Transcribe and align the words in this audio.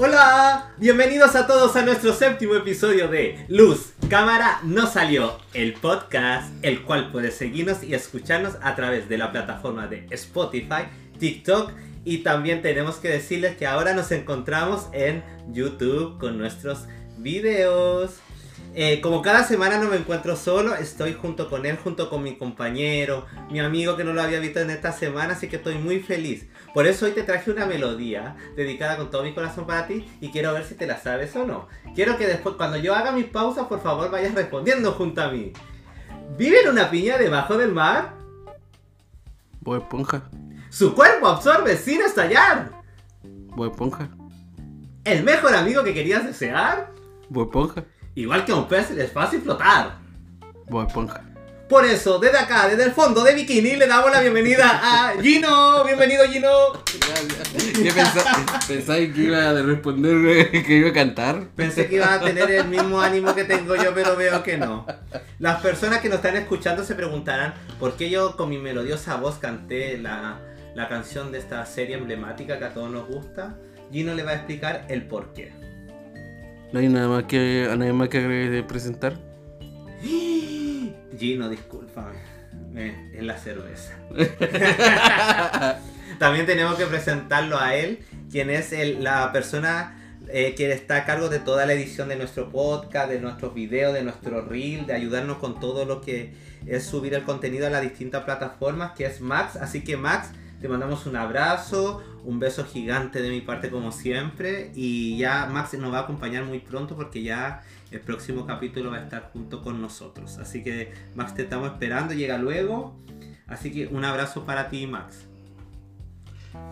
Hola, 0.00 0.74
bienvenidos 0.76 1.34
a 1.34 1.48
todos 1.48 1.74
a 1.74 1.82
nuestro 1.82 2.12
séptimo 2.12 2.54
episodio 2.54 3.08
de 3.08 3.44
Luz, 3.48 3.94
Cámara, 4.08 4.60
No 4.62 4.86
Salió, 4.86 5.40
el 5.54 5.72
podcast, 5.72 6.52
el 6.62 6.82
cual 6.82 7.10
puedes 7.10 7.34
seguirnos 7.34 7.82
y 7.82 7.94
escucharnos 7.94 8.54
a 8.62 8.76
través 8.76 9.08
de 9.08 9.18
la 9.18 9.32
plataforma 9.32 9.88
de 9.88 10.06
Spotify, 10.10 10.84
TikTok 11.18 11.72
y 12.04 12.18
también 12.18 12.62
tenemos 12.62 12.98
que 12.98 13.08
decirles 13.08 13.56
que 13.56 13.66
ahora 13.66 13.92
nos 13.92 14.12
encontramos 14.12 14.86
en 14.92 15.24
YouTube 15.48 16.16
con 16.20 16.38
nuestros 16.38 16.84
videos. 17.16 18.20
Eh, 18.80 19.00
como 19.00 19.22
cada 19.22 19.42
semana 19.42 19.76
no 19.78 19.90
me 19.90 19.96
encuentro 19.96 20.36
solo, 20.36 20.76
estoy 20.76 21.12
junto 21.12 21.50
con 21.50 21.66
él, 21.66 21.76
junto 21.82 22.08
con 22.08 22.22
mi 22.22 22.36
compañero, 22.36 23.26
mi 23.50 23.58
amigo 23.58 23.96
que 23.96 24.04
no 24.04 24.12
lo 24.12 24.22
había 24.22 24.38
visto 24.38 24.60
en 24.60 24.70
esta 24.70 24.92
semana, 24.92 25.32
así 25.32 25.48
que 25.48 25.56
estoy 25.56 25.74
muy 25.78 25.98
feliz. 25.98 26.46
Por 26.72 26.86
eso 26.86 27.06
hoy 27.06 27.10
te 27.10 27.24
traje 27.24 27.50
una 27.50 27.66
melodía 27.66 28.36
dedicada 28.54 28.96
con 28.96 29.10
todo 29.10 29.24
mi 29.24 29.34
corazón 29.34 29.66
para 29.66 29.88
ti 29.88 30.06
y 30.20 30.30
quiero 30.30 30.52
ver 30.52 30.62
si 30.62 30.76
te 30.76 30.86
la 30.86 30.96
sabes 30.96 31.34
o 31.34 31.44
no. 31.44 31.66
Quiero 31.96 32.16
que 32.16 32.28
después, 32.28 32.54
cuando 32.54 32.76
yo 32.76 32.94
haga 32.94 33.10
mis 33.10 33.24
pausas, 33.24 33.66
por 33.66 33.82
favor 33.82 34.12
vayas 34.12 34.32
respondiendo 34.32 34.92
junto 34.92 35.22
a 35.22 35.32
mí. 35.32 35.52
¿Vive 36.36 36.60
en 36.60 36.68
una 36.68 36.88
piña 36.88 37.18
debajo 37.18 37.58
del 37.58 37.72
mar? 37.72 38.14
Bob 39.60 39.78
Esponja. 39.78 40.30
Su 40.70 40.94
cuerpo 40.94 41.26
absorbe 41.26 41.76
sin 41.76 42.00
estallar. 42.00 42.70
Bob 43.24 43.72
Esponja. 43.72 44.08
¿El 45.02 45.24
mejor 45.24 45.56
amigo 45.56 45.82
que 45.82 45.94
querías 45.94 46.24
desear? 46.24 46.92
Bob 47.28 47.48
Esponja. 47.48 47.84
Igual 48.18 48.44
que 48.44 48.50
a 48.50 48.56
un 48.56 48.66
pez 48.66 48.90
es 48.90 49.12
fácil 49.12 49.40
flotar. 49.42 49.96
Bob 50.68 50.88
Esponja. 50.88 51.22
Por 51.68 51.84
eso, 51.84 52.18
desde 52.18 52.36
acá, 52.38 52.66
desde 52.66 52.82
el 52.82 52.90
fondo 52.90 53.22
de 53.22 53.32
Bikini, 53.32 53.76
le 53.76 53.86
damos 53.86 54.10
la 54.10 54.20
bienvenida 54.20 54.80
a 54.82 55.12
Gino. 55.22 55.84
Bienvenido, 55.84 56.24
Gino. 56.26 56.48
¿Qué 57.80 57.92
pensa- 57.92 58.58
pensáis 58.66 59.14
que 59.14 59.20
iba 59.20 59.50
a 59.50 59.62
responder 59.62 60.50
que 60.50 60.72
iba 60.78 60.88
a 60.88 60.92
cantar? 60.92 61.44
Pensé 61.54 61.86
que 61.86 61.94
iba 61.96 62.12
a 62.12 62.20
tener 62.20 62.50
el 62.50 62.66
mismo 62.66 63.00
ánimo 63.00 63.36
que 63.36 63.44
tengo 63.44 63.76
yo, 63.76 63.94
pero 63.94 64.16
veo 64.16 64.42
que 64.42 64.56
no. 64.58 64.84
Las 65.38 65.60
personas 65.60 66.00
que 66.00 66.08
nos 66.08 66.16
están 66.16 66.36
escuchando 66.36 66.84
se 66.84 66.96
preguntarán 66.96 67.54
por 67.78 67.96
qué 67.96 68.10
yo 68.10 68.36
con 68.36 68.48
mi 68.48 68.58
melodiosa 68.58 69.14
voz 69.14 69.38
canté 69.38 69.96
la, 69.98 70.40
la 70.74 70.88
canción 70.88 71.30
de 71.30 71.38
esta 71.38 71.64
serie 71.66 71.94
emblemática 71.96 72.58
que 72.58 72.64
a 72.64 72.74
todos 72.74 72.90
nos 72.90 73.06
gusta. 73.06 73.54
Gino 73.92 74.14
le 74.14 74.24
va 74.24 74.32
a 74.32 74.34
explicar 74.34 74.86
el 74.88 75.06
por 75.06 75.32
qué. 75.34 75.67
No 76.72 76.80
hay 76.80 76.88
nada 76.88 77.08
más 77.08 77.24
que, 77.24 77.66
nada 77.76 77.92
más 77.92 78.08
que 78.08 78.64
presentar. 78.68 79.14
Gino, 81.18 81.48
discúlpame. 81.48 82.16
Eh, 82.74 83.12
es 83.14 83.22
la 83.22 83.36
cerveza. 83.38 83.94
También 86.18 86.46
tenemos 86.46 86.76
que 86.76 86.86
presentarlo 86.86 87.58
a 87.58 87.74
él, 87.74 88.00
quien 88.30 88.50
es 88.50 88.72
el- 88.72 89.02
la 89.02 89.32
persona 89.32 89.94
eh, 90.28 90.54
que 90.54 90.70
está 90.72 90.96
a 90.96 91.04
cargo 91.06 91.28
de 91.28 91.38
toda 91.38 91.64
la 91.64 91.72
edición 91.72 92.08
de 92.08 92.16
nuestro 92.16 92.50
podcast, 92.50 93.08
de 93.10 93.20
nuestros 93.20 93.54
videos, 93.54 93.94
de 93.94 94.02
nuestro 94.02 94.42
reel, 94.42 94.86
de 94.86 94.92
ayudarnos 94.94 95.38
con 95.38 95.58
todo 95.60 95.84
lo 95.86 96.00
que 96.02 96.34
es 96.66 96.84
subir 96.84 97.14
el 97.14 97.22
contenido 97.22 97.66
a 97.66 97.70
las 97.70 97.82
distintas 97.82 98.24
plataformas, 98.24 98.92
que 98.92 99.06
es 99.06 99.20
Max. 99.22 99.56
Así 99.56 99.82
que 99.82 99.96
Max, 99.96 100.30
te 100.60 100.68
mandamos 100.68 101.06
un 101.06 101.16
abrazo, 101.16 102.02
un 102.24 102.40
beso 102.40 102.64
gigante 102.64 103.22
de 103.22 103.30
mi 103.30 103.40
parte 103.40 103.70
como 103.70 103.92
siempre. 103.92 104.72
Y 104.74 105.16
ya 105.18 105.46
Max 105.46 105.74
nos 105.78 105.92
va 105.92 105.98
a 105.98 106.02
acompañar 106.02 106.44
muy 106.44 106.58
pronto 106.58 106.96
porque 106.96 107.22
ya 107.22 107.62
el 107.90 108.00
próximo 108.00 108.46
capítulo 108.46 108.90
va 108.90 108.96
a 108.96 109.02
estar 109.02 109.30
junto 109.32 109.62
con 109.62 109.80
nosotros. 109.80 110.38
Así 110.38 110.62
que 110.62 110.92
Max 111.14 111.34
te 111.34 111.42
estamos 111.42 111.70
esperando, 111.72 112.14
llega 112.14 112.38
luego. 112.38 112.96
Así 113.46 113.72
que 113.72 113.86
un 113.86 114.04
abrazo 114.04 114.44
para 114.44 114.68
ti, 114.68 114.86
Max. 114.86 115.26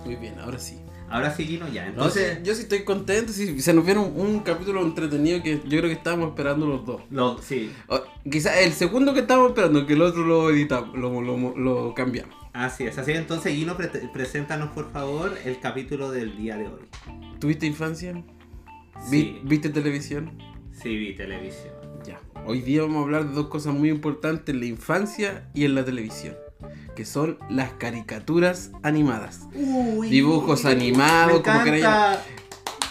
Muy 0.05 0.17
bien, 0.17 0.39
ahora 0.41 0.59
sí. 0.59 0.79
Ahora 1.09 1.33
sí, 1.33 1.45
Gino, 1.45 1.69
ya. 1.69 1.87
Entonces, 1.87 2.41
yo 2.43 2.55
sí 2.55 2.63
estoy 2.63 2.83
contento. 2.85 3.33
Sí, 3.33 3.61
se 3.61 3.73
nos 3.73 3.85
viene 3.85 4.01
un, 4.01 4.19
un 4.19 4.41
capítulo 4.41 4.83
entretenido 4.83 5.41
que 5.43 5.61
yo 5.61 5.79
creo 5.79 5.83
que 5.83 5.93
estábamos 5.93 6.31
esperando 6.31 6.67
los 6.67 6.85
dos. 6.85 7.03
lo, 7.11 7.41
sí. 7.41 7.73
Quizás 8.29 8.57
el 8.59 8.73
segundo 8.73 9.15
que 9.15 9.21
estábamos 9.21 9.51
esperando, 9.51 9.87
que 9.87 9.93
el 9.93 10.03
otro 10.03 10.25
lo 10.25 10.51
editamos, 10.51 10.99
lo, 10.99 11.21
lo, 11.21 11.57
lo 11.57 11.95
cambiamos. 11.95 12.35
Así 12.57 12.85
es. 12.85 12.97
Así 12.97 13.13
que 13.13 13.19
entonces, 13.19 13.55
Gino, 13.55 13.77
pre- 13.77 13.89
preséntanos 14.13 14.71
por 14.71 14.91
favor 14.91 15.37
el 15.45 15.61
capítulo 15.61 16.11
del 16.11 16.37
día 16.39 16.57
de 16.57 16.67
hoy. 16.69 16.81
¿Tuviste 17.39 17.67
infancia? 17.67 18.15
Sí, 19.11 19.41
¿Viste 19.45 19.69
televisión? 19.69 20.31
sí 20.73 20.97
vi 20.97 21.15
televisión. 21.15 21.75
Ya. 22.07 22.19
Hoy 22.47 22.61
día 22.63 22.83
vamos 22.83 22.99
a 22.99 23.03
hablar 23.03 23.27
de 23.29 23.35
dos 23.35 23.49
cosas 23.49 23.75
muy 23.75 23.91
importantes 23.91 24.55
en 24.55 24.61
la 24.61 24.67
infancia 24.67 25.49
y 25.55 25.65
en 25.65 25.75
la 25.75 25.85
televisión. 25.85 26.35
Que 26.95 27.05
son 27.05 27.39
las 27.51 27.73
caricaturas 27.73 28.71
animadas. 28.83 29.41
Uy, 29.55 30.09
Dibujos 30.09 30.65
animados, 30.65 31.39
me 31.39 31.43
como 31.43 31.63
queráis. 31.65 32.19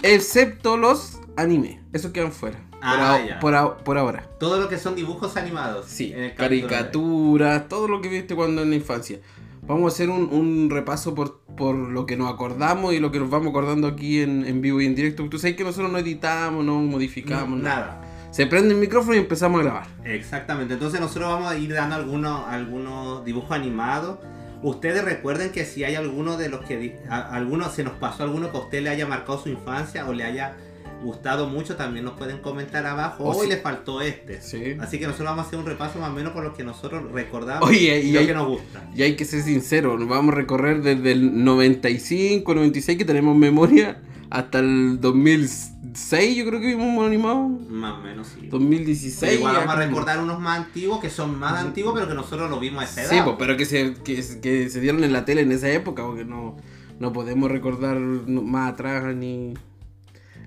Excepto 0.03 0.77
los 0.77 1.19
anime. 1.37 1.81
Esos 1.93 2.11
quedan 2.11 2.31
fuera. 2.31 2.59
por, 2.69 2.79
Ah, 2.83 3.15
a- 3.15 3.25
ya. 3.25 3.39
por 3.39 3.77
por 3.83 3.97
ahora. 3.97 4.29
Todo 4.39 4.59
lo 4.59 4.69
que 4.69 4.77
son 4.77 4.95
dibujos 4.95 5.37
animados. 5.37 5.87
Sí. 5.87 6.13
Caricaturas, 6.37 7.67
todo 7.67 7.87
lo 7.87 7.99
que 8.01 8.09
viste 8.09 8.35
cuando 8.35 8.61
en 8.61 8.69
la 8.69 8.75
infancia. 8.75 9.19
Vamos 9.67 9.85
a 9.85 9.87
hacer 9.95 10.09
un, 10.09 10.29
un 10.31 10.69
repaso 10.69 11.15
por, 11.15 11.39
por 11.57 11.75
lo 11.75 12.05
que 12.05 12.17
nos 12.17 12.31
acordamos 12.31 12.93
y 12.93 12.99
lo 12.99 13.11
que 13.11 13.19
nos 13.19 13.29
vamos 13.29 13.49
acordando 13.49 13.87
aquí 13.87 14.21
en, 14.21 14.45
en 14.45 14.61
vivo 14.61 14.79
y 14.81 14.85
en 14.85 14.93
directo. 14.95 15.27
Tú 15.29 15.39
sabes 15.39 15.55
que 15.55 15.63
nosotros 15.63 15.91
no 15.91 15.97
editamos, 15.97 16.63
no 16.63 16.75
modificamos, 16.81 17.59
nada. 17.59 18.01
Se 18.31 18.45
prende 18.45 18.73
el 18.73 18.79
micrófono 18.79 19.15
y 19.15 19.19
empezamos 19.19 19.61
a 19.61 19.63
grabar. 19.63 19.87
Exactamente, 20.03 20.73
entonces 20.73 20.99
nosotros 20.99 21.29
vamos 21.31 21.51
a 21.51 21.57
ir 21.57 21.73
dando 21.73 21.95
algunos, 21.95 22.47
algunos 22.47 23.23
dibujos 23.25 23.51
animados. 23.51 24.19
Ustedes 24.61 25.03
recuerden 25.03 25.51
que 25.51 25.63
si 25.65 25.83
hay 25.83 25.95
alguno 25.95 26.37
de 26.37 26.49
los 26.49 26.65
que 26.65 26.99
a- 27.09 27.21
alguno 27.35 27.69
se 27.69 27.83
nos 27.83 27.93
pasó 27.93 28.23
alguno 28.23 28.51
que 28.51 28.57
a 28.57 28.61
usted 28.61 28.83
le 28.83 28.89
haya 28.89 29.05
marcado 29.07 29.39
su 29.39 29.49
infancia 29.49 30.07
o 30.07 30.13
le 30.13 30.23
haya 30.23 30.57
gustado 31.03 31.47
mucho, 31.47 31.75
también 31.75 32.05
nos 32.05 32.15
pueden 32.15 32.39
comentar 32.39 32.85
abajo. 32.85 33.23
O 33.23 33.31
Hoy 33.35 33.45
si- 33.45 33.49
le 33.53 33.57
faltó 33.57 34.01
este. 34.01 34.41
Sí. 34.41 34.75
Así 34.79 34.97
que 34.99 35.05
nosotros 35.05 35.29
vamos 35.29 35.45
a 35.45 35.47
hacer 35.47 35.59
un 35.59 35.65
repaso 35.65 35.99
más 35.99 36.09
o 36.09 36.13
menos 36.13 36.33
por 36.33 36.43
lo 36.43 36.53
que 36.53 36.63
nosotros 36.63 37.11
recordamos 37.11 37.67
Oye, 37.69 38.01
y 38.01 38.09
y 38.09 38.11
lo 38.13 38.19
hay- 38.21 38.27
que 38.27 38.33
nos 38.33 38.47
gusta. 38.47 38.89
Y 38.95 39.03
hay 39.03 39.15
que 39.15 39.25
ser 39.25 39.41
sincero, 39.43 39.97
nos 39.97 40.07
vamos 40.07 40.33
a 40.33 40.35
recorrer 40.37 40.81
desde 40.81 41.11
el 41.11 41.43
95, 41.43 42.53
96 42.55 42.97
que 42.97 43.05
tenemos 43.05 43.35
memoria, 43.37 44.01
hasta 44.31 44.59
el 44.59 44.99
2006 44.99 46.35
yo 46.35 46.45
creo 46.45 46.59
que 46.59 46.67
vimos 46.67 46.97
un 46.97 47.05
animado. 47.05 47.47
Más 47.69 47.99
o 47.99 48.01
menos 48.01 48.27
sí. 48.27 48.47
2016. 48.47 49.19
Pero 49.19 49.33
igual 49.33 49.55
vamos 49.55 49.75
a 49.75 49.79
recordar 49.87 50.19
unos 50.21 50.39
más 50.39 50.59
antiguos 50.59 50.99
que 50.99 51.09
son 51.09 51.37
más 51.39 51.61
antiguos, 51.61 51.93
pero 51.93 52.07
que 52.07 52.13
nosotros 52.15 52.49
lo 52.49 52.59
vimos 52.59 52.81
a 52.81 52.85
esa 52.85 53.01
edad. 53.03 53.09
Sí, 53.11 53.17
pues, 53.23 53.35
pero 53.39 53.57
que 53.57 53.65
se, 53.65 53.93
que, 54.03 54.23
que 54.41 54.69
se 54.69 54.81
dieron 54.81 55.03
en 55.03 55.13
la 55.13 55.25
tele 55.25 55.41
en 55.41 55.51
esa 55.51 55.69
época, 55.69 56.03
porque 56.03 56.25
no, 56.25 56.57
no 56.99 57.13
podemos 57.13 57.51
recordar 57.51 57.97
más 57.99 58.73
atrás 58.73 59.15
ni, 59.15 59.53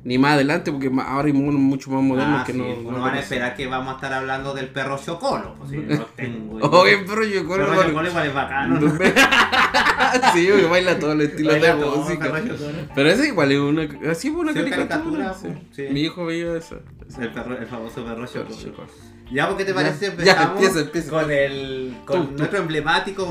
ni 0.05 0.17
más 0.19 0.35
adelante, 0.35 0.71
porque 0.73 0.91
ahora 1.07 1.27
hay 1.27 1.33
unos 1.33 1.55
mucho 1.55 1.91
más 1.91 2.03
modernos 2.03 2.41
Ah, 2.41 2.45
que 2.45 2.53
sí, 2.53 2.59
no. 2.59 2.65
pues 2.83 2.97
no 2.97 3.01
van 3.03 3.15
a 3.15 3.19
esperar 3.21 3.55
que 3.57 3.67
vamos 3.67 3.93
a 3.93 3.95
estar 3.97 4.13
hablando 4.13 4.55
del 4.55 4.69
perro 4.69 4.99
Chocolo. 5.05 5.55
Pues, 5.59 5.71
sí, 5.71 5.77
no 5.89 6.05
tengo 6.17 6.57
Oye, 6.81 6.99
pero 7.07 7.25
yo 7.25 7.47
Perro 7.49 7.57
recuerdo. 7.67 7.83
Chocolo 7.89 8.09
igual 8.09 8.27
es 8.27 8.35
bacano. 8.35 8.81
¿no? 8.81 8.91
sí, 10.33 10.49
porque 10.51 10.67
baila 10.67 10.99
todo 10.99 11.13
el 11.13 11.21
estilo 11.23 11.51
Baila 11.53 11.75
de 11.77 11.83
todo, 11.83 11.97
música. 11.97 12.33
Perro 12.33 12.49
Chocolo. 12.49 12.79
Pero 12.95 13.11
ese 13.11 13.27
igual 13.29 13.53
es 13.53 13.59
una, 13.59 14.11
así 14.11 14.31
fue 14.31 14.41
una 14.41 14.53
Sí, 14.53 14.59
caricatura. 14.71 15.35
sí. 15.73 15.83
Mi 15.91 16.01
hijo 16.03 16.25
veía 16.27 16.57
esa. 16.57 16.77
El, 17.21 17.33
perro, 17.33 17.57
el 17.59 17.67
famoso 17.67 18.05
perro 18.05 18.27
Chocolo. 18.27 18.57
Chocolo. 18.57 18.89
Ya, 19.31 19.47
porque 19.47 19.67
te 19.67 19.75
parece 19.75 20.07
empezamos 20.07 20.41
ya, 20.41 20.53
empieza, 20.53 20.81
empieza. 20.81 21.11
con 21.11 21.31
el 21.31 21.95
con 22.07 22.21
Tú, 22.23 22.27
tú. 22.33 22.39
nuestro 22.39 22.59
emblemático 22.61 23.27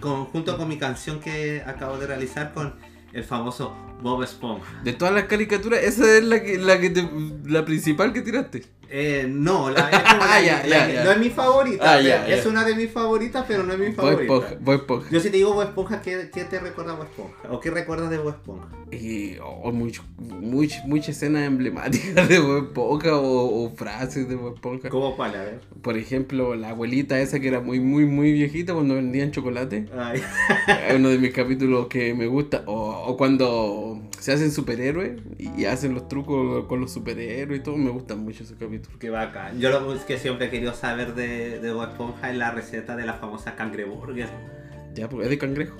con- 0.00 0.26
junto 0.26 0.58
con 0.58 0.68
mi 0.68 0.76
canción 0.76 1.18
que 1.18 1.62
acabo 1.66 1.96
de 1.96 2.06
realizar 2.06 2.52
con 2.52 2.74
el 3.12 3.24
famoso 3.24 3.74
Bob 4.02 4.22
Esponja. 4.22 4.80
De 4.82 4.92
todas 4.92 5.12
las 5.14 5.24
caricaturas, 5.24 5.82
esa 5.82 6.16
es 6.16 6.24
la 6.24 6.42
que, 6.42 6.58
la 6.58 6.80
que 6.80 6.90
te- 6.90 7.08
la 7.46 7.64
principal 7.64 8.12
que 8.12 8.22
tiraste. 8.22 8.64
Eh, 8.92 9.26
no, 9.28 9.70
la, 9.70 9.88
es 9.88 9.98
como 10.00 10.24
la- 10.24 10.36
Ah, 10.36 10.40
la 10.66 11.04
no 11.04 11.10
es 11.12 11.18
mi 11.18 11.30
favorita, 11.30 11.92
Ah, 11.94 12.00
es 12.00 12.44
una 12.46 12.64
de 12.64 12.74
mis 12.74 12.90
favoritas, 12.90 13.44
pero 13.46 13.62
no 13.62 13.72
es 13.72 13.78
mi 13.78 13.92
favorita. 13.92 14.22
Esponja, 14.22 14.56
Bob 14.60 14.74
Esponja. 14.74 15.08
Yo 15.10 15.20
si 15.20 15.30
te 15.30 15.36
digo 15.36 15.54
Bob 15.54 15.62
Esponja, 15.62 16.02
¿qué, 16.02 16.28
qué 16.32 16.44
te 16.44 16.58
recuerda 16.58 16.94
Bob 16.94 17.04
Esponja? 17.06 17.36
¿O 17.52 17.60
qué 17.60 17.70
recuerdas 17.70 18.10
de 18.10 18.18
Bob 18.18 18.30
Esponja? 18.30 18.68
Y 18.90 19.36
oh, 19.44 19.70
mucho, 19.70 20.02
much- 20.18 20.84
muchas 20.86 21.10
escenas 21.10 21.46
emblemáticas 21.46 22.28
de 22.28 22.38
Bob 22.40 22.64
Esponja 22.64 23.16
o, 23.16 23.64
o 23.64 23.70
frases 23.76 24.28
de 24.28 24.34
Bob 24.34 24.54
Esponja. 24.54 24.88
¿Cómo 24.88 25.14
cuál? 25.14 25.36
A 25.36 25.44
ver. 25.44 25.60
Por 25.82 25.96
ejemplo, 25.96 26.56
la 26.56 26.70
abuelita 26.70 27.20
esa 27.20 27.38
que 27.38 27.46
era 27.48 27.60
muy, 27.60 27.78
muy, 27.78 28.06
muy 28.06 28.32
viejita 28.32 28.74
cuando 28.74 28.94
vendían 28.96 29.30
chocolate. 29.30 29.86
Ay. 29.96 30.20
Es 30.88 30.96
uno 30.96 31.10
de 31.10 31.18
mis 31.18 31.32
capítulos 31.32 31.86
que 31.86 32.12
me 32.14 32.26
gusta. 32.26 32.64
O, 32.66 32.90
o 33.06 33.16
cuando 33.16 34.00
se 34.18 34.32
hacen 34.32 34.50
superhéroes 34.50 35.20
y 35.38 35.64
hacen 35.66 35.94
los 35.94 36.08
trucos 36.08 36.66
con 36.66 36.80
los 36.80 36.92
superhéroes 36.92 37.60
y 37.60 37.62
todo. 37.62 37.76
Me 37.76 37.90
gustan 37.90 38.18
mucho 38.24 38.42
esos 38.42 38.56
capítulos. 38.58 38.79
Bacán. 39.10 39.58
Yo 39.58 39.70
lo 39.70 40.06
que 40.06 40.18
siempre 40.18 40.46
he 40.46 40.50
querido 40.50 40.74
saber 40.74 41.14
de, 41.14 41.58
de 41.58 41.72
Bob 41.72 41.90
Esponja 41.90 42.30
es 42.30 42.36
la 42.36 42.50
receta 42.50 42.96
de 42.96 43.06
la 43.06 43.14
famosa 43.14 43.56
cangreburger. 43.56 44.28
Ya, 44.94 45.08
porque 45.08 45.24
es 45.24 45.30
de 45.30 45.38
cangrejo. 45.38 45.76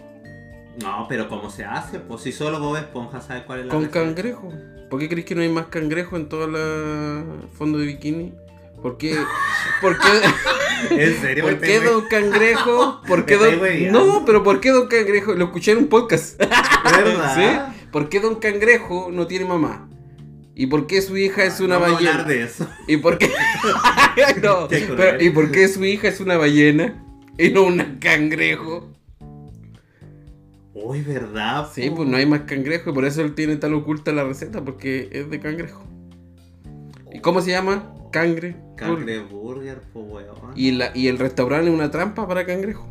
No, 0.82 1.06
pero 1.08 1.28
¿cómo 1.28 1.50
se 1.50 1.64
hace? 1.64 1.98
Pues 1.98 2.22
si 2.22 2.32
solo 2.32 2.60
Bob 2.60 2.76
Esponja 2.76 3.20
sabe 3.20 3.44
cuál 3.44 3.60
es 3.60 3.66
la 3.66 3.72
Con 3.72 3.82
receta. 3.84 4.04
cangrejo. 4.04 4.52
¿Por 4.88 4.98
qué 4.98 5.08
crees 5.08 5.26
que 5.26 5.34
no 5.34 5.42
hay 5.42 5.48
más 5.48 5.66
cangrejo 5.66 6.16
en 6.16 6.28
todo 6.28 6.44
el 6.44 7.48
fondo 7.52 7.78
de 7.78 7.86
bikini? 7.86 8.34
¿Por 8.82 8.96
qué? 8.96 9.14
¿Por 9.80 9.98
qué? 9.98 10.08
¿En 10.90 11.20
serio? 11.20 11.44
¿Por 11.44 11.60
qué 11.60 11.80
Don 11.80 12.06
Cangrejo? 12.08 13.02
¿Por 13.06 13.26
qué 13.26 13.36
Don... 13.36 13.92
No, 13.92 14.24
pero 14.24 14.42
¿por 14.42 14.60
qué 14.60 14.70
Don 14.70 14.88
Cangrejo? 14.88 15.34
Lo 15.34 15.46
escuché 15.46 15.72
en 15.72 15.78
un 15.78 15.88
podcast. 15.88 16.38
¿Verdad? 16.38 17.34
¿Sí? 17.76 17.86
¿Por 17.92 18.08
qué 18.08 18.20
Don 18.20 18.36
Cangrejo 18.36 19.10
no 19.12 19.26
tiene 19.26 19.44
mamá? 19.44 19.88
¿Y 20.60 20.66
por 20.66 20.86
qué 20.86 21.00
su 21.00 21.16
hija 21.16 21.44
es 21.44 21.58
una 21.60 21.76
Ah, 21.76 21.78
Vamos 21.78 21.92
a 21.92 21.94
ballena? 21.94 22.10
hablar 22.20 22.26
de 22.28 22.42
eso. 22.42 22.68
¿Y 22.86 22.98
por 22.98 23.16
qué? 23.16 23.30
No, 24.42 24.68
pero, 24.68 25.22
¿Y 25.22 25.30
por 25.30 25.50
qué 25.50 25.66
su 25.68 25.82
hija 25.86 26.08
es 26.08 26.20
una 26.20 26.36
ballena 26.36 27.02
y 27.38 27.48
no 27.48 27.62
un 27.62 27.96
cangrejo? 27.98 28.90
Uy, 30.74 31.00
¿verdad? 31.02 31.66
Sí, 31.72 31.88
pues 31.90 32.06
no 32.08 32.16
hay 32.18 32.26
más 32.26 32.42
cangrejo 32.42 32.90
y 32.90 32.92
por 32.92 33.04
eso 33.06 33.22
él 33.22 33.34
tiene 33.34 33.56
tan 33.56 33.72
oculta 33.72 34.12
la 34.12 34.24
receta, 34.24 34.62
porque 34.62 35.08
es 35.12 35.30
de 35.30 35.40
cangrejo. 35.40 35.82
¿Y 37.12 37.20
cómo 37.20 37.40
se 37.40 37.52
llama? 37.52 37.94
Cangre. 38.12 38.54
Cangre 38.76 39.20
burger, 39.20 39.80
po, 39.92 40.00
weón. 40.00 40.52
Y, 40.56 40.72
la, 40.72 40.90
y 40.94 41.08
el 41.08 41.18
restaurante 41.18 41.68
es 41.68 41.74
una 41.74 41.90
trampa 41.90 42.28
para 42.28 42.44
cangrejo. 42.44 42.86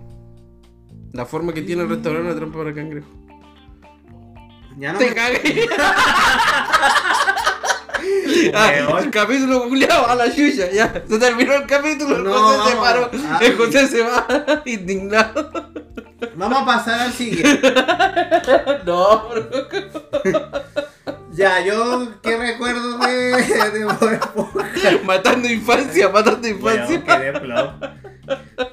La 1.13 1.25
forma 1.27 1.54
que 1.54 1.62
tiene 1.62 1.83
el 1.83 1.89
restaurante 1.89 2.30
es 2.30 2.31
una 2.33 2.39
trampa 2.39 2.57
para 2.57 2.74
cangrejo. 2.74 3.10
Ya 4.77 4.94
no 4.94 5.00
¡Te 5.00 5.10
me- 5.10 5.13
cagué! 5.15 5.68
Ah, 8.54 8.72
el 9.02 9.12
capítulo 9.12 9.68
culiao 9.68 10.08
a 10.08 10.16
la 10.16 10.34
chucha, 10.34 10.70
ya. 10.72 11.04
Se 11.08 11.20
terminó 11.20 11.54
el 11.54 11.66
capítulo, 11.66 12.16
el 12.18 12.24
No, 12.24 12.31
José 12.34 12.72
se 12.72 12.76
paró. 12.78 13.10
Ah, 13.30 13.40
el 13.42 13.58
José 13.58 13.88
se 13.88 14.02
va 14.02 14.28
indignado. 14.66 15.52
Vamos 16.36 16.62
a 16.62 16.66
pasar 16.66 17.00
al 17.02 17.14
siguiente. 17.14 17.74
No, 18.86 19.30
bro. 19.30 19.50
Ya, 21.31 21.64
yo, 21.64 22.08
¿qué 22.22 22.38
recuerdo 22.38 22.98
de? 22.98 23.88
Matando 25.04 25.48
infancia, 25.50 26.10
matando 26.10 26.48
infancia. 26.48 27.04
qué. 27.04 28.09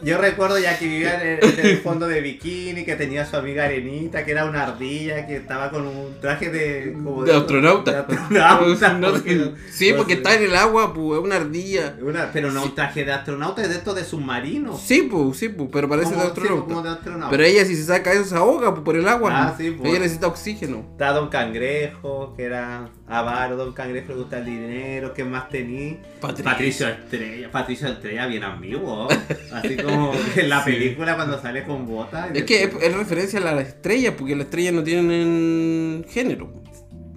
Yo 0.03 0.19
recuerdo 0.19 0.59
ya 0.59 0.79
que 0.79 0.87
vivía 0.87 1.21
en 1.23 1.39
el, 1.45 1.59
en 1.59 1.67
el 1.67 1.79
fondo 1.79 2.07
de 2.09 2.21
bikini, 2.21 2.85
que 2.85 2.97
tenía 2.97 3.23
a 3.23 3.27
su 3.27 3.37
amiga 3.37 3.65
Arenita, 3.65 4.25
que 4.25 4.33
era 4.33 4.45
una 4.45 4.65
ardilla, 4.65 5.27
que 5.27 5.37
estaba 5.37 5.71
con 5.71 5.87
un 5.87 6.21
traje 6.21 6.51
de... 6.51 6.93
Como 6.93 7.25
De 7.25 7.35
astronauta. 7.35 7.93
de 7.93 7.99
astronauta, 7.99 8.93
No, 8.99 9.11
porque- 9.13 9.51
sí, 9.71 9.91
no 9.91 9.97
porque 9.99 10.15
está 10.15 10.35
en 10.35 10.43
el 10.45 10.57
agua, 10.57 10.93
pues, 10.95 11.19
es 11.19 11.25
una 11.25 11.37
ardilla. 11.37 11.97
Una- 12.03 12.31
pero 12.33 12.51
no 12.51 12.65
un 12.65 12.75
traje 12.75 13.05
de 13.05 13.13
astronauta, 13.13 13.63
es 13.63 13.69
de 13.69 13.77
estos 13.77 13.95
de 13.95 14.05
submarino. 14.05 14.77
Sí, 14.77 15.09
pues, 15.11 15.39
sí, 15.39 15.49
pues, 15.49 15.69
pero 15.73 15.89
parece 15.89 16.11
de 16.11 16.17
sí, 16.17 16.21
como 16.21 16.29
astronauta. 16.33 16.83
de 16.89 16.95
astronauta. 16.95 17.31
Pero 17.31 17.43
ella 17.45 17.65
si 17.65 17.77
se 17.77 17.85
saca 17.85 18.13
eso 18.13 18.25
se 18.25 18.37
ahoga 18.37 18.73
pues, 18.73 18.83
por 18.85 18.97
el 18.97 19.07
agua. 19.09 19.31
Ah, 19.33 19.55
pues. 19.57 19.69
sí, 19.69 19.75
pues. 19.75 19.91
Ella 19.91 20.01
necesita 20.01 20.27
oxígeno. 20.27 20.85
Está 20.93 21.13
Don 21.13 21.29
Cangrejo, 21.29 22.35
que 22.37 22.45
era 22.45 22.89
avaro, 23.07 23.57
Don 23.57 23.73
Cangrejo 23.73 24.09
le 24.13 24.15
gusta 24.19 24.39
el 24.39 24.45
dinero, 24.47 25.13
¿qué 25.15 25.25
más 25.25 25.49
tenía? 25.49 25.97
Patricio. 26.21 26.45
Patricio 26.45 26.89
Estrella, 26.89 27.51
Patricio 27.53 27.89
Estrella 27.89 28.27
bien 28.27 28.43
amigo, 28.45 29.09
así 29.53 29.76
como 29.77 30.13
en 30.37 30.49
la 30.49 30.65
Sí. 30.65 30.71
película 30.73 31.15
cuando 31.17 31.41
sale 31.41 31.65
con 31.65 31.87
botas. 31.87 32.29
Es 32.35 32.45
que 32.45 32.65
es, 32.65 32.71
es 32.83 32.95
referencia 32.97 33.39
a 33.41 33.43
las 33.55 33.67
estrellas, 33.69 34.15
porque 34.17 34.35
las 34.37 34.47
estrellas 34.47 34.75
no 34.75 34.83
tienen 34.83 36.05
género. 36.09 36.53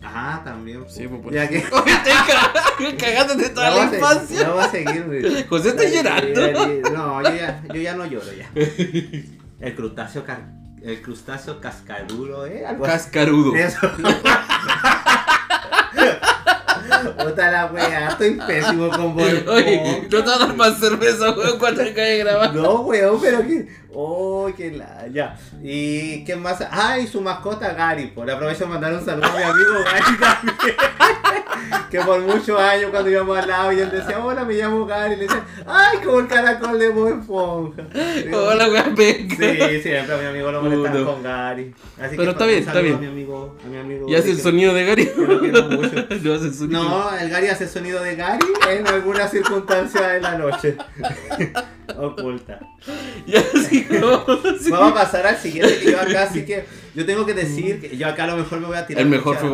Ah, 0.03 0.41
también. 0.44 0.83
Sí, 0.88 1.07
pues 1.07 1.21
por 1.21 1.33
ya 1.33 1.47
que... 1.47 1.61
Cagando- 1.69 2.97
cagándote 2.97 3.50
toda 3.50 3.69
la 3.69 3.83
infancia. 3.95 4.47
No 4.47 4.56
va 4.56 4.65
a 4.65 4.71
seguir. 4.71 5.03
güey. 5.06 5.44
José 5.47 5.69
está 5.69 5.83
Ya, 5.83 5.89
llorando. 6.01 6.39
ya, 6.47 6.53
ya, 6.53 6.89
No, 6.91 7.21
yo 7.21 7.35
ya, 7.35 7.63
yo 7.73 7.81
ya 7.81 7.95
no 7.95 8.06
lloro 8.06 8.25
ya. 8.33 8.50
El 9.59 9.75
crustáceo, 9.75 10.23
car- 10.25 10.57
el 10.81 11.01
crustáceo 11.01 11.59
cascaduro, 11.59 12.45
¿eh? 12.45 12.65
Algo 12.65 12.85
así. 12.85 12.94
Cascarudo. 12.94 13.53
Eso. 13.56 13.79
Puta 17.24 17.51
la 17.51 17.66
wea, 17.68 18.10
estoy 18.10 18.39
pésimo 18.48 18.89
con 18.89 19.16
Bob 19.16 19.48
Oye, 19.48 20.07
no 20.10 20.10
te 20.10 20.30
vas 20.30 20.42
a 20.42 20.45
dar 20.45 20.56
más 20.56 20.80
cerveza, 20.80 21.31
weón, 21.31 21.60
cuando 21.60 21.81
acabe 21.81 22.10
de 22.10 22.18
grabar. 22.19 22.56
No, 22.56 22.81
weón, 22.81 23.19
pero 23.21 23.42
que. 23.42 23.68
Oh, 24.01 24.49
que 24.55 24.71
la. 24.71 25.07
Ya. 25.11 25.37
¿Y 25.61 26.23
qué 26.23 26.37
más? 26.37 26.65
Ah, 26.71 26.97
y 26.97 27.05
su 27.05 27.19
mascota 27.19 27.73
Gary. 27.73 28.07
Por 28.07 28.31
aprovecho 28.31 28.63
de 28.63 28.69
mandar 28.69 28.93
un 28.93 29.03
saludo 29.03 29.27
a 29.27 29.37
mi 29.37 29.43
amigo 29.43 29.73
Gary 29.83 30.17
también. 30.17 30.75
que 31.91 31.99
por 31.99 32.21
muchos 32.21 32.57
años 32.57 32.91
cuando 32.91 33.09
íbamos 33.09 33.37
al 33.37 33.47
lado 33.49 33.73
y 33.73 33.79
él 33.79 33.91
decía, 33.91 34.23
hola, 34.23 34.45
me 34.45 34.53
llamo 34.53 34.85
Gary. 34.85 35.15
Y 35.15 35.17
le 35.17 35.23
decía, 35.23 35.43
ay, 35.67 35.97
como 35.97 36.19
el 36.19 36.27
caracol 36.27 36.79
de 36.79 36.89
Bob 36.89 37.19
Esponja. 37.19 37.83
Hola, 38.33 38.69
weón. 38.69 38.95
Sí, 38.95 39.81
siempre 39.81 40.15
a 40.15 40.17
mi 40.17 40.25
amigo 40.27 40.49
lo 40.49 40.61
molestaba 40.61 40.97
Puto. 40.97 41.13
con 41.13 41.23
Gary. 41.23 41.75
Así 42.01 42.15
Pero 42.15 42.23
que 42.23 42.31
está 42.31 42.45
bien, 42.45 42.59
está 42.59 42.79
bien. 42.79 42.95
A 42.95 42.99
mi 42.99 43.07
amigo, 43.07 43.57
a 43.65 43.67
mi 43.67 43.77
amigo 43.79 44.05
Y 44.07 44.15
hace 44.15 44.31
el 44.31 44.39
sonido 44.39 44.73
de 44.73 44.85
Gary. 44.85 45.07
que 45.07 45.21
lo 45.21 45.39
quiero 45.41 45.63
mucho. 45.63 45.89
No 46.23 46.33
hace 46.35 46.45
el 46.45 46.53
sonido. 46.53 46.83
No, 46.83 47.17
el 47.17 47.29
Gary 47.29 47.47
hace 47.47 47.67
sonido 47.67 48.01
de 48.01 48.15
Gary 48.15 48.47
en 48.69 48.87
alguna 48.87 49.27
circunstancia 49.27 50.07
de 50.07 50.21
la 50.21 50.37
noche. 50.37 50.77
Oculta. 51.97 52.59
Ya 53.27 53.41
sí, 53.69 53.86
como- 53.86 54.25
sí. 54.59 54.71
Vamos 54.71 54.91
a 54.91 54.94
pasar 54.95 55.27
al 55.27 55.38
siguiente 55.38 55.77
que 55.80 55.91
yo 55.91 56.00
acá 56.01 56.27
sí 56.33 56.45
que. 56.45 56.65
Yo 56.95 57.06
tengo 57.06 57.25
que 57.25 57.33
decir 57.36 57.80
que 57.80 57.95
yo 57.95 58.07
acá 58.07 58.24
a 58.24 58.27
lo 58.27 58.38
mejor 58.38 58.59
me 58.59 58.68
voy 58.68 58.77
a 58.77 58.86
tirar. 58.88 59.03
El 59.03 59.09
mejor 59.09 59.38
fue. 59.38 59.50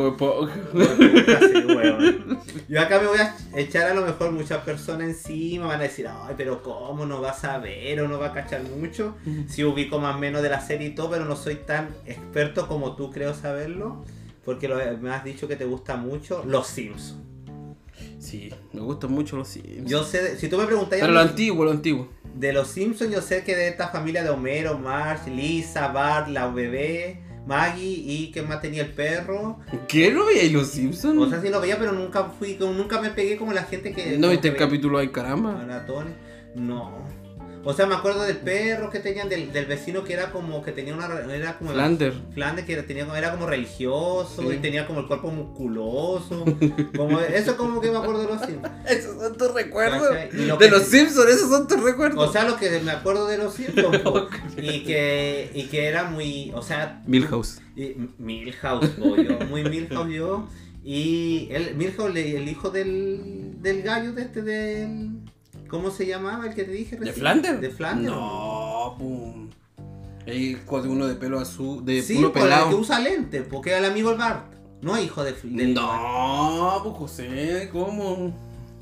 Yo 2.70 2.82
acá 2.82 3.00
me 3.00 3.08
voy 3.08 3.18
a 3.20 3.36
echar 3.56 3.90
a 3.92 3.94
lo 3.94 4.06
mejor 4.06 4.32
muchas 4.32 4.64
personas 4.64 5.08
encima, 5.10 5.68
van 5.68 5.80
a 5.80 5.84
decir, 5.84 6.08
ay, 6.08 6.34
pero 6.38 6.64
¿cómo 6.64 7.06
no 7.06 7.22
vas 7.22 7.44
a 7.44 7.58
ver 7.58 8.00
o 8.02 8.08
no 8.08 8.20
va 8.20 8.28
a 8.28 8.34
cachar 8.34 8.64
mucho? 8.64 9.16
Si 9.48 9.64
ubico 9.64 10.00
más 10.00 10.16
o 10.16 10.20
menos 10.20 10.42
de 10.42 10.50
la 10.50 10.62
serie 10.62 10.88
y 10.90 10.96
todo, 10.96 11.10
pero 11.12 11.26
no 11.26 11.36
soy 11.36 11.56
tan 11.56 11.90
experto 12.06 12.68
como 12.68 12.96
tú 12.96 13.12
creo 13.12 13.34
saberlo, 13.34 14.04
porque 14.44 14.68
lo- 14.68 14.78
me 14.98 15.10
has 15.12 15.24
dicho 15.24 15.48
que 15.48 15.56
te 15.56 15.66
gusta 15.66 15.96
mucho 15.98 16.44
Los 16.46 16.68
Simpsons. 16.68 17.16
Sí, 18.20 18.50
me 18.74 18.82
gustan 18.82 19.12
mucho 19.12 19.36
los 19.38 19.48
Sims. 19.48 19.90
Yo 19.90 20.04
sé, 20.04 20.22
de- 20.22 20.38
si 20.38 20.48
tú 20.50 20.58
me 20.58 20.66
preguntas 20.66 21.00
Pero 21.00 21.12
lo 21.14 21.20
antiguo, 21.20 21.64
lo 21.64 21.72
antiguo. 21.72 22.10
De 22.36 22.52
Los 22.52 22.68
Simpsons, 22.68 23.12
yo 23.12 23.22
sé 23.22 23.44
que 23.44 23.56
de 23.56 23.70
esta 23.70 23.88
familia 23.88 24.24
de 24.24 24.30
Homero, 24.30 24.78
Marge, 24.78 25.32
Lisa, 25.32 25.88
Bart, 25.88 26.28
la 26.28 26.48
bebé, 26.48 27.22
Maggie 27.48 28.04
y 28.06 28.32
que 28.32 28.42
más 28.42 28.62
tenía 28.62 28.84
el 28.84 28.92
perro. 28.92 29.60
¿Qué 29.88 30.12
no 30.12 30.26
veíais 30.26 30.52
los 30.52 30.68
Simpsons? 30.68 31.18
O 31.18 31.30
sea, 31.30 31.42
sí 31.42 31.50
lo 31.50 31.62
veía, 31.62 31.80
pero 31.80 31.94
nunca 31.94 32.26
fui, 32.38 32.58
nunca 32.60 33.00
me 33.00 33.10
pegué 33.12 33.38
como 33.38 33.54
la 33.54 33.64
gente 33.64 33.94
que. 33.94 34.18
¿No 34.18 34.30
viste 34.30 34.50
el 34.50 34.56
veía 34.56 34.68
capítulo 34.68 34.98
Ay 34.98 35.10
caramba? 35.10 35.54
maratones. 35.54 36.14
No. 36.56 37.25
O 37.68 37.74
sea, 37.74 37.88
me 37.88 37.96
acuerdo 37.96 38.22
del 38.24 38.38
perro 38.38 38.92
que 38.92 39.00
tenían, 39.00 39.28
del, 39.28 39.52
del 39.52 39.66
vecino 39.66 40.04
que 40.04 40.14
era 40.14 40.32
como, 40.32 40.62
que 40.64 40.72
tenía 40.72 40.94
una, 40.94 41.08
era 41.34 41.58
como... 41.58 41.72
Flander. 41.72 42.14
Flanders 42.34 42.68
que 42.68 42.74
era, 42.74 42.84
tenía, 42.84 43.06
era 43.18 43.32
como 43.32 43.48
religioso 43.48 44.44
Sí. 44.44 44.56
y 44.56 44.58
tenía 44.58 44.86
como 44.86 45.00
el 45.00 45.08
cuerpo 45.08 45.32
musculoso. 45.32 46.46
Como, 46.96 47.20
eso 47.20 47.58
como 47.58 47.82
que 47.82 47.90
me 47.92 47.98
acuerdo 47.98 48.22
de 48.22 48.28
los 48.28 48.42
Simpsons. 48.46 48.74
Esos 48.88 49.20
son 49.22 49.38
tus 49.38 49.54
recuerdos. 49.54 50.10
De 50.60 50.70
los 50.70 50.84
Simpsons, 50.84 51.28
esos 51.30 51.50
son 51.50 51.68
tus 51.68 51.82
recuerdos. 51.82 52.30
O 52.30 52.32
sea, 52.32 52.44
lo 52.48 52.56
que 52.58 52.80
me 52.82 52.92
acuerdo 52.92 53.28
de 53.28 53.38
los 53.40 53.54
Simpsons. 53.56 54.00
y, 54.58 54.84
que, 54.84 55.50
y 55.54 55.64
que 55.64 55.86
era 55.88 56.04
muy, 56.06 56.52
o 56.54 56.62
sea, 56.62 57.02
Milhouse. 57.08 57.62
y- 57.76 57.96
Milhouse, 58.20 58.96
yo, 58.98 59.40
muy 59.50 59.64
Milhouse 59.64 60.10
yo. 60.14 60.48
Y 60.84 61.48
el, 61.52 61.74
Milhouse, 61.76 62.16
el 62.16 62.48
hijo 62.48 62.70
del, 62.70 63.56
del 63.62 63.82
gallo 63.82 64.14
de 64.14 64.22
este, 64.22 64.42
del... 64.44 65.10
¿Cómo 65.70 65.92
se 65.92 66.06
llamaba 66.06 66.46
el 66.48 66.54
que 66.56 66.64
te 66.64 66.72
dije 66.72 66.92
¿De 66.96 67.06
recién? 67.06 67.16
Flanders? 67.16 67.62
De 67.62 67.70
Flanders. 67.70 68.16
No, 68.16 68.96
pum. 68.98 69.50
El 70.26 70.56
de 70.66 70.88
uno 70.90 71.06
de 71.08 71.16
pelo 71.16 71.40
azul, 71.40 71.86
de 71.86 72.02
Sí, 72.02 72.18
uno 72.18 72.32
pues, 72.32 72.44
el 72.44 72.50
pelado. 72.50 72.70
que 72.70 72.76
usa 72.76 73.00
lente, 73.00 73.42
porque 73.42 73.70
era 73.72 73.80
el 73.80 73.86
amigo 73.86 74.10
del 74.10 74.18
Bart. 74.18 74.54
No 74.82 75.00
hijo 75.00 75.24
de... 75.24 75.34
del- 75.44 75.74
No, 75.74 76.80
pues 76.84 76.96
José, 76.98 77.70
¿cómo? 77.72 78.36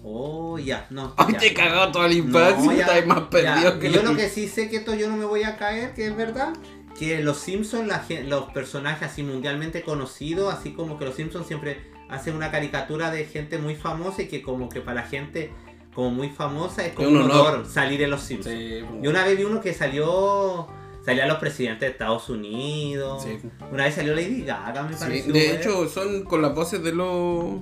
Oh, 0.05 0.57
ya, 0.59 0.85
no. 0.89 1.13
Ay, 1.17 1.33
ya. 1.33 1.39
te 1.39 1.47
he 1.47 1.53
cagado 1.53 1.91
toda 1.91 2.07
la 2.07 2.13
infancia, 2.13 2.65
No, 2.65 2.73
ya, 2.99 3.05
más 3.05 3.21
perdido 3.23 3.73
ya. 3.73 3.79
que 3.79 3.91
Yo 3.91 4.03
la- 4.03 4.11
lo 4.11 4.17
que 4.17 4.29
sí 4.29 4.47
sé 4.47 4.69
que 4.69 4.77
esto 4.77 4.93
yo 4.95 5.09
no 5.09 5.15
me 5.17 5.25
voy 5.25 5.43
a 5.43 5.57
caer, 5.57 5.93
que 5.93 6.07
es 6.07 6.15
verdad, 6.15 6.53
que 6.99 7.21
los 7.23 7.37
Simpsons, 7.37 7.87
la 7.87 8.03
los 8.25 8.51
personajes 8.51 9.09
así 9.11 9.23
mundialmente 9.23 9.81
conocidos, 9.81 10.53
así 10.53 10.73
como 10.73 10.97
que 10.97 11.05
los 11.05 11.15
Simpsons 11.15 11.47
siempre 11.47 11.77
hacen 12.09 12.35
una 12.35 12.51
caricatura 12.51 13.11
de 13.11 13.25
gente 13.25 13.57
muy 13.57 13.75
famosa 13.75 14.23
y 14.23 14.27
que 14.27 14.41
como 14.41 14.67
que 14.69 14.81
para 14.81 15.01
la 15.01 15.07
gente 15.07 15.51
como 15.93 16.11
muy 16.11 16.29
famosa 16.29 16.85
es 16.85 16.93
como 16.93 17.07
un 17.09 17.15
un 17.17 17.21
honor. 17.23 17.55
honor 17.55 17.65
salir 17.67 18.01
en 18.01 18.09
los 18.09 18.21
Simpsons. 18.21 18.55
Sí. 18.55 18.79
Yo 19.01 19.09
una 19.09 19.23
vez 19.25 19.37
vi 19.37 19.43
uno 19.43 19.61
que 19.61 19.73
salió, 19.73 20.67
salían 21.05 21.27
los 21.27 21.37
presidentes 21.37 21.81
de 21.81 21.87
Estados 21.87 22.29
Unidos. 22.29 23.23
Sí. 23.23 23.37
Una 23.71 23.85
vez 23.85 23.95
salió 23.95 24.13
Lady 24.15 24.41
Gaga, 24.43 24.83
me 24.83 24.93
Sí, 24.93 24.99
pareció. 24.99 25.33
de 25.33 25.55
hecho, 25.55 25.87
son 25.89 26.23
con 26.23 26.41
las 26.41 26.53
voces 26.55 26.83
de 26.83 26.93
los. 26.93 27.61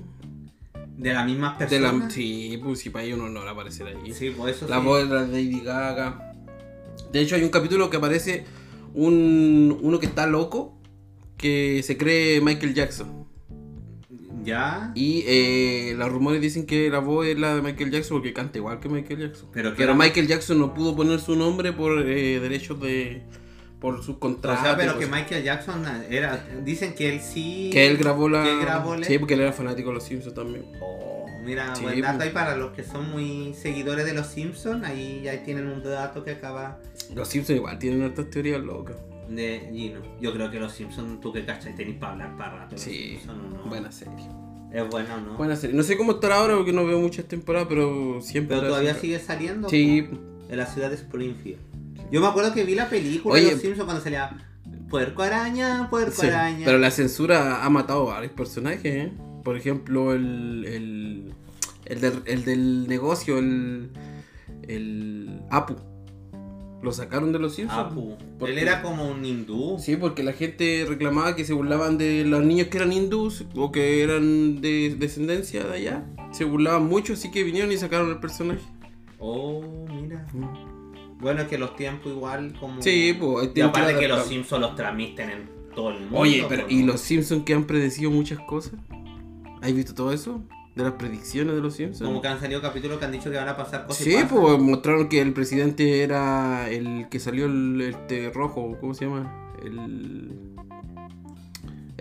de 0.98 1.14
las 1.14 1.26
mismas 1.26 1.58
De 1.60 1.66
personas. 1.68 2.04
la, 2.06 2.10
sí, 2.10 2.60
pues 2.64 2.80
si 2.80 2.90
para 2.90 3.04
ellos 3.06 3.20
un 3.20 3.26
honor 3.28 3.48
aparecer 3.48 3.88
ahí. 3.88 4.14
Sí, 4.14 4.30
por 4.32 4.50
eso 4.50 4.68
La 4.68 4.80
sí. 4.80 4.86
voz 4.86 5.08
de 5.10 5.16
la 5.16 5.22
Lady 5.22 5.62
Gaga. 5.62 6.34
De 7.12 7.20
hecho, 7.22 7.36
hay 7.36 7.44
un 7.44 7.50
capítulo 7.50 7.90
que 7.90 7.98
aparece 7.98 8.46
un 8.94 9.78
uno 9.82 10.00
que 10.00 10.06
está 10.06 10.28
loco 10.28 10.78
que 11.38 11.82
se 11.84 11.98
cree 11.98 12.40
Michael 12.42 12.74
Jackson. 12.74 13.21
Ya. 14.44 14.92
Y 14.96 15.24
eh, 15.28 15.94
los 15.98 16.10
rumores 16.12 16.42
dicen 16.42 16.66
que 16.66 16.90
la 16.90 17.00
voz 17.00 17.28
es 17.28 17.38
la 17.38 17.56
de 17.56 17.62
Michael 17.62 17.92
Jackson 17.92 18.18
porque 18.18 18.34
canta 18.34 18.58
igual 18.58 18.80
que 18.80 18.90
Michael 18.90 19.20
Jackson. 19.20 19.50
Pero 19.54 19.74
Pero 19.76 19.96
Michael 19.96 20.28
Jackson 20.28 20.60
no 20.60 20.74
pudo 20.74 20.96
poner 20.96 21.20
su 21.20 21.36
nombre 21.36 21.74
por 21.74 22.00
eh, 22.08 22.40
derechos 22.40 22.80
de. 22.82 23.22
por 23.80 23.98
sus 24.04 24.16
O 24.16 24.20
contratos. 24.20 24.64
sea, 24.64 24.76
pero 24.78 24.94
que 25.00 25.06
cosas. 25.06 25.22
Michael 25.22 25.44
Jackson 25.44 25.84
era. 26.10 26.46
Dicen 26.64 26.94
que 26.94 27.14
él 27.14 27.22
sí. 27.22 27.70
Que 27.72 27.88
él 27.88 27.98
grabó 27.98 28.30
la. 28.30 28.44
que 28.44 28.52
él 28.52 28.60
grabó 28.62 28.96
la- 28.96 29.06
Sí, 29.06 29.18
porque 29.20 29.34
él 29.36 29.42
era 29.42 29.54
fanático 29.54 29.90
de 29.90 29.96
los 29.96 30.04
Simpsons 30.04 30.34
también. 30.36 30.66
Oh, 30.82 31.26
mira, 31.44 31.76
Sí, 31.76 31.84
buen 31.84 32.02
dato 32.02 32.18
pues. 32.18 32.28
ahí 32.28 32.34
para 32.34 32.56
los 32.56 32.72
que 32.74 32.84
son 32.84 33.10
muy 33.12 33.54
seguidores 33.54 34.06
de 34.06 34.14
los 34.14 34.28
Simpsons. 34.28 34.84
Ahí 34.86 35.22
ya 35.24 35.44
tienen 35.44 35.68
un 35.68 35.84
dato 35.84 36.24
que 36.24 36.32
acaba 36.32 36.80
Los 37.16 37.28
Simpsons 37.28 37.58
igual 37.58 37.78
tienen 37.80 38.02
hartas 38.04 38.30
teorías 38.30 38.62
locas. 38.62 38.96
De 39.36 39.70
Gino. 39.74 40.02
Yo 40.20 40.34
creo 40.34 40.50
que 40.52 40.60
los 40.60 40.72
Simpsons, 40.74 41.20
tú 41.22 41.32
que 41.34 41.46
cachai, 41.46 41.76
tenés 41.76 41.98
para 41.98 42.14
hablar 42.14 42.38
para 42.38 42.56
rato. 42.60 42.78
Sí, 42.78 43.20
buena 43.66 43.92
serie. 43.92 44.14
Es 44.74 44.88
bueno, 44.90 45.20
¿no? 45.20 45.38
Buena 45.38 45.56
serie. 45.56 45.76
No 45.76 45.84
sé 45.84 45.98
cómo 45.98 46.14
estará 46.14 46.38
ahora 46.38 46.56
porque 46.56 46.72
no 46.74 46.86
veo 46.86 47.00
muchas 47.00 47.26
temporadas, 47.26 47.68
pero 47.70 48.22
siempre. 48.22 48.56
Pero 48.58 48.68
todavía 48.70 48.92
siempre- 48.92 49.10
sigue 49.10 49.20
saliendo. 49.20 49.70
Sí. 49.70 50.08
En 50.50 50.58
la 50.58 50.66
ciudad 50.66 50.90
de 50.90 50.96
Springfield. 50.96 51.60
Yo 52.12 52.22
me 52.22 52.28
acuerdo 52.28 52.54
que 52.54 52.64
vi 52.64 52.76
la 52.76 52.90
película 52.90 53.36
Oye. 53.36 53.46
de 53.46 53.52
los 53.54 53.62
Simpsons 53.62 53.86
cuando 53.86 54.04
salía 54.04 54.48
Puerco 54.90 55.22
araña, 55.24 55.90
puerco 55.90 56.22
sí, 56.22 56.28
araña. 56.28 56.66
Pero 56.66 56.78
la 56.78 56.92
censura 56.92 57.64
ha 57.64 57.70
matado 57.70 58.10
a 58.12 58.16
varios 58.16 58.34
personajes, 58.34 58.86
¿eh? 58.86 59.12
Por 59.44 59.56
ejemplo, 59.58 60.14
el. 60.14 60.66
el. 60.68 61.34
el, 61.86 62.02
del- 62.02 62.24
el 62.26 62.44
del 62.46 62.88
negocio, 62.90 63.38
el. 63.38 63.90
el. 64.68 65.42
Apu. 65.50 65.76
Lo 66.82 66.92
sacaron 66.92 67.32
de 67.32 67.38
los 67.40 67.54
Simpsons. 67.56 67.80
Apu. 67.92 68.18
Porque- 68.40 68.54
Él 68.54 68.60
era 68.60 68.82
como 68.82 69.08
un 69.08 69.24
hindú. 69.24 69.78
Sí, 69.80 69.98
porque 69.98 70.24
la 70.24 70.34
gente 70.34 70.86
reclamaba 70.90 71.36
que 71.36 71.46
se 71.46 71.54
burlaban 71.54 71.98
de 72.00 72.26
los 72.26 72.44
niños 72.44 72.68
que 72.70 72.78
eran 72.78 72.92
hindús 72.92 73.46
o 73.56 73.72
que 73.72 74.02
eran 74.02 74.62
de 74.62 74.96
descendencia 74.98 75.64
de 75.64 75.76
allá. 75.76 76.06
Se 76.32 76.44
burlaban 76.44 76.88
mucho, 76.88 77.14
así 77.14 77.30
que 77.30 77.44
vinieron 77.44 77.72
y 77.72 77.78
sacaron 77.78 78.10
el 78.10 78.18
personaje. 78.20 78.62
Oh, 79.20 79.62
mira. 80.02 80.26
Bueno, 81.20 81.42
es 81.44 81.48
que 81.48 81.60
los 81.60 81.76
tiempos 81.76 82.12
igual 82.12 82.54
como... 82.60 82.82
Sí, 82.82 83.16
pues. 83.20 83.52
Y 83.54 83.62
aparte 83.62 83.96
que 84.00 84.08
los. 84.08 84.26
Simpsons 84.26 84.60
los 84.62 84.76
transmiten 84.76 85.30
en 85.30 85.50
todo 85.76 85.92
el 85.92 86.00
mundo. 86.02 86.18
Oye, 86.18 86.44
pero 86.50 86.66
¿y 86.68 86.82
los 86.82 87.00
Simpsons 87.00 87.44
que 87.44 87.54
han 87.54 87.66
predecido 87.66 88.10
muchas 88.10 88.40
cosas? 88.48 88.74
¿Has 89.62 89.72
visto 89.74 89.94
todo 89.94 90.12
eso? 90.12 90.42
De 90.76 90.84
las 90.84 90.94
predicciones 90.94 91.56
de 91.56 91.62
los 91.62 91.76
Simpsons. 91.76 92.08
Como 92.08 92.22
que 92.22 92.30
han 92.30 92.40
salido 92.40 92.62
capítulos 92.62 92.98
que 92.98 93.06
han 93.06 93.12
dicho 93.12 93.30
que 93.30 93.36
van 93.36 93.50
a 93.50 93.58
pasar 93.58 93.86
cosas 93.86 94.06
Sí, 94.06 94.16
pues 94.30 94.58
mostraron 94.58 95.10
que 95.10 95.20
el 95.20 95.34
presidente 95.34 96.02
era 96.02 96.70
el 96.70 97.10
que 97.10 97.20
salió 97.20 97.46
el 97.46 97.82
este 97.82 98.32
rojo, 98.32 98.78
¿cómo 98.80 98.94
se 98.94 99.06
llama? 99.06 99.54
El 99.64 100.52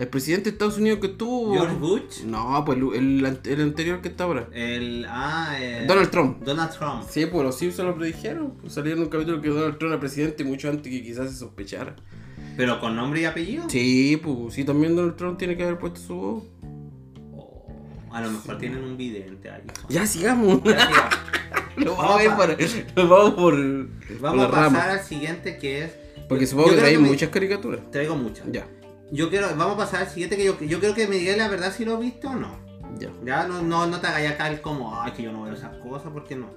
el 0.01 0.07
presidente 0.07 0.45
de 0.45 0.53
Estados 0.55 0.79
Unidos 0.79 0.97
que 0.97 1.05
estuvo. 1.05 1.53
George 1.53 1.75
Bush. 1.75 2.23
No, 2.25 2.63
pues 2.65 2.75
el, 2.79 3.23
el, 3.23 3.39
el 3.45 3.61
anterior 3.61 4.01
que 4.01 4.07
está 4.07 4.23
ahora. 4.23 4.47
El... 4.51 5.05
Ah, 5.07 5.55
eh, 5.59 5.85
Donald 5.87 6.09
Trump. 6.09 6.41
Donald 6.43 6.71
Trump. 6.71 7.03
Sí, 7.07 7.27
pues 7.27 7.43
los 7.43 7.55
Simpsons 7.55 7.87
lo 7.87 7.95
predijeron. 7.95 8.53
Pues, 8.59 8.73
salieron 8.73 9.03
un 9.03 9.09
capítulo 9.09 9.39
que 9.41 9.49
Donald 9.49 9.77
Trump 9.77 9.91
era 9.91 9.99
presidente 9.99 10.43
mucho 10.43 10.69
antes 10.69 10.91
que 10.91 11.03
quizás 11.03 11.29
se 11.29 11.37
sospechara. 11.37 11.95
Pero 12.57 12.79
con 12.79 12.95
nombre 12.95 13.21
y 13.21 13.25
apellido. 13.25 13.69
Sí, 13.69 14.19
pues 14.23 14.55
sí, 14.55 14.63
también 14.63 14.95
Donald 14.95 15.17
Trump 15.17 15.37
tiene 15.37 15.55
que 15.55 15.65
haber 15.65 15.77
puesto 15.77 15.99
su 15.99 16.15
voz. 16.15 16.43
A 18.11 18.21
lo 18.21 18.31
mejor 18.31 18.57
tienen 18.57 18.83
un 18.83 18.97
vidente 18.97 19.49
ahí. 19.49 19.61
Ya 19.89 20.05
sigamos. 20.05 20.61
Ya, 20.63 20.87
siga. 20.87 21.09
Nos 21.77 21.97
Vamos 21.97 22.19
a 22.19 22.23
ir 22.23 22.31
por, 22.31 22.49
nos 22.49 23.09
vamos 23.09 23.33
por, 23.33 23.55
a 24.45 24.51
pasar 24.51 24.63
rama. 24.63 24.83
al 24.91 24.99
siguiente 25.03 25.57
que 25.57 25.85
es... 25.85 25.91
Porque 26.27 26.45
Yo 26.45 26.51
supongo 26.51 26.69
que 26.75 26.97
me- 26.97 27.07
muchas 27.09 27.29
caricaturas. 27.29 27.79
Traigo 27.91 28.15
muchas. 28.15 28.45
Ya, 28.51 28.67
Yo 29.11 29.29
quiero, 29.29 29.47
vamos 29.55 29.75
a 29.75 29.77
pasar 29.77 30.01
al 30.03 30.09
siguiente 30.09 30.35
que 30.37 30.43
yo, 30.45 30.59
yo 30.59 30.79
creo 30.79 30.93
que 30.93 31.07
me 31.07 31.15
digáis 31.15 31.37
la 31.37 31.47
verdad 31.47 31.73
si 31.75 31.85
lo 31.85 31.97
he 31.97 32.01
visto 32.01 32.29
o 32.29 32.35
no. 32.35 32.57
ya. 32.99 33.09
Ya 33.23 33.47
no, 33.47 33.61
no, 33.61 33.87
no 33.87 33.99
te 34.01 34.07
hagáis 34.07 34.31
acá 34.31 34.49
el 34.49 34.61
como, 34.61 35.01
ay, 35.01 35.13
que 35.13 35.23
yo 35.23 35.31
no 35.31 35.43
veo 35.43 35.53
esas 35.53 35.75
cosas, 35.77 36.11
porque 36.13 36.35
no. 36.35 36.49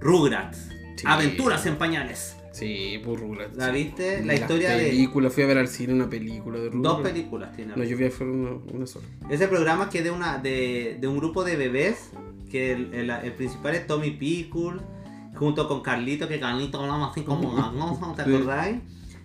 Rugrats. 0.00 0.68
Sí. 0.96 1.04
Aventuras 1.06 1.64
en 1.66 1.76
pañales. 1.76 2.36
Sí, 2.58 3.00
por 3.04 3.20
Rugrats. 3.20 3.56
¿La 3.56 3.70
viste? 3.70 4.24
La 4.24 4.34
historia 4.34 4.70
de- 4.70 4.84
películas, 4.86 5.32
fui 5.32 5.42
a 5.42 5.46
ver 5.46 5.58
al 5.58 5.68
cine 5.68 5.92
una 5.92 6.08
película 6.08 6.58
de 6.58 6.70
Rugrats. 6.70 6.82
Dos 6.82 7.00
películas 7.08 7.54
tiene. 7.54 7.74
No, 7.76 7.84
yo 7.84 7.96
vi 7.96 8.04
a 8.04 8.08
ver 8.08 8.22
una, 8.22 8.50
una 8.72 8.86
sola. 8.86 9.04
Ese 9.28 9.46
programa 9.48 9.90
que 9.90 9.98
es 9.98 10.04
de, 10.04 10.10
una, 10.10 10.38
de, 10.38 10.96
de 11.00 11.06
un 11.08 11.18
grupo 11.18 11.44
de 11.44 11.56
bebés, 11.56 12.10
que 12.50 12.72
el, 12.72 12.94
el- 12.94 13.10
el 13.10 13.32
principal 13.34 13.74
es 13.74 13.86
Tommy 13.86 14.12
Pickle, 14.12 14.80
junto 15.34 15.68
con 15.68 15.82
Carlito, 15.82 16.28
que 16.28 16.40
Carlito 16.40 16.80
hablaba 16.80 17.10
así 17.10 17.22
como 17.22 17.54
gangoso, 17.56 18.14
¿te 18.16 18.22
acordáis? 18.22 18.76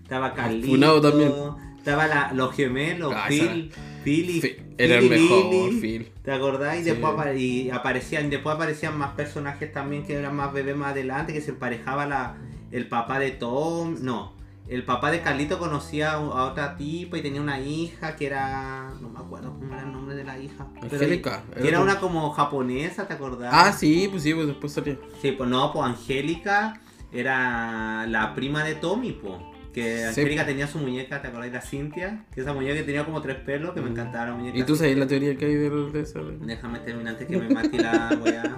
Estaba 0.03 0.33
Carlito. 0.33 0.67
Funado 0.67 0.99
también. 1.01 1.31
Estaba 1.77 2.07
la- 2.07 2.33
los 2.33 2.53
gemelos, 2.53 3.13
Ah, 3.15 3.25
Phil, 3.29 3.71
Phil 4.03 4.29
y 4.29 4.41
Phil, 4.41 4.55
era 4.77 4.97
el 4.97 5.09
mejor, 5.09 5.45
Lily. 5.51 5.79
Phil. 5.79 6.07
¿Te 6.21 6.31
acordáis? 6.31 6.81
Y 6.81 6.83
Sí. 6.83 6.89
después, 6.91 7.39
y 7.39 7.69
aparecían, 7.71 8.29
después 8.29 8.55
aparecían 8.55 8.97
más 8.97 9.11
personajes 9.13 9.71
también 9.71 10.03
que 10.05 10.13
eran 10.15 10.35
más 10.35 10.51
bebés 10.53 10.75
más 10.75 10.91
adelante, 10.91 11.31
que 11.33 11.41
se 11.41 11.51
emparejaba 11.51 12.05
la, 12.05 12.37
el 12.71 12.87
papá 12.87 13.19
de 13.19 13.31
Tom. 13.31 13.95
No, 14.01 14.33
el 14.67 14.83
papá 14.85 15.11
de 15.11 15.21
Carlito 15.21 15.59
conocía 15.59 16.13
a 16.13 16.19
otra 16.45 16.75
tipa 16.77 17.17
y 17.17 17.21
tenía 17.21 17.41
una 17.41 17.59
hija 17.59 18.15
que 18.15 18.25
era. 18.27 18.91
No 19.01 19.09
me 19.09 19.19
acuerdo 19.19 19.53
cómo 19.53 19.73
era 19.73 19.83
el 19.83 19.91
nombre 19.91 20.15
de 20.15 20.23
la 20.23 20.37
hija. 20.39 20.67
Angélica. 20.81 21.43
que 21.59 21.67
era 21.67 21.79
una 21.81 21.99
como 21.99 22.31
japonesa, 22.31 23.07
¿te 23.07 23.13
acordás? 23.13 23.51
Ah, 23.53 23.71
sí, 23.73 24.07
pues 24.09 24.23
sí, 24.23 24.33
pues 24.33 24.47
después 24.47 24.71
salía. 24.73 24.97
Sí, 25.21 25.31
pues 25.33 25.49
no, 25.49 25.71
pues 25.73 25.85
Angélica 25.85 26.79
era 27.11 28.05
la 28.07 28.33
prima 28.35 28.63
de 28.63 28.75
Tommy, 28.75 29.11
pues. 29.13 29.35
Que 29.73 29.99
Sí. 30.13 30.19
Angélica 30.21 30.45
tenía 30.45 30.67
su 30.67 30.79
muñeca, 30.79 31.21
¿te 31.21 31.29
acordás 31.29 31.49
la 31.51 31.61
Cintia? 31.61 32.25
Que 32.33 32.41
esa 32.41 32.51
muñeca 32.53 32.75
que 32.75 32.83
tenía 32.83 33.05
como 33.05 33.21
tres 33.21 33.37
pelos, 33.37 33.73
que 33.73 33.79
me 33.81 33.87
Mm. 33.89 33.93
encantaba 33.93 34.25
la 34.27 34.33
muñeca. 34.33 34.57
¿Y 34.57 34.63
tú 34.63 34.75
sabes 34.75 34.97
la 34.97 35.07
teoría 35.07 35.35
que 35.37 35.45
hay 35.45 35.55
de, 35.55 35.69
de 35.69 36.01
esa? 36.01 36.19
Déjame 36.41 36.79
terminar 36.79 37.13
antes 37.13 37.27
que 37.27 37.37
me 37.37 37.47
mate 37.49 37.77
la 37.81 38.09
weá. 38.23 38.57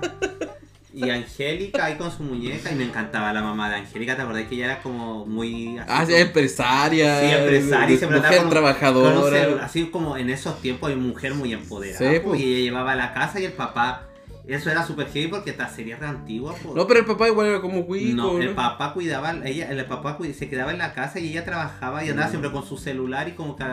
Y 0.95 1.09
Angélica 1.09 1.85
ahí 1.85 1.95
con 1.95 2.11
su 2.11 2.21
muñeca 2.23 2.71
y 2.71 2.75
me 2.75 2.83
encantaba 2.83 3.33
la 3.33 3.41
mamá 3.41 3.67
de 3.69 3.77
Angélica, 3.77 4.15
¿te 4.15 4.21
acordás 4.21 4.43
que 4.47 4.55
ella 4.55 4.65
era 4.65 4.79
como 4.81 5.25
muy 5.25 5.77
así 5.79 5.87
Ah, 5.89 6.03
como- 6.03 6.15
empresaria. 6.17 7.19
Sí, 7.19 7.25
empresaria 7.31 7.97
y 8.01 8.05
Mujer 8.05 8.37
con- 8.37 8.49
trabajadora. 8.49 9.19
un 9.19 9.23
celu- 9.33 9.59
así 9.61 9.85
como 9.89 10.17
en 10.17 10.29
esos 10.29 10.61
tiempos 10.61 10.89
hay 10.89 10.95
mujer 10.95 11.33
muy 11.33 11.51
empoderada. 11.53 11.97
Sí, 12.13 12.19
pues. 12.19 12.39
Y 12.39 12.43
ella 12.43 12.63
llevaba 12.65 12.91
a 12.91 12.95
la 12.95 13.13
casa 13.13 13.39
y 13.39 13.45
el 13.45 13.53
papá. 13.53 14.07
Eso 14.45 14.69
era 14.69 14.85
super 14.85 15.07
heavy 15.07 15.27
porque 15.29 15.51
esta 15.51 15.69
serie 15.69 15.95
era 15.95 16.09
antigua. 16.09 16.53
po. 16.61 16.75
No, 16.75 16.85
pero 16.85 16.99
el 16.99 17.05
papá 17.05 17.27
igual 17.29 17.47
era 17.47 17.61
como 17.61 17.85
cuico. 17.85 18.15
No, 18.15 18.37
el 18.39 18.47
¿no? 18.49 18.55
papá 18.55 18.93
cuidaba, 18.93 19.33
ella, 19.45 19.71
el 19.71 19.85
papá 19.85 20.17
se 20.33 20.49
quedaba 20.49 20.71
en 20.71 20.79
la 20.79 20.93
casa 20.93 21.19
y 21.19 21.29
ella 21.29 21.45
trabajaba 21.45 22.03
y 22.03 22.09
andaba 22.09 22.27
Mm. 22.27 22.31
siempre 22.31 22.51
con 22.51 22.65
su 22.67 22.77
celular 22.77 23.29
y 23.29 23.31
como 23.31 23.55
que, 23.55 23.63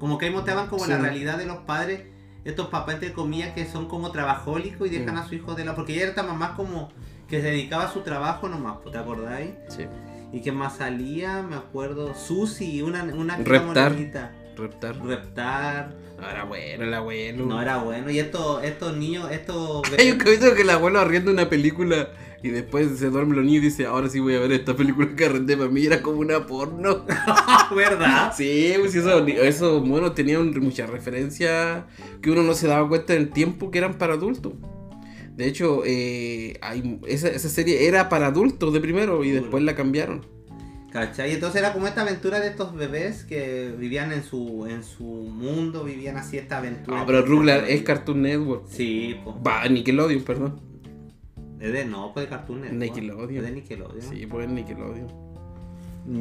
como 0.00 0.18
que 0.18 0.26
ahí 0.26 0.32
mostraban 0.32 0.66
como 0.66 0.84
Sí. 0.84 0.90
la 0.90 0.98
realidad 0.98 1.38
de 1.38 1.46
los 1.46 1.58
padres, 1.58 2.00
estos 2.44 2.68
papás 2.68 2.94
entre 2.94 3.12
comillas 3.12 3.52
que 3.54 3.66
son 3.66 3.88
como 3.88 4.10
trabajólicos 4.10 4.86
y 4.86 4.90
dejan 4.90 5.14
Mm. 5.14 5.18
a 5.18 5.28
su 5.28 5.34
hijo 5.34 5.54
de 5.54 5.64
la... 5.64 5.74
Porque 5.74 5.92
ella 5.92 6.02
era 6.02 6.10
esta 6.10 6.22
mamá 6.22 6.54
como 6.56 6.90
que 7.28 7.40
se 7.42 7.48
dedicaba 7.48 7.84
a 7.84 7.92
su 7.92 8.00
trabajo 8.00 8.48
nomás, 8.48 8.76
¿te 8.90 8.96
acordáis? 8.96 9.50
Sí. 9.68 9.86
Y 10.32 10.40
que 10.40 10.52
más 10.52 10.76
salía, 10.76 11.42
me 11.42 11.56
acuerdo, 11.56 12.14
Susi, 12.14 12.82
una, 12.82 13.04
una 13.04 13.36
Reptar. 13.36 13.94
Reptar. 14.56 14.96
Reptar. 15.04 15.94
No, 16.20 16.28
era 16.28 16.44
bueno 16.44 16.84
el 16.84 16.94
abuelo. 16.94 17.46
No 17.46 17.62
era 17.62 17.76
bueno. 17.78 18.10
Y 18.10 18.18
estos, 18.18 18.62
estos 18.64 18.96
niños, 18.96 19.30
estos... 19.30 19.82
Hay 19.98 20.10
un 20.10 20.18
capítulo 20.18 20.54
que 20.54 20.62
el 20.62 20.70
abuelo 20.70 20.98
arrienda 21.00 21.30
una 21.30 21.48
película 21.48 22.08
y 22.42 22.50
después 22.50 22.98
se 22.98 23.10
duerme 23.10 23.34
los 23.34 23.44
niños 23.44 23.62
y 23.62 23.66
dice, 23.66 23.86
ahora 23.86 24.08
sí 24.08 24.20
voy 24.20 24.34
a 24.34 24.40
ver 24.40 24.52
esta 24.52 24.76
película 24.76 25.08
que 25.16 25.24
arrendé 25.24 25.56
para 25.56 25.70
mí, 25.70 25.84
era 25.84 26.02
como 26.02 26.20
una 26.20 26.46
porno. 26.46 27.04
¿Verdad? 27.74 28.32
Sí, 28.36 28.74
pues 28.78 28.94
eso, 28.94 29.26
eso 29.26 29.80
bueno, 29.80 30.12
tenían 30.12 30.50
muchas 30.60 30.88
referencias 30.88 31.84
que 32.22 32.30
uno 32.30 32.42
no 32.42 32.54
se 32.54 32.68
daba 32.68 32.88
cuenta 32.88 33.14
en 33.14 33.22
el 33.22 33.30
tiempo 33.30 33.70
que 33.70 33.78
eran 33.78 33.94
para 33.94 34.14
adultos. 34.14 34.52
De 35.36 35.46
hecho, 35.46 35.82
eh, 35.84 36.58
hay, 36.62 37.00
esa, 37.06 37.28
esa 37.28 37.48
serie 37.48 37.86
era 37.86 38.08
para 38.08 38.26
adultos 38.26 38.72
de 38.72 38.80
primero 38.80 39.24
y 39.24 39.30
después 39.30 39.62
la 39.62 39.74
cambiaron. 39.74 40.26
¿Cachai? 40.92 41.32
Entonces 41.32 41.60
era 41.60 41.72
como 41.72 41.86
esta 41.86 42.00
aventura 42.00 42.40
de 42.40 42.48
estos 42.48 42.74
bebés 42.74 43.24
que 43.24 43.74
vivían 43.78 44.10
en 44.12 44.24
su, 44.24 44.66
en 44.66 44.82
su 44.82 45.04
mundo, 45.04 45.84
vivían 45.84 46.16
así 46.16 46.38
esta 46.38 46.58
aventura. 46.58 46.98
No, 46.98 47.06
pero 47.06 47.22
Rugrats 47.22 47.68
es 47.68 47.82
Cartoon 47.82 48.22
Network. 48.22 48.64
Sí, 48.70 49.16
pues. 49.22 49.36
Va, 49.46 49.68
Nickelodeon, 49.68 50.22
perdón. 50.22 50.67
Es 51.60 51.72
de, 51.72 51.84
no, 51.84 52.12
pues 52.12 52.26
de 52.26 52.30
Cartoon 52.30 52.60
Network. 52.60 52.80
Nickelodeon. 52.80 53.36
Es 53.36 53.42
de 53.42 53.52
Nickelodeon. 53.52 54.02
Sí, 54.02 54.26
pues 54.26 54.48
Nickelodeon. 54.48 55.28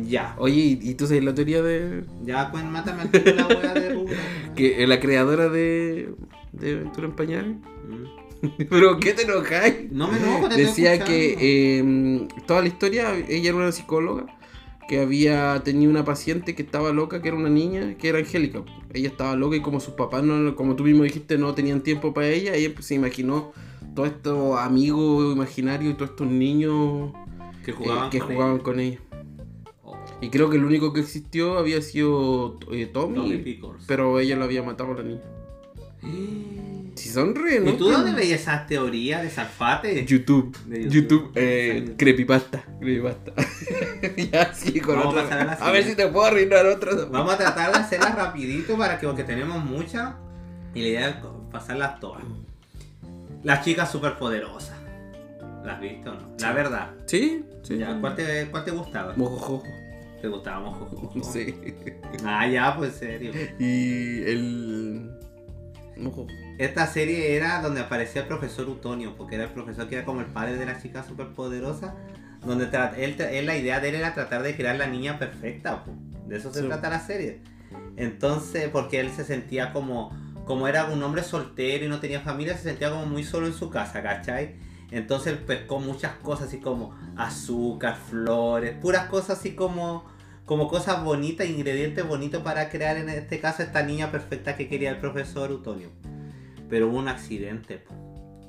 Ya. 0.07 0.35
Oye, 0.37 0.77
¿y, 0.81 0.93
tú 0.95 1.07
sabes 1.07 1.23
la 1.23 1.33
teoría 1.33 1.61
de 1.61 2.03
Ya, 2.23 2.51
pues 2.51 2.63
mátame 2.65 3.05
tiro 3.05 3.35
la 3.35 3.47
wea 3.47 3.73
de 3.73 4.05
que 4.55 4.83
eh, 4.83 4.87
la 4.87 4.99
creadora 4.99 5.47
de, 5.47 6.13
de 6.51 6.73
Aventura 6.73 7.07
en 7.07 7.15
Pañales? 7.15 7.55
Mm. 7.87 8.57
¿Pero 8.69 8.99
qué 8.99 9.13
te 9.13 9.23
enojáis? 9.23 9.91
No 9.91 10.11
me 10.11 10.17
enojo, 10.17 10.49
te 10.49 10.55
Decía 10.55 10.99
que 10.99 11.37
eh, 11.39 12.27
toda 12.45 12.61
la 12.61 12.67
historia, 12.67 13.15
ella 13.15 13.49
era 13.49 13.57
una 13.57 13.71
psicóloga 13.71 14.25
que 14.87 15.01
había 15.01 15.61
tenido 15.63 15.91
una 15.91 16.05
paciente 16.05 16.55
que 16.55 16.63
estaba 16.63 16.91
loca, 16.91 17.21
que 17.21 17.27
era 17.27 17.37
una 17.37 17.49
niña, 17.49 17.95
que 17.97 18.09
era 18.09 18.19
Angélica. 18.19 18.63
Ella 18.93 19.09
estaba 19.09 19.35
loca 19.35 19.57
y 19.57 19.61
como 19.61 19.79
sus 19.79 19.95
papás, 19.95 20.23
no, 20.23 20.55
como 20.55 20.75
tú 20.75 20.83
mismo 20.83 21.03
dijiste, 21.03 21.37
no 21.37 21.53
tenían 21.53 21.81
tiempo 21.81 22.13
para 22.13 22.27
ella, 22.27 22.55
ella 22.55 22.71
pues, 22.73 22.85
se 22.85 22.95
imaginó 22.95 23.51
todos 23.97 24.09
estos 24.09 24.59
amigos 24.59 25.33
imaginarios 25.33 25.91
y 25.91 25.95
todos 25.95 26.11
estos 26.11 26.27
niños 26.27 27.13
Que 27.65 27.71
eh, 27.71 27.73
jugaban, 27.73 28.11
que 28.11 28.19
con 28.19 28.27
jugaban 28.27 28.59
con. 28.59 28.79
Oh, 29.83 29.97
Y 30.21 30.29
creo 30.29 30.51
que 30.51 30.57
el 30.57 30.65
único 30.65 30.93
que 30.93 30.99
existió 30.99 31.57
había 31.57 31.81
sido 31.81 32.59
eh, 32.71 32.85
Tommy, 32.85 33.59
pero 33.87 34.19
ella 34.19 34.35
lo 34.35 34.43
había 34.43 34.61
matado 34.61 34.91
a 34.91 34.97
la 34.97 35.03
niña. 35.03 35.21
Si 36.97 37.09
son 37.09 37.35
re, 37.35 37.59
¿no? 37.59 37.69
¿Y 37.69 37.73
tú 37.77 37.91
dónde 37.91 38.11
veías 38.11 38.41
esas 38.41 38.65
teorías 38.65 39.21
de 39.21 39.29
Salfate? 39.29 40.03
YouTube. 40.03 40.57
De 40.65 40.85
YouTube, 40.85 40.93
YouTube. 40.93 41.31
eh, 41.35 41.93
creepypasta. 41.95 42.65
Creepypasta. 42.79 43.33
ya, 44.31 44.51
sí, 44.51 44.79
con 44.79 44.97
Vamos 44.97 45.13
otra. 45.13 45.53
a 45.53 45.71
ver 45.71 45.83
si 45.83 45.95
te 45.95 46.07
puedo 46.07 46.25
arruinar 46.25 46.65
otra. 46.65 46.95
Vamos 47.11 47.35
a 47.35 47.37
tratar 47.37 47.71
de 47.71 47.77
hacerlas 47.77 48.15
rapidito 48.15 48.75
para 48.79 48.99
que, 48.99 49.05
porque 49.05 49.23
tenemos 49.23 49.63
muchas. 49.63 50.15
Y 50.73 50.81
la 50.81 50.87
idea 50.87 51.09
es 51.09 51.15
pasarlas 51.51 51.99
todas. 51.99 52.23
Las 53.43 53.63
chicas 53.63 53.91
superpoderosas. 53.91 54.75
¿Las 55.63 55.75
has 55.75 55.81
visto 55.81 56.11
o 56.11 56.13
no? 56.15 56.35
La 56.39 56.53
verdad. 56.53 56.91
Sí, 57.05 57.45
sí. 57.63 57.77
Ya, 57.77 57.99
¿cuál, 57.99 58.15
te, 58.15 58.47
¿Cuál 58.49 58.63
te 58.65 58.71
gustaba? 58.71 59.13
Mojojojo. 59.15 59.63
¿Te 60.21 60.27
gustaba 60.27 60.59
Mojojojo? 60.61 61.23
Sí. 61.33 61.55
Ah, 62.25 62.47
ya, 62.47 62.75
pues 62.75 62.93
en 62.93 62.99
serio. 62.99 63.31
Y 63.59 64.23
el. 64.23 65.11
Mojojojo. 65.97 66.27
esta 66.59 66.85
serie 66.87 67.35
era 67.35 67.59
donde 67.61 67.81
aparecía 67.81 68.21
el 68.21 68.27
profesor 68.27 68.69
Utonio, 68.69 69.15
porque 69.17 69.35
era 69.35 69.45
el 69.45 69.49
profesor 69.51 69.87
que 69.89 69.95
era 69.97 70.05
como 70.05 70.21
el 70.21 70.27
padre 70.27 70.55
de 70.57 70.65
la 70.65 70.81
chica 70.81 71.03
superpoderosa. 71.03 71.95
Donde 72.45 72.65
él, 72.97 73.45
la 73.47 73.57
idea 73.57 73.79
de 73.79 73.89
él 73.89 73.95
era 73.95 74.13
tratar 74.13 74.43
de 74.43 74.55
crear 74.55 74.75
la 74.75 74.85
niña 74.87 75.17
perfecta, 75.17 75.83
de 76.27 76.37
eso 76.37 76.53
se 76.53 76.61
Sí. 76.61 76.67
trata 76.67 76.89
la 76.89 76.99
serie. 76.99 77.41
Entonces, 77.97 78.69
porque 78.71 78.99
él 78.99 79.09
se 79.09 79.25
sentía 79.25 79.73
como, 79.73 80.11
como 80.47 80.67
era 80.67 80.85
un 80.85 81.03
hombre 81.03 81.23
soltero 81.23 81.85
y 81.85 81.89
no 81.89 81.99
tenía 81.99 82.21
familia, 82.21 82.55
se 82.55 82.63
sentía 82.63 82.89
como 82.89 83.05
muy 83.05 83.23
solo 83.23 83.47
en 83.47 83.53
su 83.53 83.69
casa, 83.69 84.01
¿cachai? 84.01 84.55
Entonces 84.89 85.33
él 85.33 85.39
pescó 85.39 85.79
muchas 85.79 86.13
cosas 86.13 86.47
así 86.47 86.59
como 86.59 86.95
azúcar, 87.17 87.97
flores, 87.97 88.77
puras 88.81 89.07
cosas 89.09 89.39
así 89.39 89.53
como, 89.53 90.05
como 90.45 90.69
cosas 90.69 91.03
bonitas, 91.03 91.47
ingredientes 91.47 92.07
bonitos 92.07 92.41
para 92.41 92.69
crear 92.69 92.95
en 92.95 93.09
este 93.09 93.41
caso 93.41 93.61
esta 93.61 93.83
niña 93.83 94.09
perfecta 94.09 94.55
que 94.55 94.69
quería 94.69 94.89
el 94.91 94.97
profesor 94.97 95.51
Utonio. 95.51 95.89
Pero 96.69 96.87
hubo 96.87 96.97
un 96.97 97.09
accidente, 97.09 97.77
po. 97.77 97.93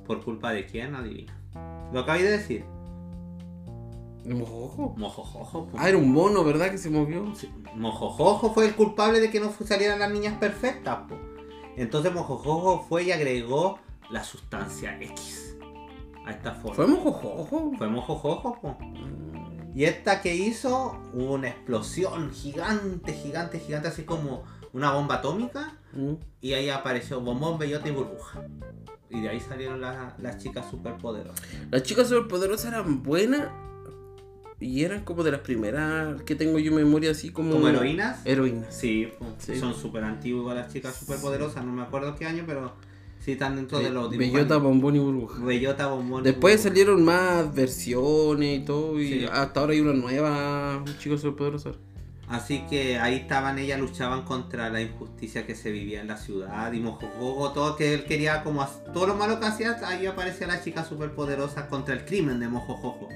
¿por 0.05 0.23
culpa 0.23 0.53
de 0.53 0.65
quién? 0.65 0.95
Adivina. 0.95 1.37
Lo 1.91 1.99
acabé 1.99 2.23
de 2.23 2.31
decir. 2.31 2.63
Mojojo. 4.25 4.95
Mojojojo. 4.97 5.67
po. 5.67 5.77
Ah, 5.77 5.89
era 5.89 5.97
un 5.97 6.11
mono, 6.11 6.43
¿verdad? 6.45 6.71
Que 6.71 6.77
se 6.77 6.89
movió. 6.89 7.33
Sí, 7.35 7.51
Mojojojo 7.75 8.53
fue 8.53 8.67
el 8.67 8.75
culpable 8.75 9.19
de 9.19 9.29
que 9.29 9.39
no 9.39 9.51
salieran 9.51 9.99
las 9.99 10.11
niñas 10.11 10.37
perfectas. 10.39 10.99
po. 11.07 11.28
Entonces 11.79 12.13
Mojojojo 12.13 12.85
fue 12.87 13.03
y 13.03 13.11
agregó 13.11 13.79
la 14.09 14.21
sustancia 14.23 14.99
X 15.01 15.55
a 16.25 16.31
esta 16.31 16.53
forma. 16.53 16.75
¿Fue 16.75 16.87
mojojojo? 16.87 17.71
Fue 17.77 17.87
Mojojojo. 17.87 18.59
po. 18.59 18.77
Y 19.73 19.85
esta 19.85 20.21
que 20.21 20.35
hizo 20.35 20.99
una 21.13 21.47
explosión 21.47 22.31
gigante, 22.33 23.13
gigante, 23.13 23.59
gigante, 23.59 23.87
así 23.87 24.03
como 24.03 24.43
una 24.73 24.91
bomba 24.91 25.15
atómica. 25.15 25.77
Mm. 25.93 26.15
Y 26.41 26.53
ahí 26.53 26.69
apareció 26.69 27.21
bombón, 27.21 27.57
bellota 27.57 27.87
y 27.87 27.91
burbuja. 27.91 28.43
Y 29.09 29.21
de 29.21 29.29
ahí 29.29 29.39
salieron 29.39 29.79
las, 29.79 30.19
las 30.19 30.37
chicas 30.37 30.69
superpoderosas. 30.69 31.41
Las 31.71 31.83
chicas 31.83 32.09
superpoderosas 32.09 32.73
eran 32.73 33.03
buenas 33.03 33.49
y 34.61 34.83
eran 34.83 35.03
como 35.03 35.23
de 35.23 35.31
las 35.31 35.41
primeras 35.41 36.21
que 36.23 36.35
tengo 36.35 36.59
yo 36.59 36.71
en 36.71 36.77
memoria 36.77 37.11
así 37.11 37.29
como... 37.31 37.53
¿Como 37.53 37.69
heroínas? 37.69 38.19
Heroínas. 38.25 38.75
Sí, 38.75 39.07
son 39.59 39.73
súper 39.73 40.03
antiguas 40.03 40.55
las 40.55 40.71
chicas 40.73 40.95
superpoderosas. 40.95 41.63
No 41.63 41.71
me 41.71 41.81
acuerdo 41.81 42.15
qué 42.15 42.25
año, 42.25 42.43
pero 42.45 42.73
sí 43.23 43.31
están 43.33 43.55
dentro 43.55 43.79
de 43.79 43.89
los 43.89 44.11
dibujos. 44.11 44.33
Bellota, 44.33 44.57
bombón 44.57 44.95
y 44.97 44.99
burbuja. 44.99 45.43
Bellota, 45.43 45.87
bombón. 45.87 46.23
Después 46.23 46.55
burbuja. 46.55 46.69
salieron 46.69 47.05
más 47.05 47.53
versiones 47.55 48.59
y 48.59 48.65
todo 48.65 48.99
y 48.99 49.07
Sí. 49.21 49.25
hasta 49.31 49.61
ahora 49.61 49.73
hay 49.73 49.79
una 49.79 49.93
nueva 49.93 50.83
chicas 50.99 51.21
superpoderosas. 51.21 51.75
Así 52.27 52.63
que 52.69 52.99
ahí 52.99 53.15
estaban, 53.15 53.57
ellas 53.57 53.79
luchaban 53.79 54.21
contra 54.23 54.69
la 54.69 54.81
injusticia 54.81 55.47
que 55.47 55.55
se 55.55 55.71
vivía 55.71 55.99
en 56.01 56.07
la 56.09 56.17
ciudad. 56.17 56.71
Y 56.73 56.79
Mojojojo, 56.79 57.53
todo 57.53 57.75
que 57.75 57.95
él 57.95 58.03
quería, 58.03 58.43
como 58.43 58.63
todo 58.93 59.07
lo 59.07 59.15
malo 59.15 59.39
que 59.39 59.47
hacía, 59.47 59.77
ahí 59.87 60.05
aparecía 60.05 60.45
la 60.45 60.61
chica 60.61 60.83
superpoderosa 60.85 61.67
contra 61.69 61.95
el 61.95 62.05
crimen 62.05 62.39
de 62.39 62.47
Mojojojo. 62.47 63.09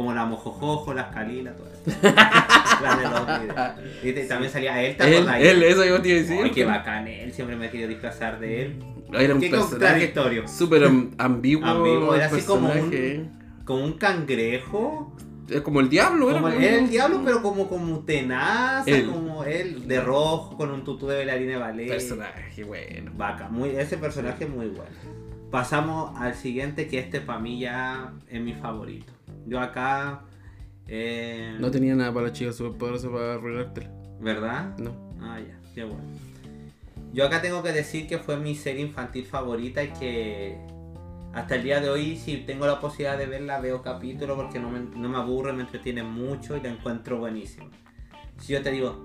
Como 0.00 0.14
la 0.14 0.24
Mojojojo, 0.24 0.94
las 0.94 1.12
Kalila, 1.12 1.52
todo 1.54 1.68
esto. 1.70 1.90
la 2.82 2.96
de 2.96 3.02
los 3.04 3.26
videos. 3.42 3.70
Y 4.02 4.12
te- 4.14 4.24
también 4.24 4.50
salía 4.50 4.82
él, 4.82 4.96
¿te 4.96 5.14
Él, 5.18 5.28
él, 5.28 5.62
eso 5.62 5.84
yo 5.84 6.00
te 6.00 6.08
iba 6.08 6.18
a 6.18 6.22
decir. 6.22 6.40
Ay, 6.42 6.50
qué 6.52 6.64
bacán, 6.64 7.06
él 7.06 7.30
siempre 7.34 7.54
me 7.56 7.66
he 7.66 7.70
querido 7.70 7.90
disfrazar 7.90 8.40
de 8.40 8.62
él. 8.62 8.82
Era 9.12 9.34
un 9.34 9.40
Qué 9.42 9.50
personaje 9.50 9.70
contradictorio. 9.78 10.48
súper 10.48 10.84
am- 10.84 11.10
ambiguo. 11.18 11.66
Ambiguo, 11.66 12.14
era 12.14 12.26
así 12.26 12.40
como 12.46 12.70
un-. 12.72 13.30
Como 13.66 13.84
un 13.84 13.92
cangrejo. 13.98 15.14
Como 15.64 15.80
el 15.80 15.90
diablo, 15.90 16.30
era. 16.30 16.40
Como 16.40 16.50
como- 16.54 16.62
era 16.64 16.76
el 16.78 16.88
diablo, 16.88 17.20
pero 17.22 17.42
como, 17.42 17.68
como 17.68 17.98
tenaz, 17.98 18.86
como 19.06 19.44
él, 19.44 19.86
de 19.86 20.00
rojo, 20.00 20.56
con 20.56 20.70
un 20.70 20.82
tutú 20.82 21.08
de 21.08 21.16
bailarina 21.16 21.52
de 21.52 21.58
ballet. 21.58 21.88
Personaje, 21.88 22.64
bueno. 22.64 23.10
Vaca, 23.18 23.48
muy, 23.50 23.68
ese 23.68 23.98
personaje 23.98 24.44
es 24.44 24.50
muy 24.50 24.68
bueno. 24.68 24.96
Pasamos 25.50 26.12
al 26.18 26.34
siguiente, 26.36 26.86
que 26.86 27.00
este 27.00 27.20
para 27.20 27.38
mí 27.40 27.60
ya 27.60 28.12
es 28.30 28.40
mi 28.40 28.54
favorito. 28.54 29.12
Yo 29.50 29.58
acá. 29.60 30.22
eh, 30.86 31.56
No 31.58 31.72
tenía 31.72 31.96
nada 31.96 32.14
para 32.14 32.26
las 32.28 32.38
chicas 32.38 32.54
superpoderosas 32.54 33.10
para 33.10 33.34
arruinártela. 33.34 33.90
¿Verdad? 34.20 34.78
No. 34.78 34.92
Ah, 35.20 35.40
ya, 35.40 35.58
qué 35.74 35.82
bueno. 35.82 36.04
Yo 37.12 37.26
acá 37.26 37.42
tengo 37.42 37.60
que 37.60 37.72
decir 37.72 38.06
que 38.06 38.18
fue 38.18 38.36
mi 38.36 38.54
serie 38.54 38.82
infantil 38.82 39.26
favorita 39.26 39.82
y 39.82 39.88
que 39.88 40.56
hasta 41.34 41.56
el 41.56 41.64
día 41.64 41.80
de 41.80 41.90
hoy, 41.90 42.16
si 42.16 42.36
tengo 42.36 42.64
la 42.64 42.78
posibilidad 42.78 43.18
de 43.18 43.26
verla, 43.26 43.58
veo 43.60 43.82
capítulos 43.82 44.36
porque 44.36 44.60
no 44.60 44.70
me, 44.70 44.78
no 44.78 45.08
me 45.08 45.16
aburre, 45.18 45.52
me 45.52 45.62
entretiene 45.62 46.04
mucho 46.04 46.56
y 46.56 46.60
la 46.60 46.68
encuentro 46.68 47.18
buenísima. 47.18 47.66
Si 48.38 48.52
yo 48.52 48.62
te 48.62 48.70
digo... 48.70 49.04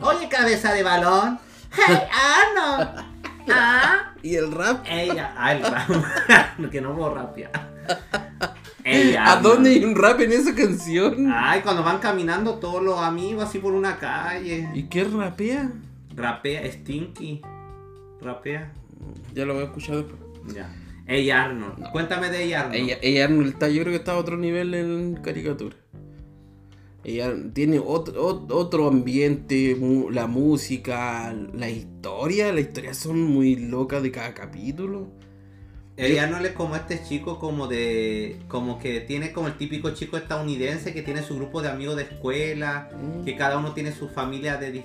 Oye, 0.00 0.28
cabeza 0.30 0.72
de 0.72 0.82
balón. 0.82 1.38
Hey, 1.72 1.98
Arnold. 2.10 3.19
Ah. 3.48 4.14
¿Y 4.22 4.36
el 4.36 4.52
rap? 4.52 4.84
Ella, 4.88 5.34
ay, 5.36 5.62
que 6.70 6.80
no 6.80 6.94
puedo 6.94 7.14
rapear. 7.14 7.50
Ella, 8.84 9.32
¿A 9.32 9.40
dónde 9.40 9.70
hay 9.70 9.84
un 9.84 9.94
rap 9.94 10.20
en 10.20 10.32
esa 10.32 10.54
canción? 10.54 11.30
Ay, 11.32 11.60
cuando 11.62 11.82
van 11.82 11.98
caminando 11.98 12.54
todos 12.54 12.82
los 12.82 12.98
amigos 13.00 13.44
así 13.44 13.58
por 13.58 13.72
una 13.72 13.98
calle. 13.98 14.68
¿Y 14.74 14.84
qué 14.84 15.04
rapea? 15.04 15.70
Rapea, 16.14 16.70
Stinky. 16.70 17.40
Rapea. 18.20 18.72
Ya 19.34 19.44
lo 19.46 19.54
voy 19.54 19.62
a 19.62 19.66
escuchar 19.66 19.96
después. 19.96 20.20
Ya. 20.54 20.74
Ey 21.06 21.30
Arnold. 21.30 21.90
Cuéntame 21.90 22.30
de 22.30 22.44
ella 22.44 22.60
Arnold. 22.60 22.98
Ella 23.02 23.24
Arnold 23.24 23.48
está, 23.48 23.68
yo 23.68 23.82
creo 23.82 23.92
que 23.92 23.98
está 23.98 24.12
a 24.12 24.18
otro 24.18 24.36
nivel 24.36 24.74
en 24.74 25.16
caricatura. 25.16 25.76
Ella 27.02 27.32
tiene 27.54 27.78
otro, 27.78 28.14
ot- 28.22 28.52
otro 28.52 28.88
ambiente, 28.88 29.76
la 30.10 30.26
música, 30.26 31.34
la 31.54 31.70
historia, 31.70 32.52
las 32.52 32.60
historias 32.60 32.98
son 32.98 33.22
muy 33.22 33.56
locas 33.56 34.02
de 34.02 34.10
cada 34.10 34.34
capítulo. 34.34 35.08
Ey 35.96 36.16
Arnold 36.18 36.46
es 36.46 36.52
como 36.52 36.76
este 36.76 37.02
chico 37.02 37.38
como 37.38 37.66
de... 37.68 38.38
Como 38.48 38.78
que 38.78 39.00
tiene 39.00 39.32
como 39.32 39.48
el 39.48 39.58
típico 39.58 39.90
chico 39.90 40.16
estadounidense 40.16 40.94
que 40.94 41.02
tiene 41.02 41.22
su 41.22 41.36
grupo 41.36 41.60
de 41.60 41.68
amigos 41.68 41.96
de 41.96 42.04
escuela. 42.04 42.88
Que 43.24 43.36
cada 43.36 43.58
uno 43.58 43.72
tiene 43.72 43.92
su 43.92 44.08
familia 44.08 44.56
de... 44.56 44.82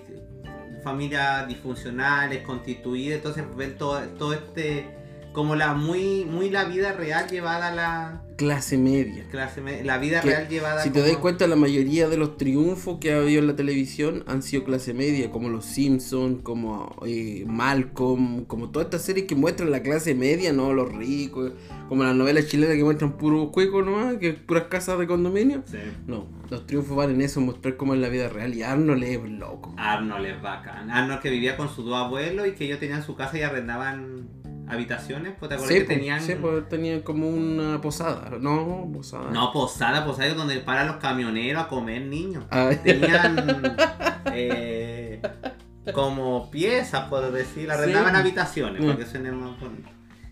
Familias 0.83 1.47
disfuncionales, 1.47 2.41
constituidas. 2.43 3.17
Entonces 3.17 3.45
ven 3.55 3.77
todo, 3.77 4.01
todo 4.17 4.33
este... 4.33 5.04
Como 5.35 5.55
la 5.55 5.73
muy, 5.73 6.25
muy 6.25 6.49
la 6.49 6.63
vida 6.63 6.93
real 6.93 7.27
llevada 7.29 7.67
a 7.67 7.75
la 7.75 8.21
Clase 8.37 8.77
media. 8.77 9.25
clase... 9.29 9.61
La 9.83 9.97
vida 9.97 10.19
Que, 10.21 10.29
real 10.29 10.47
llevada 10.49 10.81
Si 10.83 10.89
te 10.89 10.99
como- 10.99 11.11
das 11.11 11.17
cuenta, 11.21 11.47
la 11.47 11.55
mayoría 11.55 12.09
de 12.09 12.17
los 12.17 12.37
triunfos 12.37 12.97
que 12.99 13.13
ha 13.13 13.17
habido 13.19 13.39
en 13.41 13.47
la 13.47 13.55
televisión 13.55 14.23
han 14.27 14.41
sido 14.43 14.63
clase 14.63 14.93
media, 14.93 15.31
como 15.31 15.49
Los 15.49 15.65
Simpsons, 15.65 16.41
como 16.41 16.95
eh, 17.05 17.43
Malcolm, 17.47 18.45
como 18.45 18.69
todas 18.71 18.85
estas 18.87 19.03
series 19.03 19.25
que 19.27 19.35
muestran 19.35 19.71
la 19.71 19.81
clase 19.81 20.15
media, 20.15 20.51
no 20.53 20.73
los 20.73 20.91
ricos, 20.93 21.51
como 21.89 22.03
las 22.03 22.15
novelas 22.15 22.47
chilenas 22.47 22.75
que 22.75 22.83
muestran 22.83 23.13
puros 23.17 23.49
cuecos 23.51 23.85
nomás, 23.85 24.15
que 24.17 24.33
puras 24.33 24.63
casas 24.69 24.97
de 24.99 25.07
condominio. 25.07 25.63
Sí. 25.65 25.77
No, 26.07 26.27
los 26.49 26.65
triunfos 26.65 26.95
van 26.97 27.11
en 27.11 27.21
eso, 27.21 27.39
mostrar 27.41 27.77
cómo 27.77 27.93
es 27.93 27.99
la 27.99 28.09
vida 28.09 28.27
real. 28.29 28.53
Y 28.53 28.63
Arnold 28.63 29.03
es 29.03 29.21
loco. 29.29 29.73
Arnold 29.77 30.25
es 30.25 30.41
bacán. 30.41 30.89
Arnold 30.91 31.21
que 31.21 31.29
vivía 31.29 31.55
con 31.57 31.69
sus 31.69 31.85
dos 31.85 31.95
abuelos 31.95 32.47
y 32.47 32.51
que 32.51 32.65
ellos 32.65 32.79
tenían 32.79 33.03
su 33.03 33.15
casa 33.15 33.37
y 33.37 33.41
arrendaban 33.43 34.27
habitaciones. 34.67 35.33
Pues 35.39 35.49
te 35.49 35.55
acuerdas 35.55 35.67
Sí, 35.67 35.79
que 35.81 35.85
pues, 35.85 35.97
tenían. 35.97 36.21
sí, 36.21 36.35
pues, 36.41 36.67
tenían 36.69 37.01
como 37.01 37.27
una 37.29 37.79
posada. 37.81 38.29
No, 38.39 38.89
posada. 38.93 39.31
No, 39.31 39.51
posada, 39.51 40.05
posada 40.05 40.27
es 40.27 40.35
donde 40.35 40.57
paran 40.59 40.87
los 40.87 40.97
camioneros 40.97 41.63
a 41.63 41.67
comer 41.67 42.01
niños. 42.03 42.43
Ah, 42.51 42.69
Tenían 42.83 43.75
eh, 44.33 45.21
como 45.93 46.49
piezas, 46.51 47.07
por 47.09 47.31
decir, 47.31 47.69
arrendaban 47.71 48.13
Sí. 48.13 48.19
habitaciones, 48.21 48.81
Mm. 48.81 48.85
para 48.85 48.97
que 48.97 49.05
suene 49.05 49.31
más 49.31 49.59
bonito. 49.59 49.89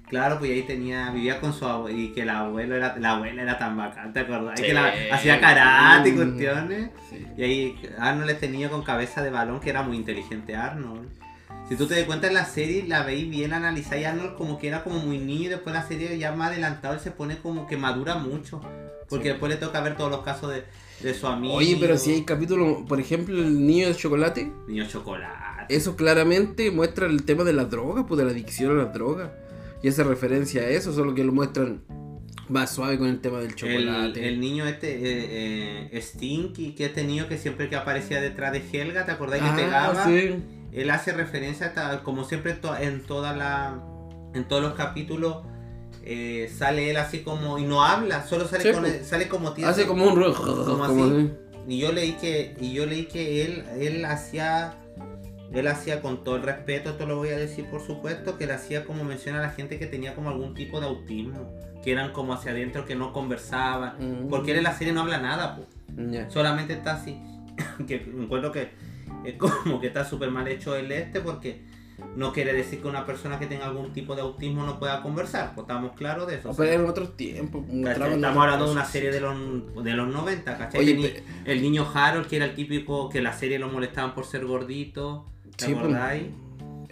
Claro, 0.09 0.37
pues 0.37 0.51
ahí 0.51 0.61
tenía, 0.63 1.09
vivía 1.09 1.39
con 1.39 1.53
su 1.53 1.65
abuelo 1.65 1.97
y 1.97 2.09
que 2.11 2.21
el 2.21 2.29
abuelo 2.29 2.75
era, 2.75 2.95
la 2.97 3.11
abuela 3.13 3.41
era 3.41 3.57
tan 3.57 3.75
bacán, 3.75 4.13
¿te 4.13 4.19
acordás? 4.19 4.59
Sí. 4.59 4.65
Que 4.67 4.73
la, 4.73 4.93
hacía 5.11 5.39
karate 5.39 6.09
y 6.09 6.11
Mm. 6.11 6.15
cuestiones. 6.15 6.89
sí. 7.09 7.25
Y 7.37 7.43
ahí 7.43 7.81
Arnold 7.97 8.27
le 8.27 8.33
tenía 8.35 8.69
con 8.69 8.83
cabeza 8.83 9.23
de 9.23 9.31
balón 9.31 9.59
que 9.59 9.69
era 9.71 9.81
muy 9.81 9.97
inteligente 9.97 10.55
Arnold. 10.55 11.09
Si 11.69 11.75
tú 11.75 11.87
te 11.87 11.95
das 11.95 12.03
cuenta 12.03 12.27
en 12.27 12.33
la 12.33 12.45
serie, 12.45 12.85
la 12.87 13.03
veis 13.03 13.29
bien 13.29 13.53
analizada 13.53 13.97
y 13.97 14.03
Arnold 14.03 14.35
como 14.35 14.59
que 14.59 14.67
era 14.67 14.83
como 14.83 14.99
muy 14.99 15.17
niño 15.17 15.43
y 15.45 15.47
después 15.47 15.73
la 15.73 15.87
serie 15.87 16.17
ya 16.17 16.31
más 16.33 16.51
adelantado 16.51 16.93
él 16.93 16.99
se 16.99 17.11
pone 17.11 17.37
como 17.37 17.65
que 17.67 17.77
madura 17.77 18.15
mucho. 18.15 18.61
Porque 19.09 19.25
Sí. 19.25 19.29
después 19.29 19.51
le 19.51 19.57
toca 19.57 19.81
ver 19.81 19.95
todos 19.95 20.11
los 20.11 20.21
casos 20.23 20.51
de, 20.53 20.63
de 21.01 21.13
su 21.13 21.25
amigo. 21.27 21.53
Oye, 21.55 21.77
pero 21.79 21.97
si 21.97 22.11
hay 22.11 22.23
capítulos, 22.23 22.79
por 22.87 22.99
ejemplo, 22.99 23.37
el 23.37 23.65
niño 23.65 23.87
de 23.87 23.95
chocolate. 23.95 24.51
Niño 24.67 24.85
chocolate. 24.87 25.73
Eso 25.73 25.95
claramente 25.95 26.69
muestra 26.71 27.05
el 27.07 27.23
tema 27.23 27.43
de 27.43 27.53
las 27.53 27.69
drogas, 27.69 28.05
pues 28.07 28.17
de 28.17 28.25
la 28.25 28.31
adicción 28.31 28.71
a 28.79 28.83
las 28.83 28.93
drogas. 28.93 29.29
Y 29.81 29.87
hace 29.87 30.03
referencia 30.03 30.61
a 30.63 30.67
eso, 30.67 30.93
solo 30.93 31.13
que 31.15 31.23
lo 31.23 31.31
muestran 31.31 31.81
más 32.49 32.71
suave 32.73 32.97
con 32.97 33.07
el 33.07 33.19
tema 33.21 33.39
del 33.39 33.47
El, 33.49 33.55
chocolate. 33.55 34.27
el 34.27 34.39
niño 34.39 34.65
este, 34.67 34.93
eh, 34.95 35.89
eh, 35.91 36.01
Stinky, 36.01 36.73
que 36.75 36.85
este 36.85 37.03
niño 37.03 37.27
que 37.27 37.37
siempre 37.37 37.69
que 37.69 37.75
aparecía 37.75 38.19
detrás 38.21 38.51
de 38.53 38.61
Helga, 38.71 39.05
¿te 39.05 39.11
acordás 39.11 39.39
que 39.39 39.45
Ah, 39.47 39.55
pegaba? 39.55 40.05
sí. 40.05 40.35
Él 40.75 40.89
hace 40.89 41.11
referencia 41.13 41.67
hasta, 41.67 42.01
como 42.03 42.23
siempre 42.23 42.51
en, 42.53 42.61
to- 42.61 42.75
en 42.77 43.03
toda 43.03 43.35
la 43.35 43.79
en 44.33 44.47
todos 44.47 44.61
los 44.63 44.73
capítulos 44.73 45.37
eh, 46.05 46.51
sale 46.55 46.89
él 46.89 46.97
así 46.97 47.19
como 47.19 47.57
y 47.59 47.63
no 47.63 47.83
habla 47.83 48.25
solo 48.25 48.47
sale 48.47 48.63
Sí, 48.63 48.71
con 48.71 48.81
pues. 48.81 49.05
sale 49.07 49.27
como 49.27 49.53
tieso. 49.53 49.69
Hace 49.69 49.85
como 49.85 50.05
un 50.05 50.15
ruido. 50.15 50.33
Como 50.43 50.65
como 50.65 50.83
así. 50.85 51.01
así. 51.01 51.31
y 51.67 51.77
yo 51.79 51.91
leí 51.91 52.13
que 52.13 52.55
y 52.59 52.73
yo 52.73 52.85
leí 52.85 53.05
que 53.05 53.45
él 53.45 53.63
él 53.79 54.03
hacía 54.05 54.73
él 55.53 55.67
hacía 55.67 56.01
con 56.01 56.23
todo 56.23 56.37
el 56.37 56.41
respeto, 56.41 56.89
esto 56.89 57.05
lo 57.05 57.17
voy 57.17 57.29
a 57.29 57.37
decir 57.37 57.65
por 57.65 57.79
supuesto, 57.85 58.37
que 58.39 58.45
él 58.45 58.51
hacía 58.51 58.85
como 58.85 59.03
menciona 59.03 59.37
a 59.37 59.41
la 59.43 59.49
gente 59.51 59.77
que 59.77 59.85
tenía 59.85 60.15
como 60.15 60.29
algún 60.29 60.55
tipo 60.55 60.79
de 60.79 60.87
autismo, 60.87 61.53
que 61.83 61.91
eran 61.91 62.11
como 62.11 62.33
hacia 62.33 62.51
adentro, 62.51 62.85
que 62.85 62.95
no 62.95 63.13
conversaban, 63.13 63.97
Mm. 63.99 64.29
porque 64.29 64.51
él 64.51 64.57
en 64.57 64.63
la 64.63 64.73
serie 64.75 64.93
no 64.93 65.01
habla 65.01 65.19
nada, 65.19 65.55
pues. 65.55 65.67
Solamente 66.33 66.73
está 66.73 66.95
así, 66.95 67.21
que 67.87 67.97
encuentro 67.97 68.51
que 68.51 68.71
es 69.25 69.35
como 69.35 69.79
que 69.79 69.87
está 69.87 70.05
súper 70.05 70.29
mal 70.31 70.47
hecho 70.47 70.75
el 70.75 70.91
este, 70.91 71.19
porque 71.21 71.61
no 72.15 72.33
quiere 72.33 72.53
decir 72.53 72.81
que 72.81 72.87
una 72.87 73.05
persona 73.05 73.37
que 73.39 73.45
tenga 73.45 73.65
algún 73.65 73.93
tipo 73.93 74.15
de 74.15 74.21
autismo 74.21 74.65
no 74.65 74.79
pueda 74.79 75.01
conversar, 75.03 75.53
pues 75.53 75.65
estamos 75.65 75.91
claros 75.93 76.27
de 76.27 76.35
eso. 76.35 76.49
No, 76.49 76.55
pero 76.55 76.69
eran 76.71 76.85
otros 76.89 77.15
tiempos. 77.15 77.63
Estamos 77.69 78.43
hablando 78.43 78.65
de 78.65 78.71
una 78.71 78.85
serie 78.85 79.11
de 79.11 79.19
los, 79.21 79.83
de 79.83 79.93
los 79.93 80.07
90, 80.11 80.57
¿cachai? 80.57 80.81
Oye, 80.81 80.91
el, 80.91 80.97
ni- 80.97 81.07
pe- 81.07 81.23
el 81.45 81.61
niño 81.61 81.87
Harold, 81.93 82.27
que 82.27 82.37
era 82.37 82.45
el 82.45 82.55
típico 82.55 83.09
que 83.09 83.21
la 83.21 83.31
serie 83.33 83.59
lo 83.59 83.69
molestaban 83.69 84.13
por 84.15 84.25
ser 84.25 84.43
gordito, 84.45 85.25
¿te 85.55 85.65
Sí, 85.65 85.71
pues, 85.73 85.85
acordáis? 85.85 86.23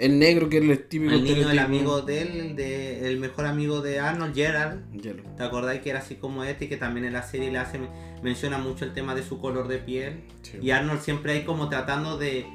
El 0.02 0.20
negro 0.20 0.50
que 0.50 0.58
era 0.58 0.66
el 0.66 0.84
típico 0.88 1.14
El 1.14 1.24
niño, 1.24 1.50
el 1.50 1.60
amigo 1.60 2.02
de 2.02 2.22
él, 2.22 2.28
el, 2.40 2.56
de, 2.56 3.08
el 3.08 3.20
mejor 3.20 3.46
amigo 3.46 3.82
de 3.82 4.00
Arnold, 4.00 4.34
Gerald. 4.36 4.82
Lo- 5.06 5.36
¿Te 5.38 5.44
acordáis 5.44 5.82
que 5.82 5.90
era 5.92 6.00
así 6.00 6.16
como 6.16 6.44
este 6.44 6.66
y 6.66 6.68
que 6.70 6.78
también 6.78 7.06
en 7.06 7.14
la 7.14 7.24
serie 7.24 7.52
le 7.52 7.58
hace 7.60 7.80
menciona 8.24 8.58
mucho 8.58 8.84
el 8.86 8.94
tema 8.94 9.16
de 9.16 9.24
su 9.24 9.40
color 9.40 9.68
de 9.68 9.78
piel? 9.78 10.22
sí. 10.42 10.58
Y 10.62 10.72
Arnold 10.72 11.02
siempre 11.02 11.34
ahí 11.34 11.44
como 11.44 11.70
tratando 11.70 12.18
de, 12.18 12.46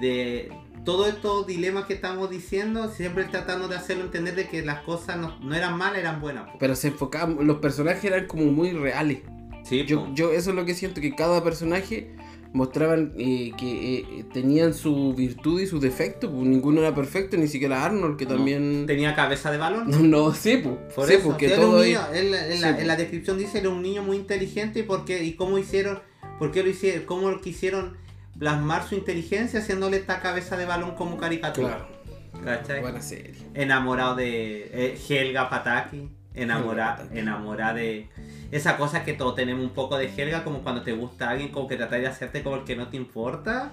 de 0.00 0.50
todos 0.84 1.08
estos 1.08 1.46
dilemas 1.46 1.84
que 1.86 1.94
estamos 1.94 2.30
diciendo, 2.30 2.88
siempre 2.90 3.24
tratando 3.24 3.68
de 3.68 3.76
hacerlo 3.76 4.04
entender 4.04 4.34
de 4.34 4.48
que 4.48 4.62
las 4.62 4.80
cosas 4.80 5.16
no, 5.18 5.38
no 5.40 5.54
eran 5.54 5.76
malas, 5.76 5.98
eran 6.00 6.20
buenas. 6.20 6.50
po. 6.50 6.58
Pero 6.58 6.74
se 6.76 6.88
enfocaban, 6.88 7.36
los 7.46 7.58
personajes 7.58 8.04
eran 8.04 8.26
como 8.26 8.44
muy 8.46 8.72
reales. 8.72 9.18
Sí, 9.64 9.84
Yo, 9.86 10.08
yo 10.14 10.32
eso 10.32 10.50
es 10.50 10.56
lo 10.56 10.64
que 10.64 10.74
siento, 10.74 11.00
que 11.00 11.14
cada 11.14 11.42
personaje 11.44 12.16
mostraban 12.52 13.14
eh, 13.16 13.52
que 13.58 13.98
eh, 14.00 14.24
tenían 14.32 14.74
su 14.74 15.14
virtud 15.14 15.60
y 15.60 15.66
su 15.66 15.80
defecto, 15.80 16.30
pues 16.30 16.44
ninguno 16.46 16.80
era 16.80 16.94
perfecto, 16.94 17.36
ni 17.36 17.48
siquiera 17.48 17.84
Arnold, 17.84 18.16
que 18.18 18.26
No, 18.26 18.34
también... 18.34 18.84
tenía 18.86 19.14
cabeza 19.14 19.50
de 19.50 19.58
balón. 19.58 19.90
No, 19.90 19.98
no, 20.28 20.34
sí, 20.34 20.58
pues. 20.62 20.76
Por 20.94 21.08
sí, 21.08 21.14
eso, 21.14 21.24
porque 21.28 21.46
era 21.46 21.56
todo 21.56 21.70
un 21.76 21.82
ahí- 21.82 21.88
niño, 21.88 22.00
en, 22.12 22.56
Sí, 22.56 22.60
la, 22.60 22.74
po. 22.74 22.80
en 22.80 22.86
la 22.88 22.96
descripción 22.96 23.38
dice 23.38 23.58
era 23.60 23.70
un 23.70 23.82
niño 23.82 24.02
muy 24.02 24.16
inteligente 24.16 24.80
y 24.80 24.82
por 24.82 25.04
qué, 25.04 25.24
y 25.24 25.32
cómo 25.34 25.56
hicieron, 25.58 26.00
por 26.38 26.50
qué 26.52 26.62
lo 26.62 26.68
hicieron, 26.70 27.04
cómo 27.06 27.40
quisieron 27.40 27.96
plasmar 28.38 28.86
su 28.88 28.94
inteligencia 28.96 29.60
haciéndole 29.60 29.96
esta 29.98 30.20
cabeza 30.20 30.56
de 30.56 30.64
balón 30.66 30.94
como 30.94 31.16
caricatura. 31.16 31.86
Claro, 32.32 32.60
¿Cachai? 32.60 32.80
buena 32.80 33.00
serie. 33.02 33.34
enamorado 33.54 34.16
de 34.16 34.70
eh, 34.72 34.98
Helga 35.08 35.48
Pataki, 35.50 36.08
enamorada 36.34 37.06
enamorada 37.12 37.74
de 37.74 38.08
esa 38.50 38.76
cosa 38.76 39.04
que 39.04 39.12
todos 39.14 39.34
tenemos 39.34 39.64
un 39.64 39.70
poco 39.70 39.96
de 39.96 40.06
Helga, 40.06 40.44
como 40.44 40.62
cuando 40.62 40.82
te 40.82 40.92
gusta 40.92 41.30
alguien, 41.30 41.50
como 41.50 41.68
que 41.68 41.76
tratas 41.76 42.00
de 42.00 42.06
hacerte 42.06 42.42
como 42.42 42.56
el 42.56 42.64
que 42.64 42.76
no 42.76 42.88
te 42.88 42.96
importa, 42.96 43.72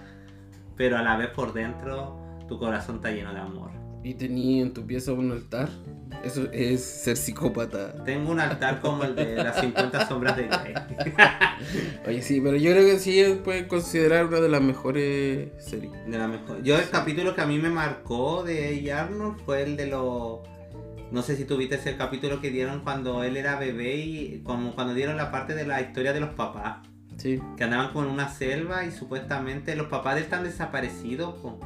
pero 0.77 0.97
a 0.97 1.01
la 1.01 1.17
vez 1.17 1.29
por 1.29 1.53
dentro 1.53 2.17
tu 2.47 2.57
corazón 2.57 2.97
está 2.97 3.11
lleno 3.11 3.33
de 3.33 3.39
amor. 3.39 3.71
Y 4.03 4.13
tenía 4.13 4.61
en 4.61 4.73
tu 4.73 4.85
pieza 4.85 5.11
un 5.11 5.31
altar. 5.31 5.69
Eso 6.23 6.49
es 6.51 6.83
ser 6.83 7.17
psicópata. 7.17 8.03
Tengo 8.05 8.31
un 8.31 8.39
altar 8.39 8.79
como 8.79 9.03
el 9.03 9.15
de 9.15 9.35
las 9.35 9.59
50 9.59 10.07
sombras 10.07 10.37
de 10.37 10.47
Grey. 10.47 10.73
Oye, 12.07 12.21
sí, 12.21 12.39
pero 12.41 12.55
yo 12.55 12.71
creo 12.71 12.85
que 12.85 12.99
sí 12.99 13.41
puede 13.43 13.67
considerar 13.67 14.25
una 14.25 14.39
de 14.39 14.49
las 14.49 14.61
mejores 14.61 15.49
series. 15.59 15.91
De 16.07 16.17
la 16.17 16.27
mejor. 16.27 16.63
Yo 16.63 16.77
el 16.77 16.89
capítulo 16.89 17.35
que 17.35 17.41
a 17.41 17.45
mí 17.45 17.59
me 17.59 17.69
marcó 17.69 18.43
de 18.43 18.91
A. 18.91 19.03
Arnold 19.03 19.39
fue 19.45 19.63
el 19.63 19.75
de 19.75 19.87
los... 19.87 20.39
No 21.11 21.21
sé 21.23 21.35
si 21.35 21.45
tuviste 21.45 21.75
ese 21.75 21.95
capítulo 21.97 22.39
que 22.41 22.51
dieron 22.51 22.81
cuando 22.81 23.23
él 23.23 23.35
era 23.37 23.57
bebé 23.59 23.95
y 23.97 24.41
como 24.43 24.75
cuando 24.75 24.93
dieron 24.93 25.17
la 25.17 25.31
parte 25.31 25.55
de 25.55 25.65
la 25.65 25.81
historia 25.81 26.13
de 26.13 26.19
los 26.19 26.29
papás. 26.31 26.77
Sí. 27.17 27.37
que 27.57 27.65
andaban 27.65 27.91
como 27.91 28.05
en 28.05 28.11
una 28.11 28.29
selva 28.29 28.85
y 28.85 28.91
supuestamente 28.93 29.75
los 29.75 29.87
papás 29.87 30.13
de 30.15 30.19
él 30.21 30.23
están 30.23 30.45
desaparecidos, 30.45 31.35
po. 31.41 31.59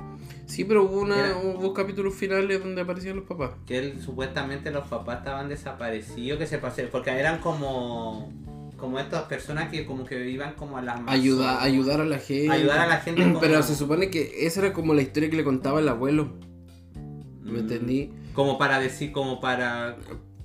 Sí, 0.47 0.63
pero 0.63 0.83
hubo, 0.85 1.01
una, 1.01 1.19
Era- 1.19 1.37
hubo 1.37 1.75
capítulos 1.75 2.15
finales 2.15 2.59
donde 2.59 2.81
aparecían 2.81 3.17
los 3.17 3.25
papás. 3.25 3.51
que 3.67 3.77
él 3.77 4.01
supuestamente 4.01 4.71
los 4.71 4.87
papás 4.87 5.19
estaban 5.19 5.49
desaparecidos, 5.49 6.39
que 6.39 6.47
se 6.47 6.57
pasé, 6.57 6.85
porque 6.85 7.11
eran 7.11 7.37
como 7.39 8.31
como 8.77 8.97
estas 8.99 9.23
personas 9.23 9.69
que 9.69 9.85
como 9.85 10.05
que 10.05 10.27
iban 10.29 10.55
como 10.55 10.77
a 10.77 10.81
las 10.81 10.99
Ayuda, 11.05 11.61
ayudar 11.61 12.01
a 12.01 12.05
la 12.05 12.17
gente. 12.17 12.51
ayudar 12.51 12.79
a 12.79 12.87
la 12.87 12.97
gente 12.97 13.21
como- 13.23 13.39
Pero 13.39 13.61
se 13.61 13.75
supone 13.75 14.09
que 14.09 14.47
esa 14.47 14.61
era 14.61 14.73
como 14.73 14.95
la 14.95 15.03
historia 15.03 15.29
que 15.29 15.35
le 15.37 15.43
contaba 15.43 15.79
el 15.81 15.87
abuelo. 15.87 16.33
¿Me 17.43 17.51
Mm, 17.51 17.57
entendí? 17.59 18.09
Como 18.33 18.57
para 18.57 18.79
decir, 18.79 19.11
como 19.11 19.39
para 19.39 19.97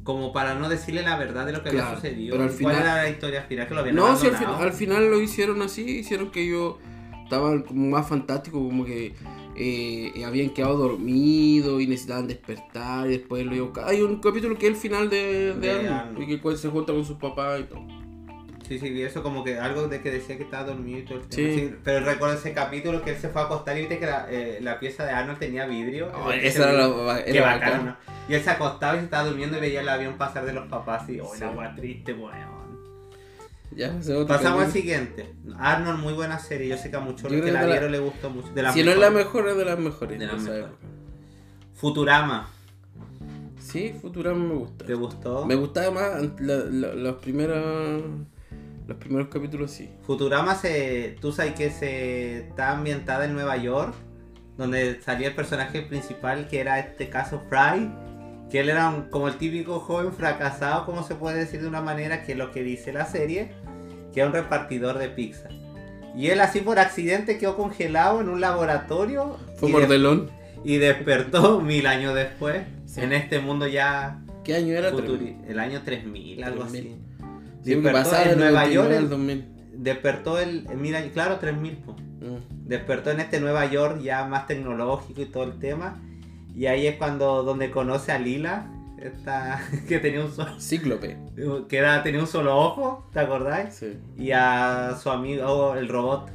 como 0.05 0.33
para 0.33 0.55
no 0.55 0.71
decirle 0.71 1.03
la 1.03 1.19
verdad 1.19 1.45
de 1.45 1.53
lo 1.53 1.63
que 1.63 1.69
Claro, 1.69 1.89
había 1.89 1.97
sucedido. 2.01 2.33
pero 2.33 2.45
al 2.45 2.49
¿Cuál 2.49 2.59
final- 2.59 2.77
era 2.83 2.95
la 3.03 3.11
historia 3.11 3.43
final 3.43 3.69
que 3.69 3.75
lo 3.75 3.81
habían 3.81 3.97
No, 3.97 4.17
sí, 4.17 4.27
al, 4.29 4.37
fin- 4.37 4.49
al 4.49 4.73
final 4.73 5.11
lo 5.11 5.21
hicieron 5.21 5.61
así, 5.61 5.83
hicieron 5.99 6.31
que 6.31 6.45
ellos 6.45 6.77
estaban 7.25 7.61
como 7.63 7.89
más 7.91 8.09
fantásticos, 8.09 8.59
como 8.59 8.87
que 8.87 9.15
eh, 9.55 10.25
habían 10.25 10.49
quedado 10.51 10.79
dormidos 10.79 11.83
y 11.83 11.87
necesitaban 11.87 12.27
despertar 12.27 13.07
y 13.09 13.11
después 13.19 13.45
lo 13.45 13.55
iba 13.55 13.65
a 13.65 13.69
buscar. 13.69 13.89
Hay 13.89 14.01
un 14.01 14.19
capítulo 14.21 14.57
que 14.57 14.69
es 14.69 14.73
el 14.75 14.79
final 14.79 15.11
de, 15.11 15.53
de, 15.53 15.61
De 15.61 15.71
Arnold, 15.73 15.93
Arnold. 15.93 16.31
y 16.31 16.39
que 16.41 16.57
se 16.57 16.69
junta 16.71 16.93
con 16.95 17.05
sus 17.05 17.17
papás 17.19 17.61
y 17.61 17.65
todo. 17.65 17.81
Sí, 18.69 18.79
sí, 18.79 18.91
vi 18.91 19.03
eso 19.03 19.23
como 19.23 19.43
que 19.45 19.59
algo 19.59 19.89
de 19.89 20.03
que 20.03 20.11
decía 20.11 20.37
que 20.37 20.43
estaba 20.43 20.65
dormido 20.65 20.99
y 20.99 21.03
todo 21.03 21.19
el 21.19 21.25
Sí. 21.31 21.37
tema. 21.43 21.55
Sí, 21.55 21.75
pero 21.83 22.05
recuerdo 22.05 22.35
ese 22.37 22.53
capítulo 22.53 23.01
que 23.03 23.11
él 23.13 23.17
se 23.19 23.31
fue 23.31 23.41
a 23.41 23.47
acostar 23.47 23.77
y 23.77 23.81
viste 23.81 23.99
que 23.99 24.05
la, 24.07 24.27
eh, 24.31 24.59
la 24.61 24.79
pieza 24.79 25.07
de 25.07 25.13
Arnold 25.13 25.39
tenía 25.39 25.67
vidrio. 25.67 26.13
Oh, 26.15 26.31
esa 26.31 26.71
era 26.71 27.19
era 27.21 27.25
Qué 27.25 27.41
bacano, 27.41 27.83
¿no? 27.85 27.97
Y 28.29 28.35
él 28.35 28.43
se 28.43 28.51
acostaba 28.51 28.95
y 28.97 28.99
se 28.99 29.05
estaba 29.05 29.25
durmiendo 29.27 29.57
y 29.57 29.61
veía 29.61 29.81
el 29.81 29.89
avión 29.89 30.19
pasar 30.19 30.45
de 30.45 30.53
los 30.53 30.69
papás 30.69 31.09
y, 31.09 31.19
oh, 31.19 31.31
Sí. 31.35 31.41
la 31.41 31.49
agua 31.49 31.75
triste, 31.75 32.13
weón. 32.13 32.59
Ya, 33.71 33.95
Pasamos 34.27 34.65
al 34.65 34.73
siguiente. 34.73 35.35
Arnold, 35.59 36.01
muy 36.01 36.13
buena 36.13 36.39
serie. 36.39 36.69
Yo 36.69 36.77
sé 36.77 36.91
que 36.91 36.97
a 36.97 37.01
muchos 37.01 37.31
los 37.31 37.41
que 37.41 37.53
la 37.53 37.61
que 37.61 37.67
la- 37.67 37.73
vieron 37.73 37.93
le 37.93 37.99
gustó 38.01 38.29
mucho. 38.29 38.49
De 38.53 38.71
Si 38.73 38.83
no 38.83 38.91
es 38.91 38.99
la 38.99 39.11
mejor, 39.11 39.49
es 39.49 39.57
de 39.57 39.65
las 39.65 39.79
mejores. 39.79 40.19
De 40.19 40.27
las 40.27 40.43
mejores. 40.43 40.67
Futurama, 41.75 42.51
Sí, 43.61 43.95
Futurama 44.01 44.45
me 44.45 44.55
gusta. 44.55 44.85
¿te 44.87 44.95
gustó? 44.95 45.45
Me 45.47 45.55
gustaba 45.55 45.91
más 45.91 46.23
los 46.41 47.17
primeros 47.17 48.03
los 48.89 48.97
primeros 48.97 49.29
capítulos 49.29 49.71
sí. 49.71 49.89
Futurama, 50.03 50.55
se, 50.57 51.17
tú 51.21 51.31
sabes 51.31 51.53
que 51.55 51.71
se 51.71 52.39
está 52.49 52.73
ambientada 52.73 53.27
en 53.27 53.35
Nueva 53.35 53.57
York, 53.59 53.95
donde 54.57 55.01
salía 55.03 55.29
el 55.29 55.35
personaje 55.35 55.83
principal 55.83 56.49
que 56.49 56.59
era 56.61 56.79
este 56.81 57.09
caso 57.09 57.41
Fry, 57.49 57.91
que 58.51 58.61
él 58.61 58.71
era 58.71 58.89
un- 58.89 59.03
como 59.11 59.29
el 59.29 59.37
típico 59.37 59.79
joven 59.79 60.13
fracasado, 60.13 60.85
como 60.87 61.03
se 61.05 61.15
puede 61.15 61.39
decir 61.39 61.61
de 61.61 61.69
una 61.69 61.83
manera, 61.83 62.23
que 62.25 62.33
es 62.33 62.39
lo 62.39 62.51
que 62.51 62.63
dice 62.65 62.93
la 62.93 63.05
serie, 63.05 63.53
que 64.13 64.21
era 64.21 64.27
un 64.29 64.33
repartidor 64.35 64.99
de 64.99 65.11
pizza. 65.11 65.49
Y 66.17 66.29
él 66.29 66.41
así 66.41 66.61
por 66.63 66.79
accidente 66.79 67.39
quedó 67.39 67.57
congelado 67.57 68.21
en 68.23 68.29
un 68.31 68.41
laboratorio 68.41 69.37
Fue 69.57 69.69
y, 69.71 69.73
de- 69.75 69.87
Delon. 69.87 70.31
y 70.65 70.79
despertó 70.79 71.61
mil 71.61 71.87
años 71.87 72.15
después, 72.15 72.63
Sí. 72.87 73.03
en 73.03 73.13
este 73.13 73.39
mundo 73.39 73.67
ya 73.69 74.19
¿Qué 74.45 74.55
año 74.57 74.73
era? 74.75 74.91
futuri- 74.91 75.37
el 75.47 75.59
año 75.59 75.83
3000, 75.83 76.43
algo 76.43 76.61
3000. 76.65 76.81
así. 76.81 77.03
Despertó 77.77 77.99
pasaba 77.99 78.23
en 78.31 78.39
Nueva 78.39 78.61
99 78.65 78.75
York, 78.75 78.89
al 78.97 79.03
el- 79.05 79.09
2000. 79.11 79.45
despertó 79.75 80.39
el, 80.39 80.67
mira, 80.77 81.03
claro, 81.13 81.39
3000, 81.39 81.77
po. 81.79 81.93
Mm. 82.21 82.67
despertó 82.69 83.11
en 83.13 83.21
este 83.21 83.41
Nueva 83.41 83.67
York 83.67 84.01
ya 84.03 84.25
más 84.27 84.47
tecnológico 84.47 85.23
y 85.23 85.27
todo 85.27 85.45
el 85.45 85.59
tema. 85.59 86.01
Y 86.55 86.67
ahí 86.67 86.87
es 86.87 86.97
cuando 86.97 87.43
donde 87.45 87.71
conoce 87.71 88.11
a 88.13 88.19
Lila, 88.19 88.67
esta 89.01 89.61
que 89.89 89.99
tenía 90.01 90.25
un 90.25 90.33
solo, 90.33 90.61
Cíclope. 90.61 91.17
que 91.69 91.77
era, 91.77 92.03
tenía 92.03 92.21
un 92.21 92.27
solo 92.27 92.57
ojo, 92.59 93.09
¿te 93.13 93.21
acordáis? 93.21 93.75
Sí. 93.75 93.97
Y 94.19 94.33
a 94.33 94.97
su 95.01 95.11
amigo, 95.11 95.47
oh, 95.47 95.75
el 95.75 95.89
robot 95.89 96.31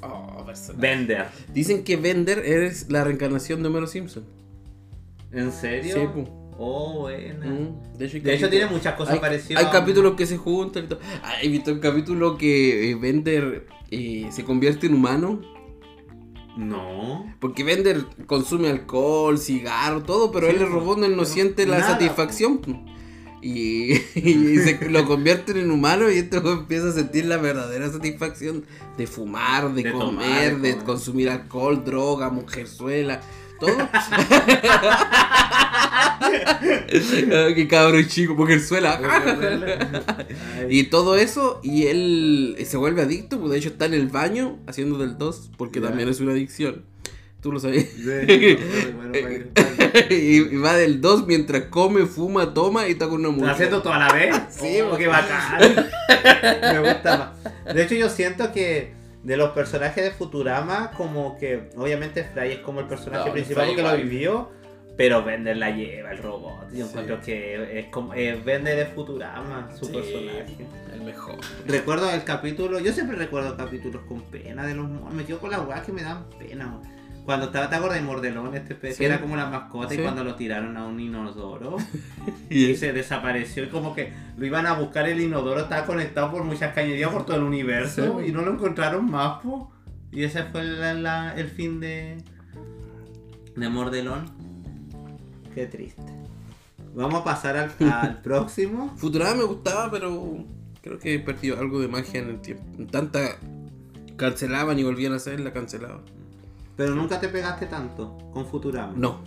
Oh. 0.00 0.44
Bender. 0.76 1.26
Dicen 1.52 1.82
que 1.82 1.96
Bender 1.96 2.38
es 2.38 2.88
la 2.88 3.02
reencarnación 3.02 3.62
de 3.62 3.68
Homero 3.68 3.88
Simpson. 3.88 4.24
¿En 5.32 5.50
serio? 5.50 5.94
Sí. 6.14 6.30
Oh, 6.64 7.00
buena. 7.00 7.44
Mm. 7.46 7.98
De 7.98 8.06
hecho, 8.06 8.20
De 8.20 8.48
tiene 8.48 8.66
muchas 8.66 8.94
cosas 8.94 9.14
hay, 9.14 9.20
parecidas. 9.20 9.64
hay 9.64 9.70
capítulos 9.72 10.14
que 10.14 10.26
se 10.26 10.36
juntan 10.36 10.84
y 10.84 10.86
todo. 10.86 11.00
Ah, 11.22 11.34
he 11.42 11.48
visto 11.48 11.72
un 11.72 11.80
capítulo 11.80 12.36
que 12.38 12.90
eh, 12.90 12.94
Bender 12.94 13.66
eh, 13.90 14.28
se 14.30 14.44
convierte 14.44 14.86
en 14.86 14.94
humano. 14.94 15.40
No. 16.56 17.26
Porque 17.40 17.64
Bender 17.64 18.04
consume 18.26 18.68
alcohol, 18.68 19.38
cigarro, 19.38 20.02
todo, 20.02 20.30
pero 20.30 20.46
Sí, 20.48 20.54
él 20.56 20.62
es 20.62 20.68
po. 20.68 20.74
robot, 20.74 21.02
él 21.04 21.16
no 21.16 21.24
siente 21.24 21.66
la 21.66 21.78
nada, 21.78 21.92
satisfacción. 21.92 22.58
po. 22.60 22.84
Y, 23.44 23.94
y 24.14 24.58
se 24.58 24.88
lo 24.88 25.04
convierten 25.04 25.56
en 25.56 25.72
humano 25.72 26.08
y 26.08 26.18
esto 26.18 26.36
empieza 26.52 26.90
a 26.90 26.92
sentir 26.92 27.24
la 27.24 27.38
verdadera 27.38 27.90
satisfacción 27.90 28.64
de 28.96 29.08
fumar, 29.08 29.74
de, 29.74 29.82
De 29.82 29.90
comer, 29.92 30.58
de 30.58 30.68
de, 30.68 30.72
comer. 30.74 30.84
consumir 30.86 31.28
alcohol, 31.28 31.84
droga, 31.84 32.30
mujerzuela, 32.30 33.20
todo. 33.66 33.76
Ah, 36.24 37.48
Qué 37.54 37.66
cabrón 37.68 38.06
chico, 38.06 38.34
mujerzuela. 38.34 39.00
Y 40.68 40.84
todo 40.84 41.16
eso, 41.16 41.60
y 41.62 41.86
él 41.86 42.56
se 42.64 42.76
vuelve 42.76 43.02
adicto, 43.02 43.38
pues 43.38 43.50
de 43.52 43.58
hecho 43.58 43.70
está 43.70 43.86
en 43.86 43.94
el 43.94 44.06
baño 44.08 44.58
haciendo 44.66 44.96
del 44.98 45.18
2, 45.18 45.50
porque 45.56 45.80
también 45.80 46.08
es 46.08 46.20
una 46.20 46.32
adicción. 46.32 46.84
Tú 47.40 47.50
lo 47.52 47.58
sabías. 47.58 47.86
Sí, 47.96 48.56
y, 50.14 50.56
va 50.58 50.74
del 50.74 51.00
2 51.00 51.26
mientras 51.26 51.64
come, 51.64 52.06
fuma, 52.06 52.54
toma 52.54 52.86
y 52.86 52.92
está 52.92 53.08
con 53.08 53.18
una 53.20 53.28
¿Lo 53.28 53.32
mujer. 53.32 53.50
haciendo 53.50 53.82
toda 53.82 53.98
la 53.98 54.12
vez? 54.12 54.36
Sí, 54.50 54.80
oh, 54.80 54.90
porque- 54.90 55.04
qué 55.04 55.08
bacán. 55.10 55.86
Me 56.62 56.78
gusta 56.92 57.34
más. 57.64 57.74
De 57.74 57.82
hecho, 57.82 57.96
yo 57.96 58.08
siento 58.08 58.52
que 58.52 58.94
de 59.22 59.36
los 59.36 59.50
personajes 59.50 60.02
de 60.04 60.10
Futurama, 60.10 60.90
como 60.96 61.38
que 61.38 61.70
obviamente 61.76 62.24
Fry 62.24 62.52
es 62.52 62.58
como 62.58 62.80
el 62.80 62.86
personaje 62.86 63.26
No, 63.28 63.32
principal 63.32 63.66
porque 63.68 63.82
lo 63.82 63.96
vivió, 63.96 64.50
pero 64.96 65.22
Bender 65.24 65.56
la 65.56 65.70
lleva, 65.70 66.10
el 66.12 66.18
robot. 66.18 66.70
Yo 66.72 66.84
Sí. 66.86 66.90
encuentro 66.90 67.20
que 67.20 67.78
es 67.80 67.86
como 67.86 68.14
es 68.14 68.44
Bender 68.44 68.76
de 68.76 68.86
Futurama, 68.86 69.70
su 69.78 69.86
Sí. 69.86 69.92
personaje. 69.92 70.66
El 70.92 71.02
mejor. 71.02 71.36
Recuerdo 71.66 72.10
el 72.10 72.24
capítulo, 72.24 72.78
yo 72.80 72.92
siempre 72.92 73.16
recuerdo 73.16 73.56
capítulos 73.56 74.02
con 74.08 74.20
pena 74.22 74.66
de 74.66 74.74
los 74.74 74.88
monos, 74.88 75.14
me 75.14 75.24
quedo 75.24 75.38
con 75.38 75.50
las 75.50 75.66
weas 75.66 75.82
que 75.82 75.92
me 75.92 76.02
dan 76.02 76.28
pena. 76.38 76.78
Cuando 77.24 77.46
estaba, 77.46 77.68
¿te 77.70 77.76
acuerdas 77.76 78.00
de 78.00 78.04
Mordelón? 78.04 78.54
Este 78.54 78.74
pez 78.74 78.94
Sí. 78.96 79.00
que 79.00 79.06
era 79.06 79.20
como 79.20 79.36
la 79.36 79.46
mascota 79.46 79.90
Sí. 79.90 80.00
y 80.00 80.02
cuando 80.02 80.24
lo 80.24 80.34
tiraron 80.34 80.76
a 80.76 80.84
un 80.86 80.98
inodoro 80.98 81.76
Y 82.50 82.64
y 82.66 82.76
se 82.76 82.92
desapareció 82.92 83.64
y 83.64 83.68
como 83.68 83.94
que 83.94 84.12
lo 84.36 84.44
iban 84.46 84.66
a 84.66 84.74
buscar 84.74 85.08
el 85.08 85.20
inodoro, 85.20 85.60
estaba 85.60 85.86
conectado 85.86 86.30
por 86.32 86.42
muchas 86.44 86.74
cañerías 86.74 87.10
por 87.10 87.24
todo 87.24 87.36
el 87.36 87.42
universo 87.44 88.20
Sí. 88.20 88.28
y 88.28 88.32
no 88.32 88.42
lo 88.42 88.52
encontraron 88.52 89.08
más, 89.10 89.40
po. 89.42 89.70
Y 90.10 90.24
ese 90.24 90.42
fue 90.44 90.64
la- 90.64 90.94
la- 90.94 91.34
el 91.36 91.48
fin 91.48 91.78
de, 91.80 92.18
de 93.56 93.68
Mordelón. 93.68 94.24
Qué 95.54 95.66
triste. 95.66 96.02
Vamos 96.94 97.20
a 97.20 97.24
pasar 97.24 97.56
al, 97.56 97.70
al 97.92 98.20
próximo. 98.20 98.92
Futurama 98.96 99.36
me 99.36 99.44
gustaba, 99.44 99.90
pero 99.90 100.44
creo 100.82 100.98
que 100.98 101.14
he 101.14 101.18
perdido 101.20 101.58
algo 101.60 101.80
de 101.80 101.88
magia 101.88 102.20
en 102.20 102.28
el 102.30 102.40
tiempo. 102.40 102.64
Tanta 102.90 103.36
cancelaban 104.16 104.78
y 104.78 104.82
volvían 104.82 105.12
a 105.12 105.16
hacer, 105.16 105.40
la 105.40 105.52
cancelaban. 105.52 106.00
Pero 106.76 106.94
nunca 106.94 107.20
te 107.20 107.28
pegaste 107.28 107.66
tanto 107.66 108.16
con 108.32 108.46
Futurama. 108.46 108.92
No. 108.96 109.20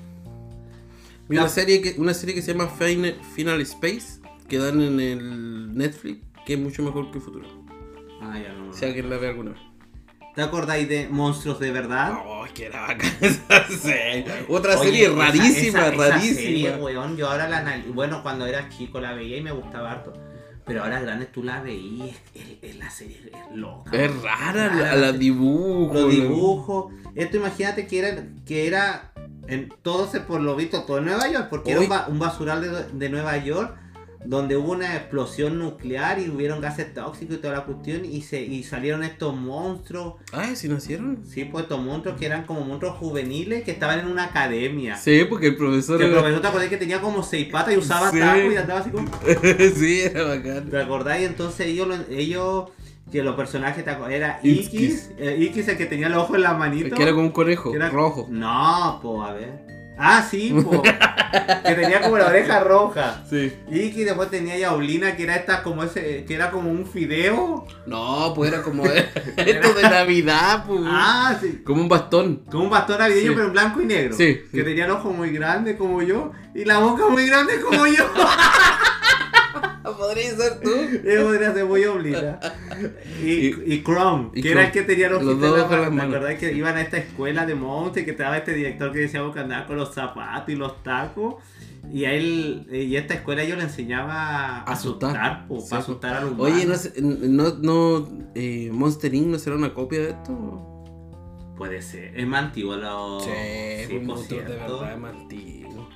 Vi 1.27 1.38
una 1.38 1.49
serie 1.49 1.81
que 1.81 1.95
una 1.99 2.13
serie 2.13 2.36
que 2.36 2.41
se 2.41 2.53
llama 2.53 2.67
Final, 2.67 3.15
Final 3.36 3.62
Space 3.62 4.19
que 4.47 4.58
dan 4.60 4.79
en 4.81 4.99
el 4.99 5.75
Netflix 5.75 6.19
que 6.45 6.53
es 6.53 6.60
mucho 6.60 6.84
mejor 6.84 7.10
que 7.12 7.19
Futurama. 7.19 7.53
Ah, 8.21 8.38
ya 8.39 8.53
no. 8.53 8.71
Si 8.73 8.86
alguien 8.86 9.10
la 9.10 9.17
ve 9.17 9.29
alguna 9.29 9.51
vez. 9.51 9.60
¿Te 10.36 10.41
acordáis 10.41 10.89
de 10.89 11.08
Monstruos 11.08 11.60
de 11.60 11.71
Verdad? 11.71 12.13
Oh, 12.25 12.43
que 12.53 12.65
era 12.65 12.81
bacán 12.81 13.10
esa 13.21 13.67
serie. 13.69 14.25
Otra 14.49 14.77
Oye, 14.77 14.89
serie 14.89 15.05
esa- 15.05 15.15
rarísima, 15.15 15.79
esa- 15.88 15.93
esa 15.93 16.10
rarísima. 16.10 16.36
serie, 16.41 16.75
weón, 16.75 17.15
yo 17.15 17.29
ahora 17.29 17.47
la 17.47 17.60
anal- 17.60 17.86
Bueno, 17.93 18.21
cuando 18.21 18.45
era 18.45 18.67
chico 18.69 18.99
la 18.99 19.13
veía 19.13 19.38
y 19.38 19.41
me 19.41 19.51
gustaba 19.53 19.91
harto. 19.93 20.12
Pero 20.65 20.84
ahora 20.84 20.99
grande 20.99 21.25
tú 21.25 21.43
la 21.43 21.62
veías. 21.62 22.17
La 22.80 22.89
serie 22.89 23.17
es 23.32 23.56
loca. 23.56 23.95
es 23.95 24.21
rara, 24.21 24.69
Rara 24.69 24.75
la, 24.75 24.95
la 24.95 25.12
dibujo. 25.12 25.93
Los 25.93 26.10
dibujos. 26.12 26.93
Esto 27.13 27.38
imagínate 27.38 27.86
que 27.88 27.99
era. 27.99 28.23
Que 28.45 28.67
era 28.67 29.12
en, 29.47 29.69
todo 29.84 30.08
se 30.08 30.21
por 30.21 30.41
lo 30.41 30.56
visto 30.56 30.84
todo 30.84 30.97
en 30.97 31.06
Nueva 31.06 31.30
York. 31.30 31.47
Porque 31.49 31.71
era 31.71 31.82
un, 31.82 31.89
ba- 31.89 32.08
un 32.10 32.19
basural 32.19 32.62
de, 32.62 32.97
de 32.97 33.10
Nueva 33.10 33.38
York. 33.38 33.78
Donde 34.23 34.56
hubo 34.58 34.71
una 34.71 34.95
explosión 34.95 35.60
nuclear 35.60 36.19
y 36.19 36.30
hubieron 36.30 36.62
gases 36.62 36.93
tóxicos 36.93 37.36
y 37.38 37.39
toda 37.39 37.56
la 37.56 37.63
cuestión. 37.65 38.06
Y, 38.06 38.21
se, 38.21 38.41
y 38.41 38.63
salieron 38.63 39.04
estos 39.04 39.36
monstruos. 39.36 40.15
Ah, 40.32 40.56
¿sí 40.56 40.67
nacieron? 40.69 41.23
Sí, 41.28 41.45
pues 41.45 41.63
estos 41.63 41.80
monstruos 41.84 42.17
que 42.17 42.25
eran 42.25 42.45
como 42.45 42.62
monstruos 42.62 42.95
juveniles 42.97 43.63
que 43.63 43.71
estaban 43.71 43.99
en 43.99 44.08
una 44.08 44.25
academia. 44.25 44.95
Sí, 44.97 45.25
porque 45.30 45.47
el 45.47 45.56
profesor 45.58 45.97
Que 45.99 46.06
el 46.06 46.12
profesor 46.12 46.41
te 46.41 46.47
acordás 46.47 46.69
que 46.69 46.78
tenía 46.78 47.01
como 47.01 47.21
seis 47.23 47.47
patas 47.51 47.73
y 47.73 47.78
usaba 47.78 48.12
Sí. 48.12 48.19
taco 48.19 48.51
y 48.51 48.56
andaba 48.56 48.80
así 48.80 48.89
como. 48.89 49.08
sí, 49.75 50.01
era 50.01 50.23
bacán. 50.23 50.69
¿Te 50.69 50.82
acordáis? 50.82 51.28
Entonces 51.28 51.67
ellos, 51.67 51.88
lo- 51.88 52.15
ellos 52.15 52.69
que 53.12 53.21
los 53.21 53.36
personajes 53.36 53.88
acordás, 53.88 54.13
era 54.13 54.39
Ikis. 54.41 54.73
Ikis, 54.73 55.10
eh, 55.19 55.71
el 55.71 55.78
que 55.78 55.86
tenía 55.86 56.10
los 56.10 56.23
ojos 56.23 56.36
en 56.38 56.41
la 56.41 56.54
manito. 56.56 56.95
Que 56.95 57.04
era 57.04 57.12
como 57.12 57.23
un 57.25 57.32
conejo, 57.32 57.73
era- 57.73 57.89
rojo. 57.89 58.28
No, 58.32 58.99
po, 59.01 59.23
a 59.23 59.34
ver. 59.34 59.74
Ah, 59.97 60.25
sí, 60.29 60.53
po. 60.63 60.81
que 60.81 61.73
tenía 61.75 62.01
como 62.01 62.17
la 62.17 62.27
oreja 62.27 62.60
roja. 62.60 63.23
Sí. 63.29 63.53
Iki 63.71 64.03
después 64.03 64.29
tenía 64.29 64.58
Yaulina 64.58 65.15
que 65.15 65.23
era 65.23 65.36
esta 65.36 65.63
como 65.63 65.84
ese, 65.84 66.25
que 66.25 66.34
era 66.36 66.51
como 66.51 66.69
un 66.69 66.86
fideo. 66.86 67.65
No, 67.86 68.34
pues 68.36 68.51
era 68.51 68.62
como 68.62 68.86
esto 69.38 69.73
de 69.73 69.81
Navidad, 69.84 70.65
pues. 70.67 70.81
Ah, 70.86 71.38
sí. 71.41 71.62
Como 71.65 71.81
un 71.81 71.89
bastón. 71.89 72.43
Como 72.51 72.65
un 72.65 72.69
bastón 72.69 72.99
navideño, 72.99 73.29
Sí. 73.29 73.36
pero 73.36 73.47
en 73.47 73.53
blanco 73.53 73.81
y 73.81 73.86
negro. 73.86 74.15
Sí, 74.15 74.41
Que 74.51 74.63
tenía 74.63 74.86
el 74.86 74.91
ojo 74.91 75.12
muy 75.12 75.29
grande 75.31 75.77
como 75.77 76.01
yo 76.01 76.31
y 76.53 76.65
la 76.65 76.79
boca 76.79 77.08
muy 77.08 77.25
grande 77.27 77.60
como 77.62 77.86
yo. 77.88 78.03
Podría 79.98 80.36
ser 80.36 80.60
tú. 80.62 80.69
Eso 81.06 81.24
podría 81.26 81.54
ser 81.54 81.65
muy 81.65 81.84
obliga. 81.86 82.39
Y, 83.24 83.32
Y- 83.48 83.74
y 83.74 83.84
Chrome, 83.84 84.30
y 84.34 84.41
que 84.41 84.52
era 84.52 84.65
el 84.65 84.71
que 84.71 84.82
tenía 84.84 85.10
los 85.10 85.24
Los 85.24 85.39
dos 85.39 85.50
en 85.52 85.58
la 85.58 85.63
ojos 85.65 85.74
en 85.74 85.78
mano. 85.78 85.82
las 85.82 85.89
¿Te 85.89 85.95
manos. 85.95 86.15
acordás 86.15 86.39
que 86.39 86.54
iban 86.54 86.76
a 86.78 86.82
esta 86.82 86.98
escuela 86.98 87.45
de 87.45 87.56
monte 87.56 88.02
y 88.02 88.06
que 88.06 88.12
estaba 88.12 88.38
este 88.38 88.54
director 88.54 88.91
que 88.91 89.00
decía 89.00 89.21
que 89.34 89.39
andaba 89.39 89.65
con 89.67 89.78
los 89.78 89.93
zapatos 89.93 90.50
y 90.50 90.56
los 90.56 90.82
tacos? 90.84 91.36
Y 91.93 92.06
a 92.06 92.13
él, 92.13 92.67
y 92.71 92.95
a 92.95 93.00
esta 93.00 93.13
escuela 93.13 93.43
yo 93.43 93.56
le 93.56 93.62
enseñaba 93.63 94.13
a 94.13 94.63
Asustar. 94.63 95.12
asustar, 95.15 95.48
po, 95.48 95.62
Sí, 95.62 95.76
asustar 95.76 96.15
a 96.15 96.21
los 96.21 96.34
Oye, 96.39 96.65
no, 96.65 96.74
no, 97.30 97.56
no 97.62 98.10
eh, 98.34 98.71
Monster 98.74 99.13
Inc. 99.13 99.28
no 99.28 99.38
será 99.38 99.56
una 99.56 99.71
copia 99.74 100.00
de 100.00 100.10
esto. 100.10 100.71
Puede 101.56 101.82
ser, 101.84 102.19
es 102.19 102.28
más 102.28 102.45
antiguo 102.45 102.76
lo... 102.76 103.19
Sí, 103.21 103.30
sí, 103.88 104.00
por 104.00 104.28
de 104.28 104.41
verdad 104.41 104.93
es 104.93 105.00
más 105.00 105.15
antiguo. 105.15 105.88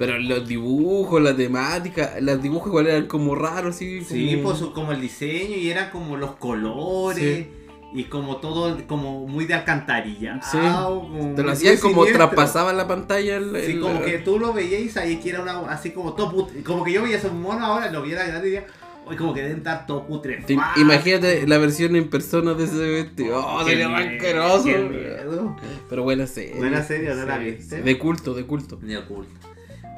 Pero 0.00 0.18
los 0.18 0.48
dibujos, 0.48 1.20
la 1.22 1.36
temática, 1.36 2.14
los 2.20 2.42
dibujos 2.42 2.68
igual 2.68 2.86
eran 2.88 3.06
como 3.06 3.34
raros. 3.36 3.76
Sí, 3.76 4.02
como- 4.08 4.42
pues 4.42 4.58
su- 4.58 4.72
como 4.72 4.92
el 4.92 5.00
diseño 5.00 5.54
y 5.56 5.70
era 5.70 5.90
como 5.92 6.16
los 6.16 6.32
colores 6.36 7.22
Sí. 7.22 7.48
y 7.92 8.04
como 8.04 8.38
todo 8.38 8.78
como 8.86 9.26
muy 9.28 9.44
de 9.44 9.54
alcantarilla. 9.54 10.40
Sí. 10.42 10.56
como 10.58 11.34
Te 11.34 11.42
lo 11.42 11.52
hacían 11.52 11.76
como 11.76 12.04
siniestro. 12.04 12.28
traspasaban 12.30 12.76
la 12.78 12.88
pantalla. 12.88 13.36
el- 13.36 13.62
Sí, 13.64 13.78
como 13.78 14.00
que 14.02 14.18
tú 14.18 14.38
lo 14.38 14.52
veías 14.54 14.90
sabías 14.92 15.20
que 15.22 15.28
era 15.30 15.42
una, 15.42 15.60
así 15.70 15.90
como 15.90 16.14
todo 16.14 16.48
Como 16.64 16.82
que 16.82 16.92
yo 16.92 17.02
veía 17.02 17.18
esos 17.18 17.32
monos 17.32 17.62
ahora, 17.62 17.90
lo 17.92 18.00
viera 18.02 18.24
grande 18.26 18.48
y 18.48 18.50
diría, 18.52 18.66
"Uy, 19.06 19.16
como 19.16 19.34
que 19.34 19.42
deben 19.42 19.58
estar 19.58 19.84
todo 19.86 20.06
putrefactos. 20.06 20.56
imagínate 20.76 21.46
la 21.46 21.58
versión 21.58 21.94
en 21.96 22.08
persona 22.08 22.54
de 22.54 22.64
ese 22.64 22.76
vestido. 22.78 23.38
Oh, 23.38 23.58
Qué 23.66 23.72
sería 23.72 23.94
asqueroso. 23.96 24.64
qué 24.64 24.78
miedo. 24.78 25.56
Pero 25.90 26.02
buena 26.04 26.26
serie. 26.26 26.54
Buena 26.56 26.82
serie, 26.82 27.14
¿no 27.14 27.24
la 27.26 27.38
Sí, 27.38 27.44
viste? 27.44 27.76
sí. 27.76 27.82
De 27.82 27.98
culto, 27.98 28.32
de 28.34 28.44
culto. 28.46 28.76
De 28.76 28.96
oculto. 28.96 29.49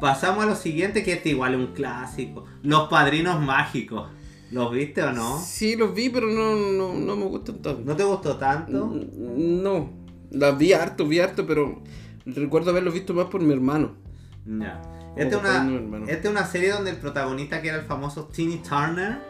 Pasamos 0.03 0.43
a 0.43 0.49
lo 0.49 0.57
siguiente, 0.57 1.05
que 1.05 1.13
este 1.13 1.29
igual 1.29 1.55
es 1.55 1.61
un 1.61 1.75
clásico. 1.75 2.45
Los 2.65 2.89
padrinos 2.89 3.41
mágicos. 3.41 4.11
¿Los 4.51 4.73
viste 4.73 5.01
o 5.01 5.13
no? 5.13 5.39
Sí, 5.39 5.77
los 5.77 5.95
vi, 5.95 6.09
pero 6.11 6.27
no, 6.27 6.57
no, 6.57 6.93
no 6.93 7.15
me 7.15 7.25
gustan 7.27 7.63
tanto. 7.63 7.83
¿No 7.85 7.95
te 7.95 8.03
gustó 8.03 8.37
tanto? 8.37 8.93
No. 8.93 9.93
Las 10.33 10.59
vi 10.59 10.73
harto, 10.73 11.07
vi 11.07 11.21
harto, 11.21 11.47
pero 11.47 11.85
recuerdo 12.27 12.73
haberlos 12.73 12.95
visto 12.95 13.15
más 13.15 13.27
por 13.27 13.43
mi 13.43 13.53
hermano. 13.53 13.93
Ya. 14.45 14.83
Como 14.83 15.21
Esta 15.21 15.37
es, 16.11 16.25
una, 16.25 16.47
serie 16.47 16.73
donde 16.73 16.91
el 16.91 16.97
protagonista, 16.97 17.63
que 17.63 17.69
era 17.69 17.77
el 17.77 17.85
famoso 17.85 18.25
Timmy 18.25 18.57
Turner, 18.57 19.21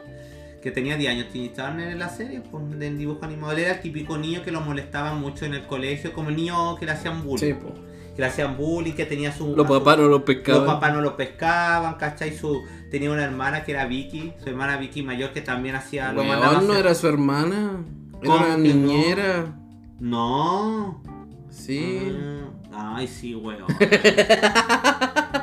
que 0.62 0.70
tenía 0.70 0.96
10 0.96 1.11
años 1.11 1.26
Timmy 1.35 1.50
Turner 1.50 1.88
en 1.90 1.98
la 1.98 2.08
serie, 2.08 2.40
pues, 2.50 2.78
del 2.78 2.96
dibujo 2.96 3.22
animado, 3.26 3.52
él 3.52 3.58
era 3.58 3.72
el 3.72 3.82
típico 3.82 4.16
niño 4.16 4.42
que 4.42 4.50
lo 4.50 4.62
molestaban 4.62 5.20
mucho 5.20 5.44
en 5.44 5.52
el 5.52 5.66
colegio, 5.66 6.14
como 6.14 6.30
el 6.30 6.37
niño 6.37 6.76
que 6.76 6.87
le 6.87 6.92
hacían 6.92 7.22
bullying. 7.22 7.52
Sí, 7.52 7.52
po. 7.52 7.74
Que 8.14 8.20
le 8.22 8.27
hacían 8.27 8.57
bullying, 8.57 8.92
que 8.92 9.07
tenía 9.07 9.33
su... 9.33 9.57
Los 9.57 9.66
papás 9.66 9.96
no 9.98 10.07
los 10.09 10.22
pescaban. 10.22 10.64
Los 10.64 10.75
papás 10.75 10.92
no 10.94 11.01
lo 11.01 11.16
pescaban, 11.16 11.94
¿cachai? 11.94 12.37
Su, 12.37 12.62
tenía 12.90 13.11
una 13.11 13.25
hermana 13.25 13.64
que 13.64 13.72
era 13.72 13.87
Vicky, 13.87 14.33
su 14.42 14.51
hermana 14.51 14.77
Vicky 14.77 15.03
mayor, 15.03 15.33
que 15.33 15.40
también 15.40 15.75
hacía... 15.77 16.12
Lo 16.12 16.22
Weón, 16.22 16.42
a 16.42 16.53
no 16.61 16.72
hacer- 16.72 16.77
era 16.81 16.94
su 16.94 17.09
hermana. 17.09 17.83
Era 18.22 18.57
niñera. 18.59 19.55
No. 19.98 21.03
Sí. 21.51 22.12
Ah, 22.72 22.94
Ay, 22.96 23.07
sí, 23.09 23.35
weón. 23.35 23.64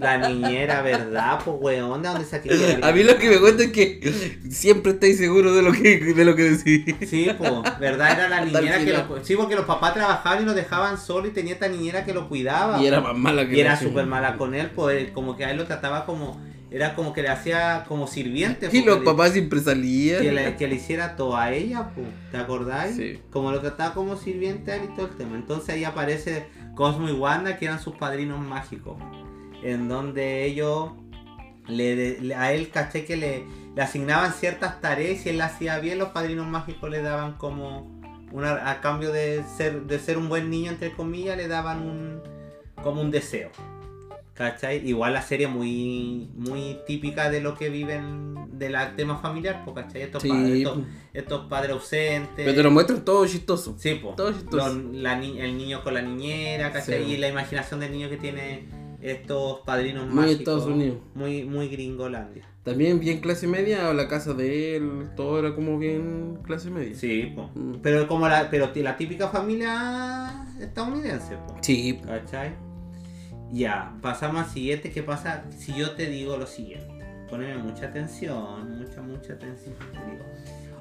La 0.00 0.28
niñera, 0.28 0.82
¿verdad? 0.82 1.38
Pues, 1.44 1.56
weón, 1.60 2.02
¿de 2.02 2.08
dónde 2.08 2.24
saqué? 2.24 2.78
A 2.82 2.92
mí 2.92 3.02
lo 3.02 3.16
que 3.16 3.28
me 3.30 3.38
cuenta 3.40 3.64
es 3.64 3.72
que 3.72 4.38
siempre 4.50 4.92
estáis 4.92 5.18
seguros 5.18 5.54
de 5.54 5.62
lo 5.62 5.72
que, 5.72 5.98
de 6.14 6.24
lo 6.24 6.34
que 6.36 6.42
decís. 6.50 6.94
Sí, 7.08 7.28
pues, 7.36 7.52
¿verdad? 7.80 8.12
Era 8.12 8.28
la 8.28 8.44
niñera 8.44 8.78
que 8.78 8.92
lo... 8.92 9.24
Sí, 9.24 9.36
porque 9.36 9.54
los 9.56 9.64
papás 9.64 9.94
trabajaban 9.94 10.42
y 10.42 10.46
lo 10.46 10.54
dejaban 10.54 10.98
solo 10.98 11.26
y 11.28 11.30
tenía 11.30 11.54
esta 11.54 11.68
niñera 11.68 12.04
que 12.04 12.12
lo 12.14 12.28
cuidaba. 12.28 12.80
Y 12.82 12.86
era 12.86 13.00
más 13.00 13.16
mala 13.16 13.48
que 13.48 13.56
Y 13.56 13.60
era 13.60 13.76
súper 13.78 14.06
mala 14.06 14.36
con 14.36 14.54
él, 14.54 14.70
pues, 14.74 15.10
como 15.12 15.36
que 15.36 15.44
a 15.44 15.50
él 15.50 15.56
lo 15.56 15.64
trataba 15.66 16.04
como... 16.06 16.40
Era 16.70 16.94
como 16.94 17.14
que 17.14 17.22
le 17.22 17.28
hacía 17.30 17.86
como 17.88 18.06
sirviente. 18.06 18.66
Y 18.66 18.68
porque 18.68 18.84
los 18.84 18.98
le- 18.98 19.04
papás 19.06 19.32
siempre 19.32 19.58
salían. 19.60 20.20
que 20.20 20.32
le, 20.32 20.54
que 20.56 20.68
le 20.68 20.74
hiciera 20.74 21.16
todo 21.16 21.34
a 21.34 21.50
ella, 21.50 21.88
pues, 21.94 22.06
¿te 22.30 22.36
acordáis? 22.36 22.94
Sí. 22.94 23.18
Como 23.30 23.50
lo 23.52 23.60
trataba 23.60 23.94
como 23.94 24.18
sirviente 24.18 24.72
a 24.72 24.76
él 24.76 24.82
y 24.92 24.94
todo 24.94 25.06
el 25.06 25.16
tema. 25.16 25.36
Entonces 25.36 25.70
ahí 25.74 25.84
aparece 25.84 26.44
Cosmo 26.74 27.08
y 27.08 27.12
Wanda, 27.12 27.56
que 27.56 27.64
eran 27.64 27.80
sus 27.80 27.94
padrinos 27.94 28.38
mágicos. 28.46 28.98
En 29.62 29.88
donde 29.88 30.44
ellos, 30.44 30.90
le, 31.66 32.20
le- 32.20 32.34
a 32.34 32.52
él, 32.52 32.70
caché 32.70 33.04
que 33.04 33.16
le, 33.16 33.44
le 33.74 33.82
asignaban 33.82 34.32
ciertas 34.32 34.80
tareas 34.80 35.18
y 35.18 35.22
si 35.22 35.28
él 35.30 35.38
las 35.38 35.54
hacía 35.54 35.78
bien, 35.78 35.98
los 35.98 36.08
padrinos 36.10 36.46
mágicos 36.46 36.88
le 36.90 37.02
daban 37.02 37.34
como, 37.34 37.90
una, 38.32 38.70
a 38.70 38.80
cambio 38.80 39.12
de 39.12 39.42
ser, 39.56 39.82
de 39.82 39.98
ser 39.98 40.18
un 40.18 40.28
buen 40.28 40.48
niño, 40.50 40.70
entre 40.70 40.92
comillas, 40.92 41.36
le 41.36 41.48
daban 41.48 41.82
un, 41.82 42.20
como 42.82 43.00
un 43.00 43.10
deseo. 43.10 43.50
¿Cachai? 44.34 44.86
Igual 44.88 45.14
la 45.14 45.22
serie 45.22 45.48
muy 45.48 46.30
muy 46.36 46.78
típica 46.86 47.28
de 47.28 47.40
lo 47.40 47.56
que 47.56 47.70
viven 47.70 48.36
del 48.56 48.76
tema 48.94 49.18
familiar, 49.18 49.62
pues, 49.64 49.84
¿cachai? 49.84 50.02
Estos, 50.02 50.22
Sí, 50.22 50.28
padres, 50.28 50.52
estos, 50.58 50.78
po. 50.78 50.84
estos 51.12 51.46
padres 51.48 51.72
ausentes. 51.72 52.30
Pero 52.44 52.54
te 52.54 52.62
lo 52.62 52.70
muestran 52.70 53.04
todo 53.04 53.26
chistoso. 53.26 53.74
Sí, 53.78 53.94
po. 53.96 54.10
Todo 54.16 54.32
chistoso. 54.32 54.74
Los- 54.74 54.94
la 54.94 55.16
ni- 55.16 55.40
el 55.40 55.58
niño 55.58 55.82
con 55.82 55.94
la 55.94 56.02
niñera, 56.02 56.70
¿cachai? 56.72 57.04
Sí. 57.04 57.14
Y 57.14 57.16
la 57.16 57.26
imaginación 57.26 57.80
del 57.80 57.90
niño 57.90 58.08
que 58.08 58.16
tiene 58.16 58.62
estos 59.00 59.60
padrinos 59.60 60.06
Muy 60.06 60.14
mágicos. 60.14 60.38
Estados 60.40 60.66
Unidos. 60.66 60.98
Muy, 61.14 61.44
muy 61.44 61.68
gringolandia. 61.68 62.44
También 62.64 63.00
bien 63.00 63.20
clase 63.20 63.46
media, 63.46 63.88
o 63.88 63.94
la 63.94 64.08
casa 64.08 64.34
de 64.34 64.76
él, 64.76 65.08
todo 65.16 65.38
era 65.38 65.54
como 65.54 65.78
bien 65.78 66.38
clase 66.42 66.70
media. 66.70 66.94
Sí, 66.94 67.32
po. 67.34 67.50
Mm. 67.54 67.76
pero 67.82 68.06
como 68.08 68.28
la, 68.28 68.50
pero 68.50 68.70
la 68.74 68.96
típica 68.96 69.28
familia 69.28 70.46
estadounidense, 70.60 71.36
po. 71.36 71.56
Sí, 71.62 71.98
¿cachai? 72.04 72.52
Ya, 73.50 73.96
pasamos 74.02 74.42
al 74.42 74.50
siguiente. 74.50 74.90
¿Qué 74.90 75.02
pasa 75.02 75.44
si 75.56 75.74
yo 75.74 75.92
te 75.92 76.10
digo 76.10 76.36
lo 76.36 76.46
siguiente? 76.46 76.98
Poneme 77.30 77.58
mucha 77.58 77.86
atención, 77.86 78.78
mucha, 78.78 79.00
mucha 79.00 79.32
atención. 79.34 79.74
Te 79.92 80.10
digo, 80.10 80.24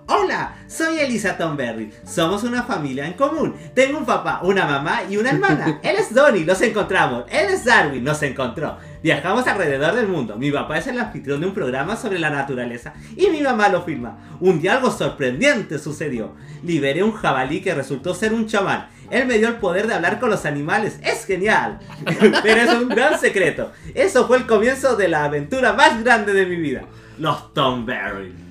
Hola, 0.10 0.56
soy 0.67 1.00
Elisa 1.00 1.36
Tomberry. 1.36 1.91
Somos 2.06 2.46
una 2.46 2.63
familia 2.63 3.06
en 3.06 3.13
común. 3.15 3.54
Tengo 3.74 3.98
un 3.98 4.06
papá, 4.06 4.39
una 4.41 4.65
mamá 4.65 5.02
y 5.10 5.17
una 5.17 5.32
hermana. 5.32 5.80
Él 5.84 5.98
es 5.98 6.13
Donnie, 6.13 6.46
los 6.46 6.62
encontramos. 6.62 7.26
Él 7.30 7.48
es 7.50 7.65
Darwin, 7.65 8.06
nos 8.06 8.24
encontró. 8.24 8.78
Viajamos 9.04 9.46
alrededor 9.48 9.96
del 9.96 10.08
mundo. 10.08 10.38
Mi 10.38 10.50
papá 10.50 10.78
es 10.78 10.88
el 10.88 10.98
anfitrión 10.98 11.41
de 11.41 11.48
un 11.48 11.54
programa 11.54 11.98
sobre 11.98 12.20
la 12.20 12.30
naturaleza 12.30 12.93
y 13.17 13.28
mi 13.28 13.41
mamá 13.41 13.67
lo 13.67 13.82
filma. 13.82 14.17
Un 14.39 14.62
día 14.62 14.76
algo 14.76 14.91
sorprendente 14.91 15.78
sucedió. 15.78 16.36
Liberé 16.63 17.04
un 17.04 17.12
jabalí 17.12 17.60
que 17.60 17.76
resultó 17.76 18.15
ser 18.15 18.32
un 18.32 18.48
chamán. 18.48 18.88
Él 19.12 19.28
me 19.28 19.39
dio 19.39 19.50
el 19.50 19.56
poder 19.56 19.88
de 19.88 19.96
hablar 19.96 20.22
con 20.22 20.30
los 20.30 20.46
animales. 20.46 21.02
Es 21.04 21.26
genial. 21.26 21.80
Pero 22.43 22.62
es 22.62 22.74
un 22.76 22.88
gran 22.88 23.20
secreto. 23.20 23.74
Eso 23.93 24.26
fue 24.26 24.38
el 24.38 24.48
comienzo 24.48 24.96
de 24.96 25.10
la 25.10 25.26
aventura 25.26 25.74
más 25.74 26.02
grande 26.02 26.32
de 26.32 26.46
mi 26.46 26.56
vida. 26.56 26.84
Los 27.20 27.54
Tomberry. 27.54 28.47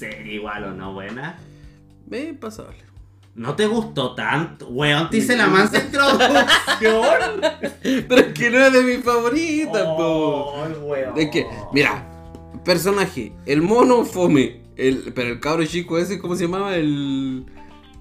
¿Sería 0.00 0.32
igual 0.32 0.64
o 0.64 0.72
no 0.72 0.94
buena? 0.94 1.36
ve 2.06 2.32
pasable. 2.32 2.78
¿No 3.34 3.54
te 3.54 3.66
gustó 3.66 4.14
tanto? 4.14 4.68
Weón, 4.68 5.10
te 5.10 5.18
hice 5.18 5.36
la 5.36 5.46
mansa 5.46 5.78
introducción. 5.78 7.40
Pero 8.08 8.16
es 8.16 8.32
que 8.32 8.50
no 8.50 8.58
es 8.58 8.72
de 8.72 8.82
mis 8.82 9.04
favoritas, 9.04 9.82
po. 9.82 10.54
Ay, 10.56 10.72
weón. 10.82 11.18
Es 11.18 11.30
que, 11.30 11.46
mira, 11.74 12.02
personaje, 12.64 13.34
el 13.44 13.60
mono 13.60 14.06
fome, 14.06 14.62
el, 14.76 15.12
pero 15.14 15.28
el 15.28 15.40
cabro 15.40 15.66
chico 15.66 15.98
ese, 15.98 16.18
¿cómo 16.18 16.34
se 16.34 16.44
llamaba? 16.44 16.74
El... 16.74 17.44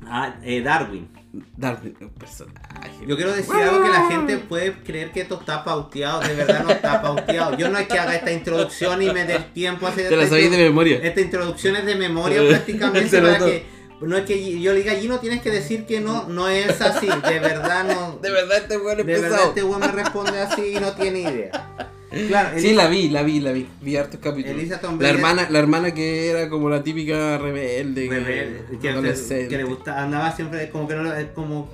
Ah, 0.06 0.36
eh, 0.42 0.62
Darwin. 0.62 1.10
El 1.32 2.10
personaje. 2.10 3.06
Yo 3.06 3.16
quiero 3.16 3.32
decir 3.34 3.54
algo 3.54 3.84
que 3.84 3.90
la 3.90 4.10
gente 4.10 4.38
puede 4.38 4.74
creer 4.84 5.12
que 5.12 5.22
esto 5.22 5.40
está 5.40 5.64
pauteado. 5.64 6.22
De 6.22 6.34
verdad 6.34 6.64
no 6.64 6.72
está 6.72 7.02
pauteado. 7.02 7.56
Yo 7.56 7.70
no 7.70 7.78
es 7.78 7.88
que 7.88 8.00
haga 8.00 8.16
esta 8.16 8.32
introducción 8.32 9.02
y 9.02 9.12
me 9.12 9.26
dé 9.26 9.40
tiempo 9.54 9.86
a 9.86 9.90
hacer 9.90 10.10
Te 10.10 10.16
la 10.16 10.28
sabéis 10.28 10.50
de 10.50 10.58
memoria. 10.58 11.00
Esta 11.04 11.22
introducción 11.22 11.76
es 11.76 11.86
de 11.86 11.96
memoria 11.96 12.42
prácticamente 12.48 13.22
para 13.22 13.38
que. 13.40 13.80
No 14.02 14.16
es 14.16 14.24
que 14.24 14.62
yo 14.62 14.72
le 14.72 14.82
diga, 14.82 14.94
no 15.10 15.20
tienes 15.20 15.42
que 15.42 15.52
decir 15.52 15.86
que 15.86 16.00
no, 16.00 16.28
no 16.30 16.48
es 16.48 16.82
así. 16.82 17.08
De 17.08 17.40
verdad 17.40 17.84
no. 17.84 18.18
De 18.22 18.32
verdad 18.32 18.58
este 18.60 18.78
weón 18.78 18.98
De 18.98 19.04
verdad 19.04 19.40
este 19.50 19.64
weón 19.64 19.82
me 19.82 19.88
responde 19.88 20.40
así 20.40 20.74
y 20.78 20.80
no 20.80 20.94
tiene 20.94 21.20
idea. 21.22 21.96
Claro, 22.28 22.58
Sí, 22.60 22.74
la 22.74 22.88
vi, 22.88 23.10
la 23.10 23.22
vi, 23.24 23.40
la 23.40 23.52
vi. 23.52 23.68
Vi 23.82 23.96
hartos 23.96 24.20
capítulos. 24.20 24.58
Elisa 24.58 24.80
Tom 24.82 25.00
La 25.00 25.10
hermana, 25.10 25.48
la 25.50 25.60
hermana 25.60 25.94
que 25.94 26.30
era 26.30 26.50
como 26.50 26.70
la 26.70 26.82
típica 26.84 27.38
rebelde. 27.38 28.10
que- 28.10 28.20
rebelde, 28.20 28.66
que, 28.82 29.48
que 29.48 29.58
le 29.58 29.64
gustaba, 29.64 30.02
andaba 30.04 30.32
siempre 30.32 30.70
como 30.72 30.88
que 30.88 30.96
no 30.96 31.04
lo- 31.04 31.34
como 31.34 31.70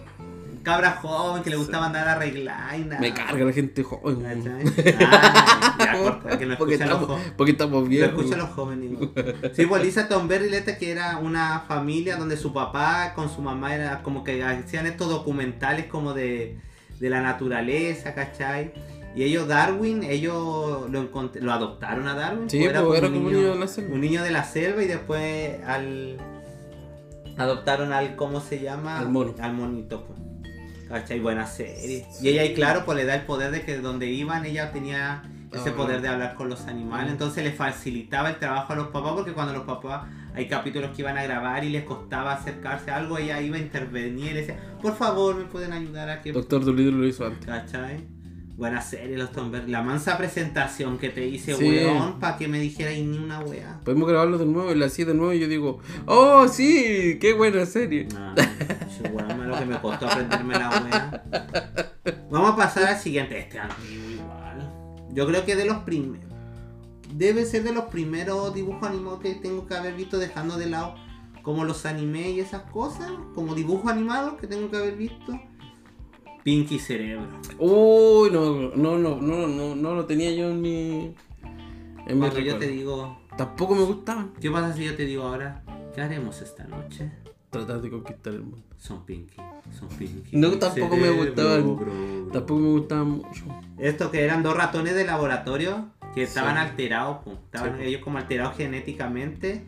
cabra 0.62 0.94
joven 0.94 1.44
que 1.44 1.52
le 1.52 1.58
gustaba 1.58 1.86
andar 1.86 2.08
arreglada 2.08 2.76
y 2.76 2.82
nada. 2.86 3.00
Me 3.00 3.14
carga 3.14 3.46
la 3.46 3.54
gente 3.54 3.84
joven. 3.84 4.26
Ah, 5.00 5.78
ya, 5.80 5.98
corta, 6.00 6.38
que 6.38 6.46
no 6.46 6.58
porque, 6.58 6.74
los 6.78 6.82
estamos, 6.82 7.06
jóvenes. 7.08 7.34
porque 7.38 7.52
estamos 7.52 7.84
Lo 7.84 7.90
bien. 7.90 8.04
escuchan 8.06 8.40
los 8.40 8.50
jóvenes. 8.50 8.92
igual. 8.92 9.52
Sí, 9.56 9.66
pues 9.68 9.84
Lisa 9.84 10.08
Tomberry 10.08 10.50
Leta, 10.50 10.78
que 10.78 10.92
era 10.92 11.18
una 11.18 11.62
familia 11.68 12.16
donde 12.18 12.36
su 12.38 12.52
papá 12.54 13.14
con 13.16 13.30
su 13.30 13.42
mamá 13.42 13.76
era 13.76 14.02
como 14.04 14.24
que 14.24 14.44
hacían 14.44 14.86
estos 14.88 15.10
documentales 15.10 15.86
como 15.86 16.14
de, 16.14 16.58
de 17.00 17.10
la 17.10 17.22
naturaleza, 17.22 18.14
¿cachai? 18.16 18.74
Y 19.16 19.24
ellos, 19.24 19.48
Darwin, 19.48 20.04
ellos 20.04 20.90
lo, 20.92 21.10
lo 21.42 21.54
adoptaron 21.54 22.08
a 22.08 22.16
Darwin. 22.16 22.50
Sí, 22.50 22.60
pues, 22.60 22.82
pues, 22.82 22.98
era 23.00 23.08
como 23.08 23.20
un 23.28 23.34
niño 23.34 23.52
de 23.54 23.60
la 23.60 23.68
selva. 23.68 23.94
un 23.96 24.02
niño 24.02 24.24
de 24.24 24.32
la 24.32 24.44
selva 24.44 24.84
y 24.84 24.88
después 24.88 25.64
al 25.66 26.18
adoptaron 27.38 27.94
al 27.94 28.16
cómo 28.16 28.40
se 28.42 28.60
llama 28.62 29.00
Al 29.00 29.10
mono. 29.10 29.34
al 29.40 29.54
monito 29.54 30.06
pues. 30.06 30.20
¿Cachai? 30.88 31.20
Buena 31.20 31.48
serie. 31.48 32.06
Y 32.22 32.28
ella, 32.30 32.46
y 32.46 32.54
claro, 32.54 32.84
pues 32.86 32.96
le 32.98 33.06
da 33.06 33.16
el 33.16 33.22
poder 33.24 33.52
de 33.52 33.64
que 33.64 33.78
donde 33.80 34.06
iban 34.08 34.46
ella 34.46 34.72
tenía 34.72 35.24
ese 35.52 35.70
Ah. 35.72 35.76
poder 35.76 36.02
de 36.02 36.10
hablar 36.10 36.36
con 36.36 36.48
los 36.50 36.68
animales. 36.68 37.12
Entonces 37.12 37.44
le 37.44 37.52
facilitaba 37.52 38.30
el 38.30 38.38
trabajo 38.38 38.74
a 38.74 38.76
los 38.76 38.88
papás 38.90 39.14
porque 39.14 39.32
cuando 39.34 39.54
los 39.54 39.64
papás 39.64 40.08
hay 40.36 40.48
capítulos 40.48 40.92
que 40.96 41.02
iban 41.02 41.18
a 41.18 41.24
grabar 41.24 41.64
y 41.64 41.70
les 41.70 41.86
costaba 41.86 42.34
acercarse 42.34 42.92
a 42.92 42.98
algo, 42.98 43.18
ella 43.18 43.42
iba 43.42 43.56
a 43.58 43.60
intervenir 43.60 44.32
y 44.32 44.34
decía, 44.34 44.60
por 44.82 44.96
favor, 44.96 45.36
me 45.36 45.46
pueden 45.46 45.72
ayudar 45.74 46.10
a 46.10 46.22
que... 46.22 46.32
Doctor 46.34 46.64
Dolittle 46.66 46.92
lo 47.00 47.08
hizo 47.08 47.26
antes. 47.26 47.46
¿Cachai? 47.46 48.06
Buena 48.58 48.80
serie, 48.82 49.18
los 49.18 49.34
Tomber. 49.34 49.68
La 49.68 49.82
mansa 49.82 50.18
presentación 50.18 50.98
que 50.98 51.10
te 51.10 51.28
hice, 51.28 51.56
Sí. 51.56 51.66
weón, 51.66 52.20
para 52.22 52.38
que 52.38 52.48
me 52.48 52.58
dijeras 52.58 52.94
ni 52.94 53.18
una 53.18 53.42
wea. 53.42 53.82
Podemos 53.84 54.08
grabarlo 54.08 54.38
de 54.38 54.46
nuevo 54.46 54.72
y 54.72 54.76
la 54.76 54.86
así 54.86 55.04
de 55.04 55.14
nuevo 55.14 55.34
y 55.34 55.40
yo 55.42 55.48
digo, 55.50 55.80
oh 56.06 56.48
sí, 56.48 57.18
qué 57.20 57.34
buena 57.34 57.66
serie. 57.66 58.08
No, 58.14 58.34
me 59.36 59.46
lo 59.46 59.58
que 59.60 59.66
me 59.66 59.80
costó 59.82 60.08
aprenderme 60.08 60.54
la 60.54 60.70
wea. 60.70 61.24
Vamos 62.32 62.52
a 62.52 62.56
pasar 62.56 62.86
al 62.86 62.98
siguiente. 62.98 63.38
Este 63.40 63.60
antiguo 63.60 64.10
igual. 64.10 64.72
Yo 65.12 65.28
creo 65.28 65.44
que 65.46 65.58
de 65.58 65.66
los 65.66 65.80
primeros. 65.80 66.32
Debe 67.14 67.46
ser 67.46 67.64
de 67.64 67.74
los 67.74 67.86
primeros 67.86 68.54
dibujos 68.54 68.84
animados 68.90 69.20
que 69.20 69.36
tengo 69.36 69.68
que 69.68 69.76
haber 69.76 69.96
visto, 69.96 70.18
dejando 70.18 70.58
de 70.58 70.68
lado 70.70 70.96
como 71.44 71.66
los 71.66 71.86
anime 71.86 72.32
y 72.32 72.40
esas 72.40 72.64
cosas. 72.72 73.12
Como 73.36 73.54
dibujos 73.54 73.92
animados 73.92 74.36
que 74.36 74.48
tengo 74.48 74.72
que 74.72 74.78
haber 74.78 74.96
visto. 74.96 75.40
Pinky 76.46 76.78
Cerebro. 76.78 77.26
Uy, 77.58 78.30
no, 78.30 78.70
no, 78.76 79.00
no, 79.00 79.20
no, 79.20 79.48
no, 79.48 79.76
no 79.76 79.96
lo 79.96 80.06
tenía 80.06 80.32
yo 80.32 80.52
en 80.52 80.62
mi. 80.62 81.16
En 82.06 82.20
mi 82.20 82.44
yo 82.44 82.58
te 82.60 82.68
digo, 82.68 83.18
Tampoco 83.36 83.74
me 83.74 83.82
gustaban. 83.82 84.32
¿qué 84.40 84.52
pasa 84.52 84.72
si 84.72 84.86
yo 84.86 84.96
te 84.96 85.06
digo 85.06 85.24
ahora? 85.24 85.64
¿Qué 85.96 86.02
haremos 86.02 86.44
esta 86.44 86.66
noche? 86.66 87.12
Tratar 87.50 87.82
de 87.82 87.90
conquistar 87.90 88.34
el 88.34 88.44
mundo. 88.44 88.64
Son 88.78 89.04
Pinky, 89.08 89.38
son 89.76 89.90
Pinky. 89.98 90.38
No, 90.38 90.52
tampoco 90.60 90.96
me 90.98 91.10
gustaban. 91.10 91.78
bro. 91.78 91.92
Tampoco 92.32 92.60
me 92.60 92.70
gustaban 92.70 93.10
mucho. 93.10 93.46
Estos 93.80 94.12
que 94.12 94.24
eran 94.24 94.44
dos 94.44 94.56
ratones 94.56 94.94
de 94.94 95.04
laboratorio 95.04 95.88
que 96.14 96.22
estaban 96.22 96.54
Sí. 96.54 96.62
alterados, 96.62 97.24
po. 97.24 97.32
estaban 97.32 97.80
Sí. 97.80 97.86
ellos 97.86 98.02
como 98.04 98.20
alterados 98.20 98.56
genéticamente, 98.56 99.66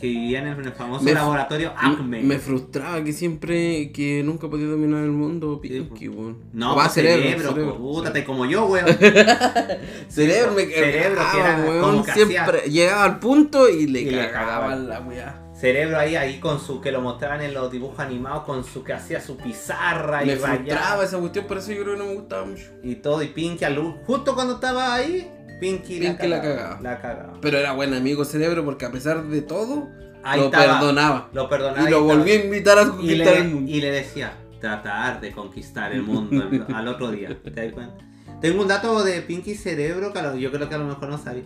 que 0.00 0.06
vivían 0.06 0.46
en 0.46 0.58
el 0.64 0.72
famoso 0.72 1.04
Me- 1.04 1.12
laboratorio 1.12 1.72
Acme. 1.76 2.22
Me 2.22 2.38
frustraba 2.38 3.04
que 3.04 3.12
siempre, 3.12 3.92
que 3.92 4.22
nunca 4.24 4.48
podía 4.48 4.66
dominar 4.66 5.04
el 5.04 5.10
mundo, 5.10 5.60
Pinky, 5.60 6.08
weón. 6.08 6.38
No, 6.52 6.74
va, 6.74 6.84
pues, 6.84 6.94
cerebro, 6.94 7.50
cerebro. 7.52 7.76
po, 7.76 7.78
pútate 7.94 8.24
como 8.24 8.46
yo, 8.46 8.66
weón. 8.66 8.86
Cerebro 10.08 10.52
me 10.54 10.66
Cerebro, 10.66 11.10
que 11.10 11.14
cagaba, 11.16 11.38
era 11.58 11.68
weón, 11.68 11.80
como 11.82 12.04
que 12.04 12.12
siempre 12.12 12.60
llegaba 12.70 13.04
al 13.04 13.18
punto 13.18 13.68
y 13.68 13.86
le 13.86 14.00
Y 14.00 14.10
le 14.10 14.30
cagaban. 14.30 14.88
la 14.88 15.00
weá. 15.00 15.42
Cerebro 15.54 15.98
ahí, 15.98 16.16
ahí 16.16 16.40
con 16.40 16.58
su, 16.58 16.80
que 16.80 16.90
lo 16.90 17.02
mostraban 17.02 17.42
en 17.42 17.52
los 17.52 17.70
dibujos 17.70 17.98
animados, 18.00 18.44
con 18.44 18.64
su 18.64 18.82
que 18.82 18.94
hacía 18.94 19.20
su 19.20 19.36
pizarra 19.36 20.22
Me 20.24 20.32
y 20.32 20.36
frustraba 20.36 20.56
rayaba 20.56 21.04
esa 21.04 21.18
cuestión, 21.18 21.46
por 21.46 21.58
eso 21.58 21.72
yo 21.72 21.82
creo 21.82 21.94
que 21.96 21.98
no 22.00 22.06
me 22.06 22.14
gustaba 22.14 22.46
mucho. 22.46 22.62
y 22.82 22.94
todo, 22.94 23.22
y 23.22 23.26
Pinky 23.28 23.64
al 23.66 23.74
luz. 23.74 23.94
Justo 24.06 24.34
cuando 24.34 24.54
estaba 24.54 24.94
ahí, 24.94 25.30
Pinky, 25.60 26.00
Pinky 26.00 26.26
la 26.26 26.40
cagaba. 26.40 26.80
La 26.80 27.00
cagaba. 27.00 27.34
Pero 27.40 27.58
era 27.58 27.72
buen 27.72 27.94
amigo 27.94 28.24
Cerebro 28.24 28.64
porque 28.64 28.86
a 28.86 28.90
pesar 28.90 29.24
de 29.24 29.42
todo, 29.42 29.88
Ahí 30.22 30.40
lo 30.40 30.46
estaba, 30.46 30.78
perdonaba. 30.78 31.30
Lo 31.32 31.48
perdonaba 31.48 31.88
Y 31.88 31.90
lo 31.90 32.04
volví 32.04 32.32
a 32.32 32.44
invitar 32.44 32.78
a 32.78 32.88
conquistar 32.88 33.34
le, 33.34 33.38
el 33.38 33.48
mundo. 33.48 33.70
y 33.70 33.80
le 33.80 33.90
decía, 33.90 34.32
tratar 34.60 35.20
de 35.20 35.32
conquistar 35.32 35.92
el 35.92 36.02
mundo 36.02 36.48
al, 36.74 36.88
otro 36.88 37.10
día. 37.10 37.36
¿Te 37.42 37.50
das 37.50 37.72
cuenta? 37.72 37.96
Tengo 38.40 38.62
un 38.62 38.68
dato 38.68 39.04
de 39.04 39.20
Pinky 39.22 39.54
Cerebro 39.54 40.12
que 40.12 40.40
yo 40.40 40.50
creo 40.50 40.68
que 40.68 40.74
a 40.74 40.78
lo 40.78 40.86
mejor 40.86 41.08
no 41.08 41.18
sabía. 41.18 41.44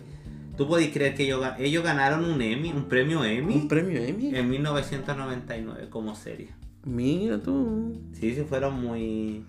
¿Tú 0.57 0.67
podés 0.67 0.89
creer 0.93 1.15
que 1.15 1.23
ellos, 1.23 1.45
ellos 1.59 1.83
ganaron 1.83 2.23
un 2.23 2.41
Emmy, 2.41 2.71
un 2.71 2.85
premio 2.85 3.25
Emmy? 3.25 3.55
¿Un 3.55 3.67
premio 3.67 4.01
Emmy? 4.01 4.33
En 4.33 4.49
1999 4.49 5.89
como 5.89 6.15
serie. 6.15 6.49
Mira 6.85 7.39
tú. 7.39 7.99
Sí, 8.13 8.33
sí, 8.33 8.45
fueron 8.47 8.79
muy, 8.81 9.43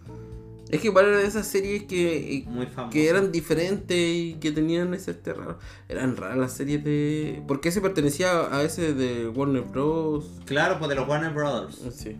Es 0.70 0.80
que 0.80 0.88
igual 0.88 1.06
eran 1.06 1.20
esas 1.24 1.46
series 1.46 1.84
que, 1.84 2.44
muy 2.48 2.66
famosos. 2.66 2.92
que 2.92 3.08
eran 3.08 3.30
diferentes 3.30 3.96
y 3.96 4.34
que 4.40 4.50
tenían 4.50 4.94
ese 4.94 5.12
este 5.12 5.32
raro. 5.32 5.58
Eran 5.88 6.16
raras 6.16 6.36
las 6.36 6.52
series 6.52 6.82
de. 6.82 7.42
Porque 7.46 7.68
ese 7.68 7.80
pertenecía 7.80 8.54
a 8.54 8.62
ese 8.62 8.94
de 8.94 9.28
Warner 9.28 9.62
Bros. 9.62 10.40
Claro, 10.44 10.78
pues 10.78 10.88
de 10.88 10.96
los 10.96 11.08
Warner 11.08 11.32
Brothers. 11.32 11.80
Sí. 11.94 12.16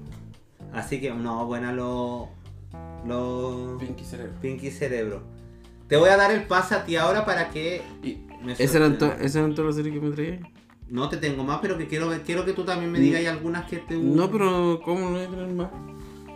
Así 0.72 1.01
que, 1.01 1.11
no, 1.12 1.47
buena 1.47 1.72
los 1.72 2.28
los 3.07 3.80
Pinky 3.80 4.05
Cerebro. 4.05 4.32
Pinky 4.40 4.70
Cerebro. 4.70 5.22
Te 5.88 5.97
voy 5.97 6.11
a 6.11 6.16
dar 6.16 6.30
el 6.32 6.47
pase 6.47 6.74
a 6.74 6.84
ti 6.84 6.97
ahora 6.97 7.24
para 7.24 7.51
que 7.51 7.82
esas 8.59 8.74
eran, 8.74 8.99
todas 8.99 9.20
las 9.20 9.76
series 9.76 9.94
que 9.94 10.01
me 10.01 10.11
traía. 10.11 10.40
No 10.88 11.09
te 11.09 11.16
tengo 11.16 11.42
más, 11.42 11.59
pero 11.61 11.78
que 11.78 11.86
quiero, 11.86 12.11
quiero 12.24 12.44
que 12.44 12.53
tú 12.53 12.64
también 12.64 12.92
me 12.92 13.01
digas 13.01 13.26
algunas 13.26 13.66
que 13.66 13.78
te 13.78 13.97
No, 13.97 14.30
pero 14.30 14.80
¿cómo 14.84 15.11
no 15.11 15.11
voy 15.12 15.22
a 15.22 15.28
tener 15.28 15.53
más? 15.53 15.70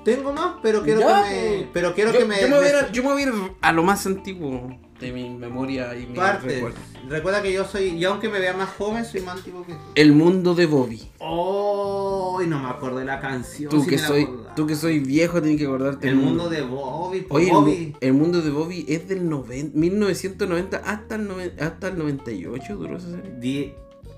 Tengo 0.04 0.32
más, 0.32 0.56
pero 0.62 0.82
quiero 0.82 1.00
Ya, 1.00 1.24
que 1.24 1.30
me. 1.30 1.56
pues. 1.58 1.66
Pero 1.72 1.94
quiero 1.94 2.12
yo, 2.12 2.18
que 2.20 2.24
me. 2.24 2.40
yo 2.40 2.48
me 2.48 2.56
voy 2.56 2.64
a 2.64 2.68
ir, 2.68 2.74
me- 2.74 2.80
a- 2.80 2.92
yo 2.92 3.02
me 3.02 3.08
voy 3.12 3.22
a 3.22 3.26
ir 3.26 3.32
a 3.60 3.72
lo 3.72 3.82
más 3.82 4.06
antiguo 4.06 4.78
de 5.00 5.12
mi 5.12 5.30
memoria 5.30 5.94
y 5.96 6.06
mi 6.06 6.18
recuerdo. 6.18 6.78
Recuerda 7.08 7.42
que 7.42 7.52
yo 7.52 7.64
soy. 7.64 7.88
Y 7.88 8.04
aunque 8.04 8.28
me 8.28 8.38
vea 8.38 8.52
más 8.54 8.68
joven, 8.70 9.04
soy 9.04 9.22
más 9.22 9.36
antiguo 9.38 9.64
que 9.64 9.72
tú. 9.72 9.78
El 9.94 10.12
mundo 10.12 10.54
de 10.54 10.66
Bobby. 10.66 11.02
Oh, 11.18 12.36
Uy, 12.38 12.46
no 12.46 12.58
me 12.60 12.68
acuerdo 12.68 12.98
de 12.98 13.04
la 13.06 13.20
canción. 13.20 13.70
Tú 13.70 13.86
que 13.86 13.98
soy, 13.98 14.28
tú 14.56 14.66
que 14.66 14.74
soy 14.76 14.98
viejo 15.00 15.40
tienes 15.42 15.58
que 15.60 15.66
acordarte. 15.66 16.08
El 16.08 16.16
mundo 16.16 16.48
de 16.48 16.62
Bobby. 16.62 17.20
pues, 17.22 17.42
Oye, 17.44 17.52
Bobby. 17.52 17.96
el 18.00 18.12
mundo 18.12 18.40
de 18.42 18.50
Bobby 18.50 18.84
es 18.88 19.08
del 19.08 19.28
noven- 19.28 19.72
1990 19.74 20.78
hasta 20.84 21.14
el, 21.16 21.28
noven- 21.28 21.52
hasta 21.60 21.88
el 21.88 21.98
98 21.98 22.76
duró 22.76 22.96
esa 22.98 23.10
serie. 23.10 23.32
Die- 23.40 23.74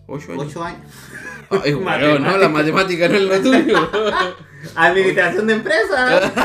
8 0.07 0.33
años. 0.33 0.45
ocho 0.47 0.65
años. 0.65 0.81
Ay, 1.51 1.75
weón, 1.75 1.85
no, 1.85 1.85
Matemática. 1.85 2.39
la 2.39 2.49
matemática 2.49 3.09
no 3.09 3.15
es 3.17 3.23
lo 3.23 3.41
tuyo. 3.41 3.91
Administración 4.77 5.47
de 5.47 5.55
empresas. 5.55 6.33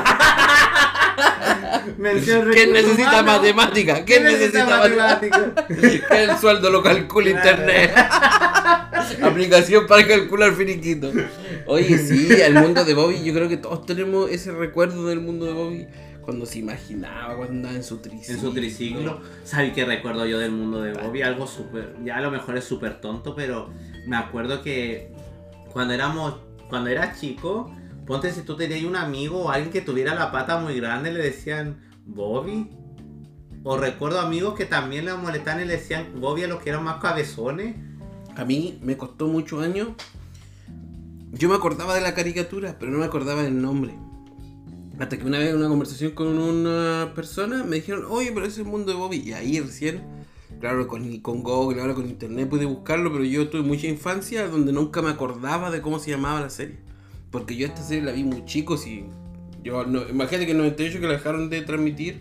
¿Quién 2.53 2.73
necesita 2.73 3.23
matemática? 3.23 4.03
¿Quién 4.05 4.23
necesita 4.23 4.65
matemática? 4.65 5.37
matemática? 5.37 6.07
Que 6.09 6.23
el 6.23 6.37
sueldo 6.37 6.69
lo 6.69 6.83
calcula 6.83 7.29
internet. 7.29 7.93
Aplicación 9.21 9.87
para 9.87 10.05
calcular 10.05 10.53
finiquito. 10.53 11.11
Oye, 11.65 11.97
sí, 11.97 12.29
el 12.41 12.55
mundo 12.55 12.83
de 12.85 12.93
Bobby, 12.93 13.23
yo 13.23 13.33
creo 13.33 13.49
que 13.49 13.57
todos 13.57 13.85
tenemos 13.85 14.29
ese 14.29 14.51
recuerdo 14.51 15.07
del 15.07 15.21
mundo 15.21 15.45
de 15.45 15.53
Bobby. 15.53 15.87
Cuando 16.27 16.45
se 16.45 16.59
imaginaba, 16.59 17.37
cuando 17.37 17.53
andaba 17.53 17.75
en 17.75 17.85
su 17.85 17.99
triciclo. 17.99 18.35
En 18.35 18.41
su 18.41 18.53
triciclo. 18.53 19.21
¿Sabes 19.45 19.71
qué 19.71 19.85
recuerdo 19.85 20.25
yo 20.25 20.39
del 20.39 20.51
mundo 20.51 20.81
de 20.81 20.91
Bobby? 20.91 21.21
Algo 21.21 21.47
súper. 21.47 21.95
Ya 22.03 22.17
a 22.17 22.21
lo 22.21 22.31
mejor 22.31 22.57
es 22.57 22.65
súper 22.65 22.99
tonto, 22.99 23.33
pero 23.33 23.69
me 24.07 24.17
acuerdo 24.17 24.61
que 24.61 25.13
cuando 25.71 25.93
éramos. 25.93 26.35
Cuando 26.67 26.89
eras 26.89 27.17
chico, 27.17 27.73
ponte 28.05 28.29
si 28.33 28.41
tú 28.41 28.57
tenías 28.57 28.83
un 28.83 28.97
amigo 28.97 29.43
o 29.43 29.51
alguien 29.51 29.71
que 29.71 29.79
tuviera 29.79 30.15
la 30.15 30.29
pata 30.33 30.59
muy 30.59 30.75
grande, 30.75 31.13
le 31.13 31.23
decían 31.23 31.77
Bobby. 32.05 32.71
O 33.63 33.77
recuerdo 33.77 34.19
amigos 34.19 34.55
que 34.55 34.65
también 34.65 35.05
le 35.05 35.13
molestaban 35.13 35.63
y 35.63 35.65
le 35.65 35.77
decían 35.77 36.19
Bobby 36.19 36.43
a 36.43 36.47
los 36.47 36.61
que 36.61 36.71
eran 36.71 36.83
más 36.83 36.97
cabezones. 37.01 37.77
A 38.35 38.43
mí 38.43 38.79
me 38.83 38.97
costó 38.97 39.27
muchos 39.27 39.63
años. 39.63 39.91
Yo 41.31 41.47
me 41.47 41.55
acordaba 41.55 41.95
de 41.95 42.01
la 42.01 42.13
caricatura, 42.13 42.75
pero 42.77 42.91
no 42.91 42.97
me 42.97 43.05
acordaba 43.05 43.43
del 43.43 43.61
nombre. 43.61 43.95
Hasta 44.99 45.17
que 45.17 45.25
una 45.25 45.37
vez 45.39 45.49
en 45.51 45.57
una 45.57 45.67
conversación 45.69 46.11
con 46.11 46.27
una 46.39 47.11
persona 47.13 47.63
me 47.63 47.75
dijeron, 47.77 48.05
oye, 48.09 48.31
pero 48.33 48.45
ese 48.45 48.61
es 48.61 48.65
el 48.65 48.71
mundo 48.71 48.91
de 48.91 48.97
Bobby. 48.97 49.17
Y 49.17 49.33
ahí 49.33 49.59
recién, 49.59 50.01
claro, 50.59 50.87
con, 50.87 51.19
con 51.19 51.43
Google, 51.43 51.81
ahora 51.81 51.93
con 51.93 52.07
internet 52.07 52.49
pude 52.49 52.65
buscarlo, 52.65 53.11
pero 53.11 53.23
yo 53.23 53.47
tuve 53.49 53.61
mucha 53.61 53.87
infancia 53.87 54.47
donde 54.47 54.71
nunca 54.73 55.01
me 55.03 55.09
acordaba 55.11 55.69
de 55.69 55.81
cómo 55.81 55.99
se 55.99 56.09
llamaba 56.11 56.41
la 56.41 56.49
serie. 56.49 56.77
Porque 57.29 57.55
yo 57.55 57.67
esta 57.67 57.83
serie 57.83 58.03
la 58.03 58.11
vi 58.11 58.23
muy 58.23 58.45
chico, 58.45 58.77
si 58.77 59.05
yo 59.63 59.85
no, 59.85 60.07
imagínate 60.09 60.45
que 60.45 60.51
en 60.53 60.57
el 60.57 60.63
98 60.63 60.99
que 60.99 61.05
la 61.07 61.13
dejaron 61.13 61.49
de 61.49 61.61
transmitir, 61.61 62.19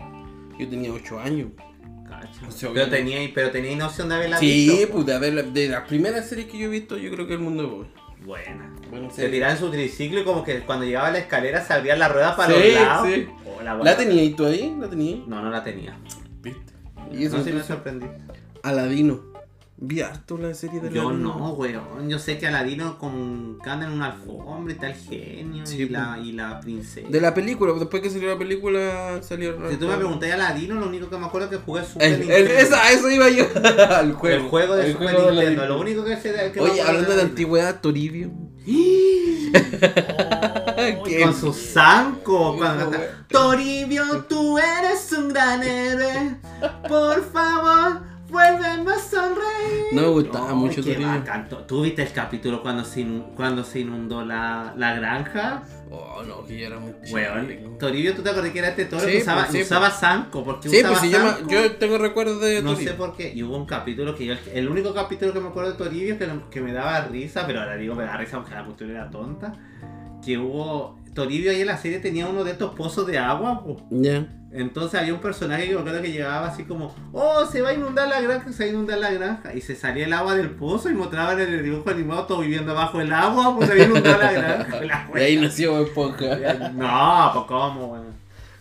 yo 0.59 0.67
tenía 0.69 0.91
8 0.91 1.19
años. 1.19 1.49
Cacha. 2.07 2.47
O 2.47 2.51
sea, 2.51 2.69
pero 2.73 2.89
tenía, 2.89 3.19
pero 3.33 3.49
tenía 3.51 3.75
noción 3.75 4.09
de 4.09 4.15
haberla 4.15 4.37
Sí, 4.37 4.67
visto. 4.69 4.89
pues 4.93 5.05
de, 5.07 5.13
haber- 5.15 5.51
de 5.51 5.69
las 5.69 5.87
primeras 5.87 6.27
series 6.29 6.47
que 6.47 6.57
yo 6.59 6.65
he 6.65 6.69
visto, 6.69 6.97
yo 6.97 7.09
creo 7.11 7.25
que 7.25 7.33
el 7.33 7.39
mundo 7.39 7.63
de 7.63 7.69
Bobby. 7.69 7.87
Buena. 8.25 8.73
Bueno, 8.89 9.09
Se 9.11 9.29
tiraba 9.29 9.53
en 9.53 9.59
su 9.59 9.69
triciclo 9.71 10.19
y 10.21 10.23
como 10.23 10.43
que 10.43 10.59
cuando 10.61 10.85
llegaba 10.85 11.07
a 11.07 11.11
la 11.11 11.19
escalera 11.19 11.61
se 11.63 11.73
abrían 11.73 11.99
las 11.99 12.11
ruedas 12.11 12.35
para 12.35 12.53
Sí, 12.53 12.59
los 12.73 12.73
lados. 12.81 13.07
sí. 13.07 13.27
Oh, 13.45 13.57
la 13.61 13.63
¿La 13.71 13.75
buena. 13.75 13.95
tenías 13.97 14.35
tú 14.35 14.45
ahí? 14.45 14.75
¿La 14.79 14.89
tenías? 14.89 15.27
No, 15.27 15.41
no 15.41 15.49
la 15.49 15.63
tenía. 15.63 15.97
¿Viste? 16.41 16.73
Y 17.11 17.25
eso 17.25 17.37
no, 17.37 17.43
sí 17.43 17.51
me 17.53 17.63
sorprendí. 17.63 18.05
Aladino. 18.63 19.21
Vi 19.79 20.01
harto 20.01 20.39
la 20.39 20.55
serie 20.55 20.79
de 20.81 20.91
Yo 20.91 21.09
Aladino. 21.09 21.37
no, 21.37 21.49
weón. 21.53 22.09
Yo 22.09 22.17
sé 22.17 22.39
que 22.39 22.47
Aladino 22.47 22.97
con 22.97 23.59
anda 23.63 23.85
en 23.85 23.91
una 23.91 24.07
alfombra 24.07 24.73
y 24.73 24.85
el 24.85 24.93
genio 24.95 25.65
Sí, 25.67 25.83
y, 25.83 25.89
la, 25.89 26.17
y 26.17 26.31
la 26.31 26.59
princesa. 26.59 27.07
De 27.07 27.21
la 27.21 27.33
película, 27.35 27.73
después 27.73 28.01
que 28.01 28.09
salió 28.09 28.29
la 28.29 28.39
película, 28.39 29.19
salió. 29.21 29.55
Si 29.69 29.77
tú 29.77 29.87
me 29.87 29.95
preguntas 29.97 30.31
a 30.31 30.33
Aladino, 30.33 30.75
lo 30.75 30.87
único 30.87 31.09
que 31.11 31.17
me 31.17 31.27
acuerdo 31.27 31.47
es 31.51 31.57
que 31.57 31.63
jugué 31.63 31.83
Super 31.85 32.07
El, 32.07 32.13
el- 32.13 32.19
Nintendo. 32.21 32.53
esa, 32.53 32.91
eso 32.91 33.09
iba 33.11 33.29
yo. 33.29 33.45
al 33.95 34.13
juego. 34.13 34.35
el 34.43 34.49
juego 34.49 34.75
de 34.75 34.85
El 34.87 34.91
Super 34.93 35.09
juego 35.09 35.25
de 35.27 35.31
Nintendo. 35.35 35.61
Aladino. 35.61 35.75
Lo 35.75 35.81
único 35.81 36.03
que 36.03 36.17
sé 36.17 36.51
que 36.53 36.59
me 36.61 36.69
Oye, 36.71 36.81
hablando 36.81 37.15
de 37.15 37.21
antigüedad, 37.21 37.79
Toribio. 37.81 38.31
Oh, 39.49 41.03
¿Qué? 41.05 41.21
con 41.21 41.33
su 41.33 41.53
zanco. 41.53 42.57
Canta. 42.59 43.25
Toribio, 43.29 44.25
tú 44.27 44.57
eres 44.57 45.11
un 45.13 45.29
gran 45.29 45.63
héroe. 45.63 46.35
Por 46.87 47.23
favor, 47.31 48.01
a 48.35 48.99
sonreír. 48.99 49.85
No 49.93 50.01
me 50.01 50.07
gustaba 50.09 50.53
mucho 50.53 50.75
qué 50.83 50.93
Toribio. 50.93 51.07
bacán. 51.07 51.47
¿Tú 51.67 51.81
viste 51.81 52.03
el 52.03 52.11
capítulo 52.11 52.61
cuando 52.61 52.83
se, 52.83 53.01
inu- 53.01 53.33
cuando 53.35 53.63
se 53.63 53.79
inundó 53.79 54.23
la, 54.25 54.73
la 54.75 54.93
granja? 54.95 55.63
Oh, 55.89 56.21
no, 56.23 56.45
que 56.45 56.57
yo 56.59 56.67
era 56.67 56.79
muy. 56.79 56.91
Weón, 57.11 57.77
Toribio, 57.79 58.13
¿tú 58.15 58.21
te 58.21 58.29
acuerdas 58.29 58.51
que 58.51 58.59
era 58.59 58.67
este 58.69 58.85
toro 58.85 59.05
Sí, 59.05 59.11
que 59.13 59.17
usaba, 59.19 59.41
pues, 59.45 59.51
sí, 59.53 59.61
usaba 59.61 59.89
zanco? 59.91 60.43
porque 60.43 60.67
Sí, 60.69 60.77
usaba 60.79 60.89
pues 60.99 61.01
se 61.11 61.17
llama. 61.17 61.33
zanco? 61.35 61.49
Yo 61.49 61.71
tengo 61.77 61.97
recuerdos 61.97 62.41
de 62.41 62.61
No 62.61 62.71
Toribio. 62.71 62.91
sé 62.91 62.97
por 62.97 63.15
qué. 63.15 63.31
Y 63.33 63.43
hubo 63.43 63.55
un 63.55 63.65
capítulo 63.65 64.13
que 64.15 64.25
yo. 64.25 64.33
El 64.53 64.67
único 64.69 64.93
capítulo 64.93 65.31
que 65.31 65.39
me 65.39 65.47
acuerdo 65.47 65.71
de 65.71 65.77
Toribio 65.77 66.17
que, 66.17 66.29
que 66.51 66.61
me 66.61 66.73
daba 66.73 67.05
risa, 67.05 67.45
pero 67.47 67.61
ahora 67.61 67.75
digo 67.77 67.95
me 67.95 68.03
da 68.03 68.17
risa 68.17 68.37
porque 68.37 68.53
la 68.55 68.65
cuestión 68.65 68.91
era 68.91 69.09
tonta. 69.09 69.53
Que 70.23 70.37
hubo. 70.37 70.99
Toribio 71.17 71.49
ahí 71.49 71.61
en 71.61 71.65
la 71.67 71.77
serie 71.77 71.97
tenía 71.97 72.27
uno 72.27 72.43
de 72.43 72.51
estos 72.51 72.75
pozos 72.75 73.07
de 73.07 73.17
agua. 73.17 73.63
Ya. 73.89 74.27
Entonces 74.51 74.99
había 74.99 75.15
un 75.15 75.19
personaje 75.19 75.67
que 75.67 75.73
me 75.73 75.79
acuerdo 75.79 75.99
que 76.03 76.11
llegaba 76.11 76.45
así 76.47 76.63
como: 76.63 76.93
Oh, 77.11 77.43
se 77.47 77.59
va 77.63 77.69
a 77.69 77.73
inundar 77.73 78.07
la 78.07 78.21
granja, 78.21 78.51
se 78.53 78.65
va 78.65 78.69
a 78.69 78.73
inundar 78.73 78.99
la 78.99 79.11
granja. 79.11 79.55
Y 79.55 79.61
se 79.61 79.75
salía 79.75 80.05
el 80.05 80.13
agua 80.13 80.35
del 80.35 80.51
pozo 80.51 80.91
y 80.91 80.93
mostraban 80.93 81.39
en 81.39 81.51
el 81.51 81.63
dibujo 81.63 81.89
animado 81.89 82.27
todo 82.27 82.41
viviendo 82.41 82.75
bajo 82.75 83.01
el 83.01 83.11
agua, 83.11 83.55
pues 83.55 83.65
se 83.65 83.73
había 83.73 83.85
inundado 83.85 84.21
la 84.21 84.31
granja. 84.31 84.81
La 84.85 85.09
De 85.11 85.25
ahí 85.25 85.37
nació 85.37 85.71
Bob 85.73 85.87
Esponja. 85.87 86.53
No, 86.73 87.31
pues 87.33 87.45
cómo, 87.47 87.87
weón. 87.93 88.05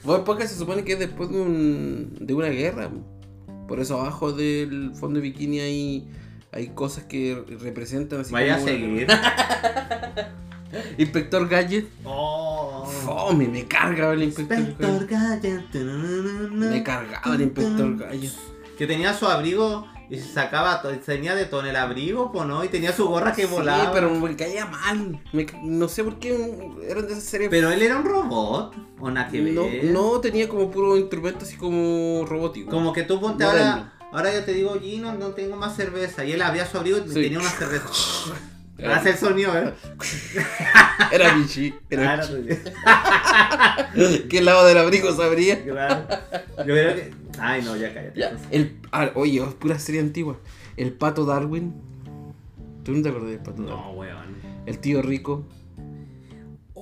Bob 0.02 0.16
Esponja 0.16 0.46
se 0.46 0.56
supone 0.56 0.82
que 0.82 0.94
es 0.94 0.98
después 0.98 1.28
de, 1.28 1.38
un, 1.38 2.16
de 2.18 2.32
una 2.32 2.48
guerra. 2.48 2.88
Por 3.68 3.80
eso 3.80 4.00
abajo 4.00 4.32
del 4.32 4.92
fondo 4.94 5.20
de 5.20 5.24
bikini 5.24 5.60
hay, 5.60 6.08
hay 6.52 6.68
cosas 6.68 7.04
que 7.04 7.36
representan 7.60 8.20
así 8.20 8.32
Vaya 8.32 8.54
a 8.54 8.58
como 8.60 8.70
una 8.70 8.78
seguir. 8.80 9.06
guerra. 9.08 10.36
Inspector 10.98 11.48
Gadget. 11.48 11.86
Oh. 12.04 12.84
Fome, 13.04 13.48
me 13.48 13.66
cargaba 13.66 14.14
el 14.14 14.22
Inspector 14.24 14.58
Inspector 14.58 15.06
Gadget. 15.06 15.72
Gadget. 15.72 16.50
Me 16.50 16.82
cargaba 16.82 17.34
el 17.34 17.42
Inspector 17.42 17.96
Gadget. 17.96 18.32
Que 18.78 18.86
tenía 18.86 19.14
su 19.14 19.26
abrigo 19.26 19.86
y 20.08 20.18
se 20.18 20.32
sacaba, 20.34 20.82
tenía 21.04 21.34
de 21.34 21.46
todo 21.46 21.62
el 21.64 21.74
abrigo, 21.74 22.30
pues 22.30 22.46
no, 22.46 22.62
y 22.62 22.68
tenía 22.68 22.92
su 22.92 23.08
gorra 23.08 23.32
que 23.32 23.46
volaba. 23.46 23.84
Sí, 23.84 23.90
pero 23.92 24.10
me 24.10 24.36
caía 24.36 24.66
mal. 24.66 25.20
Me 25.32 25.46
no 25.62 25.88
sé 25.88 26.04
por 26.04 26.18
qué 26.18 26.34
eran 26.88 27.06
de 27.06 27.12
esas 27.14 27.24
series. 27.24 27.50
Pero 27.50 27.70
él 27.70 27.82
era 27.82 27.96
un 27.96 28.04
robot, 28.04 28.74
o 29.00 29.10
nada 29.10 29.28
que 29.28 29.40
no, 29.40 29.64
ver. 29.64 29.84
no 29.84 30.20
tenía 30.20 30.48
como 30.48 30.70
puro 30.70 30.96
instrumento 30.96 31.44
así 31.44 31.56
como 31.56 32.24
robótico. 32.26 32.70
Como 32.70 32.92
que 32.92 33.02
tú 33.02 33.20
ponte 33.20 33.44
Moderno. 33.44 33.70
ahora, 33.72 33.92
ahora 34.12 34.34
yo 34.34 34.44
te 34.44 34.52
digo, 34.52 34.78
Gino, 34.80 35.12
no 35.14 35.28
tengo 35.30 35.56
más 35.56 35.74
cerveza. 35.74 36.24
Y 36.24 36.32
él 36.32 36.42
abría 36.42 36.66
su 36.66 36.76
abrigo 36.76 36.98
y 36.98 37.08
Sí. 37.08 37.14
tenía 37.22 37.40
una 37.40 37.50
cerveza. 37.50 37.86
Hace 38.84 39.10
el 39.10 39.16
sonido, 39.16 39.56
¿eh? 39.58 39.72
Era 41.12 41.34
Vichy. 41.34 41.74
Era 41.88 42.16
Claro, 42.16 42.42
Vichy. 42.42 42.60
¿Qué 44.28 44.42
lado 44.42 44.66
del 44.66 44.78
abrigo 44.78 45.14
sabría? 45.14 45.62
claro. 45.62 46.06
Yo 46.58 46.64
creo 46.64 46.94
que. 46.94 47.10
Ay, 47.38 47.62
no, 47.62 47.76
ya 47.76 47.92
cállate. 47.94 48.18
Ya, 48.18 48.36
el, 48.50 48.76
ah, 48.92 49.10
oye, 49.14 49.42
es 49.42 49.54
pura 49.54 49.78
serie 49.78 50.00
antigua. 50.00 50.36
El 50.76 50.92
pato 50.92 51.24
Darwin. 51.24 51.74
¿Tú 52.84 52.92
no 52.92 53.02
te 53.02 53.08
acordás 53.08 53.30
del 53.30 53.38
pato 53.38 53.62
Darwin? 53.62 53.82
No, 53.82 53.92
weón. 53.92 54.36
El 54.66 54.78
tío 54.78 55.00
rico. 55.02 55.44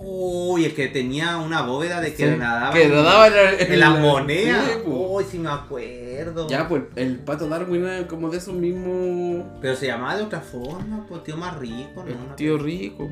Uy, 0.06 0.64
el 0.66 0.74
que 0.74 0.88
tenía 0.88 1.38
una 1.38 1.62
bóveda 1.62 2.00
de 2.00 2.14
que 2.14 2.30
Sí, 2.32 2.38
nadaba. 2.38 2.72
que 2.74 2.88
nadaba 2.88 3.26
en 3.28 3.34
la- 3.34 3.52
en 3.52 3.72
en 3.72 3.80
la 3.80 3.90
la- 3.90 4.00
moneda. 4.00 4.64
sí, 4.66 4.72
po. 4.84 4.90
Uy, 5.16 5.24
sí 5.30 5.38
me 5.38 5.50
acuerdo. 5.50 6.46
Ya, 6.48 6.68
pues 6.68 6.82
el 6.96 7.18
pato 7.20 7.48
Darwin 7.48 7.84
era 7.86 8.06
como 8.06 8.28
de 8.30 8.38
esos 8.38 8.54
mismos. 8.54 9.44
Pero 9.60 9.76
se 9.76 9.86
llamaba 9.86 10.16
de 10.16 10.22
otra 10.24 10.40
forma, 10.40 11.06
pues 11.08 11.24
tío 11.24 11.36
más 11.36 11.56
rico, 11.56 12.04
El 12.06 12.14
¿no? 12.28 12.34
tío 12.36 12.58
rico. 12.58 13.08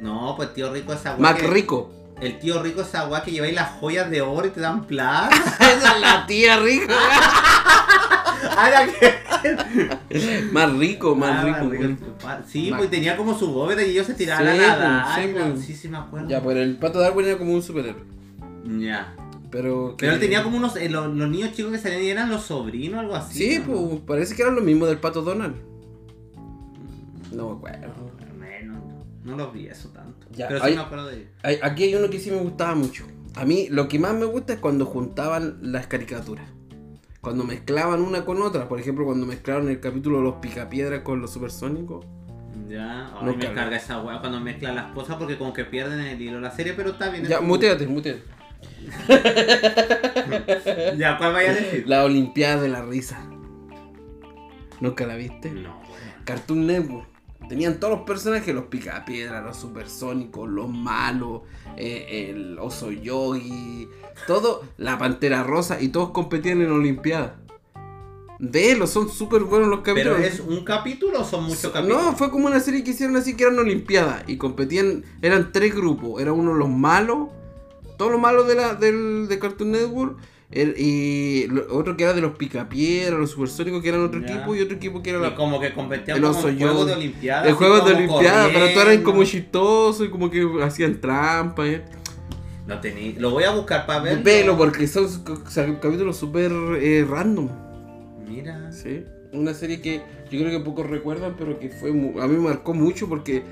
No, 0.00 0.34
pues 0.36 0.52
tío 0.54 0.72
rico 0.72 0.92
esa 0.92 1.10
weá. 1.12 1.18
Mac 1.18 1.38
que- 1.40 1.46
rico. 1.48 1.92
El 2.20 2.38
tío 2.40 2.60
rico 2.62 2.82
esa 2.82 3.06
weá 3.08 3.22
que 3.22 3.30
lleváis 3.30 3.54
las 3.54 3.70
joyas 3.80 4.10
de 4.10 4.20
oro 4.22 4.46
y 4.46 4.50
te 4.50 4.60
dan 4.60 4.86
plata. 4.86 5.30
Esa 5.60 5.72
es 5.72 5.82
la 6.00 6.26
tía 6.26 6.58
rica. 6.58 6.94
Que. 9.00 9.14
más 10.52 10.76
rico, 10.76 11.14
más 11.14 11.44
Ah, 11.44 11.60
rico. 11.60 11.96
Sí, 12.46 12.70
Mac- 12.70 12.78
pues 12.80 12.90
tenía 12.90 13.16
como 13.16 13.38
su 13.38 13.52
bóveda 13.52 13.82
y 13.84 13.90
ellos 13.90 14.06
se 14.06 14.14
tiraban 14.14 14.44
Sí, 14.44 14.50
a 14.50 14.54
pues, 14.56 14.68
nadar. 14.68 15.14
sí, 15.14 15.20
y 15.28 15.32
la- 15.32 15.48
pues. 15.50 15.64
Sí, 15.64 15.74
sí, 15.74 15.88
me 15.88 15.96
acuerdo. 15.98 16.28
Ya, 16.28 16.42
pues 16.42 16.56
el 16.56 16.76
pato 16.76 16.98
Darwin 17.00 17.26
era 17.26 17.38
como 17.38 17.52
un 17.54 17.62
superhéroe. 17.62 18.02
Ya. 18.78 19.14
Pero. 19.50 19.90
que- 19.96 20.04
Pero 20.06 20.12
él 20.14 20.20
tenía 20.20 20.42
como 20.42 20.56
unos. 20.58 20.76
eh, 20.76 20.88
los, 20.88 21.14
los 21.14 21.28
niños 21.30 21.52
chicos 21.52 21.72
que 21.72 21.78
salían 21.78 22.02
y 22.02 22.08
eran 22.08 22.30
los 22.30 22.42
sobrinos, 22.42 23.00
algo 23.00 23.14
así. 23.14 23.38
Sí, 23.38 23.58
¿no? 23.60 23.64
pues 23.88 24.00
parece 24.06 24.34
que 24.36 24.42
eran 24.42 24.54
lo 24.54 24.60
mismo 24.60 24.86
del 24.86 24.98
pato 24.98 25.22
Donald. 25.22 25.54
No 27.32 27.50
me 27.50 27.56
acuerdo. 27.56 27.94
Bueno, 28.38 28.80
no 29.24 29.36
los 29.36 29.52
vi 29.52 29.66
eso 29.66 29.88
tanto. 29.90 30.26
Ya, 30.32 30.48
Pero 30.48 30.60
sí 30.60 30.66
hay- 30.66 30.74
me 30.74 30.80
acuerdo 30.82 31.06
de 31.06 31.16
ellos. 31.16 31.28
Hay- 31.42 31.58
Aquí 31.62 31.84
hay 31.84 31.94
uno 31.94 32.10
que 32.10 32.18
sí 32.18 32.30
me 32.30 32.38
gustaba 32.38 32.74
mucho. 32.74 33.04
A 33.36 33.44
mí 33.44 33.68
lo 33.70 33.88
que 33.88 33.98
más 33.98 34.14
me 34.14 34.24
gusta 34.24 34.54
es 34.54 34.58
cuando 34.58 34.84
juntaban 34.86 35.58
las 35.62 35.86
caricaturas. 35.86 36.46
Cuando 37.28 37.44
mezclaban 37.44 38.00
una 38.00 38.24
con 38.24 38.40
otra. 38.40 38.66
Por 38.70 38.80
ejemplo, 38.80 39.04
cuando 39.04 39.26
mezclaron 39.26 39.68
el 39.68 39.80
capítulo 39.80 40.16
de 40.16 40.22
los 40.22 40.36
picapiedras 40.36 41.02
con 41.02 41.20
los 41.20 41.30
supersónicos. 41.30 42.06
Ya, 42.70 43.08
ay, 43.08 43.26
No 43.26 43.36
me 43.36 43.52
carga. 43.52 43.76
esa 43.76 44.00
weá 44.00 44.18
cuando 44.20 44.40
mezclan 44.40 44.74
las 44.74 44.92
cosas 44.92 45.16
porque 45.16 45.36
como 45.36 45.52
que 45.52 45.66
pierden 45.66 46.00
el 46.00 46.18
hilo 46.22 46.36
de 46.36 46.40
la 46.40 46.50
serie, 46.50 46.72
pero 46.72 46.92
está 46.92 47.10
bien. 47.10 47.26
Ya, 47.26 47.42
muteate, 47.42 47.86
muteate. 47.86 48.22
Ya, 50.96 51.18
¿cuál 51.18 51.34
vaya 51.34 51.50
a 51.50 51.54
decir? 51.54 51.84
La 51.86 52.02
Olimpiada 52.04 52.62
de 52.62 52.68
la 52.70 52.80
Risa. 52.82 53.22
¿Nunca 54.80 55.06
la 55.06 55.16
viste? 55.16 55.50
No, 55.50 55.80
weón. 55.80 56.24
Cartoon 56.24 56.66
Network. 56.66 57.08
Tenían 57.48 57.80
todos 57.80 57.98
los 57.98 58.06
personajes, 58.06 58.54
los 58.54 58.66
picapiedras, 58.66 59.44
los 59.44 59.56
supersónicos, 59.56 60.48
los 60.48 60.68
malos, 60.68 61.42
eh, 61.76 62.28
el 62.30 62.58
oso 62.58 62.90
yogi, 62.90 63.88
todo, 64.26 64.64
la 64.76 64.98
pantera 64.98 65.42
rosa, 65.42 65.80
y 65.80 65.88
todos 65.88 66.10
competían 66.10 66.60
en 66.60 66.70
Olimpiadas. 66.70 67.32
Velo, 68.40 68.86
son 68.86 69.08
súper 69.08 69.42
buenos 69.42 69.68
los 69.68 69.80
¿Pero 69.80 69.96
capítulos. 69.96 70.20
es 70.20 70.40
un 70.40 70.64
capítulo 70.64 71.22
o 71.22 71.24
son 71.24 71.44
muchos 71.44 71.72
capítulos? 71.72 72.02
No, 72.02 72.16
fue 72.16 72.30
como 72.30 72.46
una 72.46 72.60
serie 72.60 72.84
que 72.84 72.90
hicieron 72.90 73.16
así 73.16 73.34
que 73.34 73.44
eran 73.44 73.58
Olimpiadas 73.58 74.22
y 74.28 74.36
competían, 74.36 75.04
eran 75.22 75.50
tres 75.50 75.74
grupos, 75.74 76.22
era 76.22 76.32
uno 76.32 76.54
los 76.54 76.68
malos, 76.68 77.28
todos 77.96 78.12
los 78.12 78.20
malos 78.20 78.46
de 78.46 78.54
la, 78.54 78.74
del, 78.74 79.26
de 79.26 79.38
Cartoon 79.40 79.72
Network, 79.72 80.18
el- 80.50 80.74
y 80.78 81.46
lo- 81.48 81.66
otro 81.76 81.96
que 81.96 82.04
era 82.04 82.14
de 82.14 82.20
los 82.22 82.36
picapiedras, 82.36 83.18
los 83.18 83.30
supersónicos 83.32 83.82
que 83.82 83.88
eran 83.90 84.02
otro 84.02 84.20
Ya. 84.20 84.34
equipo 84.34 84.54
y 84.54 84.60
otro 84.60 84.76
equipo 84.76 85.02
que 85.02 85.10
era 85.10 85.18
Y 85.18 85.22
la, 85.22 85.34
como 85.34 85.60
que 85.60 85.72
competían 85.72 86.20
como 86.22 86.48
en 86.48 86.58
juegos 86.58 86.86
de 86.86 86.92
olimpiadas. 86.94 87.46
el 87.48 87.54
juego 87.54 87.80
de 87.80 87.94
Olimpiadas, 87.94 88.50
pero 88.52 88.68
todos 88.72 88.86
eran 88.86 89.02
como 89.02 89.24
chistosos 89.24 90.06
y 90.06 90.10
como 90.10 90.30
que 90.30 90.46
hacían 90.62 91.00
trampas. 91.00 91.66
¿eh? 91.68 91.82
No 92.66 92.80
tení... 92.80 93.14
Lo 93.14 93.30
voy 93.30 93.44
a 93.44 93.50
buscar 93.50 93.86
para 93.86 94.00
ver. 94.00 94.22
Velo, 94.22 94.56
porque 94.56 94.86
son 94.86 95.06
capítulos 95.80 96.16
súper 96.16 96.52
eh, 96.80 97.06
random. 97.08 97.48
Mira. 98.28 98.70
Sí, 98.72 99.04
una 99.32 99.54
serie 99.54 99.80
que 99.80 100.02
yo 100.30 100.38
creo 100.40 100.50
que 100.50 100.60
pocos 100.60 100.86
recuerdan, 100.88 101.34
pero 101.38 101.58
que 101.58 101.70
fue 101.70 101.90
a 101.90 101.92
mí 101.92 102.36
me 102.36 102.38
marcó 102.38 102.74
mucho 102.74 103.08
porque 103.08 103.42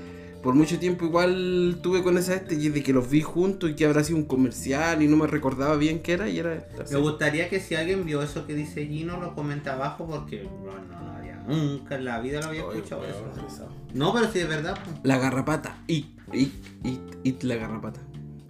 por 0.41 0.55
mucho 0.55 0.79
tiempo 0.79 1.05
igual 1.05 1.79
tuve 1.81 2.03
con 2.03 2.17
esa 2.17 2.35
este 2.35 2.55
y 2.55 2.69
de 2.69 2.83
que 2.83 2.93
los 2.93 3.09
vi 3.09 3.21
juntos 3.21 3.69
y 3.69 3.75
que 3.75 3.85
habrá 3.85 4.03
sido 4.03 4.17
un 4.19 4.25
comercial 4.25 5.01
y 5.01 5.07
no 5.07 5.17
me 5.17 5.27
recordaba 5.27 5.75
bien 5.75 6.01
qué 6.01 6.13
era 6.13 6.29
y 6.29 6.39
era 6.39 6.53
esta 6.53 6.83
Me 6.91 6.99
gustaría 6.99 7.49
que 7.49 7.59
si 7.59 7.75
alguien 7.75 8.05
vio 8.05 8.21
eso 8.21 8.45
que 8.45 8.53
dice 8.53 8.85
Gino 8.87 9.19
lo 9.19 9.35
comenta 9.35 9.73
abajo 9.73 10.07
porque 10.07 10.43
bueno, 10.43 10.81
no 10.89 11.11
había 11.17 11.35
nunca 11.47 11.95
en 11.95 12.05
la 12.05 12.19
vida 12.19 12.41
lo 12.41 12.47
había 12.47 12.61
escuchado 12.61 13.05
eso. 13.05 13.69
No, 13.93 14.13
pero 14.13 14.31
sí 14.31 14.39
es 14.39 14.47
verdad. 14.47 14.77
pues. 14.83 14.97
La 15.03 15.17
garrapata. 15.17 15.77
Y, 15.87 16.07
y, 16.33 16.51
y, 16.83 16.99
y 17.23 17.37
la 17.41 17.55
garrapata. 17.55 17.99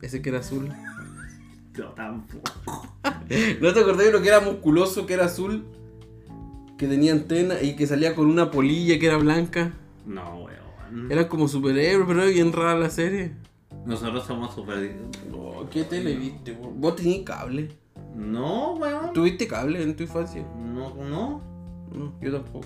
Ese 0.02 0.22
que 0.22 0.30
era 0.30 0.40
azul. 0.40 0.70
Yo 1.74 1.86
tampoco. 1.90 2.52
¿No 3.62 3.74
te 3.74 3.80
acordás 3.80 4.00
de 4.00 4.10
uno 4.10 4.22
que 4.22 4.28
era 4.28 4.42
musculoso, 4.42 5.06
que 5.06 5.14
era 5.14 5.26
azul? 5.26 5.64
Que 6.78 6.88
tenía 6.88 7.12
antena 7.14 7.62
y 7.62 7.76
que 7.76 7.88
salía 7.88 8.14
con 8.16 8.28
una 8.28 8.52
polilla 8.52 9.00
que 9.00 9.06
era 9.06 9.18
blanca. 9.18 9.74
No, 10.06 10.44
weón. 10.44 10.67
Eran 11.10 11.26
como 11.28 11.48
superhéroes, 11.48 12.08
pero 12.08 12.22
era 12.24 12.32
bien 12.32 12.52
rara 12.54 12.78
la 12.78 12.90
serie. 12.90 13.34
Nosotros 13.86 14.26
somos 14.26 14.54
super. 14.54 14.96
Oh, 15.34 15.66
¿Qué 15.72 15.84
tele 15.84 16.16
viste? 16.16 16.52
vos? 16.54 16.70
¿Vos 16.76 16.96
tenías 16.96 17.24
cable? 17.24 17.70
No, 18.16 18.74
weón. 18.76 19.14
¿Tuviste 19.14 19.48
cable 19.48 19.82
en 19.82 19.96
tu 19.96 20.04
infancia? 20.04 20.44
No, 20.58 20.94
no. 20.96 21.42
No, 21.94 22.14
yo 22.22 22.32
tampoco. 22.34 22.66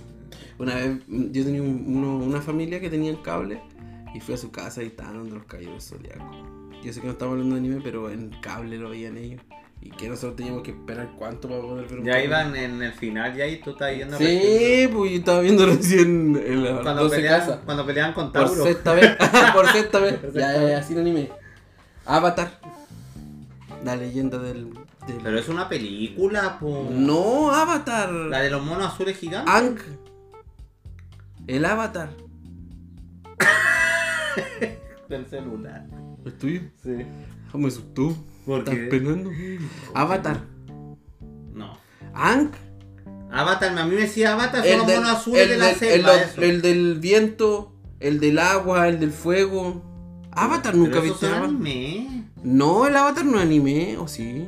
Una 0.57 0.76
vez 0.76 0.99
mm, 1.07 1.32
yo 1.32 1.43
tenía 1.43 1.61
un- 1.61 1.84
uno- 1.88 2.17
una 2.17 2.41
familia 2.41 2.80
que 2.80 2.89
tenían 2.89 3.17
cable 3.17 3.61
y 4.15 4.19
fui 4.19 4.34
a 4.34 4.38
su 4.38 4.51
casa 4.51 4.82
y 4.84 4.88
estaban 4.88 5.15
dando 5.17 5.36
los 5.36 5.45
caballeros 5.45 5.84
zodiacos. 5.89 6.38
Yo 6.84 6.91
sé 6.93 6.99
que 7.01 7.07
no 7.07 7.13
estamos 7.13 7.34
hablando 7.34 7.55
de 7.55 7.59
anime, 7.61 7.82
pero 7.84 8.09
en 8.09 8.30
cable 8.41 8.78
lo 8.78 8.89
veían 8.89 9.17
ellos. 9.17 9.41
Y 9.84 9.90
que 9.90 10.08
nosotros 10.08 10.36
teníamos 10.36 10.62
que 10.62 10.72
esperar 10.72 11.10
cuánto 11.18 11.50
para 11.50 11.62
poder 11.62 11.88
ver 11.88 12.00
un 12.00 12.06
Ya 12.06 12.24
iban 12.24 12.56
en 12.56 12.84
el 12.84 12.94
final 12.94 13.36
ya 13.36 13.48
y 13.48 13.62
tú 13.62 13.72
estás 13.72 13.96
yendo 13.96 14.16
Sí, 14.18 14.88
pues 14.94 15.12
yo 15.12 15.18
estaba 15.18 15.40
viendo 15.42 15.66
recién 15.66 16.36
en 16.36 16.62
cuando 16.84 17.04
12 17.04 17.16
peleaban, 17.16 17.40
casas. 17.40 17.60
cuando 17.66 17.86
peleaban 17.86 18.14
con 18.14 18.32
Por 18.32 18.46
Tauro. 18.46 18.64
sexta 18.64 18.94
vez. 18.94 19.16
Por 19.56 19.68
sexta 19.72 20.00
vez. 20.00 20.14
Por 20.20 20.34
Ya, 20.34 20.40
sexta 20.48 20.54
ya, 20.54 20.60
vez. 20.60 20.70
ya, 20.72 20.84
sin 20.84 21.00
anime. 21.00 21.30
Avatar. 22.06 22.60
La 23.84 23.96
leyenda 23.96 24.38
del. 24.38 24.72
del- 25.08 25.18
Pero 25.24 25.40
es 25.40 25.50
una 25.50 25.68
película, 25.68 26.60
po. 26.60 26.88
No, 26.92 27.52
Avatar. 27.52 28.12
La 28.12 28.42
de 28.42 28.52
los 28.52 28.64
monos 28.64 28.86
azules 28.94 29.18
gigantes. 29.18 29.52
Ang. 29.52 29.78
El 31.48 31.66
Avatar. 31.66 32.12
Del 35.10 35.26
celular. 35.28 35.86
¿Es 36.26 36.38
tuyo? 36.38 36.62
Sí. 36.84 36.92
Ah, 37.52 37.58
me 37.58 37.68
asustó. 37.68 38.16
¿Por 38.46 38.60
¿Estás 38.60 38.76
penando? 38.89 39.32
Avatar. 39.94 40.42
No. 41.54 41.78
Ang. 42.14 42.52
Avatar, 43.32 43.78
a 43.78 43.86
mí 43.86 43.96
me 43.96 44.02
decía 44.02 44.34
Avatar, 44.34 44.62
son 44.64 44.72
El 44.72 44.78
los 44.80 44.88
del, 44.88 44.96
monos 45.02 45.12
azules 45.18 45.42
el 45.44 45.50
de 45.50 45.58
la 45.58 45.66
del- 45.68 45.76
selva. 45.76 46.14
el- 46.16 46.20
eso. 46.22 46.42
el 46.42 46.62
del 46.62 47.00
viento, 47.00 47.74
el 48.00 48.20
del 48.20 48.39
agua, 48.39 48.88
el 48.89 49.00
del 49.00 49.12
fuego. 49.12 49.84
Avatar, 50.34 50.72
Pero 50.74 50.78
nunca 50.84 50.98
esos 51.00 51.04
viste 51.10 51.28
Avatar. 51.28 51.44
anime. 51.46 52.26
No, 52.44 52.88
el 52.88 52.96
Avatar 52.96 53.26
no 53.26 53.38
es 53.38 53.44
anime, 53.44 53.98
o 53.98 54.08
sí. 54.08 54.48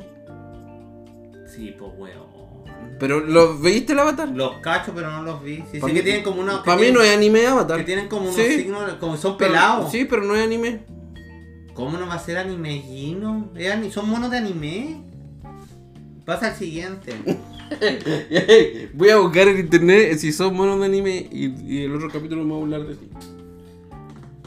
Sí, 1.54 1.74
pues 1.78 1.90
weón. 1.96 2.24
Pero 2.98 3.20
¿lo 3.20 3.58
veiste 3.58 3.92
el 3.92 3.98
Avatar? 4.00 4.28
Los 4.28 4.58
cacho, 4.58 4.92
pero 4.94 5.10
no 5.10 5.22
los 5.22 5.42
vi. 5.42 5.64
Sí, 5.72 5.80
mí- 5.82 5.92
que 5.92 6.02
tienen 6.02 6.22
como 6.22 6.44
que 6.44 6.52
Para 6.64 6.80
mí 6.80 6.90
no 6.92 7.00
es 7.00 7.14
anime 7.14 7.46
Avatar. 7.46 7.78
Que 7.78 7.84
tienen 7.84 8.08
como 8.08 8.24
unos 8.24 8.36
Sí. 8.36 8.58
signos, 8.58 8.92
como 8.94 9.16
son 9.16 9.36
Pero- 9.36 9.50
pelados. 9.52 9.90
Sí, 9.92 10.04
pero 10.04 10.22
no 10.22 10.34
es 10.34 10.44
anime. 10.44 10.82
¿Cómo 11.74 11.98
no 11.98 12.06
va 12.06 12.14
a 12.14 12.18
ser 12.18 12.38
anime, 12.38 12.80
Gino? 12.80 13.50
Son 13.90 14.08
monos 14.08 14.30
de 14.30 14.38
anime. 14.38 15.02
Pasa 16.24 16.48
al 16.48 16.54
siguiente. 16.54 17.12
Voy 18.94 19.10
a 19.10 19.16
buscar 19.18 19.48
en 19.48 19.58
internet 19.58 20.16
si 20.18 20.32
son 20.32 20.54
monos 20.54 20.78
de 20.80 20.86
anime 20.86 21.28
y, 21.30 21.46
y 21.62 21.84
el 21.84 21.94
otro 21.94 22.08
capítulo 22.10 22.44
me 22.44 22.52
va 22.52 22.58
a 22.58 22.62
hablar 22.62 22.86
de 22.86 22.94
ti. 22.94 23.10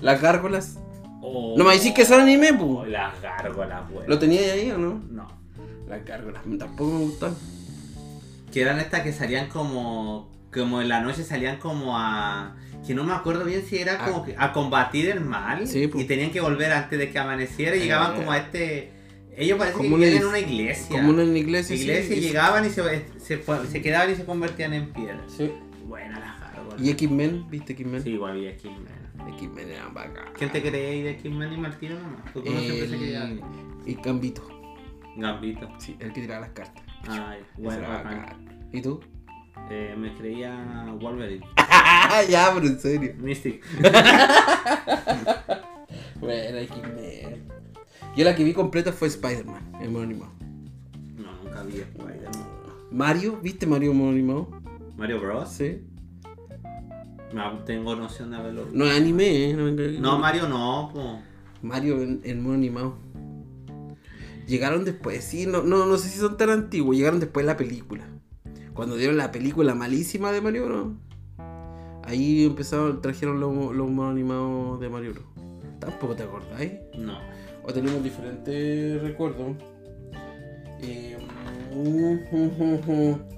Las 0.01 0.21
gárgolas. 0.21 0.79
Oh, 1.21 1.55
No 1.57 1.65
me 1.65 1.73
decís 1.73 1.93
que 1.93 2.05
son 2.05 2.21
anime, 2.21 2.53
pu. 2.53 2.85
Las 2.85 3.21
gárgolas, 3.21 3.91
weón. 3.91 4.05
¿Lo 4.07 4.17
tenía 4.17 4.53
ahí 4.53 4.71
o 4.71 4.77
no? 4.77 5.01
No. 5.09 5.27
Las 5.89 6.05
gárgolas 6.05 6.43
tampoco 6.57 6.91
me 6.91 7.05
gustan. 7.05 7.35
Que 8.51 8.61
eran 8.61 8.79
estas 8.79 9.01
que 9.01 9.11
salían 9.11 9.49
como. 9.49 10.31
Como 10.53 10.81
en 10.81 10.87
la 10.87 11.01
noche 11.01 11.23
salían 11.23 11.57
como 11.59 11.97
a. 11.97 12.55
Que 12.87 12.95
no 12.95 13.03
me 13.03 13.13
acuerdo 13.13 13.43
bien 13.45 13.63
si 13.63 13.77
era 13.77 13.97
como 13.97 14.23
que 14.23 14.33
a 14.37 14.53
combatir 14.53 15.09
el 15.09 15.19
mal. 15.21 15.67
Sí, 15.67 15.87
pues. 15.87 16.03
y 16.03 16.07
tenían 16.07 16.31
que 16.31 16.39
volver 16.41 16.71
antes 16.71 16.97
de 16.97 17.09
que 17.11 17.19
amaneciera. 17.19 17.75
Y 17.75 17.79
Eh. 17.79 17.83
llegaban 17.83 18.15
como 18.15 18.31
a 18.31 18.37
este. 18.37 18.91
Ellos 19.35 19.57
parecen 19.59 19.77
Como 19.77 19.97
que 19.97 20.05
vivían 20.05 20.13
en 20.13 20.17
iglesia- 20.17 20.29
una 20.29 20.39
iglesia. 20.53 20.87
Como 20.97 21.09
una 21.09 21.21
en 21.23 21.33
la 21.33 21.39
iglesia. 21.39 21.75
sí, 21.77 21.83
iglesia 21.83 22.15
y 22.15 22.19
llegaban 22.21 22.65
y 22.65 22.69
se, 22.69 22.81
se, 23.19 23.43
se 23.69 23.81
quedaban 23.83 24.11
y 24.11 24.15
se 24.15 24.25
convertían 24.25 24.73
en 24.73 24.91
piedra. 24.93 25.21
Sí. 25.27 25.51
Buena 25.85 26.19
las 26.19 26.39
gárgolas. 26.39 26.81
¿Y 26.81 26.89
X-Men? 26.91 27.45
¿Viste 27.49 27.73
X-Men? 27.73 28.01
Sí, 28.01 28.09
igual 28.11 28.39
vi 28.39 28.47
X-Men. 28.47 28.87
X-Men 29.35 29.69
eran 29.69 29.93
bacán. 29.93 30.25
¿Quién 30.37 30.51
te 30.51 30.57
ir 30.59 30.71
de 30.71 31.09
X-Men 31.11 31.53
y 31.53 31.57
Martino 31.57 31.99
nomás? 31.99 32.33
Se 32.33 32.41
quería 32.41 33.23
El, 33.25 33.41
el 33.85 33.95
Gambito. 34.01 34.47
Gambito. 35.17 35.69
Sí, 35.79 35.95
el 35.99 36.13
que 36.13 36.21
tiraba 36.21 36.41
las 36.41 36.51
cartas. 36.51 36.83
Ay, 37.07 37.39
bueno, 37.57 37.79
era 37.79 37.89
bacán. 37.89 38.67
¿Y 38.71 38.81
tú? 38.81 38.99
Eh, 39.69 39.95
me 39.97 40.15
creía 40.15 40.95
Wolverine. 40.99 41.45
ya, 42.29 42.51
pero 42.53 42.67
en 42.67 42.79
serio. 42.79 43.13
Mystic. 43.19 43.63
Bueno, 46.19 46.57
X-Men. 46.57 47.43
Yo 48.15 48.25
la 48.25 48.35
que 48.35 48.43
vi 48.43 48.51
completa 48.53 48.91
fue 48.91 49.07
Spider-Man, 49.07 49.73
el 49.81 49.91
mono 49.91 50.03
animado. 50.05 50.31
No, 51.15 51.31
nunca 51.43 51.61
vi 51.63 51.77
Spider-Man. 51.79 52.47
Mario, 52.91 53.39
¿viste 53.41 53.67
Mario 53.67 53.93
mono 53.93 54.11
animado? 54.11 54.49
Mario 54.97 55.21
Bros. 55.21 55.49
Sí. 55.49 55.83
No 57.33 57.59
tengo 57.65 57.95
noción 57.95 58.31
de 58.31 58.37
haberlo 58.37 58.63
visto. 58.63 58.77
No 58.77 58.85
es 58.85 58.97
anime, 58.97 59.51
¿eh? 59.51 59.53
No, 59.53 59.69
No, 59.99 60.19
Mario 60.19 60.49
no, 60.49 60.89
po. 60.93 61.21
Mario 61.61 62.01
en, 62.01 62.21
en 62.23 62.41
mono 62.41 62.55
animado. 62.55 62.97
Llegaron 64.47 64.85
después, 64.85 65.23
sí, 65.23 65.45
no, 65.45 65.61
no, 65.61 65.85
no 65.85 65.97
sé 65.97 66.09
si 66.09 66.17
son 66.19 66.37
tan 66.37 66.49
antiguos, 66.49 66.95
llegaron 66.95 67.19
después 67.19 67.45
de 67.45 67.51
la 67.51 67.57
película. 67.57 68.05
Cuando 68.77 68.95
dieron 68.95 69.17
la 69.17 69.31
película 69.31 69.73
malísima 69.73 70.31
de 70.31 70.39
Mario 70.39 70.65
Bros. 70.67 70.87
Ahí 72.03 72.45
empezaron, 72.45 73.01
trajeron 73.01 73.39
los, 73.39 73.75
los 73.75 73.89
monos 73.89 74.11
animados 74.11 74.79
de 74.79 74.87
Mario 74.87 75.13
Bros. 75.15 75.25
Tampoco 75.79 76.15
te 76.15 76.21
acordáis. 76.21 76.73
No. 76.95 77.17
O 77.63 77.73
tenemos 77.73 78.03
diferentes 78.03 79.01
recuerdos. 79.01 79.57
Eh, 80.79 81.17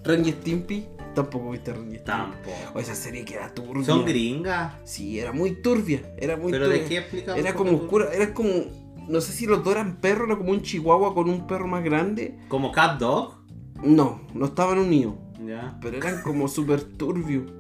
Ren 0.04 0.26
y 0.26 0.32
Stimpy. 0.34 0.86
Tampoco 1.16 1.52
viste 1.52 1.72
Ren 1.72 1.84
y 1.84 1.96
Stimpy. 1.96 2.04
Tampoco. 2.04 2.58
O 2.76 2.80
esa 2.80 2.94
serie 2.94 3.24
que 3.24 3.36
era 3.36 3.54
turbia. 3.54 3.86
Son 3.86 4.04
gringas. 4.04 4.74
Sí, 4.84 5.22
era 5.22 5.32
muy 5.32 5.62
turbia. 5.62 6.02
Era 6.18 6.36
muy 6.36 6.52
¿Pero 6.52 6.66
turbia. 6.66 6.82
de 6.84 6.90
qué 6.90 6.98
explica? 6.98 7.38
Era 7.38 7.54
como 7.54 7.78
oscura. 7.78 8.14
Era 8.14 8.34
como. 8.34 8.50
No 9.08 9.22
sé 9.22 9.32
si 9.32 9.46
los 9.46 9.64
dos 9.64 9.74
eran 9.74 10.02
perros, 10.02 10.28
era 10.28 10.38
como 10.38 10.52
un 10.52 10.62
chihuahua 10.62 11.14
con 11.16 11.30
un 11.30 11.48
perro 11.48 11.66
más 11.66 11.82
grande. 11.82 12.38
¿Como 12.50 12.74
Cat 12.74 13.00
Dog? 13.00 13.40
No, 13.82 14.20
no 14.34 14.46
estaban 14.46 14.78
unidos. 14.78 15.16
Ya. 15.46 15.78
Pero 15.82 15.98
eran 15.98 16.22
como 16.22 16.48
súper 16.48 16.82
turbios. 16.82 17.52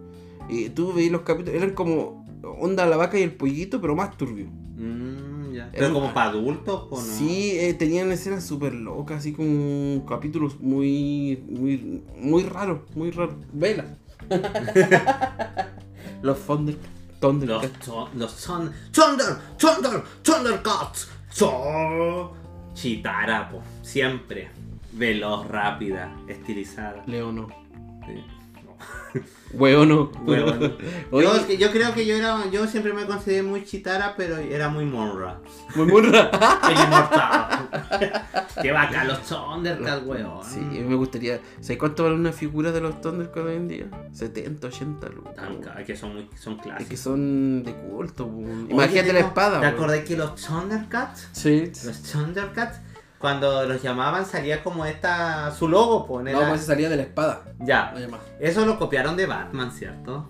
Y 0.47 0.69
tú 0.69 0.93
veías 0.93 1.11
los 1.11 1.21
capítulos, 1.21 1.55
eran 1.55 1.71
como 1.75 2.25
onda 2.43 2.86
la 2.86 2.97
vaca 2.97 3.19
y 3.19 3.23
el 3.23 3.34
pollito, 3.34 3.80
pero 3.80 3.95
más 3.95 4.17
turbio. 4.17 4.47
Mm, 4.75 5.53
ya. 5.53 5.69
¿Pero 5.71 5.93
como 5.93 6.13
para 6.13 6.32
adultos 6.32 6.88
o 6.89 6.97
no? 6.97 7.01
Sí, 7.01 7.51
eh, 7.59 7.73
tenían 7.73 8.11
escenas 8.11 8.45
súper 8.45 8.73
locas, 8.73 9.19
así 9.19 9.34
como 9.34 10.05
capítulos 10.05 10.59
muy, 10.59 11.43
muy, 11.49 12.03
muy 12.17 12.43
raros, 12.43 12.80
muy 12.95 13.11
raros. 13.11 13.36
Vela. 13.53 13.86
los 16.21 16.38
Thunder, 16.39 16.77
Los, 17.49 17.65
los 18.15 18.32
son. 18.32 18.71
Thunder, 18.91 19.38
Thunder, 19.57 20.03
Thundercats. 20.23 21.09
So. 21.30 22.34
Chitara, 22.73 23.49
po. 23.49 23.61
Siempre. 23.82 24.49
Veloz, 24.93 25.47
rápida, 25.47 26.15
estilizada. 26.27 27.03
Leono. 27.05 27.47
Sí. 28.10 28.24
No. 28.66 29.22
Hueono. 29.51 30.12
Hueono. 30.26 30.74
Oye, 31.12 31.57
Yo, 31.57 31.66
es 31.68 31.72
creo 31.72 31.93
que 31.95 32.05
yo 32.05 32.16
era, 32.16 32.47
yo 32.51 32.68
siempre 32.68 32.93
me 32.93 33.05
consideré 33.07 33.41
muy 33.41 33.66
chitara, 33.66 34.14
pero 34.16 34.38
era 34.38 34.70
muy 34.70 34.86
monra. 34.86 35.39
muy 35.76 35.86
inmortal. 35.91 37.70
Qué 38.62 38.72
bacán 38.72 39.07
los 39.07 39.22
Thundercats, 39.24 40.05
weón. 40.05 40.43
Sí, 40.43 40.60
me 40.60 40.95
gustaría. 40.95 41.39
¿Sabes 41.62 41.78
cuánto 41.80 42.03
vale 42.03 42.16
una 42.16 42.32
figura 42.32 42.72
de 42.72 42.82
los 42.82 43.01
Thundercats 43.01 43.45
hoy 43.45 43.55
en 43.55 43.68
día? 43.68 43.86
70, 44.14 44.68
80 44.68 45.10
lucas. 45.10 45.34
Que 45.86 45.95
son, 45.95 46.14
muy, 46.14 46.30
son 46.38 46.53
Es 46.57 46.62
clásicos. 46.62 46.88
que 46.89 46.97
son 46.97 47.64
de 47.64 47.74
culto. 47.74 48.28
Oye, 48.28 48.68
Imagínate 48.70 49.14
la 49.14 49.20
espada. 49.20 49.60
¿Te 49.62 49.66
acordás 49.66 49.99
que 50.01 50.16
los 50.16 50.36
Thundercats, 50.36 51.28
Sí. 51.32 51.72
los 51.86 52.03
Thundercats, 52.03 52.82
cuando 53.20 53.65
los 53.65 53.82
llamaban 53.84 54.26
salía 54.26 54.63
como 54.63 54.86
esta, 54.86 55.51
su 55.51 55.67
logo, 55.67 56.07
pues, 56.07 56.34
No, 56.34 56.47
pues 56.49 56.61
salía 56.61 56.89
de 56.89 56.95
la 56.95 57.03
espada. 57.03 57.53
Ya, 57.59 57.93
eso 58.39 58.65
lo 58.65 58.80
copiaron 58.80 59.15
de 59.17 59.26
Batman, 59.26 59.72
¿cierto? 59.72 60.30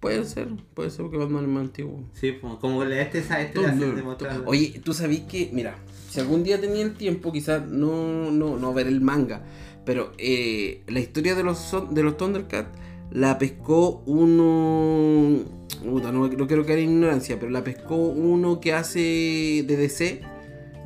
Puede 0.00 0.24
ser, 0.24 0.48
puede 0.74 0.90
ser 0.90 1.02
porque 1.02 1.18
Batman 1.18 1.44
es 1.44 1.48
más 1.50 1.60
antiguo. 1.62 2.00
Sí, 2.14 2.36
como 2.60 2.84
le- 2.84 3.02
este, 3.02 3.18
este 3.20 3.60
le 3.60 3.66
hace 3.66 3.92
demostrar- 3.92 4.42
Oye, 4.46 4.80
tú 4.84 4.92
sabías 4.94 5.22
que, 5.28 5.50
mira, 5.52 5.76
si 6.10 6.18
algún 6.18 6.42
día 6.42 6.60
tenía 6.60 6.82
el 6.82 6.94
tiempo, 6.94 7.30
quizás 7.30 7.64
no, 7.68 8.30
no, 8.32 8.56
no 8.56 8.74
ver 8.74 8.88
el 8.88 9.00
manga, 9.00 9.42
pero 9.84 10.12
eh, 10.18 10.82
la 10.88 10.98
historia 10.98 11.34
de 11.36 11.44
los, 11.44 11.72
de 11.90 12.02
los 12.02 12.16
Thundercats 12.16 12.70
la 13.12 13.38
pescó 13.38 14.02
uno. 14.06 15.44
puta, 15.84 16.10
no, 16.12 16.26
no 16.28 16.46
quiero 16.46 16.64
caer 16.66 16.80
en 16.80 16.90
ignorancia, 16.90 17.38
pero 17.38 17.50
la 17.52 17.62
pescó 17.62 17.94
uno 17.96 18.60
que 18.60 18.72
hace 18.72 19.64
de 19.66 19.76
DC, 19.76 20.22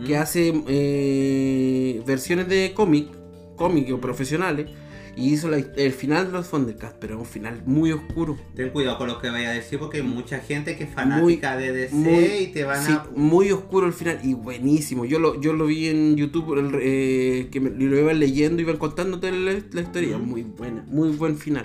que 0.05 0.15
¿Mm? 0.17 0.21
hace 0.21 0.53
eh, 0.69 2.03
versiones 2.07 2.49
de 2.49 2.73
cómic, 2.75 3.09
cómic 3.57 3.93
o 3.93 4.01
profesionales, 4.01 4.69
y 5.19 5.33
hizo 5.33 5.49
la- 5.49 5.57
el 5.57 5.93
final 5.93 6.27
de 6.27 6.33
los 6.33 6.51
Thundercats, 6.51 6.97
pero 7.01 7.15
es 7.15 7.21
un 7.21 7.27
final 7.27 7.63
muy 7.65 7.91
oscuro. 7.91 8.37
Ten 8.55 8.69
cuidado 8.69 8.99
con 8.99 9.09
lo 9.09 9.19
que 9.19 9.31
vaya 9.31 9.49
a 9.51 9.55
decir 9.55 9.79
porque 9.79 9.99
hay 9.99 10.03
mucha 10.03 10.41
gente 10.41 10.77
que 10.77 10.85
es 10.85 10.91
fanática 10.93 11.57
de 11.57 11.73
DC 11.73 11.95
muy- 11.95 12.25
y 12.43 12.47
te 12.49 12.65
van 12.65 12.85
Sí, 12.85 12.93
a... 12.93 13.07
muy 13.17 13.51
oscuro 13.51 13.87
el 13.87 13.95
final 13.95 14.21
y 14.23 14.35
buenísimo. 14.35 15.07
Yo 15.07 15.19
lo, 15.19 15.41
yo 15.41 15.55
lo 15.55 15.65
vi 15.67 15.87
en 15.89 16.17
YouTube, 16.17 16.59
el, 16.59 16.71
eh, 16.83 17.49
que 17.51 17.61
me, 17.61 17.71
lo 17.71 17.99
iban 17.99 18.21
leyendo, 18.21 18.61
iban 18.61 18.77
contándote 18.77 19.33
la, 19.33 19.53
la 19.73 19.81
historia. 19.81 20.19
Muy 20.19 20.43
buena, 20.43 20.85
muy 20.89 21.09
buen 21.11 21.39
final 21.39 21.65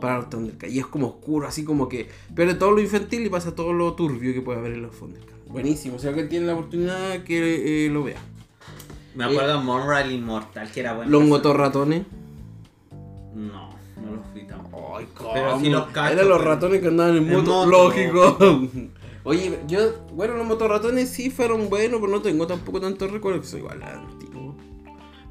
para 0.00 0.18
los 0.18 0.30
Thundercats. 0.30 0.72
Y 0.72 0.78
es 0.78 0.86
como 0.86 1.08
oscuro, 1.08 1.48
así 1.48 1.64
como 1.64 1.88
que 1.88 2.06
pierde 2.36 2.54
todo 2.54 2.70
lo 2.70 2.80
infantil 2.80 3.26
y 3.26 3.30
pasa 3.30 3.52
todo 3.56 3.72
lo 3.72 3.94
turbio 3.94 4.32
que 4.32 4.42
puede 4.42 4.60
haber 4.60 4.74
en 4.74 4.82
los 4.82 4.96
Thundercats. 4.96 5.35
Buenísimo, 5.48 5.98
si 5.98 6.06
alguien 6.08 6.28
tiene 6.28 6.46
la 6.46 6.54
oportunidad 6.54 7.22
que 7.22 7.86
eh, 7.86 7.90
lo 7.90 8.04
vea. 8.04 8.18
Me 9.14 9.24
acuerdo 9.24 9.58
de 9.58 9.64
Monra 9.64 10.02
el 10.02 10.12
Inmortal, 10.12 10.70
que 10.70 10.80
era 10.80 10.92
bueno. 10.94 11.10
Los 11.10 11.24
motorratones. 11.24 12.02
No, 13.34 13.70
no 14.02 14.12
los 14.16 14.34
vi 14.34 14.46
tampoco. 14.46 14.96
Ay, 14.98 15.06
Pero 15.34 15.60
sí 15.60 15.70
los 15.70 15.86
cacho, 15.88 16.12
Eran 16.14 16.28
los 16.28 16.38
pero- 16.38 16.50
ratones 16.50 16.80
que 16.80 16.88
andaban 16.88 17.16
en 17.16 17.28
En 17.28 17.32
moto. 17.36 17.50
moto. 17.66 17.66
Lógico. 17.70 18.38
Oye, 19.24 19.58
yo, 19.66 20.06
bueno, 20.12 20.34
los 20.36 20.46
motorratones 20.46 21.08
sí 21.08 21.30
fueron 21.30 21.68
buenos, 21.68 22.00
pero 22.00 22.12
no 22.12 22.22
tengo 22.22 22.46
tampoco 22.46 22.80
tantos 22.80 23.10
recuerdos, 23.10 23.42
que 23.42 23.48
soy 23.48 23.60
igual 23.60 23.82
antiguo. 23.82 24.54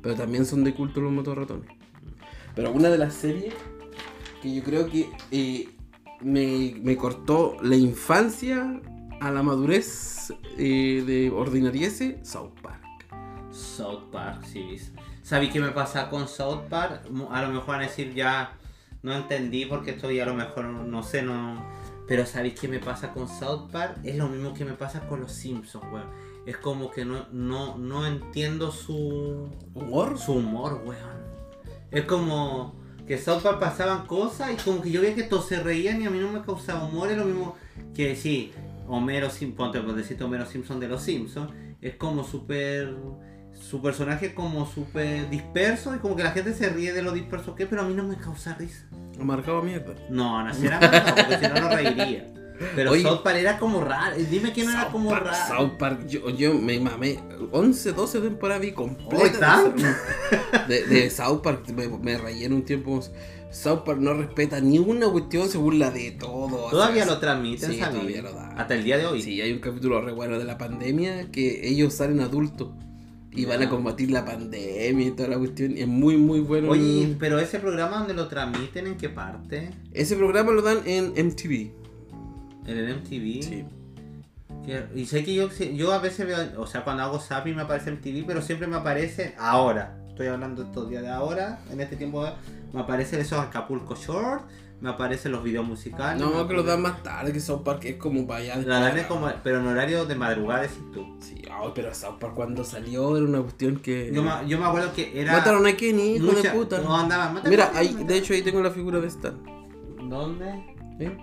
Pero 0.02 0.16
también 0.16 0.46
son 0.46 0.64
de 0.64 0.74
culto 0.74 1.00
los 1.02 1.12
motorratones. 1.12 1.70
Pero 2.56 2.72
una 2.72 2.90
de 2.90 2.98
las 2.98 3.14
series 3.14 3.54
que 4.42 4.54
yo 4.54 4.64
creo 4.64 4.88
que 4.90 5.10
eh, 5.32 5.70
me, 6.22 6.76
me 6.82 6.98
cortó 6.98 7.58
la 7.62 7.76
infancia 7.76 8.82
a 9.20 9.32
la 9.32 9.44
madurez 9.44 10.34
eh, 10.58 11.04
de 11.06 11.32
ordinariese, 11.32 12.20
South 12.24 12.54
Park. 12.62 12.84
South 13.52 14.12
Park, 14.12 14.44
sí. 14.46 14.78
¿Sabí 15.22 15.50
qué 15.50 15.60
me 15.60 15.72
pasa 15.72 16.10
con 16.10 16.28
South 16.28 16.64
Park? 16.70 17.04
A 17.32 17.42
lo 17.42 17.48
mejor 17.50 17.68
van 17.68 17.82
a 17.82 17.88
decir 17.88 18.14
ya 18.14 18.54
no 19.02 19.14
entendí 19.16 19.66
porque 19.66 19.92
estoy 19.92 20.20
a 20.20 20.26
lo 20.26 20.34
mejor 20.34 20.66
no 20.66 21.04
sé, 21.04 21.22
no. 21.22 21.64
Pero 22.08 22.26
¿sabéis 22.26 22.60
qué 22.60 22.68
me 22.68 22.80
pasa 22.80 23.12
con 23.14 23.28
South 23.28 23.72
Park? 23.72 23.98
Es 24.04 24.16
lo 24.16 24.28
mismo 24.28 24.54
que 24.54 24.66
me 24.66 24.74
pasa 24.74 25.08
con 25.08 25.22
los 25.22 25.32
Simpsons, 25.32 25.86
weón. 25.92 26.10
Es 26.46 26.58
como 26.58 26.92
que 26.92 27.06
no, 27.06 27.26
no, 27.32 27.78
no 27.78 28.06
entiendo 28.06 28.72
su, 28.72 29.50
¿Humor? 29.74 30.20
su 30.20 30.34
humor, 30.34 30.84
weón. 30.86 31.26
Es 31.90 32.06
como 32.06 32.76
que 33.08 33.18
South 33.18 33.42
Park 33.42 33.60
pasaban 33.60 34.06
cosas 34.06 34.52
y 34.54 34.64
como 34.64 34.82
que 34.82 34.92
yo 34.92 35.02
veía 35.02 35.16
que 35.16 35.24
todos 35.24 35.48
se 35.48 35.62
reían 35.62 36.02
y 36.02 36.06
a 36.06 36.10
mí 36.10 36.20
no 36.20 36.32
me 36.32 36.42
causaba 36.42 36.86
humor. 36.86 37.10
Es 37.10 37.18
lo 37.18 37.26
mismo 37.26 37.56
que 37.96 38.16
sí, 38.16 38.52
Homero 38.88 39.30
Simpson, 39.30 39.72
por 39.72 39.96
decirte 39.96 40.24
Homero 40.24 40.46
Simpson 40.46 40.80
de 40.80 40.88
los 40.88 41.02
Simpsons, 41.02 41.52
es 41.82 41.96
como 41.96 42.24
súper. 42.24 42.96
Su 43.54 43.82
personaje 43.82 44.28
es 44.28 44.34
como 44.34 44.66
súper 44.66 45.30
disperso 45.30 45.96
y 45.96 46.00
como 46.00 46.18
que 46.18 46.24
la 46.24 46.32
gente 46.32 46.54
se 46.54 46.70
ríe 46.70 46.92
de 46.92 47.02
lo 47.02 47.14
disperso 47.14 47.56
que 47.56 47.64
es, 47.64 47.70
pero 47.70 47.84
a 47.84 47.86
mí 47.86 47.94
no 47.94 48.04
me 48.04 48.18
causa 48.18 48.54
risa. 48.56 48.86
Marcado 49.18 49.62
mierda. 49.62 49.96
No, 50.10 50.44
naciera 50.44 50.78
más, 50.80 51.14
porque 51.14 51.38
si 51.38 51.48
no, 51.48 51.62
no 51.62 51.70
reiría. 51.70 52.34
Pero 52.76 52.92
Oye. 52.92 53.04
South 53.04 53.22
Park 53.24 53.38
era 53.38 53.58
como 53.58 53.82
raro. 53.82 54.16
Dime 54.30 54.54
que 54.54 54.64
no 54.64 54.72
era 54.72 54.84
South 54.84 54.92
como 54.92 55.10
Park, 55.10 55.26
raro. 55.28 55.58
South 55.58 55.78
Park, 55.78 56.08
yo, 56.08 56.30
yo 56.30 56.54
me 56.54 56.80
mamé 56.80 57.20
11, 57.52 57.94
12 57.94 58.22
temporadas 58.22 58.62
vi 58.62 58.72
completa 58.72 59.74
de, 60.68 60.86
de 60.86 61.10
South 61.10 61.42
Park, 61.42 61.70
me, 61.70 61.88
me 61.88 62.18
rayé 62.18 62.46
en 62.46 62.54
un 62.54 62.64
tiempo. 62.64 63.00
South 63.56 63.88
no 63.98 64.14
respeta 64.14 64.60
ni 64.60 64.80
una 64.80 65.08
cuestión, 65.08 65.48
se 65.48 65.58
burla 65.58 65.90
de 65.90 66.12
todo. 66.12 66.70
Todavía 66.70 67.04
o 67.04 67.06
sea, 67.06 67.16
lo 67.16 67.20
transmiten, 67.22 67.72
Sí, 67.72 67.80
todavía 67.80 68.22
lo 68.22 68.34
da. 68.34 68.50
Hasta 68.50 68.76
el 68.76 68.84
día 68.84 68.98
de 68.98 69.06
hoy. 69.06 69.22
Sí, 69.22 69.40
hay 69.40 69.54
un 69.54 69.60
capítulo 69.60 70.02
re 70.02 70.12
bueno 70.12 70.38
de 70.38 70.44
la 70.44 70.58
pandemia 70.58 71.32
que 71.32 71.66
ellos 71.66 71.94
salen 71.94 72.20
adultos 72.20 72.72
y 73.32 73.46
van 73.46 73.64
a 73.64 73.70
combatir 73.70 74.12
la 74.12 74.26
pandemia 74.26 75.08
y 75.08 75.12
toda 75.12 75.30
la 75.30 75.38
cuestión. 75.38 75.78
y 75.78 75.82
Es 75.82 75.88
muy, 75.88 76.18
muy 76.18 76.42
bueno. 76.42 76.70
Oye, 76.72 77.16
pero 77.18 77.40
ese 77.40 77.60
programa 77.60 78.00
donde 78.00 78.14
lo 78.14 78.28
transmiten, 78.28 78.88
¿en 78.88 78.98
qué 78.98 79.08
parte? 79.08 79.70
Ese 79.94 80.18
programa 80.18 80.52
lo 80.52 80.62
dan 80.62 80.80
en 80.86 81.14
MTV. 81.14 81.72
En 82.68 82.78
el 82.78 82.96
MTV. 82.98 83.42
Sí. 83.42 83.64
Y 84.96 85.06
sé 85.06 85.24
que 85.24 85.34
yo, 85.34 85.50
yo 85.50 85.94
a 85.94 86.00
veces 86.00 86.28
veo, 86.28 86.62
o 86.62 86.68
sea, 86.68 86.84
cuando 86.84 87.04
hago 87.04 87.20
zapping 87.20 87.56
me 87.56 87.62
aparece 87.62 87.92
MTV, 87.92 88.26
pero 88.28 88.42
siempre 88.42 88.68
me 88.68 88.76
aparece 88.76 89.34
ahora. 89.38 90.05
Estoy 90.16 90.28
hablando 90.28 90.64
estos 90.64 90.90
días 90.90 91.02
de 91.04 91.10
ahora, 91.10 91.60
en 91.70 91.82
este 91.82 91.98
tiempo 91.98 92.26
me 92.72 92.80
aparecen 92.80 93.20
esos 93.20 93.38
Acapulco 93.38 93.96
Short, 93.96 94.44
me 94.80 94.90
aparecen 94.90 95.34
los 95.34 95.44
videos 95.44 95.68
musicales. 95.68 96.22
No, 96.22 96.30
que 96.48 96.54
lo 96.54 96.62
aparece- 96.62 96.68
dan 96.68 96.82
más 96.84 97.04
tarde, 97.04 97.34
que 97.34 97.42
South 97.42 97.64
Park 97.66 97.84
es 97.84 97.98
como 97.98 98.26
para 98.26 98.40
allá. 98.40 98.56
La 98.66 98.80
dan 98.80 98.98
es 98.98 99.08
como, 99.08 99.30
pero 99.44 99.60
en 99.60 99.68
horario 99.68 100.06
de 100.06 100.16
madrugada, 100.16 100.62
decís 100.62 100.80
tú. 100.94 101.18
Sí, 101.20 101.42
ay, 101.52 101.70
pero 101.76 101.94
South 101.94 102.16
Park 102.18 102.34
cuando 102.34 102.64
salió 102.64 103.18
era 103.18 103.26
una 103.26 103.42
cuestión 103.42 103.76
que. 103.76 104.10
Yo 104.14 104.24
me, 104.24 104.32
yo 104.48 104.58
me 104.58 104.64
acuerdo 104.64 104.94
que 104.94 105.20
era. 105.20 105.34
Mataron 105.34 105.68
a 105.68 105.76
Kenny, 105.76 106.16
hijo 106.16 106.32
de 106.32 106.50
puta. 106.50 106.80
No 106.80 106.96
andaban, 106.96 107.42
Mira, 107.50 107.72
ahí, 107.76 107.94
de 108.08 108.16
hecho 108.18 108.34
ahí 108.34 108.42
tengo 108.42 108.62
la 108.64 108.72
figura 108.72 109.02
de 109.02 109.08
Stan. 109.08 109.38
¿Dónde? 110.08 110.48
¿eh? 111.02 111.18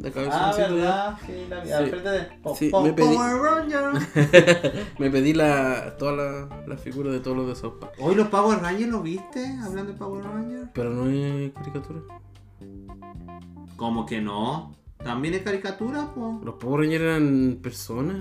De 0.00 0.08
Ah, 0.08 0.52
verdad, 0.56 1.18
sí, 1.26 1.32
la 1.50 1.58
al 1.76 1.84
Sí. 1.84 1.90
de 1.90 2.28
Po- 2.42 2.56
Sí, 2.56 2.70
me 2.82 2.92
pedí-. 2.94 3.16
Me 4.98 5.10
pedí 5.10 5.34
la, 5.34 5.94
toda 5.98 6.12
la, 6.12 6.62
la 6.66 6.76
figura 6.78 7.10
de 7.10 7.20
todos 7.20 7.36
los 7.36 7.46
de 7.62 7.68
Park. 7.78 7.92
Hoy 8.00 8.14
los 8.14 8.28
Power 8.28 8.60
Rangers 8.60 8.90
los 8.90 9.02
viste, 9.02 9.44
hablando 9.62 9.92
de 9.92 9.98
Power 9.98 10.24
Rangers. 10.24 10.70
Pero 10.72 10.90
no 10.90 11.10
es 11.10 11.52
caricatura. 11.52 12.00
¿Cómo 13.76 14.06
que 14.06 14.22
no? 14.22 14.74
También 15.04 15.34
es 15.34 15.42
caricatura, 15.42 16.06
po. 16.14 16.40
Los 16.44 16.54
Power 16.54 16.80
Rangers 16.80 17.02
eran 17.02 17.58
personas. 17.62 18.20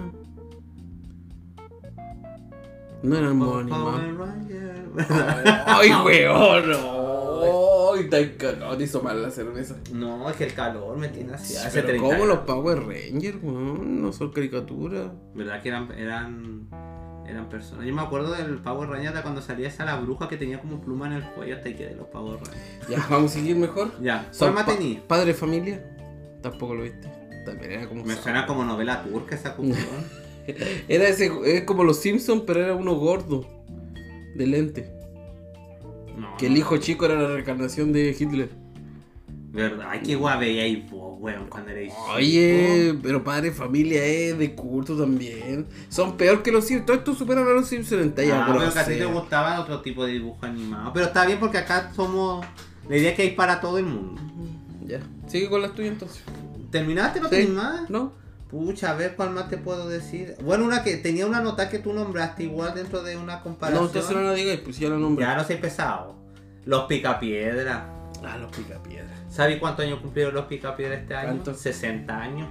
No 3.04 3.16
eran 3.16 3.38
monos 3.38 3.70
Power 3.80 3.96
animados. 4.02 4.18
Ranger. 4.18 4.90
¡Ay, 5.66 5.92
weón! 6.06 6.72
no! 6.72 7.19
¡Ay, 7.44 8.10
tan 8.10 8.30
cagado! 8.38 8.78
Te 8.78 8.84
hizo 8.84 9.02
mal 9.02 9.22
la 9.22 9.32
cerveza. 9.32 9.76
No, 9.94 10.30
es 10.30 10.36
que 10.36 10.46
el 10.46 10.54
calor 10.54 10.98
me 10.98 11.10
tiene 11.10 11.34
así. 11.34 11.56
Hace 11.56 11.82
Pero 11.82 11.88
30 12.00 12.08
¿cómo 12.08 12.26
los. 12.26 12.40
Power 12.40 12.80
Rangers, 12.80 13.38
weón? 13.42 14.02
No 14.02 14.12
son 14.12 14.32
caricaturas. 14.32 15.12
¿Verdad 15.34 15.62
que 15.62 15.70
eran, 15.70 15.92
eran, 15.92 16.70
eran 17.28 17.50
personas? 17.50 17.86
Yo 17.86 17.94
me 17.94 18.02
acuerdo 18.02 18.34
del 18.34 18.58
Power 18.60 18.90
Ranger 18.90 19.14
de 19.14 19.22
cuando 19.22 19.42
salía 19.42 19.68
esa 19.68 19.86
la 19.86 19.98
bruja 19.98 20.28
que 20.28 20.38
tenía 20.38 20.60
como 20.62 20.82
pluma 20.82 21.08
en 21.08 21.14
el 21.14 21.24
cuello 21.32 21.56
hasta 21.56 21.74
que 21.74 21.88
de 21.88 21.96
los 21.96 22.08
Power 22.08 22.40
Rangers. 22.40 22.88
Ya, 22.90 23.06
vamos 23.10 23.32
a 23.32 23.34
seguir 23.36 23.56
mejor. 23.56 23.92
Ya, 24.02 24.30
¿cuál 24.38 24.54
más 24.54 24.64
pa-? 24.66 24.78
Padre 25.08 25.34
familia. 25.34 25.84
Tampoco 26.42 26.76
lo 26.76 26.84
viste. 26.84 27.10
También 27.46 27.72
era 27.72 27.88
como. 27.88 28.04
Me 28.04 28.16
suena 28.16 28.46
como 28.46 28.64
novela 28.64 29.04
turca 29.04 29.36
esa 29.36 29.56
cuestión. 29.56 29.88
Era 30.88 31.08
ese, 31.08 31.32
es 31.46 31.64
como 31.64 31.84
los 31.84 32.00
Simpsons, 32.00 32.44
pero 32.48 32.64
era 32.64 32.74
uno 32.74 32.96
gordo. 32.96 33.46
De 34.36 34.48
lente. 34.48 34.99
No, 36.20 36.38
Que 36.38 36.48
el 36.48 36.58
hijo 36.58 36.78
chico 36.78 37.06
era 37.06 37.16
la 37.16 37.28
reencarnación 37.30 37.92
de 37.94 38.16
Hitler. 38.18 38.50
¿Verdad? 39.52 39.88
Ay, 39.90 40.02
qué 40.04 40.16
guay 40.16 40.40
veíais 40.40 40.92
vos, 40.92 41.16
weón, 41.20 41.48
cuando 41.50 41.72
erais 41.72 41.92
Oye, 42.16 42.94
pero 43.02 43.24
padre 43.24 43.52
familia 43.52 44.06
es 44.06 44.38
de 44.38 44.54
culto 44.54 44.96
también. 44.96 45.66
Son 45.90 46.18
peor 46.18 46.44
que 46.44 46.52
los 46.52 46.66
Simpsons. 46.66 46.86
Todo 46.86 46.98
esto 46.98 47.16
superan 47.16 47.48
a 47.48 47.52
los 47.52 47.68
Simpsons 47.68 48.02
en 48.04 48.14
talla 48.14 48.44
Ah, 48.44 48.46
pero 48.48 48.72
que 48.72 48.80
a 48.80 48.86
ti 48.86 48.94
te 48.96 49.06
gustaban 49.06 49.60
otro 49.60 49.82
tipo 49.82 50.06
de 50.06 50.14
dibujo 50.14 50.46
animado. 50.46 50.92
Pero 50.94 51.08
está 51.08 51.26
bien 51.26 51.40
porque 51.40 51.58
acá 51.58 51.92
somos. 51.96 52.46
La 52.88 52.98
idea 52.98 53.10
es 53.10 53.16
que 53.16 53.24
hay 53.24 53.32
para 53.32 53.60
todo 53.60 53.80
el 53.80 53.86
mundo. 53.86 54.22
Ya. 54.86 55.00
Sigue 55.28 55.50
con 55.50 55.62
las 55.64 55.74
tuyas 55.74 55.94
entonces. 55.94 56.22
¿Terminaste? 56.72 57.20
¿No 57.20 57.30
Sí. 57.30 57.48
más? 57.48 57.90
¿No? 57.90 58.14
Pucha, 58.50 58.92
a 58.92 58.94
ver 58.96 59.16
cuál 59.16 59.30
más 59.30 59.48
te 59.48 59.58
puedo 59.58 59.88
decir. 59.88 60.36
Bueno, 60.42 60.66
una 60.66 60.82
que 60.84 60.98
tenía 60.98 61.28
una 61.28 61.40
nota 61.40 61.70
que 61.70 61.78
tú 61.78 61.94
nombraste 61.94 62.44
igual 62.44 62.74
dentro 62.74 63.04
de 63.04 63.16
una 63.16 63.42
comparación. 63.42 63.84
No, 63.84 63.88
entonces 63.88 64.16
no 64.16 64.24
la 64.24 64.34
digáis, 64.34 64.62
pues 64.62 64.80
ya 64.80 64.90
la 64.90 64.98
nombré. 64.98 65.24
Ya 65.24 65.36
no 65.36 65.44
soy 65.44 65.58
pesado. 65.58 66.16
Los 66.66 66.86
picapiedra. 66.86 67.88
Ah, 68.26 68.38
los 68.38 68.52
picapiedras. 68.52 69.20
¿Sabes 69.30 69.60
cuántos 69.60 69.86
años 69.86 70.00
cumplieron 70.00 70.34
los 70.34 70.46
picapiedras 70.46 71.02
este 71.02 71.16
año? 71.16 71.28
¿Cuántos? 71.28 71.60
60 71.60 72.20
años. 72.20 72.50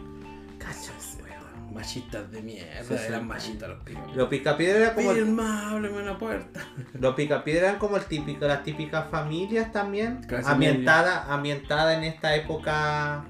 Cacha, 0.58 0.92
weón. 1.20 1.74
Machistas 1.74 2.30
de 2.30 2.42
mierda. 2.42 2.84
Sí, 2.84 2.94
sí. 2.96 3.04
Eran 3.08 3.26
machistas 3.26 3.68
los 3.68 3.78
picapiedras. 3.82 4.16
Los 4.16 4.28
picapiedras 4.28 4.80
eran 4.80 4.94
como, 4.94 5.12
Firma, 5.14 5.70
ábreme 5.72 6.02
la 6.04 6.16
puerta. 6.16 6.60
los 6.94 7.14
picapiedras 7.16 7.64
eran 7.70 7.78
como 7.80 7.96
el 7.96 8.04
típico, 8.04 8.46
las 8.46 8.62
típicas 8.62 9.10
familias 9.10 9.72
también. 9.72 10.22
Clase 10.22 10.48
Ambientada, 10.48 11.24
ambientada 11.32 11.98
en 11.98 12.04
esta 12.04 12.36
época 12.36 13.24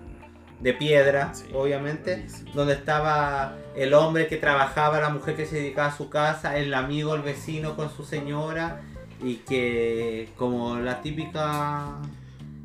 de 0.61 0.73
piedra, 0.75 1.33
Sí, 1.35 1.47
obviamente. 1.55 2.15
buenísimo. 2.17 2.51
Donde 2.55 2.75
estaba 2.75 3.57
el 3.77 3.95
hombre 3.95 4.27
que 4.27 4.37
trabajaba, 4.37 5.01
la 5.01 5.09
mujer 5.11 5.37
que 5.37 5.47
se 5.47 5.57
dedicaba 5.57 5.89
a 5.89 5.97
su 5.97 6.09
casa, 6.11 6.57
el 6.59 6.75
amigo, 6.75 7.15
el 7.15 7.23
vecino 7.23 7.77
con 7.77 7.91
su 7.91 8.05
señora. 8.05 8.83
Y 9.23 9.37
que 9.37 10.29
como 10.37 10.79
la 10.79 11.03
típica 11.03 11.97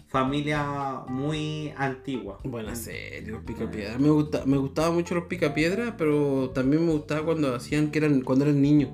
familia 0.08 0.64
muy 1.08 1.74
antigua. 1.78 2.38
Buena 2.44 2.76
serie, 2.76 3.32
los 3.32 3.44
picapiedras. 3.44 4.00
Me, 4.00 4.10
gusta, 4.10 4.44
me 4.46 4.58
gustaba 4.58 4.92
mucho 4.92 5.16
los 5.16 5.24
picapiedras, 5.26 5.96
pero 5.98 6.52
también 6.54 6.86
me 6.86 6.92
gustaba 6.92 7.24
cuando 7.26 7.56
hacían 7.56 7.90
que 7.90 7.98
eran 8.00 8.22
cuando 8.22 8.46
eran 8.46 8.62
niños. 8.62 8.92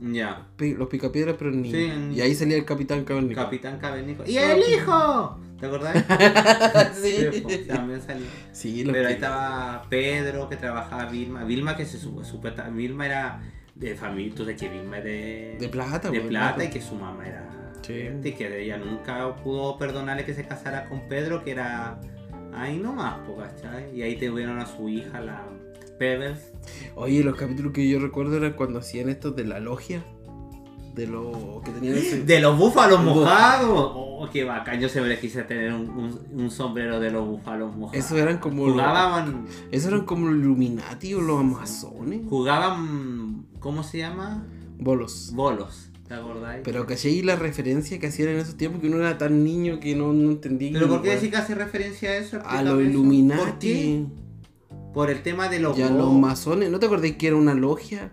Ya. 0.00 0.46
Pi- 0.56 0.74
Los 0.74 0.88
picapiedras, 0.88 1.36
pero 1.38 1.50
niños. 1.50 1.72
Sí, 1.72 2.14
Y 2.16 2.20
ahí 2.20 2.34
salía 2.34 2.58
el 2.58 2.66
capitán 2.66 3.04
Cavernícola. 3.04 3.44
Capitán 3.46 3.78
Cavernícola. 3.78 4.28
¡Y 4.28 4.36
el 4.36 4.58
hijo! 4.58 5.38
¿Te 5.70 5.76
acordás? 5.76 6.96
sí. 7.02 7.40
pues, 7.42 7.66
también 7.66 8.00
salió. 8.02 8.26
Sí, 8.52 8.84
los 8.84 8.92
Pero 8.92 9.08
ahí 9.08 9.14
estaba 9.14 9.86
Pedro 9.88 10.48
que 10.48 10.56
trabajaba 10.56 11.06
Vilma. 11.06 11.44
Vilma 11.44 11.76
que 11.76 11.86
se 11.86 11.98
supuesta- 11.98 12.68
Vilma 12.70 13.06
era 13.06 13.42
de 13.74 13.94
familia, 13.96 14.34
tú 14.34 14.44
sabes 14.44 14.60
que 14.60 14.68
Vilma 14.68 14.98
es 14.98 15.04
de, 15.04 15.56
De 15.58 15.68
plata, 15.68 16.10
de 16.10 16.18
pues, 16.20 16.28
plata 16.30 16.64
y 16.64 16.70
que 16.70 16.80
su 16.80 16.94
mamá 16.94 17.26
era 17.26 17.50
Sí. 17.82 18.08
y 18.22 18.32
que 18.32 18.62
ella 18.62 18.78
nunca 18.78 19.34
pudo 19.36 19.76
perdonarle 19.78 20.24
que 20.24 20.32
se 20.32 20.46
casara 20.46 20.86
con 20.88 21.08
Pedro, 21.08 21.42
que 21.44 21.50
era 21.50 22.00
ahí 22.54 22.78
nomás, 22.78 23.16
¿cachai? 23.38 23.94
Y 23.94 24.02
ahí 24.02 24.16
tuvieron 24.16 24.58
a 24.58 24.66
su 24.66 24.88
hija, 24.88 25.20
la 25.20 25.42
Pebbles. 25.98 26.52
Oye, 26.94 27.22
los 27.22 27.36
capítulos 27.36 27.72
que 27.72 27.88
yo 27.88 27.98
recuerdo 28.00 28.36
eran 28.36 28.54
cuando 28.54 28.78
hacían 28.80 29.08
estos 29.08 29.36
de 29.36 29.44
la 29.44 29.60
logia. 29.60 30.04
De 30.94 31.06
lo 31.08 31.60
que 31.64 31.70
tenían 31.72 31.96
ese. 31.96 32.22
De 32.24 32.40
los 32.40 32.56
búfalos 32.56 33.02
mojados. 33.02 33.68
Oh, 33.94 34.28
qué 34.32 34.44
bacán. 34.44 34.80
Yo 34.80 34.88
siempre 34.88 35.18
quise 35.18 35.42
tener 35.42 35.72
un, 35.72 35.88
un- 35.90 36.20
un 36.40 36.50
sombrero 36.50 37.00
de 37.00 37.10
los 37.10 37.26
búfalos 37.26 37.76
mojados. 37.76 38.04
Esos 38.04 38.16
eran 38.18 38.38
como. 38.38 38.64
los- 38.66 38.72
Jugaban, 38.74 39.46
Esos 39.72 39.88
eran 39.88 40.04
como 40.04 40.28
los 40.28 40.36
Illuminati 40.38 41.14
o 41.14 41.20
los 41.20 41.40
Amazones. 41.40 42.20
jugaban, 42.28 43.46
¿cómo 43.60 43.82
se 43.82 43.98
llama? 43.98 44.46
Bolos. 44.78 45.32
Bolos. 45.34 45.90
¿Te 46.06 46.14
acordáis? 46.14 46.60
Pero 46.64 46.86
caché 46.86 47.22
la 47.24 47.34
referencia 47.36 47.98
que 47.98 48.06
hacían 48.08 48.28
en 48.28 48.36
esos 48.36 48.56
tiempos 48.56 48.80
que 48.82 48.88
uno 48.88 48.98
era 48.98 49.16
tan 49.18 49.42
niño 49.42 49.80
que 49.80 49.96
no, 49.96 50.12
no 50.12 50.30
entendía. 50.32 50.70
¿Pero 50.74 50.88
por 50.88 51.02
qué 51.02 51.10
decir 51.10 51.30
que 51.30 51.38
hace 51.38 51.54
referencia 51.54 52.10
a 52.10 52.16
eso? 52.18 52.38
A 52.44 52.62
los. 52.62 52.80
Illuminati. 52.82 53.40
¿Por 53.42 53.58
qué? 53.58 54.04
Por 54.92 55.10
el 55.10 55.22
tema 55.22 55.48
de 55.48 55.58
los 55.60 55.76
Y 55.78 55.82
a 55.82 55.88
bo- 55.88 55.98
los 55.98 56.12
masones. 56.12 56.70
¿No 56.70 56.78
te 56.78 56.86
acordás 56.86 57.10
que 57.12 57.26
era 57.26 57.36
una 57.36 57.54
logia? 57.54 58.12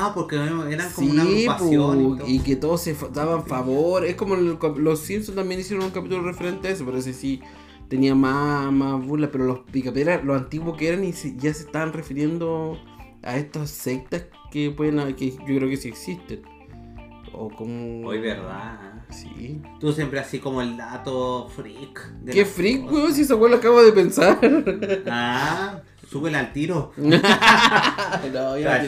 Ah, 0.00 0.12
porque 0.14 0.36
eran 0.36 0.90
como 0.94 1.10
una 1.10 1.22
agrupación 1.22 2.00
y 2.00 2.16
todo. 2.18 2.28
y 2.28 2.38
que 2.40 2.56
todos 2.56 2.80
se 2.82 2.96
daban 3.12 3.44
favor. 3.46 4.04
Es 4.04 4.14
como 4.16 4.34
el 4.34 4.56
los 4.76 5.00
Simpsons 5.00 5.36
también 5.36 5.60
hicieron 5.60 5.84
un 5.84 5.90
capítulo 5.90 6.22
referente 6.22 6.68
a 6.68 6.70
eso, 6.70 6.84
pero 6.84 6.98
ese 6.98 7.12
sí 7.12 7.40
tenía 7.88 8.14
más, 8.14 8.72
más 8.72 9.04
burla. 9.06 9.30
Pero 9.30 9.44
los 9.44 9.60
picapiedras, 9.70 10.24
los 10.24 10.40
antiguos 10.40 10.76
que 10.76 10.88
eran, 10.88 11.04
y 11.04 11.12
se- 11.12 11.36
ya 11.36 11.52
se 11.52 11.64
estaban 11.64 11.92
refiriendo 11.92 12.78
a 13.22 13.36
estas 13.36 13.70
sectas 13.70 14.24
que 14.50 14.70
pueden 14.70 15.14
que 15.14 15.30
yo 15.32 15.44
creo 15.44 15.68
que 15.68 15.76
sí 15.76 15.88
existen. 15.88 16.42
O 17.32 17.48
como. 17.48 18.06
Hoy, 18.08 18.20
¿verdad? 18.20 19.04
Sí. 19.10 19.60
Tú 19.80 19.92
siempre 19.92 20.20
así 20.20 20.38
como 20.38 20.62
el 20.62 20.76
dato 20.76 21.48
freak. 21.54 22.12
de 22.22 22.32
¿Qué 22.32 22.44
freak, 22.44 22.90
weón? 22.90 23.12
Si 23.14 23.22
esa 23.22 23.34
weón 23.34 23.50
lo 23.52 23.56
acabo 23.58 23.82
de 23.82 23.92
pensar. 23.92 24.38
Ah, 25.06 25.80
súbele 26.10 26.38
al 26.38 26.52
tiro. 26.52 26.92
no, 26.96 28.58
ya 28.58 28.80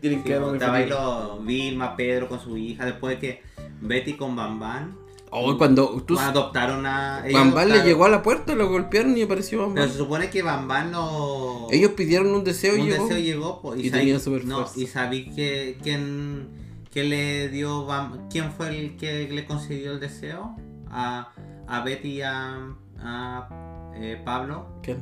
tienen 0.00 0.20
Sí, 0.20 0.24
que 0.24 0.36
pues, 0.38 0.52
estaba 0.54 0.76
ahí 0.76 0.88
los 0.88 1.44
Vilma, 1.44 1.96
Pedro 1.96 2.28
con 2.28 2.40
su 2.40 2.56
hija, 2.56 2.84
después 2.86 3.16
de 3.16 3.20
que 3.20 3.42
Betty 3.80 4.14
con 4.14 4.36
Bambán 4.36 4.96
Oh, 5.32 5.56
cuando 5.56 6.02
tú. 6.02 6.18
adoptaron 6.18 6.84
a. 6.86 7.22
Bambán 7.32 7.68
le 7.68 7.84
llegó 7.84 8.04
a 8.04 8.08
la 8.08 8.20
puerta, 8.20 8.56
lo 8.56 8.68
golpearon 8.68 9.16
y 9.16 9.22
apareció 9.22 9.60
Bambán. 9.60 9.76
Pero 9.76 9.88
se 9.92 9.98
supone 9.98 10.28
que 10.28 10.42
Bambán 10.42 10.90
no. 10.90 11.68
Ellos 11.70 11.92
pidieron 11.92 12.34
un 12.34 12.42
deseo 12.42 12.76
y 12.76 12.80
un 12.80 12.86
llegó. 12.88 13.04
deseo 13.04 13.18
llegó 13.22 13.62
po, 13.62 13.76
Y 13.76 13.90
sabí- 13.90 13.90
tenía 13.92 14.18
super 14.18 14.44
no, 14.44 14.56
fuerza. 14.56 14.80
y 14.80 14.86
sabí 14.88 15.30
que 15.30 15.78
quién, 15.84 16.48
quién 16.92 17.10
le 17.10 17.48
dio 17.48 17.86
Bam- 17.86 18.26
quién 18.28 18.50
fue 18.50 18.70
el 18.76 18.96
que 18.96 19.28
le 19.30 19.44
concedió 19.46 19.92
el 19.92 20.00
deseo 20.00 20.56
a, 20.90 21.28
a 21.68 21.80
Betty 21.84 22.08
y 22.08 22.22
a, 22.22 22.74
a, 22.98 23.92
eh, 23.94 24.20
Pablo 24.24 24.66
¿Quién? 24.82 25.00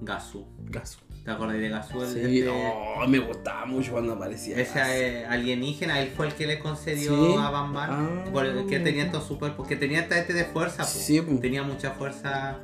Gasú 0.00 0.46
Gaso. 0.66 0.98
¿te 1.24 1.30
acuerdas 1.30 1.58
de 1.58 1.68
Gasú? 1.68 2.02
El- 2.02 2.08
Sí, 2.08 2.38
este- 2.40 2.48
oh, 2.50 3.06
me 3.06 3.18
gustaba 3.18 3.66
mucho 3.66 3.92
cuando 3.92 4.14
aparecía. 4.14 4.56
ese 4.58 4.78
Gaso. 4.78 4.90
eh, 4.92 5.26
alienígena 5.26 6.00
él 6.00 6.08
fue 6.16 6.28
el 6.28 6.34
que 6.34 6.46
le 6.46 6.58
concedió 6.58 7.14
Sí. 7.14 7.34
a 7.38 7.50
Bambán 7.50 7.90
Ah. 7.92 8.24
por 8.32 8.46
el 8.46 8.66
que 8.66 8.80
tenía 8.80 9.04
estos 9.04 9.24
super 9.26 9.52
porque 9.54 9.76
tenía 9.76 10.00
hasta 10.00 10.18
este 10.18 10.32
de 10.32 10.44
fuerza. 10.46 10.84
Sí, 10.84 11.20
po. 11.20 11.38
tenía 11.38 11.62
mucha 11.62 11.90
fuerza 11.92 12.58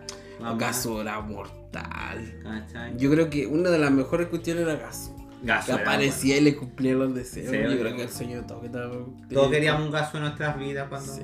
Gaso 0.59 1.01
era 1.01 1.21
mortal. 1.21 2.41
¿cachai? 2.43 2.97
Yo 2.97 3.11
creo 3.11 3.29
que 3.31 3.47
una 3.47 3.71
de 3.71 3.79
las 3.79 3.91
mejores 3.91 4.29
cuestiones 4.29 4.63
era 4.65 4.77
Gaso. 4.77 5.15
Gasú 5.43 5.67
Que 5.77 5.83
aparecía 5.83 6.39
y 6.39 6.41
le 6.41 6.57
cumplía 6.57 6.95
los 6.95 7.15
deseos. 7.15 7.51
Sí, 7.51 7.57
Yo 7.57 7.65
bueno. 7.65 7.81
creo 7.81 7.97
que 7.97 8.03
el 8.05 8.09
sueño 8.11 8.41
de 8.41 8.43
todo 8.49 8.61
que 8.61 8.67
estaba. 8.67 8.89
bueno. 8.89 9.15
todos 9.31 9.51
queríamos 9.51 9.83
un 9.83 9.91
gaso 9.93 10.17
en 10.17 10.23
nuestras 10.25 10.59
vidas 10.59 10.89
cuando 10.89 11.13
Sí. 11.15 11.23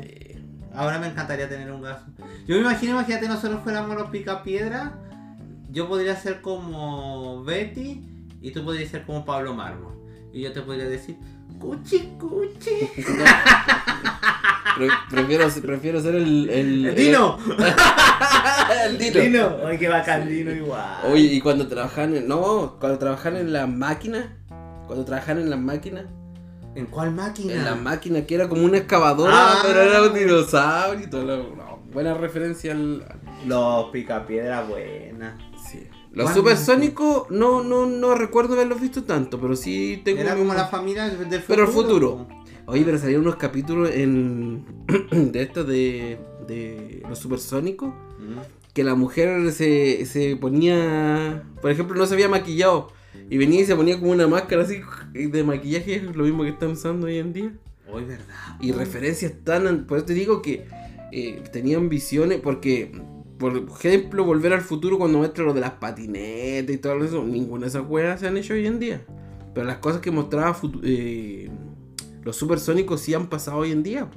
Ahora 0.75 0.99
me 0.99 1.07
encantaría 1.09 1.49
tener 1.51 1.71
un 1.71 1.83
gaso. 1.83 2.07
Yo 2.47 2.55
me 2.55 2.61
imagino, 2.63 2.93
imagínate, 2.93 3.29
nosotros 3.29 3.61
fuéramos 3.63 3.95
los 3.97 4.09
picapiedra. 4.11 4.99
Yo 5.73 5.89
podría 5.89 6.15
ser 6.17 6.41
como 6.43 7.43
Betty 7.45 8.03
y 8.41 8.51
tú 8.53 8.65
podrías 8.65 8.91
ser 8.91 9.05
como 9.05 9.25
Pablo 9.25 9.55
Mármol. 9.55 9.95
Y 10.33 10.43
yo 10.43 10.53
te 10.53 10.61
podría 10.63 10.85
decir, 10.87 11.17
cuchi, 11.59 12.13
cuchi. 12.19 12.89
Pre- 14.77 14.89
prefiero, 15.11 15.49
prefiero 15.63 16.01
ser 16.01 16.15
el. 16.15 16.49
el 16.49 16.95
¡Dino! 16.97 17.39
El, 18.87 18.99
Dino. 18.99 19.21
¡Dino! 19.21 19.57
¡Ay, 19.67 19.79
qué 19.79 19.89
bacán, 19.89 20.27
Dino 20.29 20.51
igual! 20.51 21.01
Oye, 21.11 21.25
y 21.25 21.41
cuando 21.41 21.67
trabajan 21.69 22.17
en. 22.17 22.27
No, 22.29 22.77
cuando 22.81 22.99
trabajan 22.99 23.37
en 23.37 23.53
las 23.53 23.69
máquinas. 23.69 24.27
Cuando 24.87 25.05
trabajan 25.05 25.39
en 25.39 25.51
las 25.51 25.59
máquinas. 25.59 26.05
¿En 26.75 26.87
cuál 26.87 27.11
máquina? 27.13 27.53
En 27.53 27.65
la 27.67 27.75
máquina 27.75 28.23
que 28.27 28.35
era 28.35 28.49
como 28.49 28.65
una 28.65 28.79
excavadora, 28.79 29.35
Ah. 29.35 29.59
pero 29.63 29.83
era 29.83 30.03
un 30.05 30.15
dinosaurio 30.15 31.05
y 31.07 31.11
todo. 31.11 31.23
lo- 31.25 31.55
no, 31.55 31.81
buena 31.93 32.15
referencia 32.15 32.73
al. 32.73 33.05
Los 33.47 33.91
picapiedra 33.91 34.63
buena. 34.63 35.37
Sí. 35.71 35.81
Los 36.13 36.25
¿Cuándo? 36.27 36.41
supersónicos 36.41 37.31
no, 37.31 37.63
no, 37.63 37.87
no 37.87 38.15
recuerdo 38.15 38.55
haberlos 38.55 38.81
visto 38.81 39.05
tanto, 39.05 39.41
pero 39.41 39.57
sí 39.57 40.03
tengo. 40.05 40.21
Era 40.21 40.37
como 40.37 40.53
la 40.55 40.67
familia 40.67 41.05
del 41.09 41.17
futuro. 41.19 41.45
Pero 41.49 41.63
el 41.65 41.69
futuro. 41.69 42.29
Oye, 42.67 42.85
pero 42.85 42.99
salieron 42.99 43.25
unos 43.25 43.37
capítulos 43.37 43.91
en. 43.93 44.65
de 45.11 45.43
estos 45.43 45.67
de. 45.67 46.19
de 46.47 47.03
los 47.09 47.19
supersónicos. 47.19 47.89
Mm. 48.19 48.39
Que 48.75 48.85
la 48.85 48.95
mujer 48.95 49.53
se, 49.53 50.05
se 50.07 50.37
ponía. 50.37 51.43
Por 51.61 51.71
ejemplo, 51.71 51.97
no 51.97 52.07
se 52.07 52.15
había 52.15 52.29
maquillado. 52.29 52.89
Y 53.29 53.37
venía 53.39 53.61
y 53.61 53.65
se 53.67 53.77
ponía 53.77 53.99
como 53.99 54.13
una 54.13 54.27
máscara 54.27 54.63
así 54.63 54.81
de 55.15 55.45
maquillaje, 55.45 56.01
lo 56.15 56.25
mismo 56.25 56.43
que 56.43 56.51
están 56.51 56.73
usando 56.73 57.07
hoy 57.07 57.19
en 57.19 57.33
día. 57.33 57.53
Hoy, 57.91 58.05
¿verdad? 58.05 58.25
Y 58.61 58.73
referencias 58.73 59.33
tan... 59.45 59.67
an- 59.67 59.87
Por 59.87 59.99
eso 59.99 60.07
te 60.07 60.15
digo 60.15 60.41
que 60.41 60.67
eh, 61.13 61.43
tenían 61.53 61.89
visiones, 61.91 62.41
porque, 62.41 62.93
por 63.43 63.57
ejemplo, 63.57 64.25
Volver 64.25 64.53
al 64.53 64.61
Futuro 64.61 64.99
cuando 64.99 65.19
muestra 65.19 65.45
lo 65.45 65.53
de 65.53 65.61
las 65.61 65.73
patinetas 65.73 66.75
y 66.75 66.79
todo 66.79 67.03
eso, 67.05 67.25
ninguna 67.25 67.63
de 67.63 67.69
esas 67.69 67.85
weas 67.89 68.21
se 68.21 68.29
han 68.29 68.37
hecho 68.37 68.55
hoy 68.55 68.67
en 68.67 68.79
día. 68.79 69.03
Pero 69.55 69.67
las 69.67 69.79
cosas 69.79 70.01
que 70.01 70.11
mostraba 70.11 70.57
eh, 70.83 71.51
los 72.23 72.37
supersónicos 72.37 73.01
sí 73.01 73.15
han 73.15 73.27
pasado 73.27 73.59
hoy 73.59 73.73
en 73.73 73.83
día. 73.83 74.09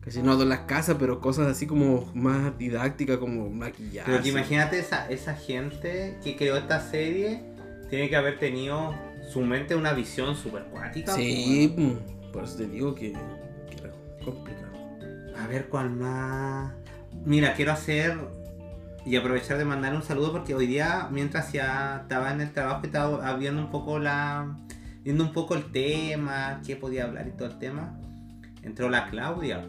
Casi 0.00 0.20
no 0.20 0.36
de 0.36 0.44
las 0.44 0.60
casas, 0.60 0.96
pero 0.98 1.20
cosas 1.20 1.46
así 1.46 1.66
como 1.66 2.10
más 2.14 2.58
didácticas, 2.58 3.18
como 3.18 3.48
maquillaje. 3.50 4.10
Pero 4.10 4.22
que 4.22 4.28
imagínate 4.30 4.78
esa, 4.78 5.08
esa 5.08 5.34
gente 5.34 6.18
que 6.22 6.36
creó 6.36 6.56
esta 6.56 6.80
serie, 6.80 7.40
tiene 7.88 8.08
que 8.08 8.16
haber 8.16 8.38
tenido 8.38 8.94
su 9.32 9.40
mente 9.42 9.76
una 9.76 9.92
visión 9.92 10.34
super 10.34 10.64
cuática. 10.64 11.14
Sí, 11.14 11.72
mm, 11.76 12.32
por 12.32 12.44
eso 12.44 12.56
te 12.56 12.66
digo 12.66 12.94
que, 12.94 13.12
que 13.12 13.76
era 13.80 13.92
complicado. 14.24 14.72
A 15.38 15.46
ver 15.46 15.68
cuál 15.68 15.90
más. 15.90 16.81
Mira, 17.24 17.54
quiero 17.54 17.72
hacer 17.72 18.18
y 19.04 19.16
aprovechar 19.16 19.58
de 19.58 19.64
mandar 19.64 19.94
un 19.94 20.02
saludo 20.02 20.32
porque 20.32 20.54
hoy 20.54 20.66
día, 20.66 21.08
mientras 21.10 21.52
ya 21.52 22.00
estaba 22.02 22.32
en 22.32 22.40
el 22.40 22.52
trabajo, 22.52 22.84
estaba 22.84 23.36
viendo 23.36 23.62
un 23.62 23.70
poco 23.70 23.98
la. 23.98 24.56
viendo 25.04 25.24
un 25.24 25.32
poco 25.32 25.54
el 25.54 25.70
tema, 25.70 26.60
qué 26.66 26.76
podía 26.76 27.04
hablar 27.04 27.28
y 27.28 27.30
todo 27.30 27.48
el 27.48 27.58
tema. 27.58 27.96
Entró 28.62 28.88
la 28.90 29.08
Claudia, 29.08 29.64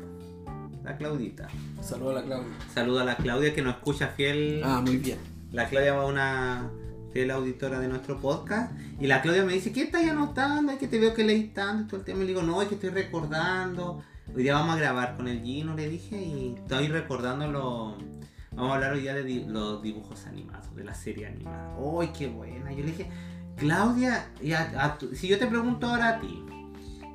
la 0.84 0.98
Claudita. 0.98 1.48
Saludos 1.82 2.18
a 2.18 2.22
la 2.22 2.26
Claudia. 2.26 2.54
Saludo 2.74 3.00
a 3.00 3.04
la 3.04 3.18
Claudia 3.18 3.54
que 3.54 3.62
nos 3.62 3.76
escucha 3.76 4.08
fiel. 4.10 4.62
Ah, 4.64 4.82
muy 4.84 4.98
bien. 4.98 5.20
La 5.52 5.68
Claudia 5.68 5.94
va 5.94 6.06
una 6.06 6.70
fiel 7.12 7.30
auditora 7.32 7.80
de 7.80 7.88
nuestro 7.88 8.20
podcast. 8.20 8.72
Y 9.00 9.06
la 9.08 9.22
Claudia 9.22 9.46
me 9.46 9.54
dice, 9.54 9.72
¿qué 9.72 9.84
estás 9.84 10.04
anotando? 10.08 10.72
Es 10.72 10.80
que 10.80 10.88
te 10.88 11.00
veo 11.00 11.14
que 11.14 11.24
leís 11.24 11.54
tanto 11.54 11.84
y 11.84 11.88
todo 11.88 12.00
el 12.00 12.06
tema. 12.06 12.20
Y 12.20 12.22
le 12.22 12.28
digo, 12.30 12.42
no, 12.42 12.62
es 12.62 12.68
que 12.68 12.76
estoy 12.76 12.90
recordando 12.90 14.04
hoy 14.28 14.44
día 14.44 14.54
vamos 14.56 14.76
a 14.76 14.80
grabar 14.80 15.16
con 15.16 15.28
el 15.28 15.42
Gino, 15.42 15.76
le 15.76 15.90
dije, 15.90 16.18
y 16.18 16.56
estoy 16.58 16.88
recordando 16.88 17.48
lo... 17.48 17.98
Vamos 18.52 18.72
a 18.72 18.76
hablar 18.76 18.94
hoy 18.94 19.02
día 19.02 19.16
de 19.16 19.46
los 19.48 19.82
dibujos 19.82 20.28
animados, 20.28 20.76
de 20.76 20.84
la 20.84 20.94
serie 20.94 21.26
animada. 21.26 21.76
¡Uy, 21.80 22.10
qué 22.10 22.28
buena! 22.28 22.72
Yo 22.72 22.80
le 22.80 22.92
dije, 22.92 23.10
Claudia, 23.58 24.30
si 25.14 25.28
yo 25.28 25.40
te 25.40 25.48
pregunto 25.48 25.88
ahora 25.88 26.10
a 26.10 26.20
ti, 26.20 26.46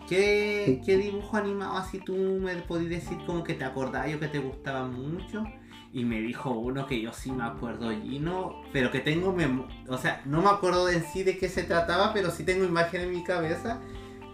¿qué, 0.09 0.82
qué 0.84 0.96
dibujo 0.96 1.36
animado 1.36 1.76
así 1.76 2.00
tú 2.00 2.14
me 2.14 2.56
podías 2.56 2.90
decir 2.90 3.18
como 3.24 3.44
que 3.44 3.54
te 3.54 3.64
acordabas 3.64 4.12
o 4.14 4.18
que 4.18 4.26
te 4.26 4.40
gustaba 4.40 4.88
mucho? 4.88 5.44
Y 5.92 6.04
me 6.04 6.20
dijo 6.20 6.50
uno 6.50 6.86
que 6.86 7.00
yo 7.00 7.12
sí 7.12 7.30
me 7.30 7.44
acuerdo, 7.44 7.90
Gino, 8.02 8.61
pero 8.72 8.90
que 8.90 8.98
tengo 8.98 9.32
mem- 9.32 9.66
o 9.88 9.96
sea, 9.96 10.20
no 10.26 10.42
me 10.42 10.50
acuerdo 10.50 10.88
en 10.88 11.04
sí 11.04 11.22
de 11.22 11.38
qué 11.38 11.48
se 11.48 11.62
trataba, 11.62 12.12
pero 12.12 12.30
sí 12.30 12.44
tengo 12.44 12.64
imagen 12.64 13.02
en 13.02 13.11
mi 13.11 13.22
cabeza, 13.22 13.80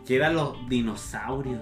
que 0.06 0.16
eran 0.16 0.34
los 0.34 0.56
dinosaurios. 0.70 1.60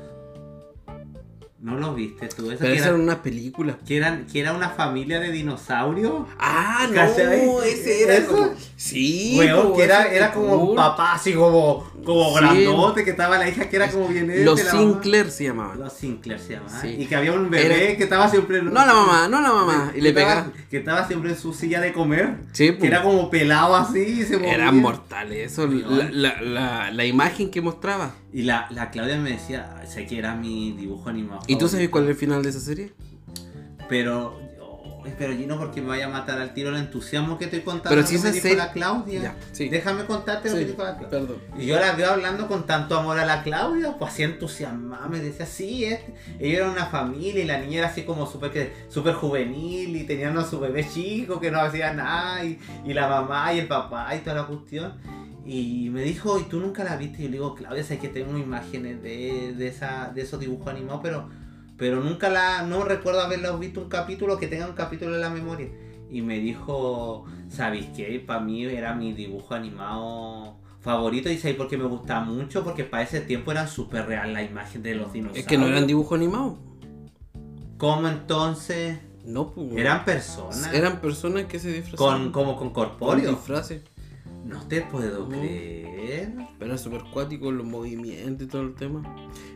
¿No 1.63 1.77
los 1.79 1.95
viste 1.95 2.27
tú? 2.27 2.51
Eso 2.51 2.59
Pero 2.59 2.73
que, 2.73 2.79
esa 2.79 2.87
era- 2.89 2.95
era 2.97 3.05
una 3.05 3.23
película. 3.23 3.79
que 3.87 3.97
eran, 3.97 4.27
que 4.27 4.41
era 4.41 4.53
una 4.53 4.71
familia 4.71 5.21
de 5.21 5.31
dinosaurios. 5.31 6.27
Ah, 6.37 6.89
no, 6.93 7.63
ese 7.63 8.03
era 8.03 8.17
¿Eso? 8.17 8.33
como... 8.33 8.51
Sí, 8.75 9.37
Weón, 9.39 9.69
po, 9.69 9.77
que 9.77 9.85
era, 9.85 10.07
era 10.13 10.33
como 10.33 10.57
un 10.57 10.75
papá 10.75 11.13
así 11.15 11.33
como, 11.35 11.89
como 12.05 12.31
Sí. 12.31 12.41
grandote, 12.41 13.05
que 13.05 13.11
estaba 13.13 13.39
la 13.39 13.49
hija 13.49 13.69
que 13.71 13.77
era 13.77 13.89
como 13.89 14.09
bien 14.09 14.45
Los 14.45 14.59
este. 14.59 14.73
Sinclair 14.73 15.31
se 15.31 15.45
llamaban. 15.45 15.79
Los 15.79 15.93
Sinclair 15.93 16.41
se 16.41 16.55
llamaban. 16.55 16.81
Sí. 16.83 16.97
Y 16.99 17.07
que 17.07 17.15
había 17.15 17.33
un 17.33 17.49
bebé 17.49 17.91
Era- 17.91 17.97
que 17.97 18.03
estaba 18.03 18.29
siempre 18.29 18.59
en 18.59 18.65
No 18.65 18.73
la 18.85 18.93
mamá, 18.93 19.29
no 19.29 19.41
la 19.41 19.53
mamá. 19.53 19.93
Y 19.95 20.01
le 20.01 20.13
pegaba. 20.13 20.51
Que 20.69 20.79
estaba 20.79 21.07
siempre 21.07 21.31
en 21.31 21.39
su 21.39 21.55
silla 21.55 21.81
de 21.81 21.93
comer. 21.93 22.39
Sí, 22.51 22.67
Que 22.67 22.73
po. 22.73 22.85
era 22.87 23.03
como 23.05 23.31
pelado 23.31 23.77
así 23.77 24.01
y 24.01 24.23
se 24.25 24.37
movía. 24.37 24.55
Eran 24.55 24.79
mortales, 24.79 25.53
eso, 25.53 25.69
la, 25.69 26.41
la, 26.43 26.91
la 26.91 27.05
imagen 27.05 27.53
que 27.53 27.61
mostraba. 27.61 28.17
Y 28.33 28.43
la, 28.43 28.67
la 28.71 28.91
Claudia 28.91 29.19
me 29.19 29.31
decía, 29.31 29.83
sé 29.87 30.07
que 30.07 30.19
era 30.19 30.35
mi 30.35 30.73
dibujo 30.73 31.11
animado. 31.11 31.41
¿Y 31.47 31.55
tú 31.55 31.67
favorito". 31.67 31.69
sabes 31.69 31.89
cuál 31.91 32.05
es 32.05 32.11
el 32.11 32.17
final 32.17 32.43
de 32.43 32.49
esa 32.51 32.61
serie? 32.61 32.93
Pero, 33.89 34.39
oh, 34.61 35.05
pero 35.19 35.35
Gino, 35.37 35.59
porque 35.59 35.83
me 35.83 35.89
vaya 35.89 36.07
a 36.07 36.09
matar 36.09 36.41
al 36.41 36.55
tiro 36.55 36.71
el 36.71 36.77
entusiasmo 36.77 37.37
que 37.37 37.45
estoy 37.45 37.61
contando. 37.61 37.91
Pero 37.91 38.07
si 38.07 38.17
me 38.19 38.31
dijo 38.33 38.43
serie- 38.43 38.57
la 38.57 38.73
Claudia. 38.73 39.21
Ya, 39.23 39.37
sí. 39.53 39.69
Déjame 39.69 40.07
contarte 40.07 40.49
lo 40.49 40.57
que 40.57 40.65
dijo 40.65 40.83
la 40.83 40.97
Claudia. 40.97 41.11
Perdón. 41.11 41.37
Y 41.59 41.67
yo 41.67 41.79
la 41.79 41.93
veo 41.93 42.11
hablando 42.13 42.49
con 42.49 42.65
tanto 42.67 42.99
amor 42.99 43.19
a 43.19 43.27
la 43.27 43.43
Claudia, 43.43 43.97
pues 43.99 44.13
así 44.13 44.23
entusiasmada, 44.23 45.09
me 45.09 45.19
decía, 45.21 45.45
sí, 45.45 45.85
este. 45.85 46.15
Ellos 46.41 46.61
eran 46.61 46.71
una 46.71 46.87
familia 46.87 47.43
y 47.45 47.47
la 47.47 47.59
niña 47.59 47.81
era 47.81 47.89
así 47.89 48.05
como 48.05 48.27
súper 48.27 48.73
súper 48.89 49.13
juvenil 49.15 49.95
y 49.95 50.05
tenían 50.05 50.39
a 50.39 50.45
su 50.45 50.59
bebé 50.59 50.89
chico 50.89 51.39
que 51.39 51.51
no 51.51 51.61
hacía 51.61 51.93
nada 51.93 52.43
y, 52.45 52.59
y 52.87 52.95
la 52.95 53.09
mamá 53.09 53.53
y 53.53 53.59
el 53.59 53.69
papá 53.69 54.15
y 54.17 54.21
toda 54.21 54.37
la 54.37 54.47
cuestión. 54.47 54.95
Y 55.45 55.91
me 55.91 56.03
dijo, 56.03 56.39
¿y 56.39 56.45
tú 56.45 56.61
nunca 56.61 56.85
la 56.85 56.97
viste? 56.97 57.21
Y 57.21 57.25
yo 57.25 57.29
le 57.31 57.37
digo, 57.37 57.55
Claudia, 57.55 57.83
sé 57.83 57.99
que 57.99 58.09
tengo 58.09 58.39
imágenes 58.39 59.03
de, 59.03 59.55
de, 59.57 59.69
esa, 59.69 60.13
de 60.15 60.23
esos 60.23 60.39
dibujos 60.39 60.69
animados, 60.69 61.01
pero, 61.03 61.29
pero 61.77 62.01
nunca 62.01 62.29
la, 62.29 62.63
no 62.63 62.85
recuerdo 62.85 63.21
haberlos 63.21 63.59
visto 63.59 63.81
un 63.81 63.89
capítulo, 63.89 64.39
que 64.39 64.47
tenga 64.47 64.67
un 64.67 64.75
capítulo 64.75 65.15
en 65.15 65.21
la 65.21 65.31
memoria. 65.31 65.69
Y 66.11 66.23
me 66.23 66.39
dijo, 66.39 67.25
¿sabéis 67.49 67.87
qué? 67.97 68.23
Para 68.25 68.41
mí 68.41 68.65
era 68.65 68.95
mi 68.95 69.13
dibujo 69.15 69.55
animado 69.55 70.59
favorito 70.81 71.31
y 71.31 71.39
¿sabéis 71.39 71.57
por 71.57 71.69
qué 71.69 71.79
me 71.79 71.87
gustaba 71.87 72.25
mucho? 72.25 72.63
Porque 72.63 72.85
para 72.85 73.03
ese 73.03 73.21
tiempo 73.21 73.51
era 73.51 73.67
súper 73.67 74.07
real 74.07 74.33
la 74.33 74.43
imagen 74.43 74.83
de 74.83 74.95
los 74.95 75.13
dinosaurios. 75.13 75.45
Es 75.45 75.49
que 75.49 75.59
no 75.59 75.67
eran 75.67 75.87
dibujos 75.87 76.19
animados. 76.19 76.59
¿Cómo 77.79 78.09
entonces? 78.09 78.99
No, 79.25 79.51
pues. 79.51 79.77
Eran 79.77 80.05
personas. 80.05 80.73
Eran 80.73 81.01
personas 81.01 81.47
que 81.47 81.59
se 81.59 81.73
disfrazaban. 81.73 82.25
con, 82.25 82.33
como 82.33 82.57
con 82.57 82.71
con 82.71 82.89
corpóreo. 82.89 83.31
disfraces. 83.31 83.83
No 84.45 84.67
te 84.67 84.83
puedo 84.83 85.29
No. 85.29 85.29
creer. 85.29 86.33
Pero 86.59 86.73
era 86.73 86.79
súper 86.79 87.03
cuático, 87.13 87.51
los 87.53 87.67
movimientos 87.67 88.47
y 88.47 88.51
todo 88.51 88.63
el 88.63 88.75
tema. 88.75 89.03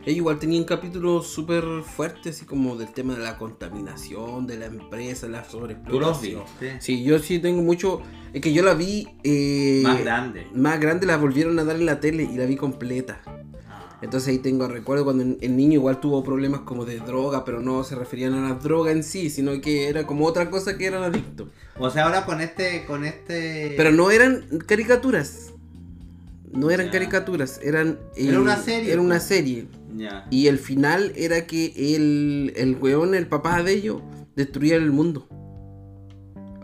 Ellos 0.05 0.17
igual 0.17 0.39
tenían 0.39 0.63
capítulos 0.63 1.27
súper 1.27 1.63
fuertes, 1.83 2.35
así 2.37 2.45
como 2.45 2.75
del 2.77 2.91
tema 2.93 3.13
de 3.15 3.23
la 3.23 3.37
contaminación, 3.37 4.47
de 4.47 4.57
la 4.57 4.65
empresa, 4.67 5.27
la 5.27 5.43
Tú 5.43 5.43
los 5.43 5.51
sobreexplotación. 5.51 6.43
viste. 6.59 6.81
Sí, 6.81 7.03
yo 7.03 7.19
sí 7.19 7.39
tengo 7.39 7.61
mucho. 7.61 8.01
Es 8.33 8.41
que 8.41 8.53
yo 8.53 8.63
la 8.63 8.73
vi. 8.73 9.07
eh, 9.23 9.81
Más 9.83 9.99
grande. 9.99 10.47
Más 10.53 10.79
grande 10.79 11.05
la 11.05 11.17
volvieron 11.17 11.57
a 11.59 11.63
dar 11.63 11.75
en 11.75 11.85
la 11.85 11.99
tele 11.99 12.23
y 12.23 12.35
la 12.37 12.45
vi 12.45 12.55
completa. 12.55 13.21
Entonces 14.01 14.29
ahí 14.29 14.37
tengo 14.37 14.67
recuerdo 14.67 15.03
cuando 15.05 15.23
el- 15.23 15.57
niño 15.57 15.73
igual 15.73 15.99
tuvo 15.99 16.23
problemas 16.23 16.61
como 16.61 16.85
de 16.85 16.99
droga, 16.99 17.43
pero 17.43 17.61
no 17.61 17.83
se 17.83 17.95
referían 17.95 18.33
a 18.35 18.47
la 18.49 18.55
droga 18.55 18.91
en 18.91 19.03
sí, 19.03 19.29
sino 19.29 19.59
que 19.59 19.87
era 19.89 20.05
como 20.05 20.25
otra 20.25 20.49
cosa 20.51 20.77
que 20.77 20.85
eran 20.85 21.03
adictos. 21.03 21.47
O 21.79 21.89
sea, 21.89 22.05
ahora 22.05 22.25
con 22.25 22.39
este, 22.41 22.85
con 22.85 23.05
este. 23.05 23.73
Pero 23.75 23.91
no 23.91 24.11
eran 24.11 24.45
caricaturas. 24.65 25.53
No 26.53 26.71
eran 26.71 26.89
caricaturas, 26.89 27.59
eran... 27.61 27.99
Era 28.15 28.39
una 28.39 28.55
serie, 28.55 28.93
Era 28.93 29.01
una 29.01 29.15
pues. 29.15 29.23
serie. 29.23 29.67
Ya. 29.95 30.27
Y 30.31 30.47
el 30.47 30.57
final 30.59 31.11
era 31.15 31.45
que 31.45 31.73
el, 31.95 32.53
el 32.55 32.75
weón, 32.79 33.15
el 33.15 33.27
papá 33.27 33.61
de 33.63 33.73
ellos, 33.73 34.01
destruía 34.35 34.75
el 34.77 34.91
mundo. 34.91 35.27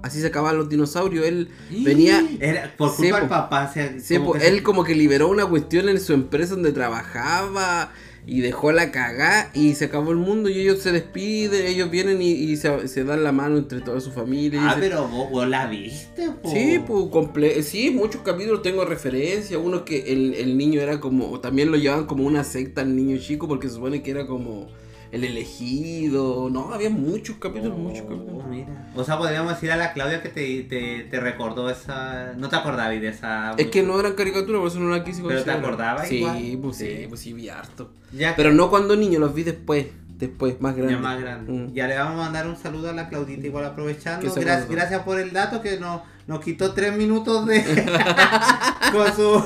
Así 0.03 0.21
se 0.21 0.27
acababan 0.27 0.57
los 0.57 0.69
dinosaurios. 0.69 1.25
Él 1.25 1.49
venía... 1.83 2.23
Era 2.39 2.71
por 2.77 2.95
culpa 2.95 3.19
del 3.21 3.29
papá. 3.29 3.67
o 3.69 3.73
sea, 3.73 3.95
Sí, 3.99 4.17
como 4.17 4.33
que 4.33 4.39
se- 4.41 4.47
él 4.49 4.61
como 4.61 4.83
que 4.83 4.93
liberó 4.95 5.29
una 5.29 5.45
cuestión 5.47 5.89
en 5.89 5.99
su 5.99 6.13
empresa 6.13 6.53
donde 6.53 6.71
trabajaba 6.73 7.91
y 8.25 8.39
dejó 8.39 8.71
la 8.71 8.89
cagá 8.91 9.49
y 9.53 9.73
se 9.75 9.85
acabó 9.85 10.11
el 10.11 10.17
mundo 10.17 10.47
y 10.49 10.57
ellos 10.59 10.79
se 10.79 10.93
despiden, 10.93 11.65
ellos 11.67 11.89
vienen 11.91 12.21
y, 12.21 12.31
y 12.31 12.55
se, 12.55 12.87
se 12.87 13.03
dan 13.03 13.21
la 13.23 13.33
mano 13.33 13.57
entre 13.57 13.81
toda 13.81 13.99
su 13.99 14.11
familia. 14.11 14.59
Ah, 14.61 14.75
se- 14.75 14.79
pero 14.81 15.07
vos, 15.07 15.29
vos 15.29 15.47
la 15.47 15.67
viste, 15.67 16.29
po. 16.41 16.49
Sí, 16.49 16.79
pues 16.85 17.05
comple 17.11 17.63
sí, 17.63 17.91
muchos 17.91 18.21
capítulos 18.21 18.61
tengo 18.61 18.85
referencia. 18.85 19.57
Uno 19.59 19.83
que 19.85 20.11
el, 20.13 20.33
el 20.35 20.57
niño 20.57 20.79
era 20.81 20.99
como, 20.99 21.39
también 21.41 21.69
lo 21.71 21.77
llevaban 21.77 22.05
como 22.05 22.25
una 22.25 22.43
secta 22.43 22.81
al 22.81 22.95
niño 22.95 23.17
chico 23.19 23.47
porque 23.47 23.67
se 23.67 23.75
supone 23.75 24.01
que 24.01 24.11
era 24.11 24.25
como 24.27 24.67
el 25.13 25.23
elegido. 25.23 26.49
No, 26.49 26.73
había 26.73 26.89
muchos 26.89 27.37
capítulos, 27.37 27.77
muchos 27.77 28.03
Oh, 28.05 28.09
capítulos. 28.09 28.45
mira. 28.47 28.91
O 28.95 29.03
sea, 29.03 29.17
podríamos 29.17 29.53
decir 29.53 29.71
a 29.71 29.77
la 29.77 29.93
Claudia 29.93 30.21
que 30.21 30.29
te, 30.29 30.63
te, 30.63 31.03
te 31.09 31.19
recordó 31.19 31.69
esa. 31.69 32.33
No 32.37 32.49
te 32.49 32.55
acordabas 32.55 32.99
de 32.99 33.07
esa. 33.07 33.53
Es 33.57 33.67
que 33.67 33.83
no 33.83 33.99
eran 33.99 34.13
caricaturas, 34.13 34.59
por 34.59 34.67
eso 34.67 34.79
no 34.79 34.89
la 34.89 35.03
quise 35.03 35.21
¿Pero 35.25 35.43
te 35.43 35.51
acordabas 35.51 36.07
Sí, 36.07 36.17
igual? 36.17 36.59
pues 36.61 36.77
sí, 36.77 36.87
Sí. 37.01 37.05
pues 37.07 37.21
sí, 37.21 37.33
vi 37.33 37.47
harto. 37.49 37.91
Ya, 38.11 38.35
Pero 38.35 38.51
no 38.51 38.69
cuando 38.69 38.95
niño, 38.95 39.19
los 39.19 39.33
vi 39.33 39.43
después, 39.43 39.87
después, 40.17 40.59
más 40.61 40.75
grande. 40.75 40.93
ya 40.95 40.99
más 40.99 41.19
grande. 41.21 41.51
Mm. 41.51 41.73
Ya 41.73 41.87
le 41.87 41.95
vamos 41.95 42.13
a 42.19 42.23
mandar 42.25 42.47
un 42.47 42.57
saludo 42.57 42.89
a 42.89 42.93
la 42.93 43.07
Claudita, 43.09 43.45
igual 43.45 43.65
aprovechando. 43.65 44.33
Gracias, 44.33 44.69
gracias 44.69 45.01
por 45.03 45.19
el 45.19 45.31
dato 45.31 45.61
que 45.61 45.79
nos, 45.79 46.01
nos 46.27 46.39
quitó 46.39 46.73
tres 46.73 46.95
minutos 46.97 47.45
de. 47.45 47.61
con 48.91 49.07
su. 49.15 49.43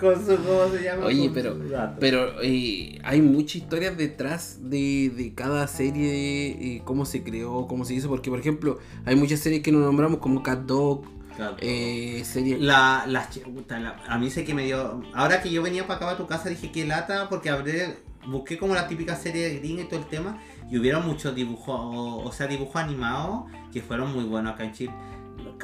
con 0.00 0.26
su. 0.26 0.36
¿Cómo 0.44 0.68
se 0.76 0.82
llama? 0.82 1.06
Oye, 1.06 1.26
Con 1.26 1.34
pero, 1.34 1.56
pero 2.00 2.42
eh, 2.42 2.98
hay 3.04 3.20
muchas 3.22 3.56
historias 3.56 3.96
detrás 3.96 4.58
de, 4.62 5.10
de 5.16 5.34
cada 5.34 5.66
serie, 5.66 6.48
eh, 6.76 6.82
cómo 6.84 7.04
se 7.04 7.22
creó, 7.22 7.66
cómo 7.66 7.84
se 7.84 7.94
hizo, 7.94 8.08
porque 8.08 8.30
por 8.30 8.38
ejemplo, 8.40 8.78
hay 9.04 9.16
muchas 9.16 9.40
series 9.40 9.62
que 9.62 9.72
nos 9.72 9.82
nombramos 9.82 10.18
como 10.18 10.42
Cat 10.42 10.60
Dog, 10.66 11.04
Claro. 11.36 11.56
eh, 11.60 12.22
series... 12.24 12.60
La, 12.60 13.04
la- 13.08 13.28
a 14.06 14.18
mí 14.18 14.30
sé 14.30 14.44
que 14.44 14.54
me 14.54 14.66
dio. 14.66 15.02
Ahora 15.14 15.42
que 15.42 15.50
yo 15.50 15.62
venía 15.62 15.84
para 15.86 15.96
acá 15.96 16.10
a 16.10 16.16
tu 16.16 16.26
casa 16.28 16.48
dije 16.48 16.70
que 16.70 16.84
lata 16.86 17.28
porque 17.28 17.50
hablé, 17.50 17.96
busqué 18.26 18.56
como 18.56 18.74
la 18.74 18.86
típica 18.86 19.16
serie 19.16 19.48
de 19.48 19.58
gringa 19.58 19.82
y 19.82 19.86
todo 19.86 19.98
el 19.98 20.06
tema 20.06 20.38
y 20.70 20.78
hubieron 20.78 21.04
muchos 21.06 21.34
dibujos, 21.34 21.74
o, 21.76 22.18
o 22.24 22.30
sea, 22.32 22.46
dibujos 22.46 22.76
animados 22.76 23.44
que 23.72 23.82
fueron 23.82 24.12
muy 24.12 24.24
buenos 24.24 24.54
acá 24.54 24.64
en 24.64 24.72
Chile. 24.74 24.92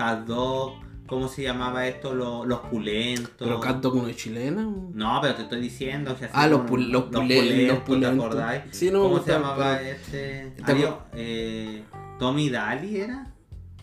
Cat 0.00 0.24
Dog, 0.24 0.76
¿cómo 1.06 1.28
se 1.28 1.42
llamaba 1.42 1.86
esto? 1.86 2.14
Los, 2.14 2.46
los 2.46 2.60
pulentos. 2.60 3.32
Pero 3.38 3.60
Cat 3.60 3.82
Dog 3.82 3.96
no 3.96 4.08
es 4.08 4.16
chilena. 4.16 4.62
No, 4.94 5.18
pero 5.20 5.34
te 5.34 5.42
estoy 5.42 5.60
diciendo 5.60 6.16
que 6.16 6.24
así 6.24 6.32
Ah, 6.34 6.46
los, 6.46 6.62
pul- 6.62 6.86
los, 6.88 7.04
pule- 7.10 7.36
pulentos, 7.36 7.66
los 7.68 7.78
¿te 7.78 7.84
pulentos. 7.84 8.24
acordáis? 8.26 8.62
Sí, 8.70 8.90
no 8.90 9.02
me 9.02 9.04
¿Cómo 9.10 9.22
se 9.22 9.30
llamaba 9.32 9.76
pero- 9.78 9.90
este? 9.90 10.52
¿Te 10.56 10.62
acuer- 10.62 10.96
eh, 11.14 11.82
Tommy 12.18 12.48
Daly 12.48 12.96
era? 12.96 13.26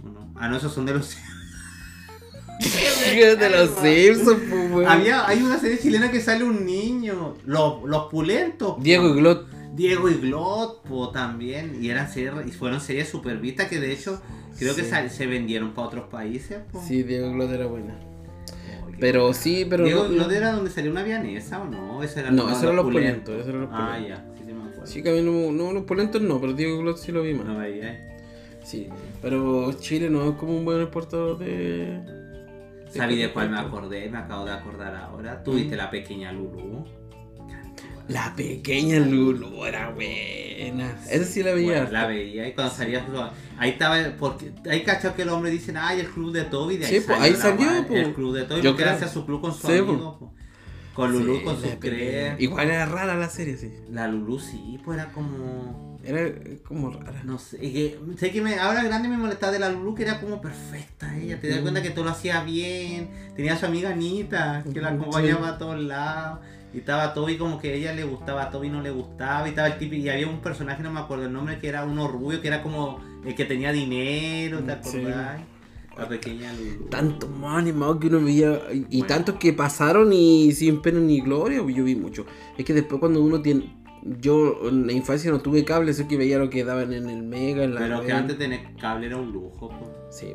¿O 0.03 0.07
no? 0.09 0.31
Ah, 0.35 0.47
no, 0.47 0.57
esos 0.57 0.73
son 0.73 0.87
de 0.87 0.95
los. 0.95 1.15
de 2.59 3.49
los 3.51 3.69
Simpsons, 3.79 4.39
pues, 4.49 4.71
weón. 4.71 4.87
Había, 4.87 5.27
hay 5.27 5.43
una 5.43 5.59
serie 5.59 5.77
chilena 5.77 6.09
que 6.09 6.19
sale 6.19 6.43
un 6.43 6.65
niño, 6.65 7.35
los, 7.45 7.83
los 7.83 8.05
pulentos. 8.09 8.81
Diego 8.81 9.07
y 9.09 9.13
Glot. 9.19 9.47
Diego 9.77 10.09
y 10.09 10.15
Glot 10.15 10.83
po, 10.83 11.09
también. 11.11 11.77
Y 11.81 11.89
eran 11.89 12.09
series, 12.11 12.33
y 12.45 12.51
fueron 12.51 12.81
series 12.81 13.07
super 13.07 13.37
vistas 13.37 13.69
que 13.69 13.79
de 13.79 13.93
hecho 13.93 14.21
creo 14.57 14.75
que 14.75 14.83
Sí. 14.83 14.91
se 15.09 15.27
vendieron 15.27 15.73
para 15.73 15.87
otros 15.87 16.07
países. 16.09 16.59
po. 16.71 16.81
Sí, 16.85 17.03
Diego 17.03 17.29
y 17.29 17.33
Glot 17.33 17.51
era 17.51 17.67
buena. 17.67 17.97
Oh, 18.83 18.87
Pero 18.99 19.31
sí, 19.33 19.65
pero 19.69 19.85
Diego 19.85 20.05
no- 20.05 20.11
y 20.11 20.15
Glot 20.15 20.31
era 20.31 20.51
donde 20.51 20.71
salió 20.71 20.91
una 20.91 21.03
vianesa 21.03 21.61
o 21.61 21.65
no? 21.65 22.01
Eso 22.03 22.19
era 22.19 22.31
No, 22.31 22.49
eso 22.49 22.63
eran 22.63 22.75
los 22.75 22.85
pulentos, 22.85 23.39
eso 23.39 23.51
los 23.53 23.69
Ah, 23.71 23.95
pulentos. 23.95 24.09
ya, 24.09 24.33
sí, 24.37 24.43
sí 24.47 24.53
me 24.53 24.63
acuerdo. 24.63 24.85
Sí, 24.87 25.03
que 25.03 25.09
a 25.09 25.13
mí 25.13 25.21
no, 25.21 25.51
no, 25.51 25.71
los 25.73 25.83
polentos 25.83 26.21
no, 26.21 26.41
pero 26.41 26.53
Diego 26.53 26.75
y 26.75 26.81
Glot 26.81 26.97
sí 26.97 27.11
lo 27.11 27.21
vi 27.21 27.33
más. 27.35 27.45
No 27.45 27.57
veía. 27.59 27.93
eh. 27.93 28.17
Sí, 28.63 28.89
pero 29.21 29.71
Chile 29.73 30.09
no 30.09 30.27
es 30.31 30.35
como 30.35 30.57
un 30.57 30.65
buen 30.65 30.81
exportador 30.81 31.37
de... 31.37 32.01
¿Sabí 32.89 33.15
de 33.17 33.31
cuál 33.31 33.49
me 33.51 33.59
acordé? 33.59 34.09
Me 34.09 34.17
acabo 34.17 34.43
de 34.45 34.51
acordar 34.51 34.95
ahora. 34.95 35.43
¿Tuviste 35.43 35.75
la 35.77 35.89
pequeña 35.89 36.31
Lulu? 36.33 36.83
La 38.09 38.33
pequeña 38.35 38.99
Lulu 38.99 39.65
era 39.65 39.89
buena. 39.89 40.95
Esa 41.09 41.25
sí 41.25 41.43
la 41.43 41.53
veía. 41.53 41.73
Bueno, 41.81 41.91
la 41.91 42.07
veía 42.07 42.47
y 42.47 42.53
cuando 42.53 42.73
salía 42.73 43.05
su- 43.05 43.11
ahí 43.59 43.71
estaba 43.71 43.97
porque 44.17 44.51
hay 44.69 44.83
cachado 44.83 45.15
que 45.15 45.23
el 45.23 45.29
hombre 45.29 45.51
dicen 45.51 45.75
ay 45.77 45.99
el 45.99 46.07
club 46.07 46.31
de 46.31 46.43
Toby 46.45 46.77
de 46.77 46.85
ahí 46.85 46.99
Sí, 46.99 47.03
pues, 47.05 47.19
ahí 47.19 47.31
la 47.31 47.37
salió, 47.37 47.87
pues. 47.87 48.07
el 48.07 48.13
club 48.13 48.33
de 48.35 48.43
Toby 48.45 48.61
Yo 48.61 48.71
porque 48.71 48.83
creo. 48.83 48.95
hace 48.95 49.07
su 49.09 49.25
club 49.25 49.41
con 49.41 49.53
su 49.53 49.67
Sí, 49.67 49.73
amigo 49.77 50.17
pues. 50.19 50.31
Con 50.93 51.11
Lulu 51.11 51.37
Sí, 51.37 51.43
con 51.43 51.61
sus 51.61 51.71
crees. 51.79 52.39
Igual 52.39 52.71
era 52.71 52.85
rara 52.87 53.15
la 53.15 53.29
serie, 53.29 53.55
sí. 53.57 53.71
La 53.91 54.07
Lulu 54.07 54.39
sí, 54.39 54.79
pues 54.83 54.97
era 54.99 55.11
como. 55.11 55.99
Era 56.03 56.21
eh, 56.21 56.59
como 56.65 56.89
rara. 56.89 57.21
No 57.23 57.37
sé, 57.37 57.57
es 57.57 57.71
que, 57.73 57.99
sé 58.17 58.31
que 58.31 58.41
me, 58.41 58.57
ahora 58.57 58.81
grande 58.83 59.07
me 59.09 59.17
molestaba 59.17 59.51
de 59.51 59.59
la 59.59 59.69
Lulu 59.69 59.93
que 59.93 60.03
era 60.03 60.19
como 60.21 60.39
perfecta 60.41 61.15
ella, 61.17 61.39
te 61.39 61.49
das 61.49 61.59
Mm. 61.59 61.63
cuenta 61.63 61.81
que 61.83 61.89
todo 61.91 62.05
lo 62.05 62.11
hacía 62.11 62.41
bien, 62.43 63.09
tenía 63.35 63.53
a 63.53 63.57
su 63.57 63.65
amiga 63.65 63.89
Anita, 63.91 64.63
que 64.73 64.79
la 64.81 64.89
Sí. 64.89 64.95
acompañaba 64.95 65.49
a 65.49 65.57
todos 65.59 65.79
lados, 65.81 66.39
y 66.73 66.79
estaba 66.79 67.13
Toby 67.13 67.37
como 67.37 67.59
que 67.59 67.71
a 67.71 67.73
ella 67.73 67.93
le 67.93 68.03
gustaba, 68.03 68.43
a 68.43 68.49
Toby 68.51 68.69
no 68.69 68.81
le 68.81 68.91
gustaba, 68.91 69.47
y 69.47 69.49
estaba 69.49 69.67
el 69.67 69.77
tipo, 69.77 69.95
y 69.95 70.07
había 70.09 70.27
un 70.27 70.39
personaje, 70.41 70.83
no 70.83 70.91
me 70.91 70.99
acuerdo 70.99 71.25
el 71.25 71.33
nombre, 71.33 71.59
que 71.59 71.67
era 71.69 71.85
uno 71.85 72.07
rubio, 72.07 72.41
que 72.41 72.47
era 72.47 72.61
como 72.61 72.99
el 73.25 73.35
que 73.35 73.45
tenía 73.45 73.71
dinero, 73.71 74.59
¿te 74.59 74.77
Sí. 74.83 74.97
acordás? 74.99 75.41
La 75.97 76.07
pequeña. 76.07 76.51
Tantos 76.91 77.27
más 77.29 77.57
animados 77.57 77.97
que 77.97 78.07
uno 78.07 78.23
veía 78.23 78.61
y, 78.71 79.01
tantos 79.03 79.35
que 79.35 79.51
pasaron 79.51 80.13
y 80.13 80.51
sin 80.51 80.81
pena 80.81 80.99
ni 80.99 81.21
gloria, 81.21 81.57
yo 81.57 81.83
vi 81.83 81.95
mucho. 81.95 82.25
Es 82.55 82.65
que 82.65 82.73
después 82.73 82.99
cuando 82.99 83.21
uno 83.21 83.41
tiene... 83.41 83.75
Yo 84.21 84.69
en 84.69 84.85
la 84.85 84.93
infancia 84.93 85.31
no 85.31 85.41
tuve 85.41 85.65
cable, 85.65 85.91
sé 85.93 86.07
que 86.07 86.15
veía 86.15 86.37
lo 86.37 86.49
que 86.51 86.63
daban 86.63 86.93
en 86.93 87.09
el 87.09 87.23
Mega, 87.23 87.63
en 87.63 87.73
la 87.73 87.81
Pero 87.81 88.05
que 88.05 88.13
antes 88.13 88.37
tener 88.37 88.59
cable 88.79 89.07
era 89.07 89.17
un 89.17 89.31
lujo, 89.33 89.69
pues, 89.69 89.91
Sí, 90.11 90.33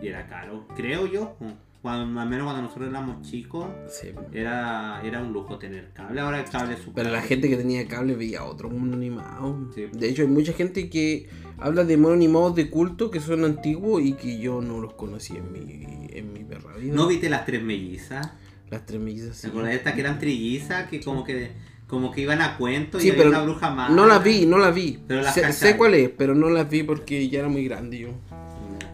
y 0.00 0.08
era 0.08 0.26
caro, 0.26 0.66
creo 0.74 1.06
yo, 1.06 1.36
pues, 1.38 1.52
cuando, 1.82 2.20
al 2.20 2.28
menos 2.28 2.44
cuando 2.44 2.62
nosotros 2.62 2.88
éramos 2.88 3.28
chicos. 3.28 3.66
sí. 3.88 4.08
Era, 4.32 5.00
era 5.04 5.20
un 5.20 5.32
lujo 5.32 5.58
tener 5.58 5.90
cable, 5.92 6.20
ahora 6.20 6.38
el 6.40 6.48
cable 6.48 6.74
es 6.74 6.78
súper 6.80 7.02
Pero 7.04 7.10
la 7.14 7.22
gente 7.22 7.48
que 7.48 7.56
tenía 7.56 7.86
cable 7.88 8.14
veía 8.14 8.44
otro 8.44 8.70
mundo 8.70 8.96
animado. 8.96 9.68
Sí. 9.74 9.86
De 9.92 10.08
hecho, 10.08 10.22
hay 10.22 10.28
mucha 10.28 10.52
gente 10.52 10.88
que 10.88 11.28
habla 11.58 11.84
de 11.84 11.96
monos 11.96 12.16
animados 12.16 12.54
de 12.54 12.70
culto 12.70 13.10
que 13.10 13.18
son 13.20 13.44
antiguos 13.44 14.02
y 14.02 14.12
que 14.14 14.38
yo 14.38 14.60
no 14.60 14.80
los 14.80 14.94
conocí 14.94 15.36
en 15.36 15.52
mi, 15.52 16.06
en 16.10 16.32
mi 16.32 16.44
perra 16.44 16.76
vida. 16.76 16.94
¿No 16.94 17.08
viste 17.08 17.28
las 17.28 17.44
tres 17.44 17.62
mellizas? 17.62 18.30
Las 18.70 18.86
tres 18.86 19.00
mellizas, 19.00 19.30
¿Te 19.36 19.42
sí. 19.42 19.46
acuerdas 19.48 19.70
de 19.72 19.76
estas 19.76 19.92
que 19.94 20.00
eran 20.00 20.18
trillizas? 20.18 20.88
Que 20.88 21.00
como 21.00 21.24
que 21.24 21.50
como 21.88 22.10
que 22.10 22.22
iban 22.22 22.40
a 22.40 22.56
cuento 22.56 22.98
Sí, 22.98 23.08
y 23.08 23.10
había 23.10 23.24
pero 23.24 23.30
una 23.36 23.42
bruja 23.42 23.68
mala. 23.70 23.94
No 23.94 24.06
las 24.06 24.24
vi, 24.24 24.46
no 24.46 24.56
las 24.56 24.74
vi. 24.74 24.98
Pero 25.06 25.20
las 25.20 25.34
sé, 25.34 25.52
sé 25.52 25.76
cuál 25.76 25.92
es, 25.94 26.08
pero 26.08 26.34
no 26.34 26.48
las 26.48 26.70
vi 26.70 26.84
porque 26.84 27.28
ya 27.28 27.40
era 27.40 27.48
muy 27.48 27.64
grande 27.66 27.98
yo. 27.98 28.08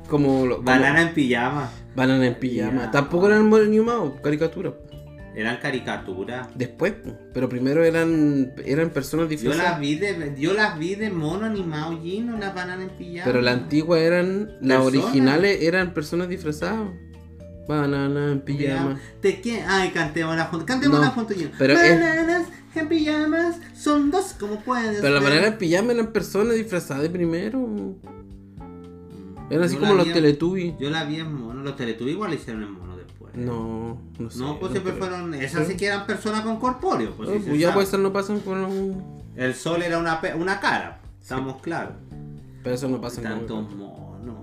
Como, 0.08 0.46
lo- 0.46 0.56
como- 0.56 0.66
Banana 0.66 1.02
en 1.02 1.14
pijama. 1.14 1.70
Banana 1.98 2.26
en 2.26 2.34
pijama. 2.36 2.84
Ya. 2.84 2.90
Tampoco 2.92 3.26
eran 3.26 3.52
animados, 3.52 4.20
caricaturas. 4.22 4.74
Eran 5.34 5.58
caricaturas. 5.58 6.48
Después, 6.54 6.94
pero 7.34 7.48
primero 7.48 7.84
eran 7.84 8.52
eran 8.64 8.90
personas 8.90 9.26
Yo 9.26 9.30
disfrazadas. 9.30 9.70
las 9.72 9.80
vi 9.80 9.94
de, 9.96 10.34
yo 10.38 10.52
las 10.54 10.78
vi 10.78 10.94
de 10.94 11.10
mono 11.10 11.44
animado 11.46 12.00
Gino, 12.02 12.36
las 12.38 12.54
bananas 12.54 12.88
en 12.90 12.96
pijama. 12.96 13.24
Pero 13.24 13.40
las 13.40 13.54
antiguas 13.54 14.00
eran, 14.00 14.46
las 14.60 14.78
Personas. 14.82 15.04
originales 15.04 15.58
eran 15.62 15.94
personas 15.94 16.28
disfrazadas. 16.28 16.88
Banana 17.68 18.32
en 18.32 18.40
pijama. 18.40 18.98
¿De 19.20 19.40
qué? 19.40 19.62
Ay, 19.66 19.90
cantémosla 19.90 20.46
juntos. 20.46 20.66
Cantémosla 20.66 21.06
No, 21.06 21.12
juntos, 21.12 21.36
Gino. 21.36 21.50
pero 21.58 21.74
es- 21.74 22.00
Bananas 22.00 22.48
en 22.74 22.88
pijamas 22.88 23.56
son 23.76 24.10
dos 24.10 24.34
como 24.38 24.60
puedes 24.60 25.00
Pero 25.00 25.14
las 25.14 25.22
bananas 25.22 25.48
en 25.48 25.58
pijama 25.58 25.92
eran 25.92 26.12
personas 26.12 26.54
disfrazadas 26.56 27.08
primero. 27.10 27.94
Eran 29.50 29.64
así 29.64 29.74
Yo 29.74 29.80
como 29.80 29.94
los 29.94 30.12
Teletubbies. 30.12 30.74
Yo 30.78 30.90
la 30.90 31.04
vi 31.04 31.16
en 31.16 31.32
mono. 31.32 31.62
Los 31.62 31.76
Teletubbies 31.76 32.14
igual 32.14 32.34
hicieron 32.34 32.62
en 32.62 32.72
mono 32.72 32.96
después. 32.96 33.34
No, 33.34 34.00
no 34.18 34.30
sé. 34.30 34.38
No, 34.38 34.58
pues 34.58 34.72
siempre 34.72 34.92
creo. 34.92 35.06
fueron. 35.06 35.34
Esas 35.34 35.66
sí 35.66 35.76
que 35.76 35.86
eran 35.86 36.06
personas 36.06 36.42
con 36.42 36.58
corpóreo. 36.58 37.12
Pues, 37.12 37.30
sí 37.30 37.44
pues 37.46 37.60
ya 37.60 37.72
pues 37.72 37.88
eso 37.88 37.98
no 37.98 38.12
pasan 38.12 38.40
con 38.40 38.64
un... 38.64 39.18
El 39.36 39.54
sol 39.54 39.82
era 39.82 39.98
una, 39.98 40.20
una 40.36 40.60
cara. 40.60 41.00
Estamos 41.20 41.60
claros. 41.60 41.94
Pero 42.62 42.74
eso 42.74 42.88
no 42.88 43.00
pasa 43.00 43.22
con 43.22 43.30
Tantos 43.30 43.70
monos. 43.74 44.36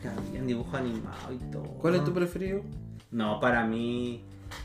Que 0.00 0.08
habían 0.08 0.46
dibujo 0.46 0.76
animado 0.76 1.32
y 1.32 1.38
todo. 1.52 1.62
¿Cuál 1.62 1.94
es 1.94 2.04
tu 2.04 2.12
preferido? 2.12 2.62
No, 3.10 3.38
para 3.38 3.64
mí. 3.64 4.24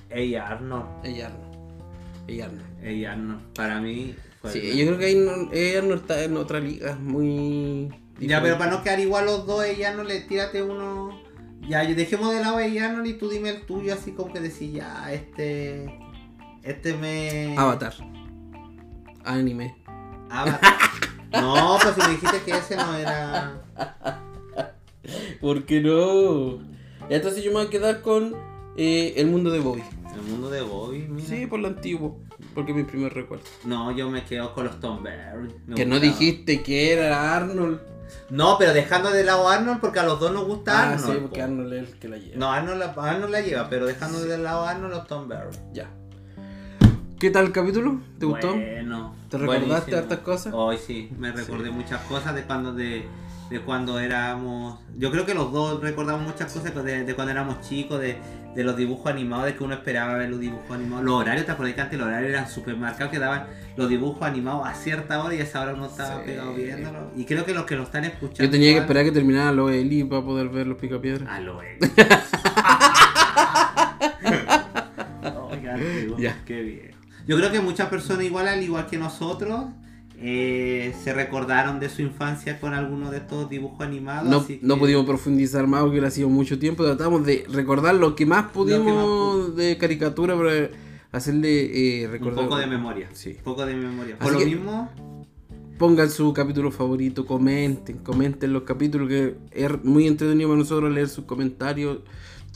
Ella 0.10 0.48
Arnold. 0.48 1.06
Ella 1.06 1.30
no. 1.30 2.28
Ella 2.28 2.48
no. 2.48 2.62
Ella 2.86 3.14
Arnold. 3.14 3.42
Para 3.54 3.80
mí. 3.80 4.16
fue 4.42 4.52
Sí, 4.52 4.72
el 4.72 4.78
yo 4.78 4.86
creo 4.88 4.98
que 4.98 5.06
ahí 5.06 5.16
no, 5.16 5.52
ella 5.52 5.82
no 5.82 5.96
está 5.96 6.24
en 6.24 6.38
otra 6.38 6.60
liga, 6.60 6.96
muy... 6.96 7.94
Ya, 8.20 8.42
pero 8.42 8.58
para 8.58 8.72
no 8.72 8.84
quedar 8.84 9.00
igual 9.00 9.26
los 9.26 9.46
dos, 9.46 9.64
ella 9.66 9.94
no 9.94 10.04
le 10.04 10.22
tírate 10.22 10.62
uno. 10.62 11.22
Ya, 11.68 11.84
dejemos 11.84 12.34
de 12.34 12.42
lado 12.42 12.58
a 12.58 12.66
ella 12.66 12.90
Arnold 12.90 13.08
y 13.08 13.14
tú 13.14 13.30
dime 13.30 13.50
el 13.50 13.66
tuyo, 13.66 13.94
así 13.94 14.12
como 14.12 14.32
que 14.32 14.40
decís, 14.40 14.74
ya, 14.74 15.12
este. 15.12 16.00
Este 16.64 16.94
me. 16.94 17.56
Avatar. 17.58 17.94
Anime. 19.24 19.76
Avatar. 20.30 20.74
no, 21.32 21.78
pues 21.82 21.96
si 21.96 22.02
me 22.02 22.10
dijiste 22.10 22.42
que 22.46 22.52
ese 22.58 22.76
no 22.76 22.96
era. 22.96 23.62
¿Por 25.42 25.66
qué 25.66 25.82
no? 25.82 26.60
Entonces 27.10 27.44
yo 27.44 27.52
me 27.52 27.58
voy 27.58 27.68
a 27.68 27.70
quedar 27.70 28.02
con 28.02 28.36
eh, 28.76 29.14
El 29.18 29.28
Mundo 29.28 29.52
de 29.52 29.60
Bobby. 29.60 29.84
El 30.14 30.22
mundo 30.24 30.50
de 30.50 30.62
Bobby, 30.62 31.08
mira. 31.10 31.28
Sí, 31.28 31.46
por 31.48 31.60
lo 31.60 31.68
antiguo. 31.68 32.20
Porque 32.54 32.72
es 32.72 32.78
mi 32.78 32.84
primer 32.84 33.14
recuerdo. 33.14 33.46
No, 33.66 33.92
yo 33.96 34.10
me 34.10 34.24
quedo 34.24 34.54
con 34.54 34.66
los 34.66 34.80
Tom 34.80 35.04
Berry. 35.04 35.54
Que 35.76 35.86
no 35.86 36.00
dijiste 36.00 36.64
que 36.64 36.94
era 36.94 37.36
Arnold. 37.36 37.80
No, 38.30 38.58
pero 38.58 38.74
dejando 38.74 39.12
de 39.12 39.24
lado 39.24 39.48
a 39.50 39.56
Arnold 39.56 39.80
porque 39.80 40.00
a 40.00 40.04
los 40.04 40.20
dos 40.20 40.32
nos 40.32 40.46
gusta 40.46 40.72
Ah, 40.80 40.94
Arnold. 40.94 41.14
sí, 41.14 41.20
porque 41.22 41.40
po. 41.40 41.44
Arnold 41.46 41.74
es 41.74 41.90
el 41.90 42.00
que 42.00 42.08
la 42.10 42.18
lleva. 42.18 42.38
No, 42.38 42.52
Arnold 42.52 42.80
la, 42.80 42.86
Arnold 43.10 43.32
la 43.32 43.42
lleva, 43.42 43.70
pero 43.70 43.86
dejando 43.86 44.20
de 44.20 44.38
lado 44.38 44.66
a 44.66 44.72
Arnold 44.72 44.94
los 44.94 45.08
Tom 45.08 45.28
Berry. 45.28 45.58
Ya. 45.74 45.90
¿Qué 47.20 47.32
tal 47.32 47.46
el 47.48 47.52
capítulo? 47.52 48.00
¿Te 48.20 48.26
gustó? 48.28 48.52
Bueno. 48.54 49.16
¿Te 49.30 49.38
recordaste 49.38 49.66
buenísimo. 49.68 49.98
hartas 49.98 50.20
cosas? 50.20 50.54
Hoy 50.56 50.78
sí, 50.78 51.10
me 51.18 51.32
recordé 51.32 51.72
muchas 51.72 52.02
cosas 52.04 52.36
de 52.36 52.44
cuando 52.44 52.74
de, 52.74 53.08
de 53.50 53.60
cuando 53.62 54.00
éramos. 54.00 54.80
Yo 54.98 55.12
creo 55.12 55.26
que 55.26 55.34
los 55.34 55.52
dos 55.52 55.82
recordamos 55.82 56.24
muchas 56.28 56.52
cosas 56.52 56.74
de, 56.84 57.04
de 57.06 57.16
cuando 57.16 57.32
éramos 57.32 57.62
chicos, 57.62 58.00
de, 58.02 58.18
de 58.56 58.64
los 58.64 58.76
dibujos 58.76 59.08
animados, 59.12 59.46
de 59.46 59.56
que 59.56 59.64
uno 59.64 59.74
esperaba 59.76 60.16
ver 60.16 60.30
los 60.30 60.40
dibujos 60.40 60.70
animados. 60.72 61.06
Los 61.06 61.16
horarios, 61.16 61.46
¿te 61.46 61.52
acuerdas 61.54 61.76
que 61.76 61.82
antes 61.82 61.98
los 62.00 62.08
horarios 62.08 62.30
eran 62.32 62.50
súper 62.50 62.76
marcados 62.76 63.12
que 63.12 63.20
daban 63.20 63.46
los 63.78 63.88
dibujos 63.90 64.22
animados 64.24 64.68
a 64.68 64.74
cierta 64.74 65.24
hora 65.24 65.34
y 65.36 65.40
a 65.40 65.44
esa 65.44 65.62
hora 65.62 65.74
uno 65.76 65.86
estaba 65.86 66.16
Sí. 66.20 66.22
pegado 66.26 66.54
viéndolo? 66.54 67.12
Y 67.16 67.26
creo 67.26 67.46
que 67.46 67.54
los 67.54 67.66
que 67.66 67.76
lo 67.76 67.84
están 67.84 68.04
escuchando. 68.06 68.44
Yo 68.44 68.50
tenía 68.50 68.74
que 68.74 68.80
esperar 68.80 69.04
que 69.06 69.12
terminara 69.12 69.52
lo 69.52 69.70
Eli 69.70 70.04
para 70.04 70.24
poder 70.24 70.50
ver 70.50 70.68
los 70.68 70.78
picapiedras. 70.78 71.30
A 71.30 71.40
lo 71.40 71.62
es. 71.62 71.78
Oigan, 75.52 75.80
digo, 75.80 76.18
Ya. 76.18 76.38
qué 76.46 76.62
bien. 76.62 76.92
Yo 77.28 77.36
creo 77.38 77.52
que 77.52 77.60
muchas 77.60 77.90
personas 77.90 78.24
igual, 78.24 78.48
al 78.48 78.62
igual 78.64 78.88
que 78.88 78.98
nosotros, 78.98 79.66
eh, 80.20 80.96
se 81.04 81.14
recordaron 81.14 81.80
de 81.80 81.90
su 81.90 82.02
infancia 82.02 82.60
con 82.60 82.74
alguno 82.74 83.12
de 83.12 83.18
estos 83.18 83.50
dibujos 83.50 83.82
animados. 83.82 84.30
No, 84.30 84.38
así 84.38 84.60
no 84.64 84.76
que- 84.76 84.80
pudimos 84.82 85.06
profundizar 85.06 85.68
más 85.68 85.82
porque 85.82 85.92
hubiera 85.92 86.10
sido 86.12 86.30
mucho 86.30 86.58
tiempo. 86.58 86.84
Tratamos 86.84 87.26
de 87.26 87.46
recordar 87.52 87.96
lo 87.96 88.16
que 88.16 88.26
más 88.26 88.52
pudimos 88.52 89.50
pu- 89.50 89.54
de 89.54 89.78
caricatura 89.78 90.36
para 90.36 90.70
hacerle 91.12 92.02
eh, 92.02 92.06
Un 92.08 92.12
recordar. 92.14 92.44
poco 92.46 92.58
de 92.58 92.68
memoria. 92.68 93.10
Sí. 93.14 93.36
Un 93.38 93.44
poco 93.44 93.66
de 93.66 93.76
memoria. 93.76 94.16
Así 94.20 94.24
Por 94.32 94.40
lo 94.42 94.46
mismo, 94.46 94.90
Pongan 95.78 96.10
su 96.10 96.34
capítulo 96.34 96.72
favorito, 96.72 97.28
comenten, 97.28 98.00
comenten 98.00 98.52
los 98.52 98.64
capítulos 98.64 99.08
que 99.10 99.36
es 99.52 99.84
muy 99.84 100.08
entretenido 100.08 100.50
para 100.50 100.58
nosotros 100.58 100.92
leer 100.92 101.08
sus 101.08 101.26
comentarios. 101.26 102.00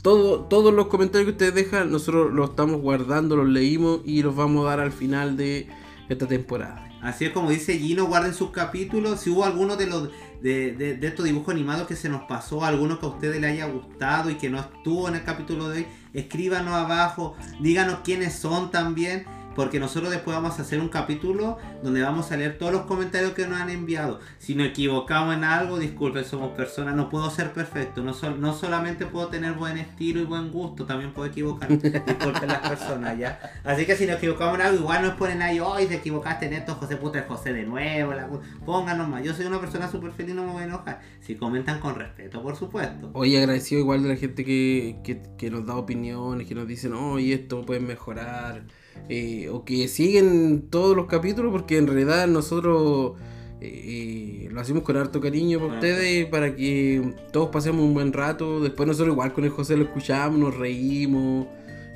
Todo, 0.02 0.40
todos 0.46 0.74
los 0.74 0.88
comentarios 0.88 1.26
que 1.26 1.30
ustedes 1.30 1.54
dejan, 1.54 1.92
nosotros 1.92 2.32
los 2.34 2.50
estamos 2.50 2.80
guardando, 2.80 3.36
los 3.36 3.46
leímos 3.48 4.00
y 4.04 4.22
los 4.24 4.34
vamos 4.34 4.66
a 4.66 4.70
dar 4.70 4.80
al 4.80 4.90
final 4.90 5.36
de 5.36 5.68
esta 6.12 6.26
temporada. 6.26 6.88
así 7.00 7.24
es 7.24 7.32
como 7.32 7.50
dice 7.50 7.78
Gino, 7.78 8.06
guarden 8.06 8.34
sus 8.34 8.50
capítulos. 8.50 9.20
Si 9.20 9.30
hubo 9.30 9.44
alguno 9.44 9.76
de 9.76 9.86
los 9.86 10.10
de, 10.42 10.98
estos 11.02 11.24
dibujos 11.24 11.54
animados 11.54 11.86
que 11.86 11.96
se 11.96 12.08
nos 12.08 12.22
pasó, 12.22 12.64
alguno 12.64 12.98
que 12.98 13.06
a 13.06 13.10
ustedes 13.10 13.40
les 13.40 13.52
haya 13.52 13.66
gustado 13.66 14.30
y 14.30 14.34
que 14.34 14.50
no 14.50 14.60
estuvo 14.60 15.08
en 15.08 15.16
el 15.16 15.24
capítulo 15.24 15.68
de 15.68 15.78
hoy, 15.78 15.86
escríbanos 16.12 16.74
abajo, 16.74 17.36
díganos 17.60 18.00
quiénes 18.04 18.34
son 18.34 18.70
también. 18.70 19.24
Porque 19.54 19.78
nosotros 19.78 20.10
después 20.10 20.36
vamos 20.36 20.58
a 20.58 20.62
hacer 20.62 20.80
un 20.80 20.88
capítulo 20.88 21.58
donde 21.82 22.02
vamos 22.02 22.32
a 22.32 22.36
leer 22.36 22.58
todos 22.58 22.72
los 22.72 22.82
comentarios 22.82 23.32
que 23.32 23.46
nos 23.46 23.60
han 23.60 23.70
enviado. 23.70 24.20
Si 24.38 24.54
nos 24.54 24.68
equivocamos 24.68 25.34
en 25.34 25.44
algo, 25.44 25.78
disculpen, 25.78 26.24
somos 26.24 26.52
personas, 26.52 26.94
no 26.94 27.08
puedo 27.08 27.30
ser 27.30 27.52
perfecto. 27.52 28.02
No, 28.02 28.14
sol- 28.14 28.40
no 28.40 28.54
solamente 28.54 29.06
puedo 29.06 29.28
tener 29.28 29.52
buen 29.52 29.78
estilo 29.78 30.20
y 30.20 30.24
buen 30.24 30.50
gusto, 30.50 30.86
también 30.86 31.12
puedo 31.12 31.28
equivocarme. 31.28 31.76
Disculpen 31.76 32.48
las 32.48 32.68
personas, 32.68 33.18
¿ya? 33.18 33.38
Así 33.64 33.84
que 33.86 33.96
si 33.96 34.06
nos 34.06 34.16
equivocamos 34.16 34.54
en 34.56 34.62
algo, 34.62 34.78
igual 34.78 35.02
nos 35.02 35.14
ponen 35.14 35.42
ahí, 35.42 35.60
hoy 35.60 35.86
te 35.86 35.96
equivocaste 35.96 36.46
en 36.46 36.54
esto, 36.54 36.74
José 36.74 36.96
puta 36.96 37.24
José 37.28 37.52
de 37.52 37.64
nuevo. 37.64 38.12
La... 38.14 38.26
cu-". 38.26 38.40
Pónganos 38.64 39.08
más. 39.08 39.22
Yo 39.22 39.34
soy 39.34 39.46
una 39.46 39.60
persona 39.60 39.90
súper 39.90 40.12
feliz, 40.12 40.34
no 40.34 40.44
me 40.46 40.52
voy 40.52 40.62
a 40.62 40.66
enojar. 40.66 41.00
Si 41.20 41.34
comentan 41.36 41.78
con 41.80 41.94
respeto, 41.94 42.42
por 42.42 42.56
supuesto. 42.56 43.10
Hoy 43.14 43.36
agradecido 43.36 43.80
igual 43.80 44.02
de 44.02 44.08
la 44.08 44.16
gente 44.16 44.44
que, 44.44 44.98
que, 45.38 45.50
nos 45.50 45.66
da 45.66 45.76
opiniones, 45.76 46.46
que 46.46 46.54
nos 46.54 46.66
dicen, 46.66 46.92
oye, 46.94 47.34
esto 47.34 47.64
pueden 47.64 47.86
mejorar, 47.86 48.62
eh, 49.08 49.48
o 49.50 49.64
que 49.64 49.88
siguen 49.88 50.68
todos 50.70 50.96
los 50.96 51.06
capítulos, 51.06 51.52
porque 51.52 51.78
en 51.78 51.86
realidad 51.86 52.26
nosotros 52.26 53.12
eh, 53.60 54.48
lo 54.50 54.60
hacemos 54.60 54.82
con 54.82 54.96
harto 54.96 55.20
cariño 55.20 55.58
para 55.60 55.74
ustedes, 55.74 56.26
para 56.26 56.54
que 56.56 57.14
todos 57.32 57.50
pasemos 57.50 57.82
un 57.84 57.94
buen 57.94 58.12
rato. 58.12 58.60
Después 58.60 58.86
nosotros 58.86 59.12
igual 59.14 59.32
con 59.32 59.44
el 59.44 59.50
José 59.50 59.76
lo 59.76 59.84
escuchamos, 59.84 60.38
nos 60.38 60.56
reímos. 60.56 61.46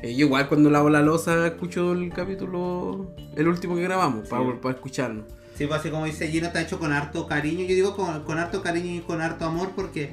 Eh, 0.02 0.14
yo 0.14 0.26
igual 0.26 0.48
cuando 0.48 0.70
lavo 0.70 0.90
la 0.90 1.00
losa 1.02 1.46
escucho 1.46 1.92
el 1.92 2.12
capítulo, 2.12 3.10
el 3.34 3.48
último 3.48 3.74
que 3.74 3.82
grabamos, 3.82 4.28
para, 4.28 4.44
Sí. 4.44 4.50
para 4.62 4.74
escucharnos. 4.74 5.24
Sí, 5.56 5.66
pues 5.66 5.80
así 5.80 5.88
como 5.88 6.04
dice 6.04 6.28
Gino, 6.28 6.48
está 6.48 6.60
hecho 6.60 6.78
con 6.78 6.92
harto 6.92 7.26
cariño. 7.26 7.62
Yo 7.62 7.74
digo 7.74 7.96
con, 7.96 8.24
con 8.24 8.38
harto 8.38 8.62
cariño 8.62 8.94
y 8.94 9.00
con 9.00 9.22
harto 9.22 9.46
amor 9.46 9.70
porque 9.74 10.10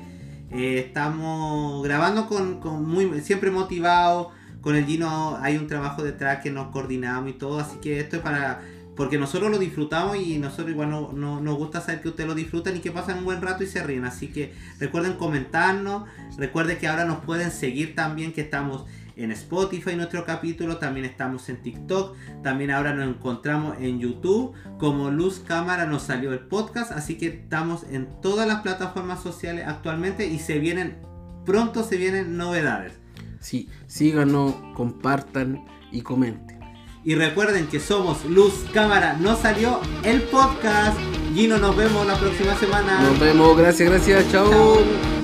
eh, 0.51 0.79
estamos 0.87 1.83
grabando 1.83 2.27
con, 2.27 2.59
con 2.61 2.85
muy 2.87 3.19
siempre 3.21 3.51
motivados, 3.51 4.27
con 4.63 4.75
el 4.75 4.85
Gino 4.85 5.37
hay 5.41 5.57
un 5.57 5.67
trabajo 5.67 6.01
detrás 6.01 6.41
que 6.41 6.49
nos 6.49 6.69
coordinamos 6.69 7.29
y 7.29 7.33
todo, 7.33 7.59
así 7.59 7.77
que 7.81 7.99
esto 7.99 8.15
es 8.15 8.21
para 8.23 8.61
porque 8.95 9.17
nosotros 9.17 9.49
lo 9.51 9.57
disfrutamos 9.57 10.17
y 10.17 10.37
nosotros 10.37 10.69
igual 10.69 10.89
no, 10.91 11.11
no- 11.13 11.41
nos 11.41 11.57
gusta 11.57 11.81
saber 11.81 12.01
que 12.01 12.09
ustedes 12.09 12.29
lo 12.29 12.35
disfrutan 12.35 12.77
y 12.77 12.79
que 12.79 12.91
pasan 12.91 13.17
un 13.19 13.25
buen 13.25 13.41
rato 13.41 13.63
y 13.63 13.67
se 13.67 13.81
ríen. 13.81 14.05
Así 14.05 14.27
que 14.27 14.53
recuerden 14.79 15.13
comentarnos, 15.13 16.03
recuerden 16.37 16.77
que 16.77 16.87
ahora 16.87 17.03
nos 17.03 17.17
pueden 17.25 17.49
seguir 17.49 17.95
también, 17.95 18.33
que 18.33 18.41
estamos 18.41 18.85
en 19.15 19.31
Spotify 19.31 19.95
nuestro 19.95 20.25
capítulo, 20.25 20.77
también 20.77 21.05
estamos 21.07 21.49
en 21.49 21.61
TikTok, 21.63 22.15
también 22.43 22.69
ahora 22.69 22.93
nos 22.93 23.07
encontramos 23.07 23.77
en 23.79 23.99
YouTube, 23.99 24.53
como 24.77 25.09
Luz 25.09 25.39
Cámara 25.39 25.85
nos 25.87 26.03
salió 26.03 26.31
el 26.31 26.39
podcast, 26.41 26.91
así 26.91 27.17
que 27.17 27.27
estamos 27.27 27.85
en 27.91 28.07
todas 28.21 28.47
las 28.47 28.61
plataformas 28.61 29.21
sociales 29.23 29.65
actualmente 29.67 30.27
y 30.27 30.37
se 30.37 30.59
vienen, 30.59 30.97
pronto 31.45 31.83
se 31.83 31.97
vienen 31.97 32.37
novedades. 32.37 32.93
Sí, 33.43 33.67
síganos, 33.87 34.53
compartan 34.73 35.65
y 35.91 36.01
comenten. 36.01 36.59
Y 37.03 37.15
recuerden 37.15 37.67
que 37.67 37.81
somos 37.81 38.23
Luz 38.23 38.53
Cámara, 38.73 39.17
no 39.19 39.35
salió 39.35 39.81
el 40.03 40.21
podcast. 40.21 40.97
Gino, 41.33 41.57
nos 41.57 41.75
vemos 41.75 42.07
la 42.07 42.17
próxima 42.17 42.55
semana. 42.55 43.01
Nos 43.01 43.19
vemos, 43.19 43.57
gracias, 43.57 43.89
gracias, 43.89 44.31
chao. 44.31 44.49
Chao. 44.49 45.22